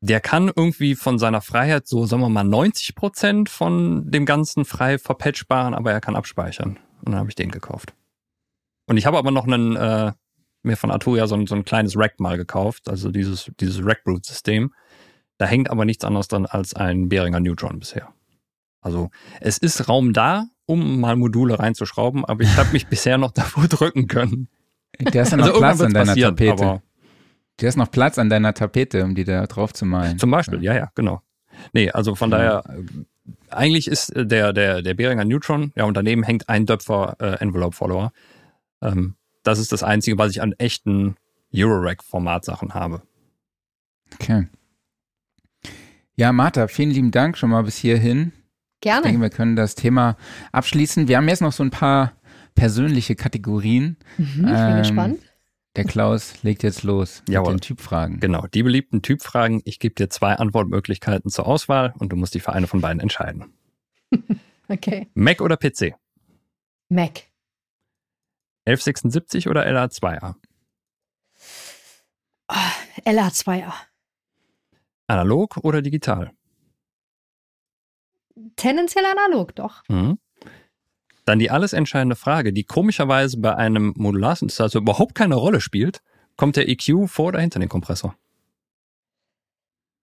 der 0.00 0.20
kann 0.20 0.52
irgendwie 0.54 0.94
von 0.94 1.18
seiner 1.18 1.40
Freiheit 1.40 1.88
so, 1.88 2.06
sagen 2.06 2.22
wir 2.22 2.28
mal, 2.28 2.44
90 2.44 2.94
Prozent 2.94 3.48
von 3.48 4.08
dem 4.08 4.24
Ganzen 4.24 4.64
frei 4.64 4.98
verpatchbaren, 4.98 5.74
aber 5.74 5.90
er 5.90 6.00
kann 6.00 6.14
abspeichern. 6.14 6.78
Und 7.02 7.10
dann 7.10 7.16
habe 7.16 7.28
ich 7.28 7.34
den 7.34 7.50
gekauft. 7.50 7.92
Und 8.86 8.98
ich 8.98 9.04
habe 9.04 9.18
aber 9.18 9.32
noch 9.32 9.48
einen, 9.48 9.74
äh, 9.74 10.12
mir 10.62 10.76
von 10.76 10.92
Arturia 10.92 11.26
so 11.26 11.34
ein, 11.34 11.48
so 11.48 11.56
ein 11.56 11.64
kleines 11.64 11.96
Rack 11.96 12.20
mal 12.20 12.36
gekauft, 12.36 12.88
also 12.88 13.10
dieses, 13.10 13.50
dieses 13.58 13.84
Rack-Brute-System. 13.84 14.72
Da 15.38 15.46
hängt 15.46 15.72
aber 15.72 15.86
nichts 15.86 16.04
anderes 16.04 16.28
dran 16.28 16.46
als 16.46 16.74
ein 16.74 17.08
Behringer 17.08 17.40
Neutron 17.40 17.80
bisher. 17.80 18.14
Also 18.80 19.10
es 19.40 19.58
ist 19.58 19.88
Raum 19.88 20.12
da, 20.12 20.46
um 20.66 21.00
mal 21.00 21.16
Module 21.16 21.58
reinzuschrauben, 21.58 22.24
aber 22.24 22.44
ich 22.44 22.56
habe 22.56 22.70
mich 22.70 22.86
bisher 22.88 23.18
noch 23.18 23.32
davor 23.32 23.66
drücken 23.66 24.06
können. 24.06 24.46
Der 25.00 25.22
ist 25.22 25.32
ja 25.32 25.36
noch 25.36 25.46
also 25.46 25.58
Platz 25.58 25.80
an 25.80 25.92
deiner 25.92 26.14
Tapete. 26.14 26.82
Der 27.60 27.68
ist 27.68 27.76
noch 27.76 27.90
Platz 27.90 28.18
an 28.18 28.30
deiner 28.30 28.54
Tapete, 28.54 29.04
um 29.04 29.14
die 29.14 29.24
da 29.24 29.46
drauf 29.46 29.72
zu 29.72 29.84
malen. 29.84 30.18
Zum 30.18 30.30
Beispiel, 30.30 30.62
ja, 30.62 30.74
ja, 30.74 30.90
genau. 30.94 31.22
Nee, 31.72 31.90
also 31.90 32.14
von 32.14 32.30
ja. 32.30 32.62
daher, 32.62 32.64
äh, 32.76 32.82
eigentlich 33.50 33.88
ist 33.88 34.12
der, 34.14 34.52
der, 34.52 34.82
der 34.82 34.94
Behringer 34.94 35.24
Neutron, 35.24 35.72
ja, 35.76 35.84
und 35.84 35.96
daneben 35.96 36.22
hängt 36.22 36.48
ein 36.48 36.66
Döpfer 36.66 37.16
äh, 37.20 37.34
Envelope 37.40 37.76
Follower. 37.76 38.12
Ähm, 38.80 39.14
das 39.42 39.58
ist 39.58 39.72
das 39.72 39.82
Einzige, 39.82 40.18
was 40.18 40.30
ich 40.30 40.42
an 40.42 40.52
echten 40.52 41.16
Eurorack-Formatsachen 41.54 42.74
habe. 42.74 43.02
Okay. 44.14 44.48
Ja, 46.16 46.32
Martha, 46.32 46.68
vielen 46.68 46.90
lieben 46.90 47.10
Dank 47.10 47.38
schon 47.38 47.50
mal 47.50 47.62
bis 47.62 47.76
hierhin. 47.76 48.32
Gerne. 48.80 49.00
Ich 49.00 49.06
denke, 49.06 49.22
wir 49.22 49.30
können 49.30 49.56
das 49.56 49.74
Thema 49.74 50.16
abschließen. 50.52 51.08
Wir 51.08 51.16
haben 51.16 51.28
jetzt 51.28 51.42
noch 51.42 51.52
so 51.52 51.62
ein 51.62 51.70
paar 51.70 52.12
persönliche 52.54 53.14
Kategorien. 53.14 53.96
Mhm, 54.18 54.26
ich 54.26 54.36
bin 54.36 54.48
ähm, 54.48 54.78
gespannt. 54.78 55.20
Der 55.76 55.84
Klaus 55.84 56.42
legt 56.42 56.62
jetzt 56.64 56.82
los 56.82 57.20
mit 57.20 57.34
Jawohl. 57.34 57.54
den 57.54 57.60
Typfragen. 57.60 58.18
Genau, 58.18 58.46
die 58.48 58.62
beliebten 58.62 59.02
Typfragen. 59.02 59.62
Ich 59.64 59.78
gebe 59.78 59.94
dir 59.94 60.10
zwei 60.10 60.34
Antwortmöglichkeiten 60.34 61.30
zur 61.30 61.46
Auswahl 61.46 61.94
und 61.98 62.10
du 62.10 62.16
musst 62.16 62.34
dich 62.34 62.42
für 62.42 62.52
eine 62.52 62.66
von 62.66 62.80
beiden 62.80 63.00
entscheiden. 63.00 63.52
okay. 64.68 65.08
Mac 65.14 65.40
oder 65.40 65.56
PC? 65.56 65.94
Mac. 66.88 67.22
1176 68.66 69.48
oder 69.48 69.64
LA2A? 69.66 70.34
Oh, 72.48 72.54
LA2A. 73.04 73.72
Analog 75.06 75.56
oder 75.58 75.82
digital? 75.82 76.32
Tendenziell 78.56 79.04
analog, 79.04 79.54
doch. 79.54 79.82
Mhm. 79.88 80.18
Dann 81.30 81.38
die 81.38 81.52
alles 81.52 81.72
entscheidende 81.72 82.16
Frage, 82.16 82.52
die 82.52 82.64
komischerweise 82.64 83.38
bei 83.38 83.54
einem 83.54 83.94
Modularsynthesizer 83.96 84.80
überhaupt 84.80 85.14
keine 85.14 85.36
Rolle 85.36 85.60
spielt. 85.60 86.02
Kommt 86.34 86.56
der 86.56 86.68
EQ 86.68 87.08
vor 87.08 87.26
oder 87.26 87.38
hinter 87.38 87.60
den 87.60 87.68
Kompressor? 87.68 88.16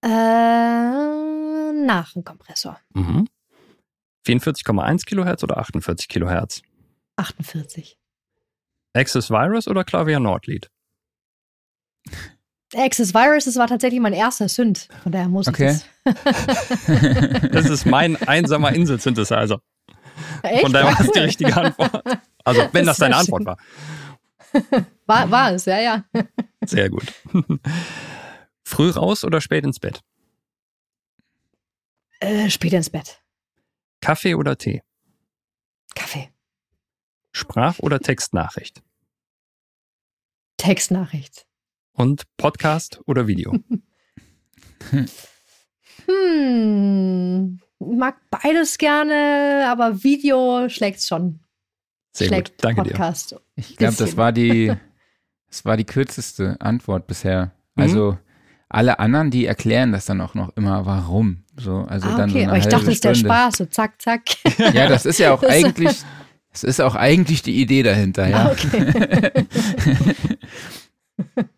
Äh, 0.06 0.08
nach 0.08 2.14
dem 2.14 2.24
Kompressor. 2.24 2.80
Mhm. 2.94 3.28
44,1 4.26 5.06
Kilohertz 5.06 5.44
oder 5.44 5.58
48 5.58 6.08
Kilohertz? 6.08 6.62
48. 7.18 7.98
Access 8.94 9.30
Virus 9.30 9.68
oder 9.68 9.84
Klavier 9.84 10.22
Nordlied? 10.22 10.72
Access 12.74 13.14
Virus, 13.14 13.44
das 13.44 13.58
war 13.58 13.68
tatsächlich 13.68 14.00
mein 14.00 14.14
erster 14.14 14.48
Synth. 14.48 14.88
Von 15.04 15.12
daher 15.12 15.28
muss 15.28 15.50
okay. 15.50 15.76
ich 15.76 15.84
das. 16.06 16.24
das 17.52 17.70
ist 17.70 17.86
mein 17.86 18.16
einsamer 18.16 18.72
Insel-Synthesizer. 18.72 19.60
Echt? 20.44 20.62
Von 20.62 20.74
daher 20.74 20.94
war 20.94 21.02
es 21.02 21.12
die 21.12 21.20
richtige 21.20 21.56
Antwort. 21.56 22.04
Also, 22.44 22.62
wenn 22.72 22.86
das, 22.86 22.98
das 22.98 22.98
deine 22.98 23.18
Antwort 23.18 23.46
war. 23.46 23.58
war. 25.06 25.30
War 25.30 25.52
es, 25.52 25.66
ja, 25.66 25.80
ja. 25.80 26.06
Sehr 26.66 26.90
gut. 26.90 27.14
Früh 28.64 28.90
raus 28.90 29.24
oder 29.24 29.42
spät 29.42 29.64
ins 29.64 29.80
Bett? 29.80 30.02
Äh, 32.20 32.50
spät 32.50 32.74
ins 32.74 32.90
Bett. 32.90 33.22
Kaffee 34.02 34.36
oder 34.36 34.58
Tee? 34.58 34.82
Kaffee. 35.96 36.30
Sprach- 37.32 37.80
oder 37.80 38.00
Textnachricht? 38.00 38.82
Textnachricht. 40.58 41.46
Und 41.92 42.24
Podcast 42.38 43.02
oder 43.06 43.28
Video? 43.28 43.54
hm 46.06 47.60
mag 47.80 48.16
beides 48.30 48.78
gerne, 48.78 49.68
aber 49.70 50.04
Video 50.04 50.70
schlägt 50.70 51.02
schon. 51.04 51.40
Sehr 52.14 52.28
schlägt 52.28 52.50
gut, 52.50 52.64
danke 52.64 52.84
Podcast. 52.84 53.32
dir. 53.32 53.42
Ich 53.56 53.76
glaube, 53.78 53.96
das 53.98 54.18
war 54.18 54.32
die, 54.32 54.74
das 55.48 55.66
war 55.66 55.78
die 55.78 55.86
kürzeste 55.86 56.58
Antwort 56.60 57.08
bisher. 57.08 57.52
Mhm. 57.76 57.84
Also 57.84 58.18
alle 58.70 59.00
anderen, 59.00 59.32
die 59.32 59.46
erklären 59.46 59.92
das 59.92 60.06
dann 60.06 60.22
auch 60.22 60.34
noch 60.34 60.56
immer, 60.58 60.86
warum. 60.86 61.44
So, 61.58 61.86
also 61.88 62.08
ah, 62.08 62.18
dann 62.18 62.30
okay, 62.30 62.44
so 62.44 62.50
aber 62.50 62.58
ich 62.58 62.68
dachte, 62.68 62.86
das 62.86 62.94
ist 62.96 63.04
der 63.04 63.16
Spaß, 63.16 63.58
so 63.58 63.66
zack, 63.66 64.02
zack. 64.02 64.24
Ja, 64.74 64.88
das 64.88 65.06
ist 65.06 65.20
ja 65.20 65.34
auch 65.34 65.44
eigentlich, 65.44 66.04
das 66.52 66.64
ist 66.64 66.82
auch 66.82 66.96
eigentlich 66.96 67.42
die 67.42 67.62
Idee 67.62 67.84
dahinter, 67.84 68.28
ja. 68.28 68.48
Ah, 68.48 68.52
okay. 68.52 69.48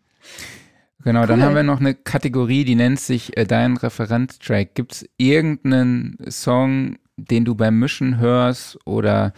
Genau, 1.02 1.20
cool. 1.20 1.26
dann 1.26 1.42
haben 1.42 1.54
wir 1.54 1.62
noch 1.62 1.80
eine 1.80 1.94
Kategorie, 1.94 2.64
die 2.64 2.74
nennt 2.74 3.00
sich 3.00 3.36
äh, 3.36 3.44
Dein 3.44 3.76
Referenztrack. 3.76 4.74
Gibt 4.74 4.92
es 4.92 5.08
irgendeinen 5.16 6.18
Song, 6.28 6.98
den 7.16 7.44
du 7.44 7.54
beim 7.54 7.78
Mischen 7.78 8.18
hörst 8.18 8.78
oder 8.84 9.32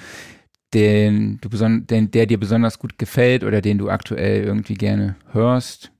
den 0.75 1.39
du 1.41 1.49
den, 1.49 2.11
der 2.11 2.27
dir 2.27 2.39
besonders 2.39 2.79
gut 2.79 2.99
gefällt 2.99 3.45
oder 3.45 3.61
den 3.61 3.79
du 3.79 3.91
aktuell 3.91 4.43
irgendwie 4.45 4.75
gerne 4.75 5.17
hörst? 5.33 5.93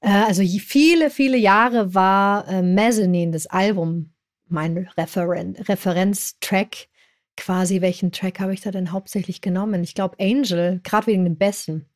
Äh, 0.00 0.10
also 0.10 0.42
viele, 0.42 1.10
viele 1.10 1.36
Jahre 1.36 1.94
war 1.94 2.46
äh, 2.48 2.62
Mezzanine, 2.62 3.32
das 3.32 3.46
Album, 3.46 4.12
mein 4.48 4.88
Referen 4.96 5.56
Referenztrack. 5.56 6.88
Quasi, 7.36 7.80
welchen 7.80 8.10
Track 8.10 8.40
habe 8.40 8.52
ich 8.52 8.62
da 8.62 8.72
denn 8.72 8.90
hauptsächlich 8.90 9.40
genommen? 9.40 9.84
Ich 9.84 9.94
glaube 9.94 10.16
Angel, 10.18 10.80
gerade 10.82 11.06
wegen 11.06 11.24
dem 11.24 11.36
Besten. 11.36 11.86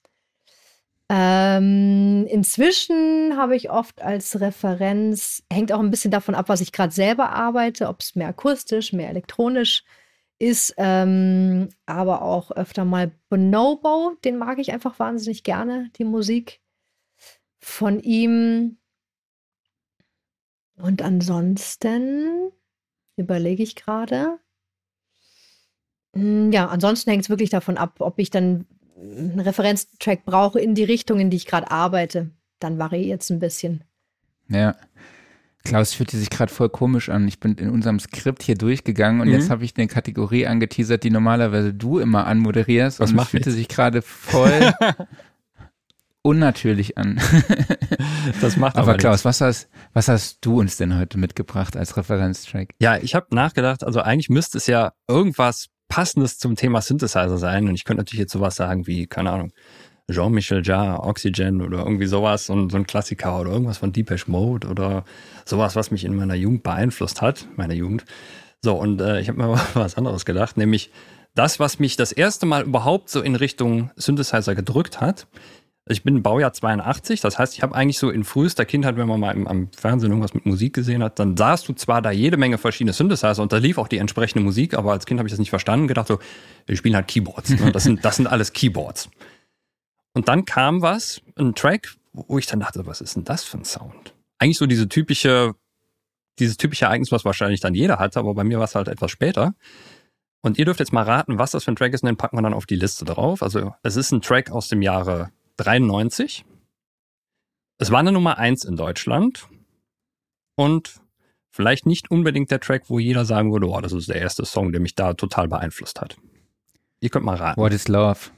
Ähm, 1.14 2.26
inzwischen 2.26 3.36
habe 3.36 3.54
ich 3.54 3.68
oft 3.70 4.00
als 4.00 4.40
Referenz, 4.40 5.42
hängt 5.52 5.70
auch 5.70 5.80
ein 5.80 5.90
bisschen 5.90 6.10
davon 6.10 6.34
ab, 6.34 6.48
was 6.48 6.62
ich 6.62 6.72
gerade 6.72 6.90
selber 6.90 7.32
arbeite, 7.32 7.88
ob 7.88 8.00
es 8.00 8.14
mehr 8.14 8.28
akustisch, 8.28 8.94
mehr 8.94 9.10
elektronisch 9.10 9.84
ist, 10.38 10.72
ähm, 10.78 11.68
aber 11.84 12.22
auch 12.22 12.50
öfter 12.52 12.86
mal 12.86 13.12
Bonobo, 13.28 14.16
den 14.24 14.38
mag 14.38 14.58
ich 14.58 14.72
einfach 14.72 14.98
wahnsinnig 14.98 15.42
gerne, 15.44 15.90
die 15.98 16.04
Musik 16.04 16.62
von 17.60 18.00
ihm. 18.00 18.78
Und 20.76 21.02
ansonsten 21.02 22.52
überlege 23.16 23.62
ich 23.62 23.76
gerade. 23.76 24.38
Hm, 26.14 26.52
ja, 26.52 26.68
ansonsten 26.68 27.10
hängt 27.10 27.24
es 27.24 27.30
wirklich 27.30 27.50
davon 27.50 27.76
ab, 27.76 27.96
ob 28.00 28.18
ich 28.18 28.30
dann 28.30 28.66
einen 28.96 29.40
Referenztrack 29.40 30.24
brauche 30.24 30.60
in 30.60 30.74
die 30.74 30.84
Richtung, 30.84 31.20
in 31.20 31.30
die 31.30 31.36
ich 31.36 31.46
gerade 31.46 31.70
arbeite, 31.70 32.30
dann 32.58 32.78
variiert 32.78 33.22
es 33.22 33.30
ein 33.30 33.38
bisschen. 33.38 33.84
Ja. 34.48 34.76
Klaus 35.64 35.94
fühlte 35.94 36.16
sich 36.16 36.28
gerade 36.28 36.52
voll 36.52 36.68
komisch 36.68 37.08
an. 37.08 37.28
Ich 37.28 37.38
bin 37.38 37.54
in 37.54 37.70
unserem 37.70 38.00
Skript 38.00 38.42
hier 38.42 38.56
durchgegangen 38.56 39.20
und 39.20 39.28
mhm. 39.28 39.34
jetzt 39.34 39.48
habe 39.48 39.64
ich 39.64 39.74
eine 39.76 39.86
Kategorie 39.86 40.46
angeteasert, 40.46 41.04
die 41.04 41.10
normalerweise 41.10 41.72
du 41.72 41.98
immer 41.98 42.26
anmoderierst. 42.26 42.98
Was 42.98 43.12
macht 43.12 43.30
fühlte 43.30 43.52
sich 43.52 43.68
gerade 43.68 44.02
voll 44.02 44.72
unnatürlich 46.22 46.98
an. 46.98 47.20
das 48.40 48.56
macht 48.56 48.76
aber, 48.76 48.90
aber 48.90 48.98
Klaus, 48.98 49.24
was 49.24 49.40
hast, 49.40 49.68
was 49.92 50.08
hast 50.08 50.38
du 50.44 50.58
uns 50.58 50.76
denn 50.76 50.96
heute 50.98 51.18
mitgebracht 51.18 51.76
als 51.76 51.96
Referenztrack? 51.96 52.74
Ja, 52.80 52.96
ich 52.96 53.14
habe 53.14 53.26
nachgedacht, 53.30 53.84
also 53.84 54.00
eigentlich 54.00 54.30
müsste 54.30 54.58
es 54.58 54.66
ja 54.66 54.92
irgendwas 55.08 55.68
Passendes 55.92 56.38
zum 56.38 56.56
Thema 56.56 56.80
Synthesizer 56.80 57.36
sein. 57.36 57.68
Und 57.68 57.74
ich 57.74 57.84
könnte 57.84 58.00
natürlich 58.00 58.20
jetzt 58.20 58.32
sowas 58.32 58.56
sagen 58.56 58.86
wie, 58.86 59.06
keine 59.06 59.30
Ahnung, 59.30 59.52
Jean-Michel 60.10 60.62
Jarre, 60.64 61.02
Oxygen 61.02 61.60
oder 61.60 61.80
irgendwie 61.80 62.06
sowas, 62.06 62.46
so 62.46 62.54
ein, 62.54 62.70
so 62.70 62.78
ein 62.78 62.86
Klassiker 62.86 63.38
oder 63.38 63.50
irgendwas 63.50 63.76
von 63.76 63.92
Deepesh 63.92 64.26
Mode 64.26 64.68
oder 64.68 65.04
sowas, 65.44 65.76
was 65.76 65.90
mich 65.90 66.06
in 66.06 66.16
meiner 66.16 66.34
Jugend 66.34 66.62
beeinflusst 66.62 67.20
hat, 67.20 67.46
meiner 67.56 67.74
Jugend. 67.74 68.06
So, 68.62 68.74
und 68.74 69.02
äh, 69.02 69.20
ich 69.20 69.28
habe 69.28 69.36
mir 69.36 69.60
was 69.74 69.98
anderes 69.98 70.24
gedacht, 70.24 70.56
nämlich 70.56 70.90
das, 71.34 71.60
was 71.60 71.78
mich 71.78 71.96
das 71.96 72.10
erste 72.10 72.46
Mal 72.46 72.62
überhaupt 72.62 73.10
so 73.10 73.20
in 73.20 73.36
Richtung 73.36 73.90
Synthesizer 73.96 74.54
gedrückt 74.54 75.02
hat, 75.02 75.26
ich 75.88 76.04
bin 76.04 76.22
Baujahr 76.22 76.52
82, 76.52 77.20
das 77.20 77.38
heißt, 77.38 77.54
ich 77.54 77.62
habe 77.62 77.74
eigentlich 77.74 77.98
so 77.98 78.10
in 78.10 78.22
frühester 78.22 78.64
Kindheit, 78.64 78.96
wenn 78.96 79.08
man 79.08 79.18
mal 79.18 79.32
im, 79.32 79.48
am 79.48 79.68
Fernsehen 79.76 80.10
irgendwas 80.10 80.32
mit 80.32 80.46
Musik 80.46 80.74
gesehen 80.74 81.02
hat, 81.02 81.18
dann 81.18 81.36
sahst 81.36 81.68
du 81.68 81.72
zwar 81.72 82.00
da 82.00 82.12
jede 82.12 82.36
Menge 82.36 82.56
verschiedene 82.58 82.92
Synthesizer 82.92 83.42
und 83.42 83.52
da 83.52 83.56
lief 83.56 83.78
auch 83.78 83.88
die 83.88 83.98
entsprechende 83.98 84.44
Musik, 84.44 84.74
aber 84.74 84.92
als 84.92 85.06
Kind 85.06 85.18
habe 85.18 85.28
ich 85.28 85.32
das 85.32 85.40
nicht 85.40 85.50
verstanden, 85.50 85.88
gedacht 85.88 86.06
so, 86.06 86.20
wir 86.66 86.76
spielen 86.76 86.94
halt 86.94 87.08
Keyboards. 87.08 87.50
Ne? 87.50 87.72
Das, 87.72 87.82
sind, 87.82 88.04
das 88.04 88.16
sind 88.16 88.28
alles 88.28 88.52
Keyboards. 88.52 89.10
Und 90.14 90.28
dann 90.28 90.44
kam 90.44 90.82
was, 90.82 91.20
ein 91.36 91.54
Track, 91.54 91.94
wo 92.12 92.38
ich 92.38 92.46
dann 92.46 92.60
dachte, 92.60 92.86
was 92.86 93.00
ist 93.00 93.16
denn 93.16 93.24
das 93.24 93.42
für 93.42 93.58
ein 93.58 93.64
Sound? 93.64 94.14
Eigentlich 94.38 94.58
so 94.58 94.66
diese 94.66 94.88
typische, 94.88 95.54
dieses 96.38 96.58
typische 96.58 96.84
Ereignis, 96.84 97.10
was 97.10 97.24
wahrscheinlich 97.24 97.60
dann 97.60 97.74
jeder 97.74 97.98
hatte, 97.98 98.20
aber 98.20 98.34
bei 98.34 98.44
mir 98.44 98.58
war 98.58 98.64
es 98.64 98.74
halt 98.76 98.86
etwas 98.86 99.10
später. 99.10 99.54
Und 100.42 100.58
ihr 100.58 100.64
dürft 100.64 100.80
jetzt 100.80 100.92
mal 100.92 101.04
raten, 101.04 101.38
was 101.38 101.52
das 101.52 101.64
für 101.64 101.72
ein 101.72 101.76
Track 101.76 101.94
ist, 101.94 102.02
und 102.02 102.08
den 102.08 102.16
packen 102.16 102.36
wir 102.36 102.42
dann 102.42 102.54
auf 102.54 102.66
die 102.66 102.76
Liste 102.76 103.04
drauf. 103.04 103.42
Also 103.42 103.74
es 103.82 103.96
ist 103.96 104.12
ein 104.12 104.22
Track 104.22 104.50
aus 104.50 104.68
dem 104.68 104.82
Jahre 104.82 105.30
93. 105.56 106.44
Es 107.78 107.90
war 107.90 108.00
eine 108.00 108.12
Nummer 108.12 108.38
1 108.38 108.64
in 108.64 108.76
Deutschland 108.76 109.48
und 110.54 111.00
vielleicht 111.50 111.86
nicht 111.86 112.10
unbedingt 112.10 112.50
der 112.50 112.60
Track, 112.60 112.84
wo 112.88 112.98
jeder 112.98 113.24
sagen 113.24 113.52
würde, 113.52 113.68
oh, 113.68 113.80
das 113.80 113.92
ist 113.92 114.08
der 114.08 114.16
erste 114.16 114.44
Song, 114.44 114.72
der 114.72 114.80
mich 114.80 114.94
da 114.94 115.14
total 115.14 115.48
beeinflusst 115.48 116.00
hat. 116.00 116.16
Ihr 117.00 117.10
könnt 117.10 117.24
mal 117.24 117.36
raten. 117.36 117.60
What 117.60 117.72
is 117.72 117.88
Love? 117.88 118.30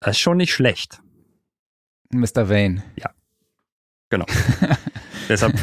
Das 0.00 0.16
ist 0.16 0.20
schon 0.20 0.38
nicht 0.38 0.52
schlecht. 0.52 1.00
Mr. 2.10 2.48
Vane. 2.48 2.82
Ja. 2.96 3.10
Genau. 4.10 4.26
Deshalb 5.28 5.54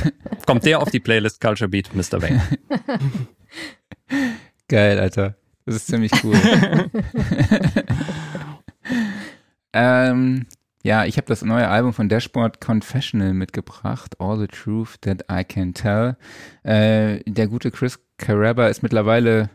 kommt 0.46 0.66
der 0.66 0.80
auf 0.80 0.90
die 0.90 1.00
Playlist 1.00 1.40
Culture 1.40 1.70
Beat, 1.70 1.94
Mr. 1.94 2.22
Vane. 2.22 2.42
Geil, 4.68 5.00
Alter. 5.00 5.36
Das 5.66 5.76
ist 5.76 5.88
ziemlich 5.88 6.12
cool. 6.24 6.36
ähm, 9.74 10.48
ja, 10.84 11.06
ich 11.06 11.18
habe 11.18 11.28
das 11.28 11.44
neue 11.44 11.68
Album 11.68 11.94
von 11.94 12.10
Dashboard 12.10 12.60
Confessional 12.60 13.34
mitgebracht, 13.34 14.20
All 14.20 14.40
the 14.40 14.48
Truth 14.48 15.02
That 15.02 15.26
I 15.32 15.44
Can 15.44 15.74
Tell. 15.74 16.18
Äh, 16.64 17.20
der 17.26 17.48
gute 17.48 17.72
Chris 17.72 18.00
Caraba 18.18 18.68
ist 18.68 18.82
mittlerweile, 18.82 19.50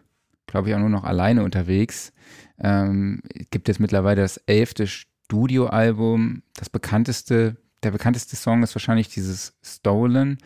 glaube 0.46 0.68
ich, 0.68 0.74
auch 0.74 0.80
nur 0.80 0.88
noch 0.88 1.04
alleine 1.04 1.42
unterwegs. 1.42 2.12
Ähm, 2.58 3.20
gibt 3.50 3.68
jetzt 3.68 3.80
mittlerweile 3.80 4.22
das 4.22 4.38
elfte 4.46 4.86
Studioalbum. 4.86 6.42
Das 6.54 6.70
bekannteste, 6.70 7.56
der 7.82 7.90
bekannteste 7.90 8.36
Song 8.36 8.62
ist 8.62 8.74
wahrscheinlich 8.74 9.08
dieses 9.08 9.56
Stolen 9.62 10.38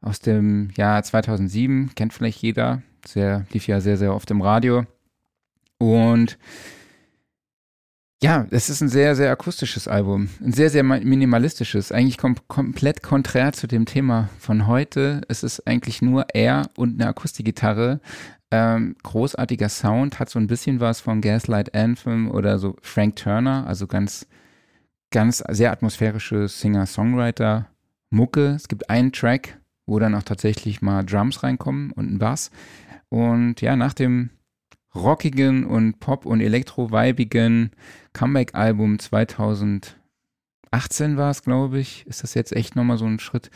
aus 0.00 0.20
dem 0.20 0.70
Jahr 0.76 1.02
2007. 1.02 1.94
Kennt 1.94 2.12
vielleicht 2.12 2.40
jeder. 2.40 2.82
Sehr, 3.06 3.46
lief 3.52 3.66
ja 3.66 3.80
sehr, 3.80 3.98
sehr 3.98 4.14
oft 4.14 4.30
im 4.30 4.40
Radio. 4.40 4.86
Und 5.78 6.38
ja, 8.24 8.46
es 8.50 8.70
ist 8.70 8.80
ein 8.80 8.88
sehr, 8.88 9.14
sehr 9.16 9.30
akustisches 9.30 9.86
Album. 9.86 10.30
Ein 10.40 10.54
sehr, 10.54 10.70
sehr 10.70 10.82
minimalistisches. 10.82 11.92
Eigentlich 11.92 12.16
kom 12.16 12.36
komplett 12.48 13.02
konträr 13.02 13.52
zu 13.52 13.66
dem 13.66 13.84
Thema 13.84 14.30
von 14.38 14.66
heute. 14.66 15.20
Es 15.28 15.42
ist 15.42 15.66
eigentlich 15.66 16.00
nur 16.00 16.28
er 16.32 16.70
und 16.74 16.94
eine 16.94 17.10
Akustikgitarre. 17.10 18.00
Ähm, 18.50 18.96
großartiger 19.02 19.68
Sound, 19.68 20.20
hat 20.20 20.30
so 20.30 20.38
ein 20.38 20.46
bisschen 20.46 20.80
was 20.80 21.02
von 21.02 21.20
Gaslight 21.20 21.74
Anthem 21.74 22.30
oder 22.30 22.58
so 22.58 22.76
Frank 22.80 23.16
Turner, 23.16 23.66
also 23.66 23.86
ganz, 23.86 24.26
ganz 25.10 25.44
sehr 25.50 25.70
atmosphärische 25.70 26.48
Singer-Songwriter-Mucke. 26.48 28.54
Es 28.56 28.68
gibt 28.68 28.88
einen 28.88 29.12
Track, 29.12 29.60
wo 29.84 29.98
dann 29.98 30.14
auch 30.14 30.22
tatsächlich 30.22 30.80
mal 30.80 31.04
Drums 31.04 31.42
reinkommen 31.42 31.90
und 31.90 32.10
ein 32.10 32.18
Bass. 32.18 32.50
Und 33.10 33.60
ja, 33.60 33.76
nach 33.76 33.92
dem 33.92 34.30
rockigen 34.94 35.64
und 35.64 35.98
Pop- 36.00 36.26
und 36.26 36.40
Elektro-weibigen 36.40 37.70
Comeback-Album 38.12 38.98
2018 38.98 39.96
war 41.16 41.30
es, 41.30 41.42
glaube 41.42 41.78
ich. 41.78 42.06
Ist 42.06 42.22
das 42.22 42.34
jetzt 42.34 42.54
echt 42.54 42.76
nochmal 42.76 42.98
so 42.98 43.06
ein 43.06 43.18
Schritt 43.18 43.50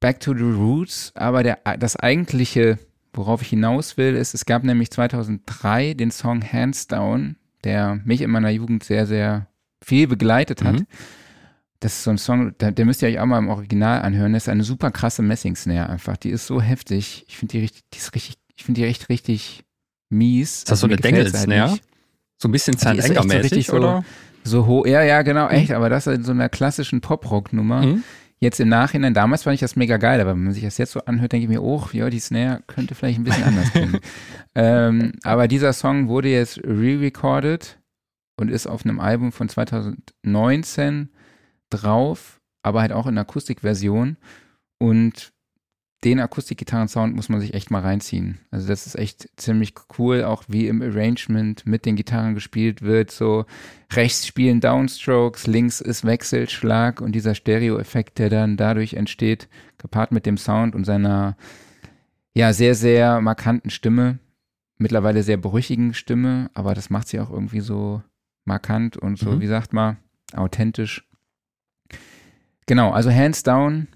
back 0.00 0.20
to 0.20 0.34
the 0.34 0.42
roots? 0.42 1.12
Aber 1.14 1.42
der, 1.42 1.58
das 1.78 1.96
eigentliche, 1.96 2.78
worauf 3.12 3.42
ich 3.42 3.48
hinaus 3.48 3.96
will, 3.96 4.16
ist, 4.16 4.34
es 4.34 4.44
gab 4.44 4.64
nämlich 4.64 4.90
2003 4.90 5.94
den 5.94 6.10
Song 6.10 6.42
Hands 6.42 6.86
Down, 6.88 7.36
der 7.64 8.00
mich 8.04 8.22
in 8.22 8.30
meiner 8.30 8.50
Jugend 8.50 8.82
sehr, 8.82 9.06
sehr 9.06 9.46
viel 9.82 10.08
begleitet 10.08 10.64
hat. 10.64 10.80
Mhm. 10.80 10.86
Das 11.78 11.94
ist 11.94 12.04
so 12.04 12.10
ein 12.10 12.18
Song, 12.18 12.56
der, 12.58 12.72
der, 12.72 12.84
müsst 12.84 13.00
ihr 13.00 13.08
euch 13.08 13.18
auch 13.18 13.26
mal 13.26 13.38
im 13.38 13.48
Original 13.48 14.02
anhören. 14.02 14.34
Das 14.34 14.44
ist 14.44 14.48
eine 14.50 14.64
super 14.64 14.90
krasse 14.90 15.22
Messing-Snare 15.22 15.88
einfach. 15.88 16.18
Die 16.18 16.28
ist 16.28 16.46
so 16.46 16.60
heftig. 16.60 17.24
Ich 17.28 17.38
finde 17.38 17.52
die 17.52 17.60
richtig, 17.60 17.84
die 17.94 17.98
ist 17.98 18.14
richtig, 18.14 18.36
ich 18.54 18.64
finde 18.64 18.82
die 18.82 18.86
echt 18.86 19.08
richtig 19.08 19.64
mies. 20.10 20.58
Ist 20.58 20.64
das 20.64 20.82
also 20.82 20.86
so 20.88 20.92
eine 20.92 20.96
Dengel-Snare? 20.96 21.70
Halt 21.70 21.82
so 22.36 22.48
ein 22.48 22.52
bisschen 22.52 22.76
Zahnlenger-mäßig, 22.76 23.66
so 23.66 23.76
oder? 23.76 24.04
So 24.42 24.66
hoch, 24.66 24.86
ja, 24.86 25.02
ja, 25.02 25.22
genau, 25.22 25.46
mhm. 25.46 25.54
echt, 25.54 25.72
aber 25.72 25.90
das 25.90 26.06
ist 26.06 26.16
in 26.16 26.24
so 26.24 26.32
einer 26.32 26.48
klassischen 26.48 27.00
Pop-Rock-Nummer. 27.00 27.82
Mhm. 27.82 28.04
Jetzt 28.38 28.58
im 28.58 28.70
Nachhinein, 28.70 29.12
damals 29.12 29.42
fand 29.42 29.54
ich 29.54 29.60
das 29.60 29.76
mega 29.76 29.98
geil, 29.98 30.18
aber 30.18 30.30
wenn 30.30 30.44
man 30.44 30.54
sich 30.54 30.62
das 30.62 30.78
jetzt 30.78 30.92
so 30.92 31.00
anhört, 31.00 31.32
denke 31.32 31.44
ich 31.44 31.50
mir, 31.50 31.62
oh, 31.62 31.86
ja, 31.92 32.08
die 32.08 32.20
Snare 32.20 32.62
könnte 32.66 32.94
vielleicht 32.94 33.18
ein 33.18 33.24
bisschen 33.24 33.44
anders 33.44 33.70
klingen. 33.70 33.98
ähm, 34.54 35.12
aber 35.22 35.46
dieser 35.46 35.74
Song 35.74 36.08
wurde 36.08 36.30
jetzt 36.30 36.58
re-recorded 36.64 37.78
und 38.38 38.50
ist 38.50 38.66
auf 38.66 38.86
einem 38.86 38.98
Album 38.98 39.32
von 39.32 39.50
2019 39.50 41.10
drauf, 41.68 42.40
aber 42.62 42.80
halt 42.80 42.92
auch 42.92 43.06
in 43.06 43.18
Akustikversion. 43.18 44.16
Und 44.78 45.34
den 46.04 46.18
Akustikgitarren-Sound 46.18 47.14
muss 47.14 47.28
man 47.28 47.40
sich 47.40 47.52
echt 47.52 47.70
mal 47.70 47.82
reinziehen. 47.82 48.38
Also 48.50 48.66
das 48.66 48.86
ist 48.86 48.94
echt 48.94 49.28
ziemlich 49.36 49.74
cool, 49.98 50.24
auch 50.24 50.44
wie 50.48 50.66
im 50.66 50.80
Arrangement 50.80 51.66
mit 51.66 51.84
den 51.84 51.96
Gitarren 51.96 52.34
gespielt 52.34 52.80
wird. 52.80 53.10
So 53.10 53.44
rechts 53.92 54.26
spielen 54.26 54.60
Downstrokes, 54.60 55.46
links 55.46 55.80
ist 55.82 56.06
Wechselschlag 56.06 57.02
und 57.02 57.12
dieser 57.12 57.34
Stereo-Effekt, 57.34 58.18
der 58.18 58.30
dann 58.30 58.56
dadurch 58.56 58.94
entsteht, 58.94 59.48
gepaart 59.76 60.10
mit 60.12 60.24
dem 60.24 60.38
Sound 60.38 60.74
und 60.74 60.84
seiner 60.84 61.36
ja 62.32 62.54
sehr, 62.54 62.74
sehr 62.74 63.20
markanten 63.20 63.68
Stimme, 63.68 64.20
mittlerweile 64.78 65.22
sehr 65.22 65.36
brüchigen 65.36 65.92
Stimme, 65.92 66.50
aber 66.54 66.72
das 66.72 66.88
macht 66.88 67.08
sie 67.08 67.20
auch 67.20 67.30
irgendwie 67.30 67.60
so 67.60 68.02
markant 68.46 68.96
und 68.96 69.18
so, 69.18 69.32
mhm. 69.32 69.40
wie 69.40 69.46
sagt 69.46 69.74
man, 69.74 69.98
authentisch. 70.34 71.06
Genau, 72.64 72.90
also 72.90 73.10
hands 73.10 73.42
down 73.42 73.88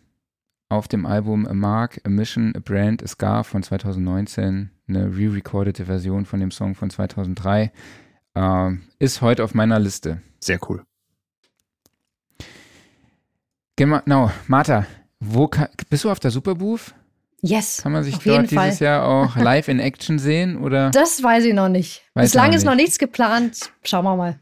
auf 0.69 0.89
dem 0.89 1.07
Album 1.07 1.47
A 1.47 1.55
Mark, 1.55 2.01
A 2.05 2.09
Mission, 2.09 2.53
A 2.57 2.61
Brand, 2.61 3.03
A 3.03 3.07
Scar 3.07 3.45
von 3.45 3.63
2019, 3.63 4.71
eine 4.89 5.17
re-recordete 5.17 5.87
Version 5.87 6.25
von 6.25 6.41
dem 6.41 6.51
Song 6.51 6.75
von 6.75 6.91
2003, 6.91 7.73
äh, 8.35 8.71
ist 8.99 9.23
heute 9.23 9.45
auf 9.45 9.55
meiner 9.55 9.79
Liste. 9.79 10.23
Sehr 10.41 10.59
cool. 10.69 10.85
Genau, 13.77 14.31
Martha, 14.47 14.87
wo 15.21 15.49
kann, 15.49 15.69
bist 15.91 16.05
du 16.05 16.11
auf 16.11 16.21
der 16.21 16.31
Superbooth? 16.31 16.95
Yes. 17.43 17.83
Kann 17.83 17.93
man 17.93 18.05
sich 18.05 18.17
dort 18.19 18.51
dieses 18.51 18.79
Fall. 18.79 18.87
Jahr 18.87 19.07
auch 19.07 19.37
live 19.37 19.69
in 19.69 19.79
Action 19.79 20.19
sehen? 20.19 20.57
Oder? 20.57 20.91
Das 20.91 21.23
weiß 21.23 21.45
ich 21.45 21.53
noch 21.53 21.69
nicht. 21.69 22.03
Weiß 22.15 22.31
Bislang 22.31 22.53
ist 22.55 22.65
noch 22.65 22.75
nichts 22.75 22.99
geplant. 22.99 23.71
Schauen 23.83 24.05
wir 24.05 24.17
mal. 24.17 24.41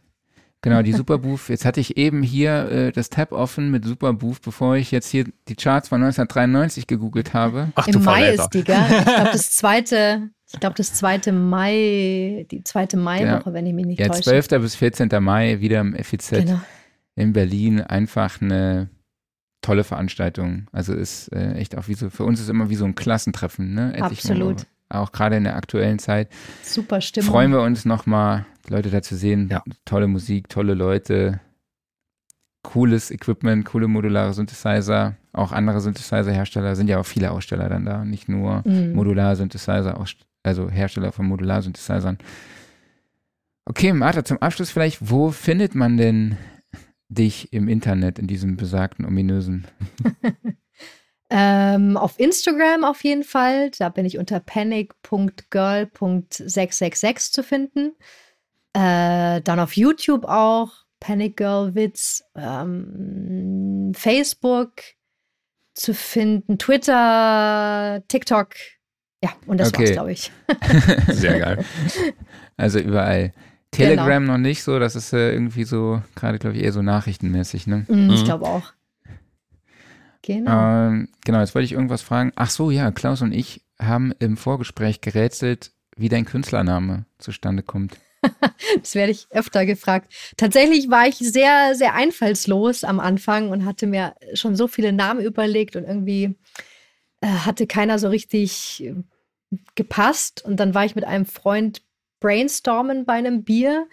Genau, 0.62 0.80
die 0.82 0.92
Superbooth. 0.92 1.48
Jetzt 1.48 1.64
hatte 1.64 1.80
ich 1.80 1.96
eben 1.96 2.22
hier 2.22 2.70
äh, 2.70 2.92
das 2.92 3.10
Tab 3.10 3.32
offen 3.32 3.72
mit 3.72 3.84
Superbooth, 3.84 4.42
bevor 4.42 4.76
ich 4.76 4.92
jetzt 4.92 5.08
hier 5.08 5.24
die 5.48 5.56
Charts 5.56 5.88
von 5.88 6.00
1993 6.00 6.86
gegoogelt 6.86 7.34
habe. 7.34 7.72
Ach, 7.74 7.88
Im 7.88 8.04
Mai 8.04 8.30
ist 8.30 8.48
die, 8.50 8.62
gell? 8.62 8.78
Ich 8.88 9.04
glaube, 9.04 9.30
das 9.32 9.50
zweite, 9.56 10.30
ich 10.52 10.60
glaube, 10.60 10.76
das 10.76 10.94
zweite 10.94 11.32
Mai, 11.32 12.46
die 12.52 12.62
zweite 12.62 12.96
Maiwoche, 12.96 13.42
genau. 13.42 13.54
wenn 13.54 13.66
ich 13.66 13.74
mich 13.74 13.86
nicht 13.86 14.00
ja, 14.00 14.06
täusche. 14.06 14.22
12. 14.22 14.48
bis 14.60 14.76
14. 14.76 15.08
Mai 15.20 15.58
wieder 15.60 15.80
im 15.80 15.96
FIZ 15.96 16.30
genau. 16.30 16.60
in 17.16 17.32
Berlin. 17.32 17.80
Einfach 17.80 18.40
eine 18.40 18.88
tolle 19.62 19.82
Veranstaltung. 19.82 20.68
Also 20.70 20.94
ist 20.94 21.26
äh, 21.32 21.54
echt 21.54 21.76
auch 21.76 21.88
wie 21.88 21.94
so, 21.94 22.08
für 22.08 22.24
uns 22.24 22.40
ist 22.40 22.48
immer 22.48 22.70
wie 22.70 22.76
so 22.76 22.84
ein 22.84 22.94
Klassentreffen, 22.94 23.74
ne? 23.74 23.96
Absolut. 24.00 24.58
Mal, 24.58 25.00
auch 25.00 25.10
gerade 25.10 25.36
in 25.36 25.44
der 25.44 25.56
aktuellen 25.56 25.98
Zeit. 25.98 26.28
Super 26.62 27.00
Stimmung. 27.00 27.30
Freuen 27.30 27.50
wir 27.50 27.62
uns 27.62 27.84
nochmal 27.84 28.46
Leute 28.70 28.90
da 28.90 29.02
zu 29.02 29.16
sehen. 29.16 29.48
Ja. 29.50 29.62
Tolle 29.84 30.08
Musik, 30.08 30.48
tolle 30.48 30.74
Leute, 30.74 31.40
cooles 32.62 33.10
Equipment, 33.10 33.64
coole 33.64 33.88
modulare 33.88 34.32
Synthesizer. 34.32 35.16
Auch 35.32 35.52
andere 35.52 35.80
Synthesizer-Hersteller 35.80 36.76
sind 36.76 36.88
ja 36.88 36.98
auch 36.98 37.06
viele 37.06 37.30
Aussteller 37.30 37.68
dann 37.68 37.84
da, 37.84 38.04
nicht 38.04 38.28
nur 38.28 38.62
mhm. 38.66 38.92
Modular-Synthesizer, 38.92 40.02
also 40.42 40.70
Hersteller 40.70 41.12
von 41.12 41.26
Modular-Synthesizern. 41.26 42.18
Okay, 43.64 43.92
Martha, 43.92 44.24
zum 44.24 44.38
Abschluss 44.38 44.70
vielleicht, 44.70 45.10
wo 45.10 45.30
findet 45.30 45.74
man 45.74 45.96
denn 45.96 46.36
dich 47.08 47.52
im 47.52 47.68
Internet 47.68 48.18
in 48.18 48.26
diesem 48.26 48.56
besagten 48.56 49.04
ominösen? 49.04 49.66
ähm, 51.30 51.96
auf 51.96 52.18
Instagram 52.18 52.84
auf 52.84 53.04
jeden 53.04 53.24
Fall. 53.24 53.70
Da 53.78 53.88
bin 53.88 54.04
ich 54.04 54.18
unter 54.18 54.40
panic.girl.666 54.40 57.32
zu 57.32 57.42
finden. 57.42 57.92
Äh, 58.74 59.40
dann 59.42 59.60
auf 59.60 59.76
YouTube 59.76 60.24
auch, 60.24 60.72
Panic 61.00 61.36
Girl 61.36 61.74
Witz, 61.74 62.22
ähm, 62.36 63.92
Facebook 63.94 64.72
zu 65.74 65.94
finden, 65.94 66.58
Twitter, 66.58 68.02
TikTok, 68.08 68.50
Ja, 69.24 69.30
und 69.46 69.58
das 69.58 69.68
Okay. 69.68 69.82
war's, 69.84 69.92
glaube 69.92 70.12
ich. 70.12 70.32
Sehr 71.08 71.38
geil. 71.38 71.64
Also 72.58 72.78
überall. 72.78 73.32
Telegram 73.70 74.22
Genau. 74.22 74.32
noch 74.34 74.38
nicht 74.38 74.62
so, 74.62 74.78
das 74.78 74.94
ist 74.94 75.12
äh, 75.14 75.32
irgendwie 75.32 75.64
so, 75.64 76.02
gerade 76.14 76.38
glaube 76.38 76.56
ich 76.56 76.62
eher 76.62 76.72
so 76.72 76.82
nachrichtenmäßig, 76.82 77.66
ne? 77.66 77.86
Mm, 77.88 78.10
Ich 78.10 78.20
Mhm. 78.20 78.24
glaube 78.24 78.46
auch. 78.46 78.72
Genau. 80.22 80.86
Ähm, 80.88 81.08
genau, 81.24 81.40
jetzt 81.40 81.54
wollte 81.54 81.64
ich 81.64 81.72
irgendwas 81.72 82.02
fragen. 82.02 82.32
Ach 82.36 82.50
so, 82.50 82.70
ja, 82.70 82.90
Klaus 82.92 83.22
und 83.22 83.32
ich 83.32 83.64
haben 83.80 84.12
im 84.18 84.36
Vorgespräch 84.36 85.00
gerätselt, 85.00 85.72
wie 85.96 86.08
dein 86.08 86.24
Künstlername 86.26 87.06
zustande 87.18 87.62
kommt. 87.62 87.96
Das 88.80 88.94
werde 88.94 89.12
ich 89.12 89.26
öfter 89.30 89.66
gefragt. 89.66 90.12
Tatsächlich 90.36 90.88
war 90.90 91.06
ich 91.08 91.16
sehr, 91.16 91.74
sehr 91.74 91.94
einfallslos 91.94 92.84
am 92.84 93.00
Anfang 93.00 93.50
und 93.50 93.64
hatte 93.64 93.86
mir 93.86 94.14
schon 94.34 94.56
so 94.56 94.68
viele 94.68 94.92
Namen 94.92 95.20
überlegt 95.24 95.76
und 95.76 95.84
irgendwie 95.84 96.36
äh, 97.20 97.26
hatte 97.26 97.66
keiner 97.66 97.98
so 97.98 98.08
richtig 98.08 98.84
äh, 98.84 98.94
gepasst. 99.74 100.44
Und 100.44 100.58
dann 100.58 100.74
war 100.74 100.84
ich 100.84 100.94
mit 100.94 101.04
einem 101.04 101.26
Freund 101.26 101.82
brainstormen 102.20 103.04
bei 103.04 103.14
einem 103.14 103.42
Bier 103.44 103.88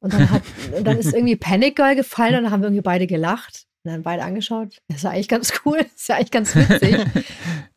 und 0.00 0.12
dann, 0.14 0.30
hat, 0.30 0.42
und 0.76 0.84
dann 0.84 0.98
ist 0.98 1.12
irgendwie 1.12 1.36
Panic 1.36 1.76
Girl 1.76 1.94
gefallen 1.96 2.36
und 2.36 2.44
dann 2.44 2.52
haben 2.52 2.62
wir 2.62 2.68
irgendwie 2.68 2.82
beide 2.82 3.06
gelacht. 3.06 3.66
Und 3.84 3.92
dann 3.92 4.02
beide 4.02 4.24
angeschaut. 4.24 4.78
Das 4.88 4.98
ist 4.98 5.02
ja 5.04 5.10
eigentlich 5.10 5.28
ganz 5.28 5.52
cool. 5.64 5.78
Das 5.78 5.92
ist 5.94 6.08
ja 6.08 6.16
eigentlich 6.16 6.30
ganz 6.32 6.54
witzig. 6.56 6.96
Okay. 6.96 7.24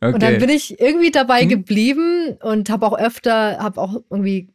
Und 0.14 0.24
dann 0.24 0.40
bin 0.40 0.50
ich 0.50 0.80
irgendwie 0.80 1.12
dabei 1.12 1.42
Hm. 1.42 1.50
geblieben 1.50 2.38
und 2.42 2.72
habe 2.72 2.88
auch 2.88 2.98
öfter, 2.98 3.60
habe 3.60 3.80
auch 3.80 4.02
irgendwie, 4.10 4.50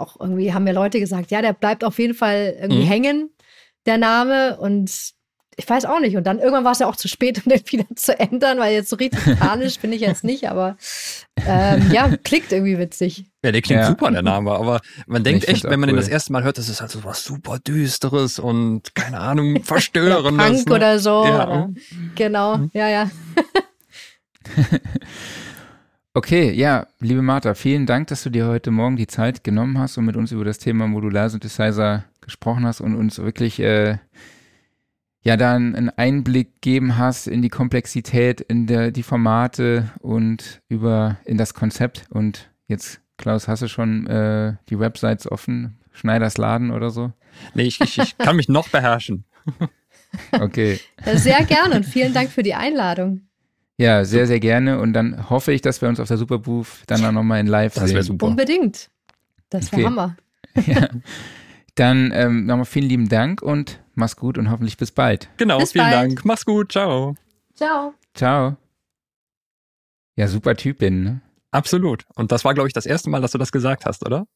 auch 0.00 0.18
irgendwie 0.20 0.52
haben 0.54 0.64
mir 0.64 0.72
Leute 0.72 1.00
gesagt, 1.00 1.30
ja, 1.30 1.42
der 1.42 1.52
bleibt 1.52 1.84
auf 1.84 1.98
jeden 1.98 2.14
Fall 2.14 2.56
irgendwie 2.60 2.84
Mhm. 2.84 2.88
hängen, 2.88 3.30
der 3.86 3.98
Name. 3.98 4.58
Und 4.58 4.90
ich 5.60 5.68
weiß 5.68 5.86
auch 5.86 5.98
nicht. 5.98 6.16
Und 6.16 6.24
dann 6.24 6.38
irgendwann 6.38 6.62
war 6.64 6.70
es 6.72 6.78
ja 6.78 6.86
auch 6.86 6.94
zu 6.94 7.08
spät, 7.08 7.42
um 7.44 7.50
den 7.50 7.60
wieder 7.66 7.84
zu 7.96 8.18
ändern, 8.18 8.58
weil 8.58 8.72
jetzt 8.74 8.90
so 8.90 8.96
richtig 8.96 9.18
panisch 9.40 9.78
bin 9.80 9.92
ich 9.92 10.00
jetzt 10.00 10.22
nicht, 10.24 10.48
aber 10.48 10.76
ähm, 11.46 11.90
ja, 11.90 12.08
klickt 12.22 12.52
irgendwie 12.52 12.78
witzig. 12.78 13.24
Ja, 13.44 13.50
der 13.52 13.60
klingt 13.62 13.80
Ja. 13.82 13.88
super, 13.88 14.10
der 14.10 14.22
Name, 14.22 14.52
aber 14.52 14.80
man 15.06 15.24
denkt 15.24 15.44
Ich 15.44 15.48
echt, 15.50 15.64
wenn 15.64 15.80
man 15.80 15.88
den 15.88 15.96
cool. 15.96 16.00
das 16.02 16.08
erste 16.08 16.32
Mal 16.32 16.44
hört, 16.44 16.58
das 16.58 16.68
ist 16.68 16.80
halt 16.80 16.90
so 16.92 17.02
was 17.04 17.24
super 17.24 17.58
Düsteres 17.58 18.38
und 18.38 18.94
keine 18.94 19.18
Ahnung, 19.18 19.62
Verstörendes. 19.64 20.46
Punk 20.64 20.68
ne? 20.68 20.74
oder 20.74 20.98
so. 21.00 21.24
Ja. 21.24 21.44
Oder, 21.48 21.70
genau, 22.14 22.60
ja, 22.72 22.88
ja. 22.88 23.10
Okay, 26.14 26.50
ja, 26.52 26.86
liebe 27.00 27.22
Martha, 27.22 27.54
vielen 27.54 27.86
Dank, 27.86 28.08
dass 28.08 28.22
du 28.22 28.30
dir 28.30 28.46
heute 28.46 28.70
Morgen 28.70 28.96
die 28.96 29.06
Zeit 29.06 29.44
genommen 29.44 29.78
hast 29.78 29.98
und 29.98 30.06
mit 30.06 30.16
uns 30.16 30.32
über 30.32 30.44
das 30.44 30.58
Thema 30.58 30.88
Modular-Synthesizer 30.88 32.04
gesprochen 32.20 32.64
hast 32.66 32.80
und 32.80 32.96
uns 32.96 33.18
wirklich 33.18 33.60
äh, 33.60 33.98
ja 35.22 35.36
dann 35.36 35.74
einen 35.74 35.90
Einblick 35.90 36.60
geben 36.62 36.96
hast 36.96 37.26
in 37.28 37.42
die 37.42 37.50
Komplexität, 37.50 38.40
in 38.40 38.66
der, 38.66 38.90
die 38.90 39.02
Formate 39.02 39.90
und 40.00 40.62
über 40.68 41.18
in 41.24 41.36
das 41.36 41.54
Konzept. 41.54 42.06
Und 42.10 42.50
jetzt, 42.66 43.00
Klaus, 43.18 43.46
hast 43.46 43.62
du 43.62 43.68
schon 43.68 44.06
äh, 44.06 44.56
die 44.70 44.80
Websites 44.80 45.30
offen? 45.30 45.78
Schneiders 45.92 46.38
Laden 46.38 46.70
oder 46.70 46.90
so? 46.90 47.12
Nee, 47.54 47.64
ich, 47.64 47.80
ich, 47.80 47.98
ich 47.98 48.18
kann 48.18 48.36
mich 48.36 48.48
noch 48.48 48.68
beherrschen. 48.68 49.24
Okay. 50.32 50.80
Ja, 51.04 51.18
Sehr 51.18 51.44
gerne 51.44 51.76
und 51.76 51.84
vielen 51.84 52.14
Dank 52.14 52.30
für 52.30 52.42
die 52.42 52.54
Einladung. 52.54 53.27
Ja, 53.80 54.04
sehr, 54.04 54.26
sehr 54.26 54.40
gerne. 54.40 54.80
Und 54.80 54.92
dann 54.92 55.30
hoffe 55.30 55.52
ich, 55.52 55.62
dass 55.62 55.80
wir 55.80 55.88
uns 55.88 56.00
auf 56.00 56.08
der 56.08 56.16
Superbooth 56.18 56.66
dann 56.88 57.04
auch 57.04 57.12
nochmal 57.12 57.40
in 57.40 57.46
live 57.46 57.74
Das 57.74 57.84
sehen. 57.84 57.94
wäre 57.94 58.02
super. 58.04 58.26
Unbedingt. 58.26 58.90
Das 59.50 59.70
wäre 59.72 59.82
Okay. 59.82 59.86
Hammer. 59.90 60.16
Ja. 60.66 60.88
Dann 61.76 62.10
ähm, 62.12 62.46
nochmal 62.46 62.64
vielen 62.64 62.88
lieben 62.88 63.08
Dank 63.08 63.40
und 63.40 63.80
mach's 63.94 64.16
gut 64.16 64.36
und 64.36 64.50
hoffentlich 64.50 64.76
bis 64.76 64.90
bald. 64.90 65.28
Genau, 65.36 65.58
Bis 65.58 65.70
vielen 65.72 65.84
bald. 65.84 65.94
Dank. 66.10 66.24
Mach's 66.24 66.44
gut, 66.44 66.72
ciao. 66.72 67.14
Ciao. 67.54 67.94
Ciao. 68.14 68.56
Ja, 70.16 70.26
super 70.26 70.56
Typin, 70.56 71.04
ne? 71.04 71.20
Absolut. 71.52 72.04
Und 72.16 72.32
das 72.32 72.44
war, 72.44 72.54
glaube 72.54 72.66
ich, 72.66 72.72
das 72.72 72.84
erste 72.86 73.08
Mal, 73.10 73.20
dass 73.20 73.30
du 73.30 73.38
das 73.38 73.52
gesagt 73.52 73.84
hast, 73.84 74.04
oder? 74.04 74.26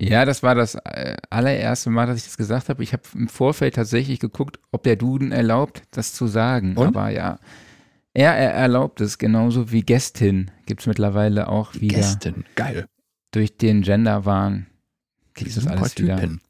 Ja, 0.00 0.24
das 0.24 0.42
war 0.42 0.54
das 0.54 0.74
äh, 0.76 1.16
allererste 1.28 1.90
Mal, 1.90 2.06
dass 2.06 2.16
ich 2.16 2.24
das 2.24 2.38
gesagt 2.38 2.70
habe. 2.70 2.82
Ich 2.82 2.94
habe 2.94 3.02
im 3.14 3.28
Vorfeld 3.28 3.74
tatsächlich 3.74 4.18
geguckt, 4.18 4.58
ob 4.72 4.82
der 4.84 4.96
Duden 4.96 5.30
erlaubt, 5.30 5.82
das 5.90 6.14
zu 6.14 6.26
sagen. 6.26 6.76
Und? 6.76 6.86
Aber 6.88 7.10
ja, 7.10 7.38
er, 8.14 8.32
er 8.32 8.52
erlaubt 8.52 9.00
es, 9.00 9.18
genauso 9.18 9.72
wie 9.72 9.82
Gästin 9.82 10.50
gibt's 10.66 10.86
mittlerweile 10.86 11.48
auch 11.48 11.74
wieder. 11.74 11.96
Gästin. 11.96 12.44
Geil. 12.54 12.86
Durch 13.32 13.56
den 13.56 13.82
Genderwahn 13.82 14.66
gibt 15.34 15.50
es 15.50 15.56
Super 15.56 15.78
alles 15.78 15.98
wieder. 15.98 16.16
Typin. 16.16 16.40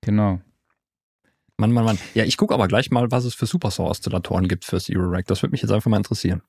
Genau. 0.00 0.40
Mann, 1.58 1.72
Mann, 1.72 1.84
Mann. 1.84 1.98
Ja, 2.14 2.24
ich 2.24 2.38
gucke 2.38 2.54
aber 2.54 2.66
gleich 2.66 2.90
mal, 2.90 3.10
was 3.10 3.24
es 3.24 3.34
für 3.34 3.46
Supersaw-Oszillatoren 3.46 4.48
gibt 4.48 4.64
fürs 4.64 4.88
Eurorack. 4.90 5.26
Das 5.26 5.42
würde 5.42 5.52
mich 5.52 5.62
jetzt 5.62 5.70
einfach 5.70 5.90
mal 5.90 5.98
interessieren. 5.98 6.42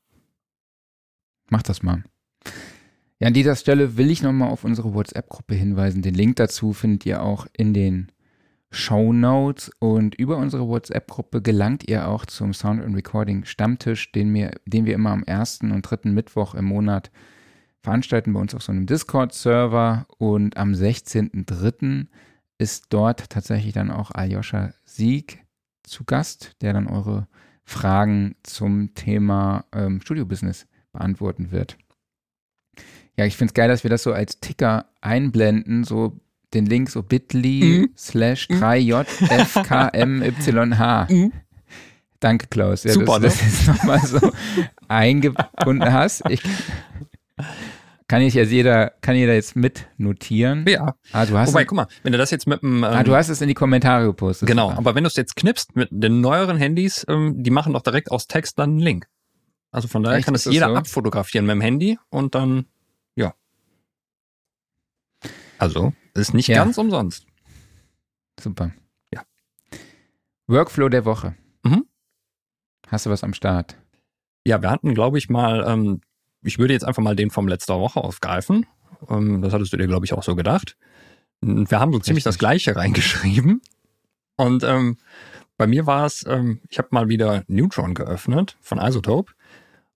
Mach 1.49 1.61
das 1.61 1.83
mal. 1.83 2.03
Ja, 3.19 3.27
an 3.27 3.33
dieser 3.33 3.57
Stelle 3.57 3.97
will 3.97 4.09
ich 4.09 4.23
nochmal 4.23 4.49
auf 4.49 4.63
unsere 4.63 4.93
WhatsApp-Gruppe 4.93 5.53
hinweisen. 5.53 6.01
Den 6.01 6.15
Link 6.15 6.37
dazu 6.37 6.71
findet 6.71 7.05
ihr 7.05 7.21
auch 7.21 7.45
in 7.51 7.73
den 7.73 8.12
Show 8.73 9.13
Notes 9.13 9.71
und 9.79 10.15
über 10.15 10.37
unsere 10.37 10.67
WhatsApp-Gruppe 10.67 11.41
gelangt 11.41 11.87
ihr 11.87 12.07
auch 12.07 12.25
zum 12.25 12.53
Sound 12.53 12.81
and 12.81 12.95
Recording 12.95 13.45
Stammtisch, 13.45 14.11
den 14.11 14.33
wir, 14.33 14.51
den 14.65 14.85
wir 14.85 14.95
immer 14.95 15.11
am 15.11 15.23
ersten 15.23 15.71
und 15.71 15.83
dritten 15.83 16.13
Mittwoch 16.13 16.55
im 16.55 16.65
Monat 16.65 17.11
veranstalten 17.81 18.33
bei 18.33 18.39
uns 18.39 18.55
auf 18.55 18.63
so 18.63 18.71
einem 18.71 18.85
Discord-Server 18.85 20.07
und 20.17 20.57
am 20.57 20.71
16.03. 20.71 22.07
ist 22.57 22.87
dort 22.89 23.29
tatsächlich 23.29 23.73
dann 23.73 23.91
auch 23.91 24.11
Aljoscha 24.11 24.73
Sieg 24.85 25.45
zu 25.83 26.03
Gast, 26.05 26.55
der 26.61 26.73
dann 26.73 26.87
eure 26.87 27.27
Fragen 27.65 28.35
zum 28.43 28.93
Thema 28.95 29.65
ähm, 29.73 30.01
Studio-Business 30.01 30.67
beantworten 30.91 31.51
wird. 31.51 31.77
Ja, 33.17 33.25
ich 33.25 33.37
finde 33.37 33.51
es 33.51 33.53
geil, 33.53 33.67
dass 33.67 33.83
wir 33.83 33.89
das 33.89 34.03
so 34.03 34.13
als 34.13 34.39
Ticker 34.39 34.87
einblenden, 35.01 35.83
so 35.83 36.19
den 36.53 36.65
Link 36.65 36.89
so 36.89 37.03
bit.ly 37.03 37.63
Mhm. 37.63 37.89
slash 37.97 38.47
3jfkmyh. 38.49 41.09
Mhm. 41.13 41.31
Danke, 42.19 42.47
Klaus. 42.47 42.83
Ja, 42.85 42.93
Super, 42.93 43.19
dass 43.19 43.37
du 43.37 43.43
das 43.43 43.57
jetzt 43.57 43.67
nochmal 43.67 43.99
so 43.99 44.31
eingebunden 44.87 45.91
hast. 45.91 46.23
Ich, 46.29 46.41
kann 48.07 48.21
ich 48.21 48.33
jetzt 48.33 48.51
jeder, 48.51 48.93
kann 49.01 49.15
jeder 49.15 49.33
jetzt 49.33 49.55
mitnotieren? 49.55 50.65
Ja. 50.67 50.95
Ah, 51.11 51.25
du 51.25 51.37
hast, 51.37 51.49
Wobei, 51.49 51.61
es, 51.63 51.67
guck 51.67 51.75
mal, 51.75 51.87
wenn 52.03 52.11
du 52.13 52.17
das 52.17 52.31
jetzt 52.31 52.47
mit 52.47 52.61
dem. 52.61 52.77
Ähm, 52.77 52.83
ah, 52.85 53.03
du 53.03 53.13
hast 53.15 53.27
es 53.29 53.41
in 53.41 53.47
die 53.49 53.53
Kommentare 53.53 54.05
gepostet. 54.05 54.47
Genau, 54.47 54.71
aber 54.71 54.95
wenn 54.95 55.03
du 55.03 55.09
es 55.09 55.15
jetzt 55.15 55.35
knippst 55.35 55.75
mit 55.75 55.89
den 55.91 56.21
neueren 56.21 56.57
Handys, 56.57 57.05
ähm, 57.09 57.41
die 57.43 57.49
machen 57.49 57.73
doch 57.73 57.81
direkt 57.81 58.11
aus 58.11 58.27
Text 58.27 58.57
dann 58.59 58.71
einen 58.71 58.79
Link. 58.79 59.07
Also 59.71 59.87
von 59.87 60.03
daher 60.03 60.17
Echt? 60.19 60.25
kann 60.25 60.33
das 60.33 60.45
jeder 60.45 60.67
so? 60.67 60.75
abfotografieren 60.75 61.45
mit 61.45 61.55
dem 61.55 61.61
Handy 61.61 61.97
und 62.09 62.35
dann. 62.35 62.65
Also, 65.63 65.93
ist 66.13 66.33
nicht 66.33 66.47
Ja. 66.49 66.63
ganz 66.63 66.77
umsonst. 66.77 67.25
Super. 68.39 68.71
Ja. 69.13 69.21
Workflow 70.47 70.89
der 70.89 71.05
Woche. 71.05 71.35
Mhm. 71.63 71.85
Hast 72.87 73.05
du 73.05 73.09
was 73.09 73.23
am 73.23 73.33
Start? 73.33 73.77
Ja, 74.45 74.61
wir 74.61 74.69
hatten, 74.69 74.93
glaube 74.93 75.17
ich, 75.17 75.29
mal, 75.29 75.63
ähm, 75.67 76.01
ich 76.43 76.59
würde 76.59 76.73
jetzt 76.73 76.83
einfach 76.83 77.01
mal 77.01 77.15
den 77.15 77.29
vom 77.31 77.47
letzter 77.47 77.79
Woche 77.79 78.01
aufgreifen. 78.03 78.65
Ähm, 79.09 79.41
das 79.41 79.53
hattest 79.53 79.71
du 79.73 79.77
dir, 79.77 79.87
glaube 79.87 80.05
ich, 80.05 80.13
auch 80.13 80.23
so 80.23 80.35
gedacht. 80.35 80.75
Und 81.41 81.71
Wir 81.71 81.79
haben 81.79 81.93
so 81.93 81.99
ziemlich 81.99 82.23
das 82.25 82.35
Richtig. 82.35 82.39
Gleiche 82.39 82.75
reingeschrieben. 82.75 83.61
Und 84.35 84.63
ähm, 84.63 84.97
bei 85.57 85.67
mir 85.67 85.85
war 85.85 86.05
es, 86.05 86.25
ähm, 86.27 86.59
ich 86.69 86.77
habe 86.77 86.89
mal 86.91 87.07
wieder 87.07 87.43
Neutron 87.47 87.93
geöffnet 87.93 88.57
von 88.59 88.79
Isotope. 88.79 89.31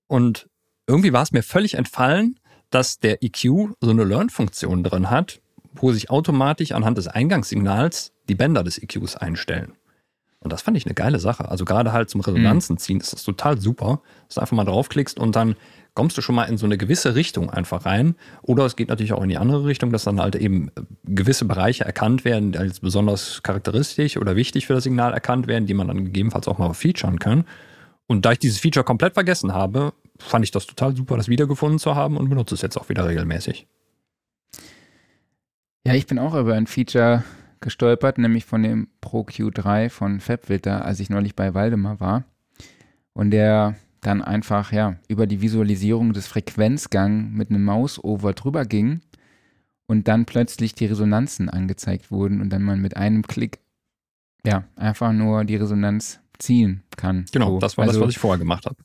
Und 0.08 0.48
irgendwie 0.88 1.12
war 1.12 1.24
es 1.24 1.34
mir 1.34 1.44
völlig 1.44 1.74
entfallen, 1.74 2.40
dass 2.70 3.00
der 3.00 3.22
EQ 3.24 3.76
so 3.82 3.90
eine 3.90 4.04
Learn-Funktion 4.06 4.84
drin 4.84 5.10
hat, 5.10 5.42
wo 5.82 5.92
sich 5.92 6.10
automatisch 6.10 6.72
anhand 6.72 6.98
des 6.98 7.08
Eingangssignals 7.08 8.14
die 8.30 8.36
Bänder 8.36 8.64
des 8.64 8.82
EQs 8.82 9.16
einstellen. 9.16 9.74
Und 10.40 10.54
das 10.54 10.62
fand 10.62 10.78
ich 10.78 10.86
eine 10.86 10.94
geile 10.94 11.20
Sache. 11.20 11.50
Also 11.50 11.66
gerade 11.66 11.92
halt 11.92 12.10
zum 12.10 12.22
Resonanzen 12.22 12.78
ziehen 12.78 13.00
ist 13.00 13.12
das 13.12 13.24
total 13.24 13.60
super, 13.60 14.02
dass 14.28 14.36
du 14.36 14.42
einfach 14.42 14.56
mal 14.56 14.66
draufklickst 14.66 15.20
und 15.20 15.36
dann 15.36 15.56
kommst 15.96 16.16
du 16.16 16.22
schon 16.22 16.36
mal 16.36 16.44
in 16.44 16.60
so 16.60 16.68
eine 16.68 16.78
gewisse 16.78 17.16
Richtung 17.16 17.50
einfach 17.50 17.86
rein. 17.86 18.16
Oder 18.44 18.66
es 18.66 18.76
geht 18.76 18.90
natürlich 18.90 19.14
auch 19.14 19.24
in 19.24 19.30
die 19.30 19.38
andere 19.38 19.66
Richtung, 19.66 19.92
dass 19.92 20.04
dann 20.04 20.22
halt 20.22 20.36
eben 20.36 20.70
gewisse 21.06 21.46
Bereiche 21.46 21.86
erkannt 21.86 22.24
werden, 22.24 22.52
die 22.52 22.60
als 22.60 22.82
besonders 22.82 23.42
charakteristisch 23.42 24.16
oder 24.18 24.36
wichtig 24.36 24.68
für 24.68 24.74
das 24.74 24.84
Signal 24.84 25.12
erkannt 25.12 25.48
werden, 25.48 25.66
die 25.66 25.74
man 25.74 25.88
dann 25.88 26.06
gegebenenfalls 26.06 26.48
auch 26.48 26.60
mal 26.60 26.72
featuren 26.74 27.18
kann. 27.18 27.46
Und 28.06 28.26
da 28.26 28.32
ich 28.32 28.40
dieses 28.40 28.60
Feature 28.60 28.84
komplett 28.84 29.16
vergessen 29.16 29.54
habe, 29.54 29.92
fand 30.20 30.46
ich 30.46 30.52
das 30.52 30.68
total 30.68 30.96
super, 30.96 31.18
das 31.18 31.30
wiedergefunden 31.30 31.80
zu 31.80 31.96
haben 31.96 32.16
und 32.16 32.30
benutze 32.30 32.54
es 32.54 32.62
jetzt 32.62 32.78
auch 32.78 32.90
wieder 32.90 33.08
regelmäßig. 33.08 33.68
Ja, 35.86 35.94
ich 35.94 36.08
bin 36.08 36.20
auch 36.20 36.36
über 36.36 36.56
ein 36.56 36.68
Feature 36.68 37.24
gestolpert, 37.60 38.18
nämlich 38.18 38.46
von 38.46 38.64
dem 38.64 38.88
Pro 39.02 39.22
Q3 39.22 39.90
von 39.90 40.20
FabWilter, 40.20 40.86
als 40.86 41.00
ich 41.00 41.10
neulich 41.10 41.36
bei 41.36 41.54
Waldemar 41.54 42.00
war. 42.00 42.24
Und 43.14 43.32
der 43.32 43.76
dann 44.02 44.22
einfach, 44.22 44.72
ja, 44.72 44.98
über 45.08 45.28
die 45.28 45.42
Visualisierung 45.42 46.14
des 46.14 46.28
Frequenzgangs 46.28 47.32
mit 47.32 47.50
einem 47.50 47.64
Mausover 47.64 48.34
drüber 48.34 48.66
ging 48.66 49.02
und 49.88 50.08
dann 50.08 50.26
plötzlich 50.26 50.76
die 50.76 50.86
Resonanzen 50.86 51.50
angezeigt 51.50 52.12
wurden 52.12 52.42
und 52.42 52.50
dann 52.52 52.64
man 52.64 52.80
mit 52.80 52.96
einem 52.96 53.24
Klick, 53.24 53.60
ja, 54.46 54.66
einfach 54.76 55.12
nur 55.14 55.46
die 55.46 55.56
Resonanz 55.56 56.20
ziehen 56.38 56.84
kann. 56.96 57.26
Genau, 57.32 57.54
So. 57.54 57.60
das 57.60 57.78
war 57.78 57.86
also, 57.86 58.00
das, 58.00 58.08
was 58.08 58.14
ich 58.14 58.20
vorher 58.20 58.38
gemacht 58.38 58.66
habe. 58.66 58.76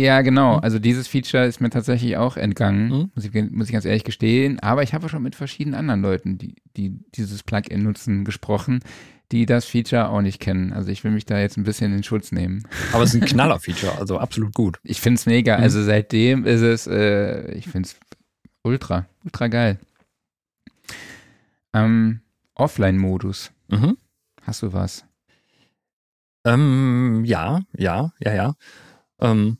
Ja, 0.00 0.22
genau. 0.22 0.56
Also 0.56 0.78
dieses 0.78 1.08
Feature 1.08 1.44
ist 1.44 1.60
mir 1.60 1.68
tatsächlich 1.68 2.16
auch 2.16 2.38
entgangen, 2.38 2.88
mhm. 2.88 3.10
muss, 3.14 3.24
ich, 3.26 3.50
muss 3.50 3.66
ich 3.66 3.72
ganz 3.72 3.84
ehrlich 3.84 4.04
gestehen. 4.04 4.58
Aber 4.60 4.82
ich 4.82 4.94
habe 4.94 5.10
schon 5.10 5.22
mit 5.22 5.34
verschiedenen 5.34 5.74
anderen 5.74 6.00
Leuten, 6.00 6.38
die, 6.38 6.54
die 6.76 6.98
dieses 7.14 7.42
Plugin 7.42 7.82
nutzen, 7.82 8.24
gesprochen, 8.24 8.80
die 9.30 9.44
das 9.44 9.66
Feature 9.66 10.08
auch 10.08 10.22
nicht 10.22 10.40
kennen. 10.40 10.72
Also 10.72 10.90
ich 10.90 11.04
will 11.04 11.10
mich 11.10 11.26
da 11.26 11.38
jetzt 11.38 11.58
ein 11.58 11.64
bisschen 11.64 11.94
in 11.94 12.02
Schutz 12.02 12.32
nehmen. 12.32 12.66
Aber 12.94 13.02
es 13.02 13.14
ist 13.14 13.20
ein 13.20 13.28
Knaller-Feature, 13.28 13.98
also 13.98 14.18
absolut 14.18 14.54
gut. 14.54 14.80
Ich 14.84 15.02
finde 15.02 15.18
es 15.18 15.26
mega. 15.26 15.58
Mhm. 15.58 15.62
Also 15.62 15.82
seitdem 15.82 16.46
ist 16.46 16.62
es, 16.62 16.86
äh, 16.86 17.52
ich 17.52 17.68
finde 17.68 17.88
es 17.88 17.96
ultra, 18.62 19.06
ultra 19.22 19.48
geil. 19.48 19.78
Ähm, 21.74 22.20
Offline-Modus. 22.54 23.52
Mhm. 23.68 23.98
Hast 24.42 24.62
du 24.62 24.72
was? 24.72 25.04
Ähm, 26.46 27.22
ja, 27.26 27.60
ja, 27.76 28.12
ja, 28.18 28.34
ja. 28.34 28.54
Ähm, 29.20 29.58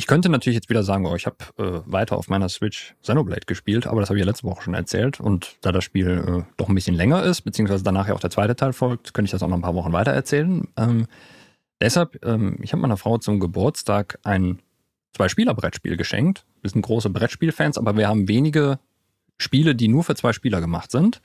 ich 0.00 0.06
könnte 0.06 0.30
natürlich 0.30 0.54
jetzt 0.54 0.70
wieder 0.70 0.82
sagen, 0.82 1.04
oh, 1.04 1.14
ich 1.14 1.26
habe 1.26 1.36
äh, 1.58 1.82
weiter 1.84 2.16
auf 2.16 2.30
meiner 2.30 2.48
Switch 2.48 2.94
Xenoblade 3.02 3.44
gespielt, 3.44 3.86
aber 3.86 4.00
das 4.00 4.08
habe 4.08 4.18
ich 4.18 4.24
ja 4.24 4.26
letzte 4.26 4.44
Woche 4.44 4.62
schon 4.62 4.72
erzählt. 4.72 5.20
Und 5.20 5.58
da 5.60 5.72
das 5.72 5.84
Spiel 5.84 6.08
äh, 6.08 6.52
doch 6.56 6.70
ein 6.70 6.74
bisschen 6.74 6.94
länger 6.94 7.22
ist, 7.22 7.42
beziehungsweise 7.42 7.84
danach 7.84 8.08
ja 8.08 8.14
auch 8.14 8.20
der 8.20 8.30
zweite 8.30 8.56
Teil 8.56 8.72
folgt, 8.72 9.12
könnte 9.12 9.26
ich 9.26 9.30
das 9.30 9.42
auch 9.42 9.48
noch 9.48 9.58
ein 9.58 9.62
paar 9.62 9.74
Wochen 9.74 9.92
weiter 9.92 10.12
erzählen. 10.12 10.66
Ähm, 10.78 11.06
deshalb, 11.82 12.24
ähm, 12.24 12.56
ich 12.62 12.72
habe 12.72 12.80
meiner 12.80 12.96
Frau 12.96 13.18
zum 13.18 13.40
Geburtstag 13.40 14.18
ein 14.22 14.60
Zwei-Spieler-Brettspiel 15.12 15.98
geschenkt. 15.98 16.46
Wir 16.62 16.70
sind 16.70 16.80
große 16.80 17.10
Brettspielfans, 17.10 17.76
aber 17.76 17.94
wir 17.94 18.08
haben 18.08 18.26
wenige 18.26 18.78
Spiele, 19.36 19.74
die 19.74 19.88
nur 19.88 20.02
für 20.02 20.14
zwei 20.14 20.32
Spieler 20.32 20.62
gemacht 20.62 20.90
sind. 20.90 21.20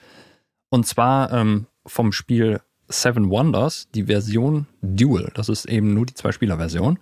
Und 0.68 0.86
zwar 0.86 1.32
ähm, 1.32 1.68
vom 1.86 2.12
Spiel 2.12 2.60
Seven 2.90 3.30
Wonders, 3.30 3.88
die 3.96 4.04
Version 4.04 4.68
Dual. 4.82 5.32
Das 5.34 5.48
ist 5.48 5.64
eben 5.64 5.94
nur 5.94 6.06
die 6.06 6.14
Zwei-Spieler-Version. 6.14 7.00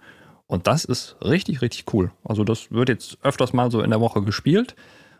Und 0.53 0.67
das 0.67 0.85
ist 0.85 1.15
richtig, 1.23 1.63
richtig 1.63 1.91
cool. 1.95 2.11
Also 2.23 2.43
das 2.43 2.71
wird 2.71 2.87
jetzt 2.87 3.17
öfters 3.23 3.53
mal 3.53 3.71
so 3.71 3.81
in 3.81 3.89
der 3.89 3.99
Woche 3.99 4.21
gespielt. 4.21 4.75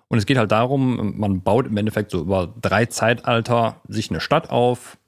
Und 0.07 0.19
es 0.19 0.27
geht 0.27 0.37
halt 0.37 0.51
darum, 0.51 1.17
man 1.17 1.41
baut 1.41 1.65
im 1.65 1.75
Endeffekt 1.75 2.11
so 2.11 2.21
über 2.21 2.53
drei 2.61 2.85
Zeitalter 2.85 3.81
sich 3.87 4.11
eine 4.11 4.19
Stadt 4.19 4.51
auf. 4.51 4.99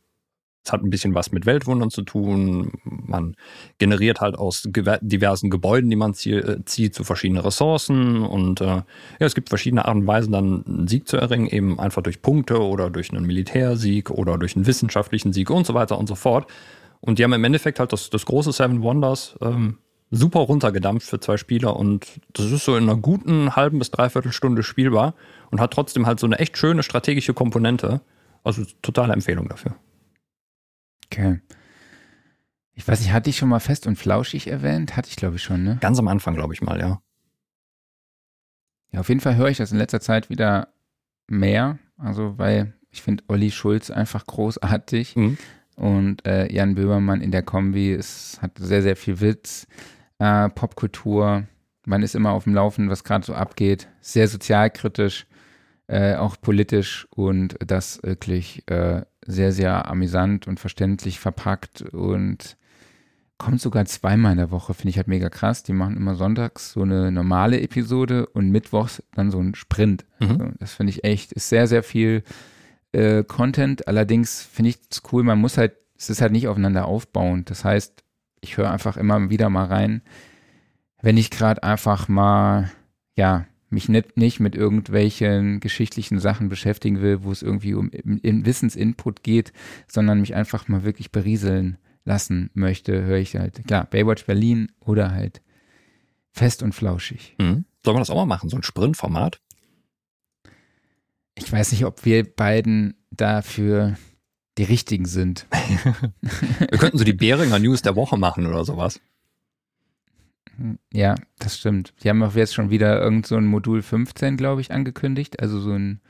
Es 0.63 0.73
hat 0.73 0.81
ein 0.81 0.89
bisschen 0.89 1.13
was 1.13 1.31
mit 1.31 1.45
Weltwundern 1.45 1.91
zu 1.91 2.01
tun. 2.01 2.71
Man 2.83 3.35
generiert 3.77 4.19
halt 4.19 4.35
aus 4.35 4.63
diversen 4.65 5.51
Gebäuden, 5.51 5.91
die 5.91 5.95
man 5.95 6.15
äh, 6.25 6.65
zieht, 6.65 6.95
zu 6.95 7.03
verschiedenen 7.03 7.43
Ressourcen. 7.43 8.23
Und 8.23 8.61
äh, 8.61 8.65
ja, 8.65 8.83
es 9.19 9.35
gibt 9.35 9.49
verschiedene 9.49 9.85
Arten 9.85 9.99
und 9.99 10.07
Weisen, 10.07 10.31
dann 10.31 10.65
einen 10.65 10.87
Sieg 10.87 11.07
zu 11.07 11.17
erringen, 11.17 11.45
eben 11.45 11.79
einfach 11.79 12.01
durch 12.01 12.23
Punkte 12.23 12.63
oder 12.63 12.89
durch 12.89 13.11
einen 13.11 13.27
Militärsieg 13.27 14.09
oder 14.09 14.39
durch 14.39 14.55
einen 14.55 14.65
wissenschaftlichen 14.65 15.33
Sieg 15.33 15.51
und 15.51 15.67
so 15.67 15.75
weiter 15.75 15.99
und 15.99 16.07
so 16.07 16.15
fort. 16.15 16.47
Und 16.99 17.19
die 17.19 17.23
haben 17.23 17.33
im 17.33 17.43
Endeffekt 17.43 17.79
halt 17.79 17.93
das, 17.93 18.09
das 18.09 18.25
große 18.25 18.51
Seven 18.51 18.81
Wonders 18.81 19.35
ähm, 19.39 19.77
super 20.15 20.39
runtergedampft 20.39 21.07
für 21.07 21.19
zwei 21.19 21.37
Spieler 21.37 21.75
und 21.75 22.19
das 22.33 22.51
ist 22.51 22.65
so 22.65 22.75
in 22.75 22.83
einer 22.83 22.97
guten 22.97 23.55
halben 23.55 23.79
bis 23.79 23.91
dreiviertel 23.91 24.31
Stunde 24.31 24.63
spielbar 24.63 25.15
und 25.51 25.59
hat 25.59 25.71
trotzdem 25.71 26.05
halt 26.05 26.19
so 26.19 26.25
eine 26.25 26.39
echt 26.39 26.57
schöne 26.57 26.83
strategische 26.83 27.33
Komponente. 27.33 28.01
Also 28.43 28.63
totale 28.81 29.13
Empfehlung 29.13 29.49
dafür. 29.49 29.75
Okay. 31.07 31.41
Ich 32.73 32.87
weiß 32.87 32.99
nicht, 32.99 33.11
hatte 33.11 33.29
ich 33.29 33.37
schon 33.37 33.49
mal 33.49 33.59
fest 33.59 33.87
und 33.87 33.95
flauschig 33.95 34.47
erwähnt? 34.47 34.95
Hatte 34.95 35.09
ich, 35.09 35.15
glaube 35.15 35.37
ich, 35.37 35.43
schon, 35.43 35.63
ne? 35.63 35.77
Ganz 35.81 35.97
am 35.97 36.07
Anfang, 36.07 36.35
glaube 36.35 36.53
ich 36.53 36.61
mal, 36.61 36.79
ja. 36.79 37.01
Ja, 38.91 38.99
auf 38.99 39.09
jeden 39.09 39.21
Fall 39.21 39.35
höre 39.35 39.49
ich 39.49 39.57
das 39.57 39.71
in 39.71 39.77
letzter 39.77 40.01
Zeit 40.01 40.29
wieder 40.29 40.69
mehr. 41.27 41.79
Also, 41.97 42.37
weil 42.37 42.73
ich 42.91 43.01
finde 43.01 43.23
Olli 43.27 43.51
Schulz 43.51 43.89
einfach 43.89 44.25
großartig. 44.25 45.15
Mhm. 45.15 45.37
Und 45.75 46.25
äh, 46.25 46.51
Jan 46.53 46.75
Böhmermann 46.75 47.21
in 47.21 47.31
der 47.31 47.43
Kombi 47.43 47.91
es 47.91 48.39
hat 48.41 48.57
sehr, 48.57 48.81
sehr 48.81 48.95
viel 48.95 49.19
Witz 49.19 49.67
äh, 50.19 50.49
Popkultur. 50.49 51.43
Man 51.85 52.03
ist 52.03 52.15
immer 52.15 52.31
auf 52.31 52.45
dem 52.45 52.55
Laufen, 52.55 52.89
was 52.89 53.03
gerade 53.03 53.25
so 53.25 53.33
abgeht. 53.33 53.87
Sehr 54.01 54.27
sozialkritisch, 54.27 55.27
äh, 55.87 56.15
auch 56.15 56.35
politisch 56.39 57.07
und 57.11 57.57
das 57.65 58.01
wirklich 58.03 58.63
äh, 58.69 59.03
sehr, 59.25 59.51
sehr 59.51 59.89
amüsant 59.89 60.47
und 60.47 60.59
verständlich 60.59 61.19
verpackt 61.19 61.81
und 61.81 62.57
kommt 63.37 63.59
sogar 63.59 63.85
zweimal 63.85 64.31
in 64.31 64.37
der 64.37 64.51
Woche, 64.51 64.73
finde 64.73 64.91
ich 64.91 64.97
halt 64.97 65.07
mega 65.07 65.29
krass. 65.29 65.63
Die 65.63 65.73
machen 65.73 65.97
immer 65.97 66.15
sonntags 66.15 66.71
so 66.71 66.81
eine 66.81 67.11
normale 67.11 67.59
Episode 67.61 68.27
und 68.27 68.49
mittwochs 68.49 69.03
dann 69.13 69.31
so 69.31 69.39
ein 69.39 69.55
Sprint. 69.55 70.05
Mhm. 70.19 70.29
Also 70.29 70.45
das 70.59 70.73
finde 70.73 70.91
ich 70.91 71.03
echt, 71.03 71.33
ist 71.33 71.49
sehr, 71.49 71.67
sehr 71.67 71.83
viel 71.83 72.23
äh, 72.93 73.23
Content. 73.23 73.87
Allerdings 73.87 74.41
finde 74.41 74.69
ich 74.69 74.77
es 74.89 75.03
cool, 75.11 75.23
man 75.23 75.39
muss 75.39 75.57
halt, 75.57 75.73
es 75.97 76.09
ist 76.09 76.21
halt 76.21 76.31
nicht 76.31 76.47
aufeinander 76.47 76.85
aufbauend. 76.85 77.49
Das 77.49 77.65
heißt, 77.65 78.04
ich 78.45 78.57
höre 78.57 78.71
einfach 78.71 78.95
immer 78.95 79.29
wieder 79.29 79.49
mal 79.49 79.65
rein, 79.65 80.01
wenn 81.01 81.17
ich 81.17 81.31
gerade 81.31 81.63
einfach 81.63 82.07
mal, 82.07 82.71
ja, 83.17 83.45
mich 83.69 83.89
nicht, 83.89 84.15
nicht 84.17 84.39
mit 84.39 84.55
irgendwelchen 84.55 85.59
geschichtlichen 85.59 86.19
Sachen 86.19 86.47
beschäftigen 86.47 87.01
will, 87.01 87.23
wo 87.23 87.31
es 87.31 87.41
irgendwie 87.41 87.73
um 87.73 87.89
in 87.89 88.45
Wissensinput 88.45 89.23
geht, 89.23 89.51
sondern 89.87 90.21
mich 90.21 90.35
einfach 90.35 90.67
mal 90.67 90.83
wirklich 90.83 91.11
berieseln 91.11 91.77
lassen 92.05 92.51
möchte, 92.53 93.03
höre 93.03 93.17
ich 93.17 93.35
halt, 93.35 93.65
klar, 93.65 93.85
Baywatch 93.85 94.25
Berlin 94.25 94.71
oder 94.79 95.11
halt 95.11 95.41
fest 96.31 96.61
und 96.61 96.73
flauschig. 96.73 97.35
Mhm. 97.39 97.65
Sollen 97.83 97.97
wir 97.97 97.99
das 97.99 98.11
auch 98.11 98.15
mal 98.15 98.27
machen, 98.27 98.49
so 98.49 98.57
ein 98.57 98.63
Sprintformat? 98.63 99.41
Ich 101.33 101.51
weiß 101.51 101.71
nicht, 101.71 101.85
ob 101.85 102.05
wir 102.05 102.23
beiden 102.23 102.93
dafür 103.09 103.97
die 104.57 104.63
richtigen 104.63 105.05
sind. 105.05 105.47
Wir 106.59 106.77
könnten 106.77 106.97
so 106.97 107.03
die 107.03 107.13
Beringer 107.13 107.59
News 107.59 107.81
der 107.81 107.95
Woche 107.95 108.17
machen 108.17 108.45
oder 108.47 108.63
sowas. 108.63 108.99
Ja, 110.93 111.15
das 111.39 111.57
stimmt. 111.57 111.93
Die 112.01 112.09
haben 112.09 112.23
auch 112.23 112.35
jetzt 112.35 112.53
schon 112.53 112.69
wieder 112.69 113.01
irgend 113.01 113.27
so 113.27 113.35
ein 113.35 113.45
Modul 113.45 113.81
15, 113.81 114.37
glaube 114.37 114.61
ich, 114.61 114.71
angekündigt. 114.71 115.41
Also 115.41 115.59
so 115.59 115.71
ein 115.71 116.01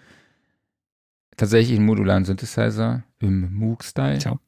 tatsächlich 1.36 1.78
einen 1.78 1.86
modularen 1.86 2.26
Synthesizer 2.26 3.04
im 3.20 3.54
Moog-Style. 3.56 4.20
Tja. 4.20 4.40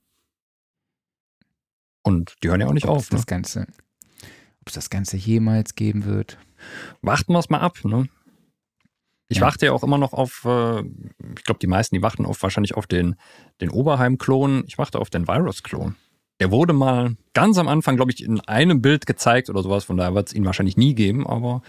Und 2.03 2.35
die 2.41 2.49
hören 2.49 2.61
ja 2.61 2.67
auch 2.67 2.73
nicht 2.73 2.85
ob 2.85 2.97
auf. 2.97 3.09
Das 3.09 3.21
ne? 3.21 3.25
Ganze, 3.25 3.67
ob 4.61 4.67
es 4.67 4.73
das 4.73 4.89
Ganze 4.89 5.17
jemals 5.17 5.75
geben 5.75 6.05
wird. 6.05 6.37
Warten 7.01 7.33
wir 7.33 7.39
es 7.39 7.49
mal 7.49 7.59
ab, 7.59 7.83
ne? 7.83 8.07
Ich 9.29 9.37
ja. 9.37 9.43
warte 9.43 9.65
ja 9.65 9.73
auch 9.73 9.83
immer 9.83 9.97
noch 9.97 10.13
auf, 10.13 10.43
äh, 10.45 10.79
ich 10.79 11.43
glaube, 11.43 11.59
die 11.61 11.67
meisten, 11.67 11.95
die 11.95 12.01
warten 12.01 12.25
auf 12.25 12.41
wahrscheinlich 12.41 12.75
auf 12.75 12.87
den, 12.87 13.15
den 13.59 13.69
Oberheim-Klon. 13.69 14.63
Ich 14.67 14.77
warte 14.77 14.99
auf 14.99 15.09
den 15.09 15.27
Virus-Klon. 15.27 15.95
Der 16.39 16.51
wurde 16.51 16.73
mal 16.73 17.15
ganz 17.33 17.57
am 17.57 17.67
Anfang, 17.67 17.95
glaube 17.95 18.11
ich, 18.11 18.23
in 18.23 18.39
einem 18.41 18.81
Bild 18.81 19.05
gezeigt 19.05 19.49
oder 19.49 19.63
sowas, 19.63 19.85
von 19.85 19.97
daher 19.97 20.13
wird 20.13 20.27
es 20.27 20.33
ihn 20.33 20.45
wahrscheinlich 20.45 20.77
nie 20.77 20.93
geben, 20.93 21.25
aber 21.25 21.61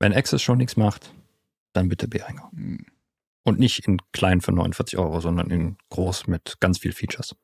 wenn 0.00 0.12
Access 0.12 0.42
schon 0.42 0.58
nichts 0.58 0.76
macht, 0.76 1.14
dann 1.72 1.88
bitte 1.88 2.08
Behringer. 2.08 2.50
Mhm. 2.52 2.84
Und 3.44 3.58
nicht 3.58 3.86
in 3.86 3.98
klein 4.12 4.40
für 4.40 4.52
49 4.52 4.98
Euro, 4.98 5.20
sondern 5.20 5.50
in 5.50 5.76
groß 5.90 6.26
mit 6.26 6.58
ganz 6.60 6.78
viel 6.78 6.92
Features. 6.92 7.34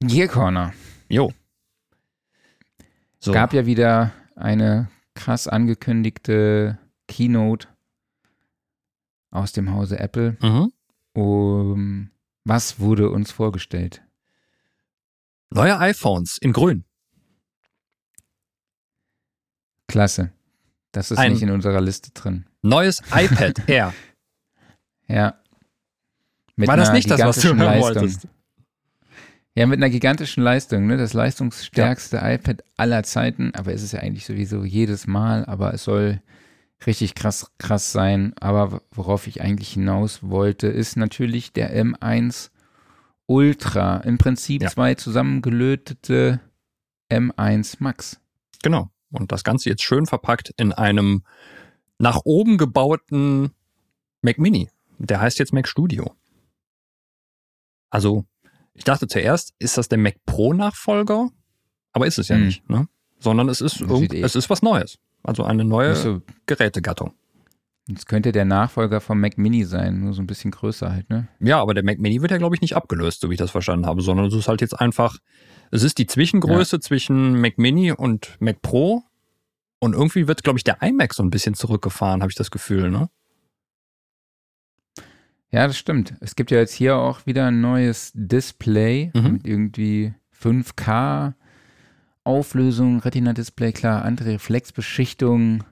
Gear 0.00 0.28
Corner. 0.28 0.72
Jo. 1.08 1.32
So. 3.18 3.32
Gab 3.32 3.52
ja 3.52 3.66
wieder 3.66 4.12
eine 4.36 4.88
krass 5.18 5.48
angekündigte 5.48 6.78
Keynote 7.08 7.68
aus 9.30 9.52
dem 9.52 9.72
Hause 9.74 9.98
Apple. 9.98 10.36
Mhm. 10.40 10.72
Um, 11.12 12.10
was 12.44 12.78
wurde 12.78 13.10
uns 13.10 13.32
vorgestellt? 13.32 14.02
Neue 15.50 15.78
iPhones 15.80 16.38
in 16.38 16.52
grün. 16.52 16.84
Klasse. 19.88 20.32
Das 20.92 21.10
ist 21.10 21.18
Ein 21.18 21.32
nicht 21.32 21.42
in 21.42 21.50
unserer 21.50 21.80
Liste 21.80 22.12
drin. 22.12 22.46
Neues 22.62 23.00
iPad 23.12 23.68
Air. 23.68 23.92
ja. 25.08 25.34
Mit 26.54 26.68
War 26.68 26.76
das 26.76 26.92
nicht 26.92 27.10
das, 27.10 27.20
was 27.20 27.40
du 27.40 27.56
hören 27.56 27.80
wolltest? 27.80 28.28
Ja, 29.54 29.66
mit 29.66 29.78
einer 29.78 29.90
gigantischen 29.90 30.42
Leistung, 30.42 30.86
ne? 30.86 30.96
Das 30.96 31.14
leistungsstärkste 31.14 32.18
ja. 32.18 32.32
iPad 32.32 32.62
aller 32.76 33.02
Zeiten, 33.02 33.52
aber 33.54 33.72
ist 33.72 33.82
es 33.82 33.92
ja 33.92 34.00
eigentlich 34.00 34.24
sowieso 34.24 34.64
jedes 34.64 35.06
Mal, 35.06 35.44
aber 35.46 35.74
es 35.74 35.84
soll 35.84 36.20
richtig 36.86 37.14
krass, 37.14 37.50
krass 37.58 37.92
sein. 37.92 38.34
Aber 38.40 38.82
worauf 38.92 39.26
ich 39.26 39.40
eigentlich 39.40 39.70
hinaus 39.70 40.22
wollte, 40.22 40.68
ist 40.68 40.96
natürlich 40.96 41.52
der 41.52 41.74
M1 41.74 42.50
Ultra. 43.26 43.98
Im 43.98 44.18
Prinzip 44.18 44.62
ja. 44.62 44.70
zwei 44.70 44.94
zusammengelötete 44.94 46.40
M1 47.10 47.76
Max. 47.80 48.20
Genau. 48.62 48.90
Und 49.10 49.32
das 49.32 49.44
Ganze 49.44 49.70
jetzt 49.70 49.82
schön 49.82 50.06
verpackt 50.06 50.52
in 50.56 50.72
einem 50.72 51.24
nach 51.98 52.20
oben 52.24 52.58
gebauten 52.58 53.50
Mac 54.22 54.38
Mini. 54.38 54.70
Der 54.98 55.20
heißt 55.20 55.38
jetzt 55.38 55.52
Mac 55.52 55.68
Studio. 55.68 56.14
Also 57.90 58.24
ich 58.78 58.84
dachte 58.84 59.08
zuerst, 59.08 59.54
ist 59.58 59.76
das 59.76 59.88
der 59.88 59.98
Mac 59.98 60.14
Pro 60.24 60.52
Nachfolger? 60.52 61.28
Aber 61.92 62.06
ist 62.06 62.18
es 62.18 62.28
ja 62.28 62.38
mhm. 62.38 62.46
nicht, 62.46 62.70
ne? 62.70 62.88
Sondern 63.18 63.48
es 63.48 63.60
ist, 63.60 63.80
irgend, 63.80 64.14
eh 64.14 64.22
es 64.22 64.36
ist 64.36 64.48
was 64.48 64.62
Neues. 64.62 64.98
Also 65.24 65.42
eine 65.42 65.64
neue 65.64 65.96
so, 65.96 66.22
Gerätegattung. 66.46 67.14
Es 67.92 68.06
könnte 68.06 68.32
der 68.32 68.44
Nachfolger 68.44 69.00
vom 69.00 69.20
Mac 69.20 69.36
Mini 69.36 69.64
sein, 69.64 70.00
nur 70.00 70.12
so 70.12 70.22
ein 70.22 70.26
bisschen 70.26 70.52
größer 70.52 70.92
halt, 70.92 71.10
ne? 71.10 71.26
Ja, 71.40 71.60
aber 71.60 71.74
der 71.74 71.82
Mac 71.82 71.98
Mini 71.98 72.22
wird 72.22 72.30
ja, 72.30 72.38
glaube 72.38 72.54
ich, 72.54 72.60
nicht 72.60 72.76
abgelöst, 72.76 73.20
so 73.20 73.30
wie 73.30 73.34
ich 73.34 73.38
das 73.38 73.50
verstanden 73.50 73.86
habe, 73.86 74.00
sondern 74.02 74.26
es 74.26 74.34
ist 74.34 74.46
halt 74.46 74.60
jetzt 74.60 74.78
einfach 74.78 75.18
Es 75.70 75.82
ist 75.82 75.98
die 75.98 76.06
Zwischengröße 76.06 76.76
ja. 76.76 76.80
zwischen 76.80 77.40
Mac 77.40 77.58
Mini 77.58 77.92
und 77.92 78.36
Mac 78.40 78.62
Pro. 78.62 79.02
Und 79.80 79.94
irgendwie 79.94 80.28
wird, 80.28 80.44
glaube 80.44 80.58
ich, 80.58 80.64
der 80.64 80.82
iMac 80.82 81.14
so 81.14 81.22
ein 81.22 81.30
bisschen 81.30 81.54
zurückgefahren, 81.54 82.22
habe 82.22 82.30
ich 82.30 82.36
das 82.36 82.50
Gefühl, 82.50 82.90
ne? 82.90 83.08
Ja, 85.50 85.66
das 85.66 85.78
stimmt. 85.78 86.14
Es 86.20 86.36
gibt 86.36 86.50
ja 86.50 86.58
jetzt 86.58 86.74
hier 86.74 86.96
auch 86.96 87.24
wieder 87.24 87.46
ein 87.46 87.60
neues 87.60 88.12
Display 88.14 89.10
mhm. 89.14 89.32
mit 89.32 89.46
irgendwie 89.46 90.14
5K 90.38 91.34
Auflösung, 92.24 93.00
Retina-Display, 93.00 93.72
klar, 93.72 94.04
andere 94.04 94.32
Reflexbeschichtung, 94.32 95.64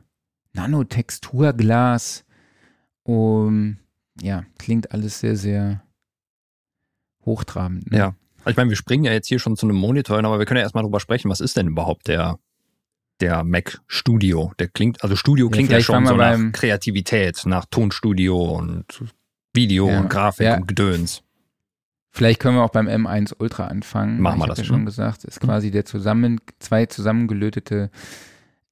Nanotexturglas. 0.54 2.24
Um, 3.02 3.76
ja, 4.20 4.44
klingt 4.58 4.90
alles 4.92 5.20
sehr, 5.20 5.36
sehr 5.36 5.82
hochtrabend. 7.26 7.90
Ne? 7.90 7.98
Ja. 7.98 8.14
Ich 8.46 8.56
meine, 8.56 8.70
wir 8.70 8.76
springen 8.76 9.04
ja 9.04 9.12
jetzt 9.12 9.28
hier 9.28 9.38
schon 9.38 9.56
zu 9.56 9.66
einem 9.66 9.76
Monitor, 9.76 10.18
aber 10.18 10.38
wir 10.38 10.46
können 10.46 10.58
ja 10.58 10.62
erstmal 10.62 10.84
drüber 10.84 11.00
sprechen, 11.00 11.30
was 11.30 11.40
ist 11.40 11.58
denn 11.58 11.66
überhaupt 11.68 12.08
der, 12.08 12.38
der 13.20 13.44
Mac 13.44 13.80
Studio? 13.86 14.52
Der 14.58 14.68
klingt, 14.68 15.02
also 15.02 15.14
Studio 15.14 15.50
klingt 15.50 15.70
ja, 15.70 15.78
ja 15.78 15.84
schon 15.84 16.06
so 16.06 16.16
nach 16.16 16.38
Kreativität, 16.52 17.42
nach 17.44 17.66
Tonstudio 17.66 18.40
und 18.40 18.86
Video 19.56 19.88
ja, 19.88 20.00
und 20.00 20.08
Grafik 20.08 20.46
ja. 20.46 20.56
und 20.56 20.68
Gedöns. 20.68 21.22
Vielleicht 22.10 22.40
können 22.40 22.56
wir 22.56 22.62
auch 22.62 22.70
beim 22.70 22.88
M1 22.88 23.34
Ultra 23.38 23.66
anfangen. 23.66 24.20
Machen 24.20 24.38
wir 24.38 24.46
das. 24.46 24.58
Ja 24.58 24.64
schon 24.64 24.86
gesagt, 24.86 25.24
ist 25.24 25.40
quasi 25.40 25.70
der 25.70 25.84
zusammen, 25.84 26.40
zwei 26.60 26.86
zusammengelötete 26.86 27.90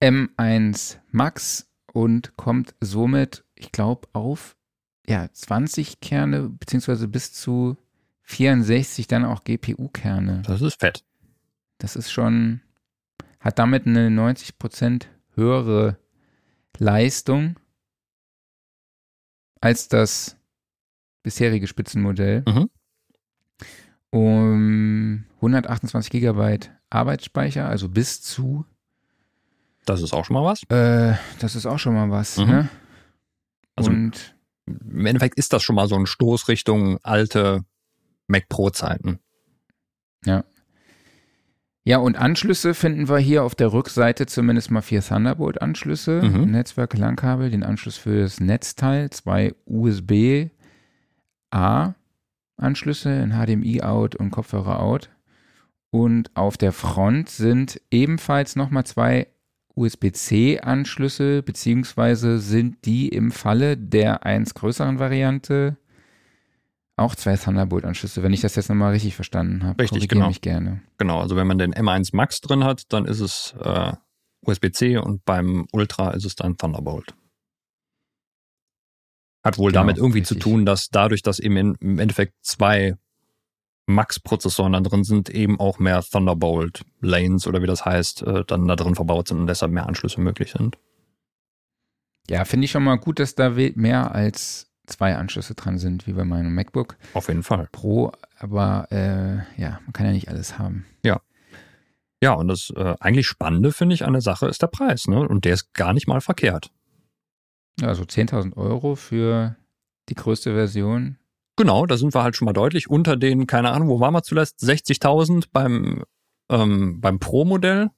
M1 0.00 0.96
Max 1.10 1.70
und 1.92 2.36
kommt 2.36 2.74
somit, 2.80 3.44
ich 3.54 3.70
glaube, 3.70 4.08
auf 4.12 4.56
ja, 5.06 5.28
20 5.30 6.00
Kerne, 6.00 6.48
beziehungsweise 6.48 7.08
bis 7.08 7.32
zu 7.32 7.76
64 8.22 9.06
dann 9.06 9.24
auch 9.24 9.44
GPU-Kerne. 9.44 10.42
Das 10.46 10.62
ist 10.62 10.80
fett. 10.80 11.04
Das 11.78 11.96
ist 11.96 12.10
schon, 12.10 12.62
hat 13.40 13.58
damit 13.58 13.86
eine 13.86 14.08
90% 14.08 15.04
höhere 15.34 15.98
Leistung 16.78 17.56
als 19.60 19.88
das 19.88 20.36
bisherige 21.24 21.66
Spitzenmodell. 21.66 22.44
Mhm. 22.46 22.70
Um 24.10 25.24
128 25.36 26.10
Gigabyte 26.10 26.70
Arbeitsspeicher, 26.90 27.68
also 27.68 27.88
bis 27.88 28.22
zu. 28.22 28.64
Das 29.84 30.00
ist 30.00 30.14
auch 30.14 30.24
schon 30.24 30.34
mal 30.34 30.44
was? 30.44 30.62
Äh, 30.70 31.16
das 31.40 31.56
ist 31.56 31.66
auch 31.66 31.80
schon 31.80 31.94
mal 31.94 32.10
was. 32.10 32.36
Mhm. 32.38 32.46
Ne? 32.46 32.68
Also 33.74 33.90
Und 33.90 34.36
im 34.66 35.04
Endeffekt 35.04 35.36
ist 35.36 35.52
das 35.52 35.64
schon 35.64 35.74
mal 35.74 35.88
so 35.88 35.96
ein 35.96 36.06
Stoß 36.06 36.46
Richtung 36.48 36.98
alte 37.02 37.64
Mac 38.28 38.48
Pro 38.48 38.70
Zeiten. 38.70 39.18
Ja. 40.24 40.44
Ja, 41.86 41.98
und 41.98 42.16
Anschlüsse 42.16 42.72
finden 42.72 43.10
wir 43.10 43.18
hier 43.18 43.44
auf 43.44 43.54
der 43.54 43.72
Rückseite 43.74 44.24
zumindest 44.24 44.70
mal 44.70 44.80
vier 44.80 45.02
Thunderbolt-Anschlüsse, 45.02 46.22
mhm. 46.22 46.50
Netzwerk 46.50 46.96
Langkabel, 46.96 47.50
den 47.50 47.62
Anschluss 47.62 47.98
für 47.98 48.22
das 48.22 48.40
Netzteil, 48.40 49.10
zwei 49.10 49.52
USB 49.66 50.48
A-Anschlüsse 51.54 53.10
in 53.10 53.30
HDMI-Out 53.30 54.16
und 54.16 54.30
Kopfhörer-Out. 54.30 55.10
Und 55.90 56.36
auf 56.36 56.56
der 56.56 56.72
Front 56.72 57.28
sind 57.28 57.80
ebenfalls 57.90 58.56
nochmal 58.56 58.84
zwei 58.84 59.28
USB-C-Anschlüsse, 59.76 61.42
beziehungsweise 61.42 62.38
sind 62.38 62.84
die 62.84 63.08
im 63.08 63.30
Falle 63.30 63.76
der 63.76 64.24
eins 64.24 64.54
größeren 64.54 64.98
Variante 64.98 65.76
auch 66.96 67.14
zwei 67.16 67.36
Thunderbolt-Anschlüsse, 67.36 68.22
wenn 68.22 68.32
ich 68.32 68.40
das 68.40 68.54
jetzt 68.54 68.68
nochmal 68.68 68.92
richtig 68.92 69.16
verstanden 69.16 69.64
habe. 69.64 69.82
Richtig, 69.82 70.08
genau. 70.08 70.28
mich 70.28 70.40
gerne. 70.40 70.80
Genau, 70.98 71.20
also 71.20 71.34
wenn 71.34 71.46
man 71.46 71.58
den 71.58 71.74
M1 71.74 72.10
Max 72.14 72.40
drin 72.40 72.62
hat, 72.62 72.92
dann 72.92 73.04
ist 73.04 73.20
es 73.20 73.54
äh, 73.60 73.92
USB-C 74.42 74.98
und 74.98 75.24
beim 75.24 75.66
Ultra 75.72 76.10
ist 76.10 76.24
es 76.24 76.36
dann 76.36 76.56
Thunderbolt. 76.56 77.14
Hat 79.44 79.58
wohl 79.58 79.70
genau, 79.70 79.82
damit 79.82 79.98
irgendwie 79.98 80.20
richtig. 80.20 80.40
zu 80.40 80.48
tun, 80.48 80.64
dass 80.64 80.88
dadurch, 80.88 81.22
dass 81.22 81.38
eben 81.38 81.56
in, 81.56 81.74
im 81.80 81.98
Endeffekt 81.98 82.34
zwei 82.42 82.96
Max-Prozessoren 83.86 84.72
da 84.72 84.80
drin 84.80 85.04
sind, 85.04 85.28
eben 85.28 85.60
auch 85.60 85.78
mehr 85.78 86.02
Thunderbolt-Lanes 86.02 87.46
oder 87.46 87.60
wie 87.60 87.66
das 87.66 87.84
heißt, 87.84 88.22
äh, 88.22 88.44
dann 88.46 88.66
da 88.66 88.76
drin 88.76 88.94
verbaut 88.94 89.28
sind 89.28 89.40
und 89.40 89.46
deshalb 89.46 89.72
mehr 89.72 89.86
Anschlüsse 89.86 90.20
möglich 90.20 90.52
sind. 90.52 90.78
Ja, 92.28 92.46
finde 92.46 92.64
ich 92.64 92.70
schon 92.70 92.84
mal 92.84 92.96
gut, 92.96 93.18
dass 93.18 93.34
da 93.34 93.50
mehr 93.50 94.14
als 94.14 94.70
zwei 94.86 95.16
Anschlüsse 95.16 95.54
dran 95.54 95.78
sind, 95.78 96.06
wie 96.06 96.12
bei 96.12 96.24
meinem 96.24 96.54
MacBook. 96.54 96.96
Auf 97.12 97.28
jeden 97.28 97.42
Fall. 97.42 97.68
Pro, 97.72 98.12
aber 98.38 98.88
äh, 98.90 99.60
ja, 99.60 99.80
man 99.84 99.92
kann 99.92 100.06
ja 100.06 100.12
nicht 100.12 100.28
alles 100.28 100.58
haben. 100.58 100.86
Ja. 101.02 101.20
Ja, 102.22 102.32
und 102.32 102.48
das 102.48 102.72
äh, 102.74 102.94
eigentlich 103.00 103.26
Spannende, 103.26 103.72
finde 103.72 103.94
ich, 103.94 104.04
an 104.06 104.14
der 104.14 104.22
Sache 104.22 104.46
ist 104.46 104.62
der 104.62 104.68
Preis, 104.68 105.06
ne? 105.08 105.28
Und 105.28 105.44
der 105.44 105.52
ist 105.52 105.74
gar 105.74 105.92
nicht 105.92 106.08
mal 106.08 106.22
verkehrt. 106.22 106.70
Also 107.82 108.04
10.000 108.04 108.56
Euro 108.56 108.94
für 108.94 109.56
die 110.08 110.14
größte 110.14 110.54
Version. 110.54 111.16
Genau, 111.56 111.86
da 111.86 111.96
sind 111.96 112.14
wir 112.14 112.22
halt 112.22 112.36
schon 112.36 112.46
mal 112.46 112.52
deutlich 112.52 112.90
unter 112.90 113.16
den, 113.16 113.46
keine 113.46 113.70
Ahnung, 113.70 113.88
wo 113.88 114.00
waren 114.00 114.12
wir 114.12 114.22
zuletzt? 114.22 114.62
60.000 114.62 115.46
beim, 115.52 116.04
ähm, 116.48 117.00
beim 117.00 117.18
Pro-Modell. 117.18 117.90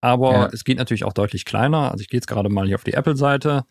Aber 0.00 0.32
ja. 0.32 0.48
es 0.52 0.64
geht 0.64 0.78
natürlich 0.78 1.04
auch 1.04 1.12
deutlich 1.12 1.44
kleiner. 1.44 1.90
Also 1.90 2.02
ich 2.02 2.08
gehe 2.08 2.18
jetzt 2.18 2.26
gerade 2.28 2.48
mal 2.48 2.66
hier 2.66 2.76
auf 2.76 2.84
die 2.84 2.94
Apple-Seite. 2.94 3.64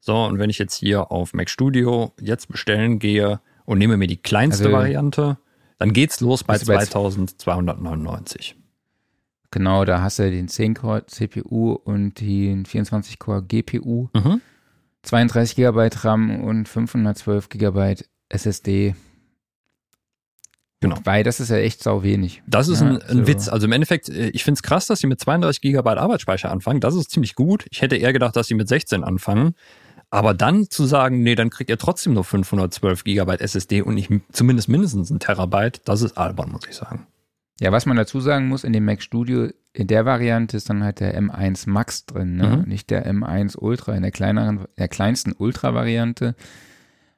So, 0.00 0.24
und 0.24 0.38
wenn 0.38 0.50
ich 0.50 0.58
jetzt 0.58 0.74
hier 0.74 1.12
auf 1.12 1.32
Mac 1.32 1.48
Studio 1.48 2.12
jetzt 2.20 2.48
bestellen 2.48 2.98
gehe 2.98 3.40
und 3.64 3.78
nehme 3.78 3.96
mir 3.96 4.08
die 4.08 4.16
kleinste 4.16 4.64
also, 4.64 4.76
Variante, 4.76 5.38
dann 5.78 5.92
geht's 5.92 6.20
los 6.20 6.44
bei 6.44 6.58
2299. 6.58 8.56
Genau, 9.52 9.84
da 9.84 10.00
hast 10.00 10.18
du 10.18 10.30
den 10.30 10.48
10-Core 10.48 11.06
CPU 11.06 11.72
und 11.72 12.20
den 12.20 12.64
24-Core 12.64 13.42
GPU. 13.42 14.08
Mhm. 14.14 14.40
32 15.02 15.56
GB 15.56 15.88
RAM 16.02 16.42
und 16.44 16.68
512 16.68 17.48
GB 17.48 17.96
SSD. 18.28 18.94
Genau. 20.80 20.96
Weil 21.04 21.22
das 21.22 21.38
ist 21.38 21.50
ja 21.50 21.58
echt 21.58 21.82
sau 21.82 22.02
wenig. 22.02 22.42
Das 22.46 22.66
ist 22.66 22.80
ja, 22.80 22.88
ein, 22.88 23.02
ein 23.02 23.18
so. 23.18 23.26
Witz. 23.28 23.48
Also 23.48 23.66
im 23.66 23.72
Endeffekt, 23.72 24.08
äh, 24.08 24.30
ich 24.30 24.42
finde 24.42 24.58
es 24.58 24.62
krass, 24.62 24.86
dass 24.86 24.98
sie 24.98 25.06
mit 25.06 25.20
32 25.20 25.60
GB 25.60 25.88
Arbeitsspeicher 25.88 26.50
anfangen. 26.50 26.80
Das 26.80 26.96
ist 26.96 27.10
ziemlich 27.10 27.36
gut. 27.36 27.66
Ich 27.70 27.82
hätte 27.82 27.96
eher 27.96 28.12
gedacht, 28.12 28.34
dass 28.34 28.48
sie 28.48 28.54
mit 28.54 28.68
16 28.68 29.04
anfangen. 29.04 29.54
Aber 30.10 30.34
dann 30.34 30.68
zu 30.68 30.84
sagen, 30.84 31.22
nee, 31.22 31.36
dann 31.36 31.50
kriegt 31.50 31.70
ihr 31.70 31.78
trotzdem 31.78 32.14
nur 32.14 32.24
512 32.24 33.04
GB 33.04 33.36
SSD 33.36 33.80
und 33.80 33.94
nicht 33.94 34.10
zumindest 34.30 34.68
mindestens 34.68 35.08
ein 35.10 35.20
Terabyte, 35.20 35.80
das 35.86 36.02
ist 36.02 36.18
albern, 36.18 36.50
muss 36.50 36.66
ich 36.68 36.74
sagen. 36.74 37.06
Ja, 37.60 37.70
was 37.70 37.86
man 37.86 37.96
dazu 37.96 38.20
sagen 38.20 38.48
muss, 38.48 38.64
in 38.64 38.72
dem 38.72 38.84
Mac 38.84 39.02
Studio, 39.02 39.48
in 39.72 39.86
der 39.86 40.04
Variante 40.04 40.56
ist 40.56 40.68
dann 40.68 40.82
halt 40.82 41.00
der 41.00 41.18
M1 41.18 41.68
Max 41.68 42.06
drin, 42.06 42.36
ne? 42.36 42.58
Mhm. 42.58 42.68
nicht 42.68 42.90
der 42.90 43.10
M1 43.10 43.56
Ultra. 43.56 43.94
In 43.94 44.02
der 44.02 44.10
kleineren, 44.10 44.66
der 44.76 44.88
kleinsten 44.88 45.32
Ultra-Variante 45.32 46.34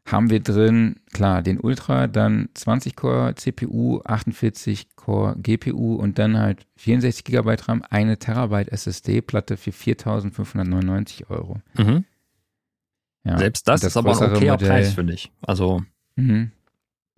haben 0.07 0.29
wir 0.29 0.41
drin, 0.41 1.01
klar, 1.13 1.41
den 1.41 1.59
Ultra, 1.59 2.07
dann 2.09 2.51
20 2.55 2.95
Core 2.95 3.35
CPU, 3.37 4.03
48 4.05 4.95
Core 4.97 5.35
GPU 5.39 5.95
und 5.95 6.19
dann 6.19 6.39
halt 6.39 6.67
64 6.77 7.25
GB 7.25 7.57
RAM, 7.67 7.83
eine 7.89 8.19
Terabyte 8.19 8.69
SSD-Platte 8.71 9.57
für 9.57 9.71
4.599 9.71 11.31
Euro. 11.31 11.61
Mhm. 11.75 12.05
Ja, 13.25 13.39
Selbst 13.39 13.67
das, 13.67 13.81
das 13.81 13.93
ist 13.93 13.97
aber 13.97 14.11
ein 14.11 14.37
okayer 14.37 14.53
Modell. 14.53 14.69
Preis, 14.69 14.93
finde 14.93 15.15
ich. 15.15 15.33
Also, 15.41 15.83
mhm. 16.17 16.53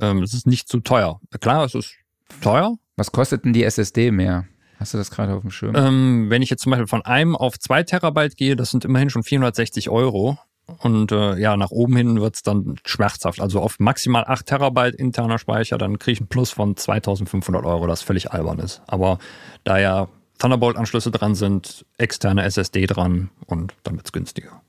ähm, 0.01 0.22
es 0.22 0.32
ist 0.32 0.47
nicht 0.47 0.68
zu 0.68 0.78
teuer. 0.78 1.20
Klar, 1.40 1.64
es 1.64 1.74
ist 1.74 1.97
teuer, 2.40 2.76
was 2.97 3.12
kostet 3.12 3.44
denn 3.44 3.52
die 3.52 3.64
SSD 3.64 4.10
mehr? 4.10 4.47
Hast 4.78 4.94
du 4.94 4.98
das 4.98 5.10
gerade 5.10 5.35
auf 5.35 5.43
dem 5.43 5.51
Schirm? 5.51 5.74
Ähm, 5.77 6.27
wenn 6.28 6.43
ich 6.43 6.51
jetzt 6.51 6.62
zum 6.62 6.70
Beispiel 6.70 6.86
von 6.86 7.02
einem 7.02 7.35
auf 7.35 7.59
zwei 7.59 7.82
Terabyte 7.82 8.36
gehe, 8.36 8.56
das 8.56 8.70
sind 8.70 8.85
immerhin 8.85 9.10
schon 9.10 9.23
460 9.23 9.89
Euro. 9.90 10.39
Und 10.78 11.12
äh, 11.12 11.39
ja, 11.39 11.56
nach 11.56 11.70
oben 11.70 11.97
hin 11.97 12.20
wird's 12.20 12.43
dann 12.43 12.74
schmerzhaft. 12.85 13.40
Also 13.40 13.60
auf 13.60 13.78
maximal 13.78 14.24
8 14.27 14.47
Terabyte 14.47 14.97
interner 14.97 15.39
Speicher, 15.39 15.78
dann 15.78 15.98
kriege 15.98 16.14
ich 16.14 16.20
einen 16.20 16.28
Plus 16.28 16.51
von 16.51 16.77
2500 16.77 17.64
Euro, 17.64 17.86
das 17.86 18.02
völlig 18.02 18.32
albern 18.32 18.59
ist. 18.59 18.82
Aber 18.86 19.18
da 19.62 19.78
ja 19.78 20.09
Thunderbolt-Anschlüsse 20.39 21.10
dran 21.10 21.35
sind, 21.35 21.86
externe 21.98 22.43
SSD 22.43 22.86
dran 22.86 23.31
und 23.47 23.74
dann 23.85 23.97
wird's 23.97 24.12
günstiger. 24.12 24.60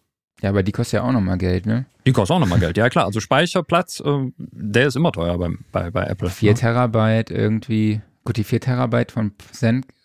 Ja, 0.41 0.51
aber 0.51 0.61
die 0.61 0.71
kostet 0.71 0.99
ja 0.99 1.03
auch 1.03 1.11
nochmal 1.11 1.39
Geld, 1.39 1.65
ne? 1.65 1.85
Die 2.05 2.11
kostet 2.11 2.35
auch 2.35 2.39
nochmal 2.39 2.59
Geld, 2.59 2.77
ja 2.77 2.89
klar. 2.89 3.05
Also 3.05 3.19
Speicherplatz, 3.19 3.99
äh, 3.99 4.31
der 4.37 4.87
ist 4.87 4.95
immer 4.95 5.11
teuer 5.11 5.37
bei, 5.39 5.49
bei, 5.71 5.89
bei 5.89 6.03
Apple. 6.05 6.29
4 6.29 6.51
ne? 6.51 6.59
Terabyte 6.59 7.31
irgendwie 7.31 8.01
Gut, 8.27 8.35
die 8.35 8.43
4 8.43 8.59
Terabyte 8.59 9.13
von 9.13 9.31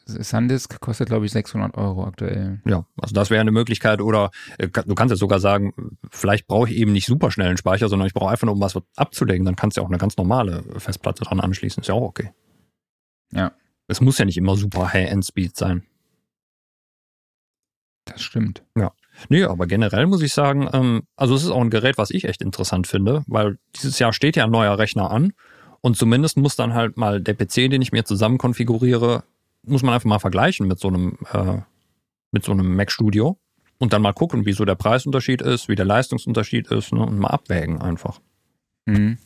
SanDisk 0.06 0.80
kostet, 0.80 1.08
glaube 1.08 1.26
ich, 1.26 1.32
600 1.32 1.76
Euro 1.76 2.04
aktuell. 2.04 2.60
Ja, 2.64 2.86
also 2.96 3.12
das 3.16 3.30
wäre 3.30 3.40
eine 3.40 3.50
Möglichkeit. 3.50 4.00
Oder 4.00 4.30
äh, 4.58 4.68
du 4.68 4.94
kannst 4.94 5.10
jetzt 5.10 5.18
sogar 5.18 5.40
sagen, 5.40 5.98
vielleicht 6.08 6.46
brauche 6.46 6.70
ich 6.70 6.76
eben 6.76 6.92
nicht 6.92 7.06
super 7.06 7.32
schnellen 7.32 7.56
Speicher, 7.56 7.88
sondern 7.88 8.06
ich 8.06 8.14
brauche 8.14 8.30
einfach 8.30 8.46
nur, 8.46 8.54
um 8.54 8.60
was 8.60 8.78
abzulegen. 8.94 9.44
Dann 9.44 9.56
kannst 9.56 9.76
du 9.76 9.80
ja 9.80 9.84
auch 9.84 9.90
eine 9.90 9.98
ganz 9.98 10.16
normale 10.16 10.62
Festplatte 10.78 11.24
dran 11.24 11.40
anschließen. 11.40 11.80
Ist 11.80 11.88
ja 11.88 11.94
auch 11.94 12.02
okay. 12.02 12.30
Ja. 13.32 13.50
Es 13.88 14.00
muss 14.00 14.18
ja 14.18 14.24
nicht 14.24 14.38
immer 14.38 14.54
super 14.54 14.92
High-End-Speed 14.92 15.56
sein. 15.56 15.82
Das 18.04 18.22
stimmt. 18.22 18.62
Ja. 18.76 18.92
Nee, 19.30 19.42
aber 19.42 19.66
generell 19.66 20.06
muss 20.06 20.22
ich 20.22 20.32
sagen, 20.32 20.68
ähm, 20.72 21.02
also 21.16 21.34
es 21.34 21.42
ist 21.42 21.50
auch 21.50 21.60
ein 21.60 21.70
Gerät, 21.70 21.98
was 21.98 22.10
ich 22.12 22.26
echt 22.26 22.40
interessant 22.40 22.86
finde, 22.86 23.24
weil 23.26 23.58
dieses 23.74 23.98
Jahr 23.98 24.12
steht 24.12 24.36
ja 24.36 24.44
ein 24.44 24.52
neuer 24.52 24.78
Rechner 24.78 25.10
an 25.10 25.32
und 25.82 25.96
zumindest 25.96 26.38
muss 26.38 26.56
dann 26.56 26.74
halt 26.74 26.96
mal 26.96 27.20
der 27.20 27.34
PC, 27.34 27.68
den 27.70 27.82
ich 27.82 27.92
mir 27.92 28.04
zusammen 28.04 28.38
konfiguriere, 28.38 29.24
muss 29.64 29.82
man 29.82 29.92
einfach 29.92 30.08
mal 30.08 30.20
vergleichen 30.20 30.66
mit 30.66 30.78
so 30.78 30.88
einem, 30.88 31.18
äh, 31.32 31.58
mit 32.30 32.44
so 32.44 32.52
einem 32.52 32.74
Mac 32.74 32.90
Studio 32.90 33.36
und 33.78 33.92
dann 33.92 34.00
mal 34.00 34.12
gucken, 34.12 34.46
wie 34.46 34.52
so 34.52 34.64
der 34.64 34.76
Preisunterschied 34.76 35.42
ist, 35.42 35.68
wie 35.68 35.74
der 35.74 35.84
Leistungsunterschied 35.84 36.68
ist 36.68 36.92
ne, 36.92 37.04
und 37.04 37.18
mal 37.18 37.28
abwägen 37.28 37.82
einfach. 37.82 38.20
Mhm. 38.86 39.18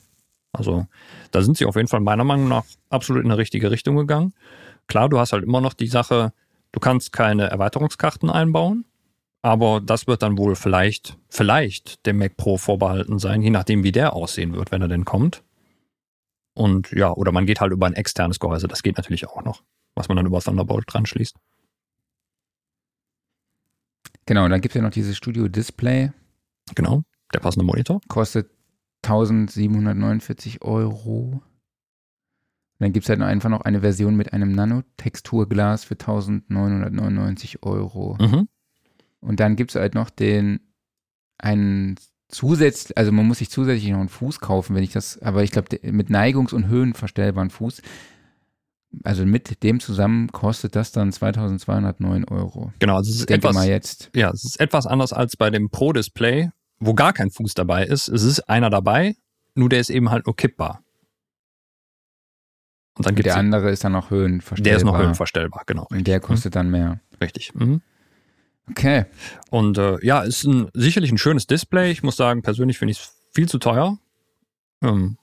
Also 0.53 0.87
da 1.31 1.43
sind 1.43 1.59
sie 1.59 1.67
auf 1.67 1.77
jeden 1.77 1.89
Fall 1.89 2.01
meiner 2.01 2.25
Meinung 2.25 2.49
nach 2.49 2.65
absolut 2.89 3.23
in 3.23 3.29
die 3.29 3.37
richtige 3.37 3.71
Richtung 3.71 3.97
gegangen. 3.97 4.33
Klar, 4.87 5.11
du 5.11 5.19
hast 5.19 5.33
halt 5.33 5.45
immer 5.45 5.61
noch 5.61 5.75
die 5.75 5.89
Sache, 5.89 6.33
du 6.73 6.81
kannst 6.81 7.13
keine 7.13 7.51
Erweiterungskarten 7.51 8.31
einbauen, 8.31 8.87
aber 9.43 9.83
das 9.83 10.07
wird 10.07 10.23
dann 10.23 10.39
wohl 10.39 10.57
vielleicht, 10.57 11.19
vielleicht 11.29 12.07
dem 12.07 12.17
Mac 12.17 12.39
Pro 12.39 12.57
vorbehalten 12.57 13.19
sein, 13.19 13.43
je 13.43 13.51
nachdem, 13.51 13.85
wie 13.85 13.93
der 13.93 14.15
aussehen 14.15 14.55
wird, 14.55 14.73
wenn 14.73 14.81
er 14.81 14.89
denn 14.89 15.05
kommt. 15.05 15.43
Und 16.57 16.91
ja, 16.93 17.13
oder 17.13 17.33
man 17.33 17.45
geht 17.45 17.61
halt 17.61 17.71
über 17.71 17.87
ein 17.87 17.93
externes 17.93 18.41
Gehäuse, 18.41 18.67
das 18.67 18.83
geht 18.83 18.97
natürlich 18.97 19.29
auch 19.29 19.45
noch, 19.45 19.63
was 19.95 20.09
man 20.09 20.17
dann 20.17 20.25
über 20.25 20.41
Thunderbolt 20.41 20.87
dran 20.89 21.05
schließt. 21.05 21.37
Genau, 24.25 24.49
dann 24.49 24.63
gibt 24.63 24.75
es 24.75 24.77
ja 24.77 24.83
noch 24.83 24.91
dieses 24.91 25.19
Studio 25.19 25.49
Display. 25.49 26.13
Genau, 26.75 27.03
der 27.35 27.41
passende 27.41 27.67
Monitor. 27.67 28.01
Kostet 28.09 28.51
1749 29.05 30.63
Euro. 30.63 31.43
Dann 32.79 32.93
gibt 32.95 33.05
es 33.05 33.11
halt 33.11 33.21
einfach 33.21 33.51
noch 33.51 33.61
eine 33.61 33.83
Version 33.83 34.17
mit 34.17 34.33
einem 34.33 34.53
Nanotexturglas 34.53 35.85
für 35.85 35.95
1999 35.95 37.63
Euro. 37.65 38.17
Mhm. 38.19 38.49
Und 39.21 39.41
dann 39.41 39.57
gibt 39.57 39.73
es 39.73 39.75
halt 39.77 39.95
noch 39.95 40.09
den, 40.09 40.61
einen 41.37 41.97
zusätzlich, 42.29 42.97
also 42.97 43.13
man 43.13 43.27
muss 43.27 43.39
sich 43.39 43.51
zusätzlich 43.51 43.91
noch 43.91 44.01
einen 44.01 44.09
Fuß 44.09 44.41
kaufen, 44.41 44.75
wenn 44.75 44.83
ich 44.83 44.93
das, 44.93 45.21
aber 45.23 45.43
ich 45.43 45.51
glaube, 45.51 45.79
mit 45.83 46.11
Neigungs- 46.11 46.55
und 46.55 46.69
Höhenverstellbaren 46.69 47.51
Fuß, 47.51 47.83
also 49.05 49.27
mit 49.27 49.63
dem 49.63 49.81
zusammen 49.81 50.33
kostet 50.33 50.75
das 50.77 50.93
dann 50.93 51.13
2209 51.13 52.25
Euro. 52.25 52.73
Genau, 52.79 52.97
also 52.97 53.11
es 53.11 53.21
ist 53.21 53.29
denke 53.31 53.49
etwas, 53.49 53.55
mal 53.55 53.69
jetzt, 53.69 54.11
ja, 54.15 54.31
es 54.31 54.45
ist 54.45 54.61
etwas 54.61 54.87
anders 54.87 55.13
als 55.13 55.37
bei 55.37 55.51
dem 55.51 55.71
Pro-Display, 55.71 56.51
wo 56.79 56.95
gar 56.95 57.13
kein 57.13 57.31
Fuß 57.31 57.55
dabei 57.55 57.85
ist. 57.85 58.09
Es 58.09 58.23
ist 58.23 58.49
einer 58.49 58.71
dabei, 58.71 59.17
nur 59.55 59.69
der 59.69 59.81
ist 59.81 59.91
eben 59.91 60.11
halt 60.11 60.27
nur 60.27 60.37
kippbar. 60.37 60.83
Und 62.97 63.07
dann 63.07 63.15
gibt 63.15 63.27
der 63.27 63.35
es 63.35 63.39
andere 63.39 63.71
ist 63.71 63.85
dann 63.85 63.93
noch 63.93 64.11
höhenverstellbar. 64.11 64.71
der 64.71 64.77
ist 64.77 64.85
noch 64.85 64.99
höhenverstellbar, 64.99 65.65
genau. 65.67 65.87
Und 65.91 66.07
der 66.07 66.21
kostet 66.21 66.57
dann 66.57 66.71
mehr. 66.71 67.01
Richtig. 67.21 67.55
Mhm. 67.55 67.83
Okay. 68.71 69.07
Und 69.51 69.79
äh, 69.79 70.05
ja, 70.05 70.23
ist 70.23 70.45
ein, 70.45 70.69
sicherlich 70.75 71.13
ein 71.13 71.19
schönes 71.19 71.47
Display. 71.47 71.91
Ich 71.91 72.03
muss 72.03 72.17
sagen, 72.17 72.43
persönlich 72.43 72.79
finde 72.79 72.93
ich 72.93 72.99
es 72.99 73.15
viel 73.33 73.49
zu 73.49 73.59
teuer. 73.59 73.99
Ähm, 74.83 75.19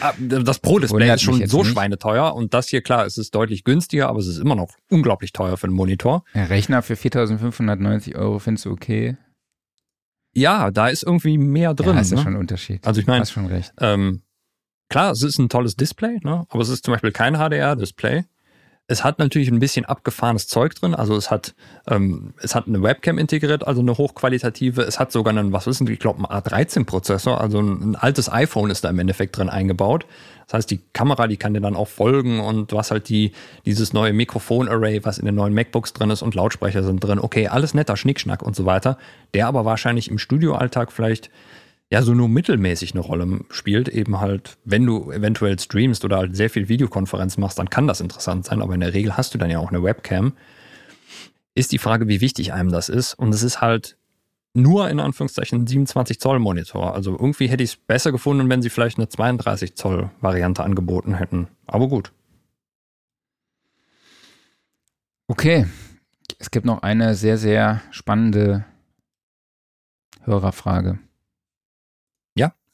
ah, 0.00 0.12
das 0.18 0.58
Pro-Display 0.58 1.12
ist 1.12 1.22
schon 1.22 1.46
so 1.46 1.58
nicht. 1.58 1.72
schweineteuer 1.72 2.34
und 2.34 2.54
das 2.54 2.68
hier, 2.68 2.82
klar, 2.82 3.06
es 3.06 3.18
ist 3.18 3.34
deutlich 3.34 3.64
günstiger, 3.64 4.08
aber 4.08 4.18
es 4.18 4.26
ist 4.26 4.38
immer 4.38 4.54
noch 4.54 4.70
unglaublich 4.88 5.32
teuer 5.32 5.56
für 5.56 5.66
einen 5.66 5.76
Monitor. 5.76 6.24
Der 6.34 6.50
Rechner 6.50 6.82
für 6.82 6.96
4590 6.96 8.16
Euro 8.16 8.38
findest 8.38 8.66
du 8.66 8.70
okay? 8.70 9.16
Ja, 10.34 10.70
da 10.70 10.88
ist 10.88 11.02
irgendwie 11.02 11.36
mehr 11.36 11.74
drin. 11.74 11.94
ja, 11.94 12.00
ist 12.00 12.10
ja 12.10 12.16
ne? 12.16 12.22
schon 12.22 12.34
ein 12.34 12.40
Unterschied. 12.40 12.86
Also 12.86 13.00
ich 13.00 13.06
meine. 13.06 13.24
Ähm, 13.80 14.22
klar, 14.88 15.12
es 15.12 15.22
ist 15.22 15.38
ein 15.38 15.48
tolles 15.48 15.76
Display, 15.76 16.20
ne? 16.22 16.46
aber 16.48 16.62
es 16.62 16.70
ist 16.70 16.84
zum 16.84 16.92
Beispiel 16.92 17.12
kein 17.12 17.34
HDR-Display. 17.34 18.24
Es 18.88 19.04
hat 19.04 19.18
natürlich 19.18 19.48
ein 19.48 19.60
bisschen 19.60 19.84
abgefahrenes 19.84 20.48
Zeug 20.48 20.74
drin. 20.74 20.94
Also 20.94 21.16
es 21.16 21.30
hat, 21.30 21.54
ähm, 21.88 22.34
es 22.42 22.54
hat 22.54 22.66
eine 22.66 22.82
Webcam 22.82 23.16
integriert, 23.16 23.66
also 23.66 23.80
eine 23.80 23.96
hochqualitative. 23.96 24.82
Es 24.82 24.98
hat 24.98 25.12
sogar 25.12 25.32
einen, 25.32 25.52
was 25.52 25.66
ist 25.66 25.80
denn, 25.80 25.86
ich 25.86 26.00
glaube, 26.00 26.18
einen 26.18 26.42
A13-Prozessor. 26.42 27.40
Also 27.40 27.60
ein, 27.60 27.92
ein 27.92 27.96
altes 27.96 28.30
iPhone 28.30 28.70
ist 28.70 28.84
da 28.84 28.90
im 28.90 28.98
Endeffekt 28.98 29.36
drin 29.36 29.48
eingebaut. 29.48 30.04
Das 30.46 30.54
heißt, 30.54 30.70
die 30.70 30.80
Kamera, 30.92 31.28
die 31.28 31.36
kann 31.36 31.54
dir 31.54 31.60
dann 31.60 31.76
auch 31.76 31.88
folgen 31.88 32.40
und 32.40 32.72
hast 32.72 32.90
halt 32.90 33.08
die, 33.08 33.32
dieses 33.64 33.92
neue 33.92 34.12
Mikrofon-Array, 34.12 35.04
was 35.04 35.18
in 35.18 35.26
den 35.26 35.36
neuen 35.36 35.54
MacBooks 35.54 35.92
drin 35.92 36.10
ist 36.10 36.22
und 36.22 36.34
Lautsprecher 36.34 36.82
sind 36.82 37.02
drin. 37.02 37.20
Okay, 37.20 37.46
alles 37.48 37.74
netter 37.74 37.96
Schnickschnack 37.96 38.42
und 38.42 38.56
so 38.56 38.66
weiter. 38.66 38.98
Der 39.32 39.46
aber 39.46 39.64
wahrscheinlich 39.64 40.10
im 40.10 40.18
Studioalltag 40.18 40.92
vielleicht 40.92 41.30
ja 41.92 42.00
so 42.00 42.14
nur 42.14 42.30
mittelmäßig 42.30 42.92
eine 42.92 43.02
Rolle 43.02 43.40
spielt, 43.50 43.86
eben 43.86 44.18
halt, 44.18 44.56
wenn 44.64 44.86
du 44.86 45.12
eventuell 45.12 45.58
streamst 45.58 46.06
oder 46.06 46.16
halt 46.16 46.34
sehr 46.34 46.48
viel 46.48 46.70
Videokonferenz 46.70 47.36
machst, 47.36 47.58
dann 47.58 47.68
kann 47.68 47.86
das 47.86 48.00
interessant 48.00 48.46
sein, 48.46 48.62
aber 48.62 48.72
in 48.72 48.80
der 48.80 48.94
Regel 48.94 49.18
hast 49.18 49.34
du 49.34 49.38
dann 49.38 49.50
ja 49.50 49.58
auch 49.58 49.68
eine 49.68 49.82
Webcam. 49.82 50.32
Ist 51.54 51.70
die 51.70 51.76
Frage, 51.76 52.08
wie 52.08 52.22
wichtig 52.22 52.54
einem 52.54 52.72
das 52.72 52.88
ist 52.88 53.12
und 53.12 53.34
es 53.34 53.42
ist 53.42 53.60
halt 53.60 53.98
nur 54.54 54.88
in 54.88 55.00
Anführungszeichen 55.00 55.60
ein 55.60 55.66
27 55.66 56.18
Zoll 56.18 56.38
Monitor. 56.38 56.94
Also 56.94 57.10
irgendwie 57.12 57.48
hätte 57.48 57.62
ich 57.62 57.72
es 57.72 57.76
besser 57.76 58.10
gefunden, 58.10 58.48
wenn 58.48 58.62
sie 58.62 58.70
vielleicht 58.70 58.96
eine 58.96 59.10
32 59.10 59.74
Zoll 59.74 60.10
Variante 60.22 60.64
angeboten 60.64 61.12
hätten. 61.12 61.48
Aber 61.66 61.88
gut. 61.88 62.10
Okay. 65.28 65.66
Es 66.38 66.50
gibt 66.50 66.64
noch 66.64 66.80
eine 66.82 67.14
sehr, 67.14 67.36
sehr 67.36 67.82
spannende 67.90 68.64
Hörerfrage. 70.22 70.98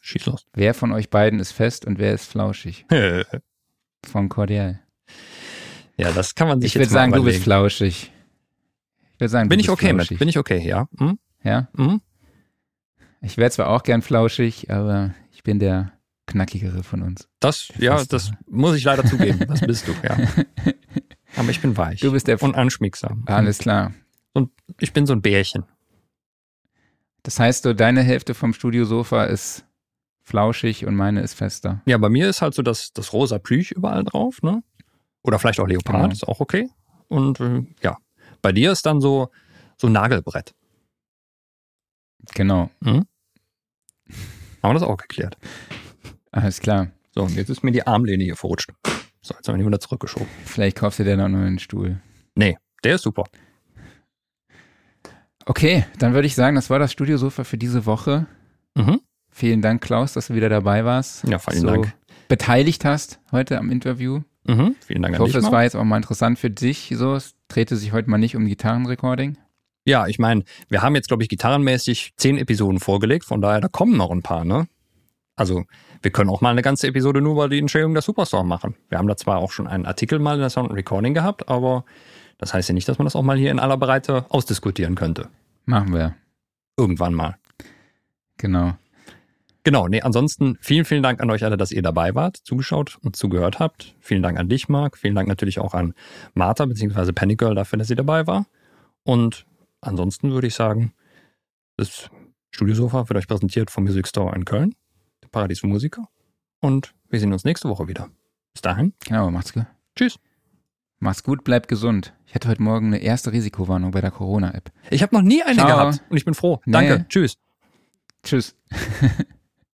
Schieß 0.09 0.25
los. 0.25 0.47
Wer 0.55 0.73
von 0.73 0.93
euch 0.93 1.11
beiden 1.11 1.39
ist 1.39 1.53
fest 1.53 1.85
und 1.85 1.99
wer 1.99 2.15
ist 2.15 2.25
flauschig? 2.25 2.87
Von 4.07 4.31
Cordial. 4.31 4.81
ja, 5.99 6.13
das 6.13 6.35
kann 6.35 6.49
man 6.49 6.63
sich 6.63 6.71
Ich 6.71 6.77
würde 6.77 6.89
sagen, 6.89 7.13
du 7.13 7.23
bist 7.23 7.43
flauschig. 7.43 8.11
Ich 9.15 9.21
würde 9.21 9.29
sagen, 9.29 9.51
Bin 9.51 9.61
ich 9.61 9.69
okay 9.69 9.91
flauschig. 9.91 10.13
mit. 10.13 10.19
Bin 10.21 10.29
ich 10.31 10.39
okay, 10.39 10.67
ja. 10.67 10.89
Hm? 10.97 11.19
Ja? 11.43 11.69
Hm? 11.77 12.01
Ich 13.21 13.37
wäre 13.37 13.51
zwar 13.51 13.69
auch 13.69 13.83
gern 13.83 14.01
flauschig, 14.01 14.71
aber 14.71 15.15
ich 15.31 15.43
bin 15.43 15.59
der 15.59 15.93
knackigere 16.25 16.83
von 16.85 17.03
uns. 17.03 17.29
Das, 17.39 17.69
ja, 17.77 18.03
das 18.05 18.31
muss 18.47 18.77
ich 18.77 18.85
leider 18.85 19.05
zugeben. 19.05 19.41
Das 19.47 19.61
bist 19.61 19.89
du, 19.89 19.93
ja. 20.03 20.17
Aber 21.37 21.51
ich 21.51 21.61
bin 21.61 21.77
weich. 21.77 22.01
Du 22.01 22.13
bist 22.13 22.27
der 22.29 22.43
und 22.43 22.55
anschmiegsam. 22.55 23.25
Alles 23.27 23.59
klar. 23.59 23.93
Ich 24.81 24.95
bin 24.95 25.05
so 25.05 25.13
ein 25.13 25.21
Bärchen. 25.21 25.65
Das 27.23 27.39
heißt, 27.39 27.65
so 27.65 27.75
deine 27.75 28.03
Hälfte 28.03 28.33
vom 28.33 28.55
Studiosofa 28.55 29.25
ist 29.25 29.68
flauschig 30.29 30.87
und 30.87 30.95
meine 30.95 31.21
ist 31.23 31.35
fester. 31.35 31.83
Ja, 31.87 31.99
bei 31.99 32.09
mir 32.09 32.29
ist 32.29 32.41
halt 32.43 32.55
so 32.55 32.63
das, 32.63 32.93
das 32.93 33.13
rosa 33.13 33.39
Plüch 33.39 33.73
überall 33.73 34.05
drauf, 34.05 34.41
ne? 34.43 34.63
Oder 35.25 35.39
vielleicht 35.39 35.59
auch 35.61 35.67
Leopard, 35.67 35.97
Genau. 35.97 36.13
ist 36.13 36.27
auch 36.29 36.41
okay. 36.41 36.69
Und 37.09 37.41
äh, 37.41 37.65
ja, 37.83 37.97
bei 38.43 38.53
dir 38.53 38.71
ist 38.73 38.87
dann 38.87 39.01
so, 39.01 39.31
so 39.77 39.89
Nagelbrett. 39.89 40.55
Genau. 42.35 42.71
Haben 42.85 43.07
wir 44.63 44.75
das 44.75 44.83
auch 44.83 44.97
geklärt. 44.97 45.37
Alles 46.31 46.61
klar. 46.61 46.89
So, 47.15 47.23
und 47.23 47.35
jetzt 47.35 47.49
ist 47.49 47.65
mir 47.65 47.73
die 47.73 47.87
Armlehne 47.87 48.23
hier 48.25 48.37
verrutscht. 48.37 48.71
So, 49.23 49.35
jetzt 49.35 49.49
haben 49.49 49.55
wir 49.57 49.63
die 49.63 49.67
wieder 49.67 49.81
zurückgeschoben. 49.81 50.29
Vielleicht 50.45 50.77
kaufst 50.77 50.99
du 51.01 51.05
dir 51.05 51.17
noch 51.17 51.25
einen 51.25 51.59
Stuhl. 51.59 52.01
Nee, 52.35 52.57
der 52.85 52.95
ist 52.97 53.03
super. 53.03 53.25
Okay, 55.47 55.87
dann 55.99 56.13
würde 56.13 56.27
ich 56.27 56.35
sagen, 56.35 56.57
das 56.57 56.69
war 56.71 56.79
das 56.79 56.93
Studiosofa 56.93 57.45
für 57.45 57.57
diese 57.59 57.87
Woche. 57.87 58.27
Mhm. 58.75 59.01
Vielen 59.39 59.63
Dank, 59.63 59.81
Klaus, 59.81 60.15
dass 60.15 60.27
du 60.27 60.35
wieder 60.35 60.49
dabei 60.49 60.85
warst. 60.85 61.23
Ja, 61.29 61.39
vielen 61.39 61.61
so 61.61 61.67
Dank. 61.69 61.95
beteiligt 62.27 62.85
hast 62.85 63.21
heute 63.31 63.57
am 63.57 63.71
Interview. 63.71 64.23
Mhm. 64.43 64.75
Vielen 64.85 65.01
Dank 65.01 65.15
Ich 65.15 65.21
an 65.21 65.23
hoffe, 65.23 65.31
dich. 65.31 65.37
es 65.37 65.43
Marc. 65.45 65.53
war 65.53 65.63
jetzt 65.63 65.77
auch 65.77 65.85
mal 65.85 65.97
interessant 65.99 66.41
für 66.41 66.51
dich. 66.51 66.93
So, 66.97 67.15
es 67.15 67.37
drehte 67.47 67.77
sich 67.77 67.93
heute 67.93 68.11
mal 68.11 68.19
nicht 68.19 68.35
um 68.35 68.47
Gitarrenrecording. 68.47 69.39
Ja, 69.85 70.09
ich 70.09 70.19
meine, 70.19 70.43
wir 70.69 70.83
haben 70.83 70.97
jetzt, 70.97 71.07
glaube 71.07 71.23
ich, 71.23 71.29
gitarrenmäßig 71.29 72.15
zehn 72.17 72.37
Episoden 72.37 72.81
vorgelegt, 72.81 73.25
von 73.25 73.41
daher, 73.41 73.61
da 73.61 73.69
kommen 73.69 73.97
noch 73.97 74.11
ein 74.11 74.23
paar, 74.23 74.45
ne? 74.45 74.67
Also, 75.37 75.63
wir 76.03 76.11
können 76.11 76.31
auch 76.31 76.41
mal 76.41 76.51
eine 76.51 76.63
ganze 76.63 76.89
Episode 76.89 77.21
nur 77.21 77.35
über 77.35 77.49
die 77.49 77.61
Entstehung 77.61 77.93
der 77.93 78.03
Superstar 78.03 78.43
machen. 78.43 78.75
Wir 78.89 78.99
haben 78.99 79.07
da 79.07 79.17
zwar 79.17 79.39
auch 79.39 79.53
schon 79.53 79.69
einen 79.69 79.87
Artikel 79.87 80.19
mal 80.19 80.35
in 80.35 80.41
der 80.41 80.51
Sound 80.51 80.73
Recording 80.73 81.15
gehabt, 81.15 81.49
aber 81.49 81.85
das 82.39 82.53
heißt 82.53 82.69
ja 82.71 82.73
nicht, 82.75 82.89
dass 82.89 82.99
man 82.99 83.07
das 83.07 83.15
auch 83.15 83.23
mal 83.23 83.39
hier 83.39 83.53
in 83.53 83.61
aller 83.61 83.77
Breite 83.77 84.27
ausdiskutieren 84.31 84.97
könnte. 84.97 85.29
Machen 85.65 85.95
wir. 85.95 86.17
Irgendwann 86.77 87.15
mal. 87.15 87.37
Genau. 88.39 88.75
Genau, 89.69 89.87
nee, 89.87 90.01
ansonsten 90.01 90.57
vielen, 90.63 90.87
vielen 90.87 91.03
Dank 91.03 91.21
an 91.21 91.31
euch 91.31 91.45
alle, 91.45 91.59
dass 91.59 91.73
ihr 91.73 91.83
dabei 91.83 92.15
wart, 92.15 92.39
zugeschaut 92.39 92.97
und 93.03 93.17
zugehört 93.17 93.59
habt. 93.59 93.95
Vielen 94.01 94.23
Dank 94.23 94.39
an 94.39 94.49
dich, 94.49 94.71
Marc. 94.71 94.97
Vielen 94.97 95.15
Dank 95.15 95.29
natürlich 95.29 95.59
auch 95.59 95.75
an 95.75 95.93
Martha 96.33 96.65
bzw. 96.65 97.13
Penny 97.13 97.37
Girl 97.37 97.55
dafür, 97.55 97.79
dass 97.79 97.89
sie 97.89 97.95
dabei 97.95 98.27
war. 98.27 98.47
Und 99.05 99.45
ansonsten 99.83 100.31
würde 100.31 100.47
ich 100.47 100.55
sagen, 100.55 100.95
das 101.77 102.09
Studiosofa 102.51 103.11
wird 103.11 103.19
euch 103.19 103.29
präsentiert 103.29 103.71
vom 103.71 103.85
Music 103.85 104.09
Store 104.09 104.35
in 104.35 104.47
Köln, 104.47 104.75
der 105.23 105.29
Paradies 105.29 105.61
für 105.61 105.67
Musiker. 105.67 106.09
Und 106.61 106.95
wir 107.11 107.21
sehen 107.21 107.35
uns 107.35 107.45
nächste 107.45 107.69
Woche 107.69 107.89
wieder. 107.89 108.09
Bis 108.55 108.63
dahin. 108.63 108.95
Genau, 109.07 109.31
macht's 109.31 109.53
gut. 109.53 109.67
Tschüss. 109.97 110.19
Mach's 110.99 111.23
gut, 111.23 111.45
bleib 111.45 111.69
gesund. 111.69 112.15
Ich 112.25 112.35
hatte 112.35 112.49
heute 112.49 112.63
Morgen 112.63 112.87
eine 112.87 113.03
erste 113.03 113.33
Risikowarnung 113.33 113.91
bei 113.91 114.01
der 114.01 114.13
Corona-App. 114.13 114.73
Ich 114.89 115.03
habe 115.03 115.15
noch 115.15 115.23
nie 115.23 115.43
eine 115.43 115.57
Ciao. 115.57 115.67
gehabt 115.67 116.03
und 116.09 116.17
ich 116.17 116.25
bin 116.25 116.33
froh. 116.33 116.63
Nee. 116.65 116.73
Danke. 116.73 117.05
Tschüss. 117.11 117.37
Tschüss. 118.23 118.57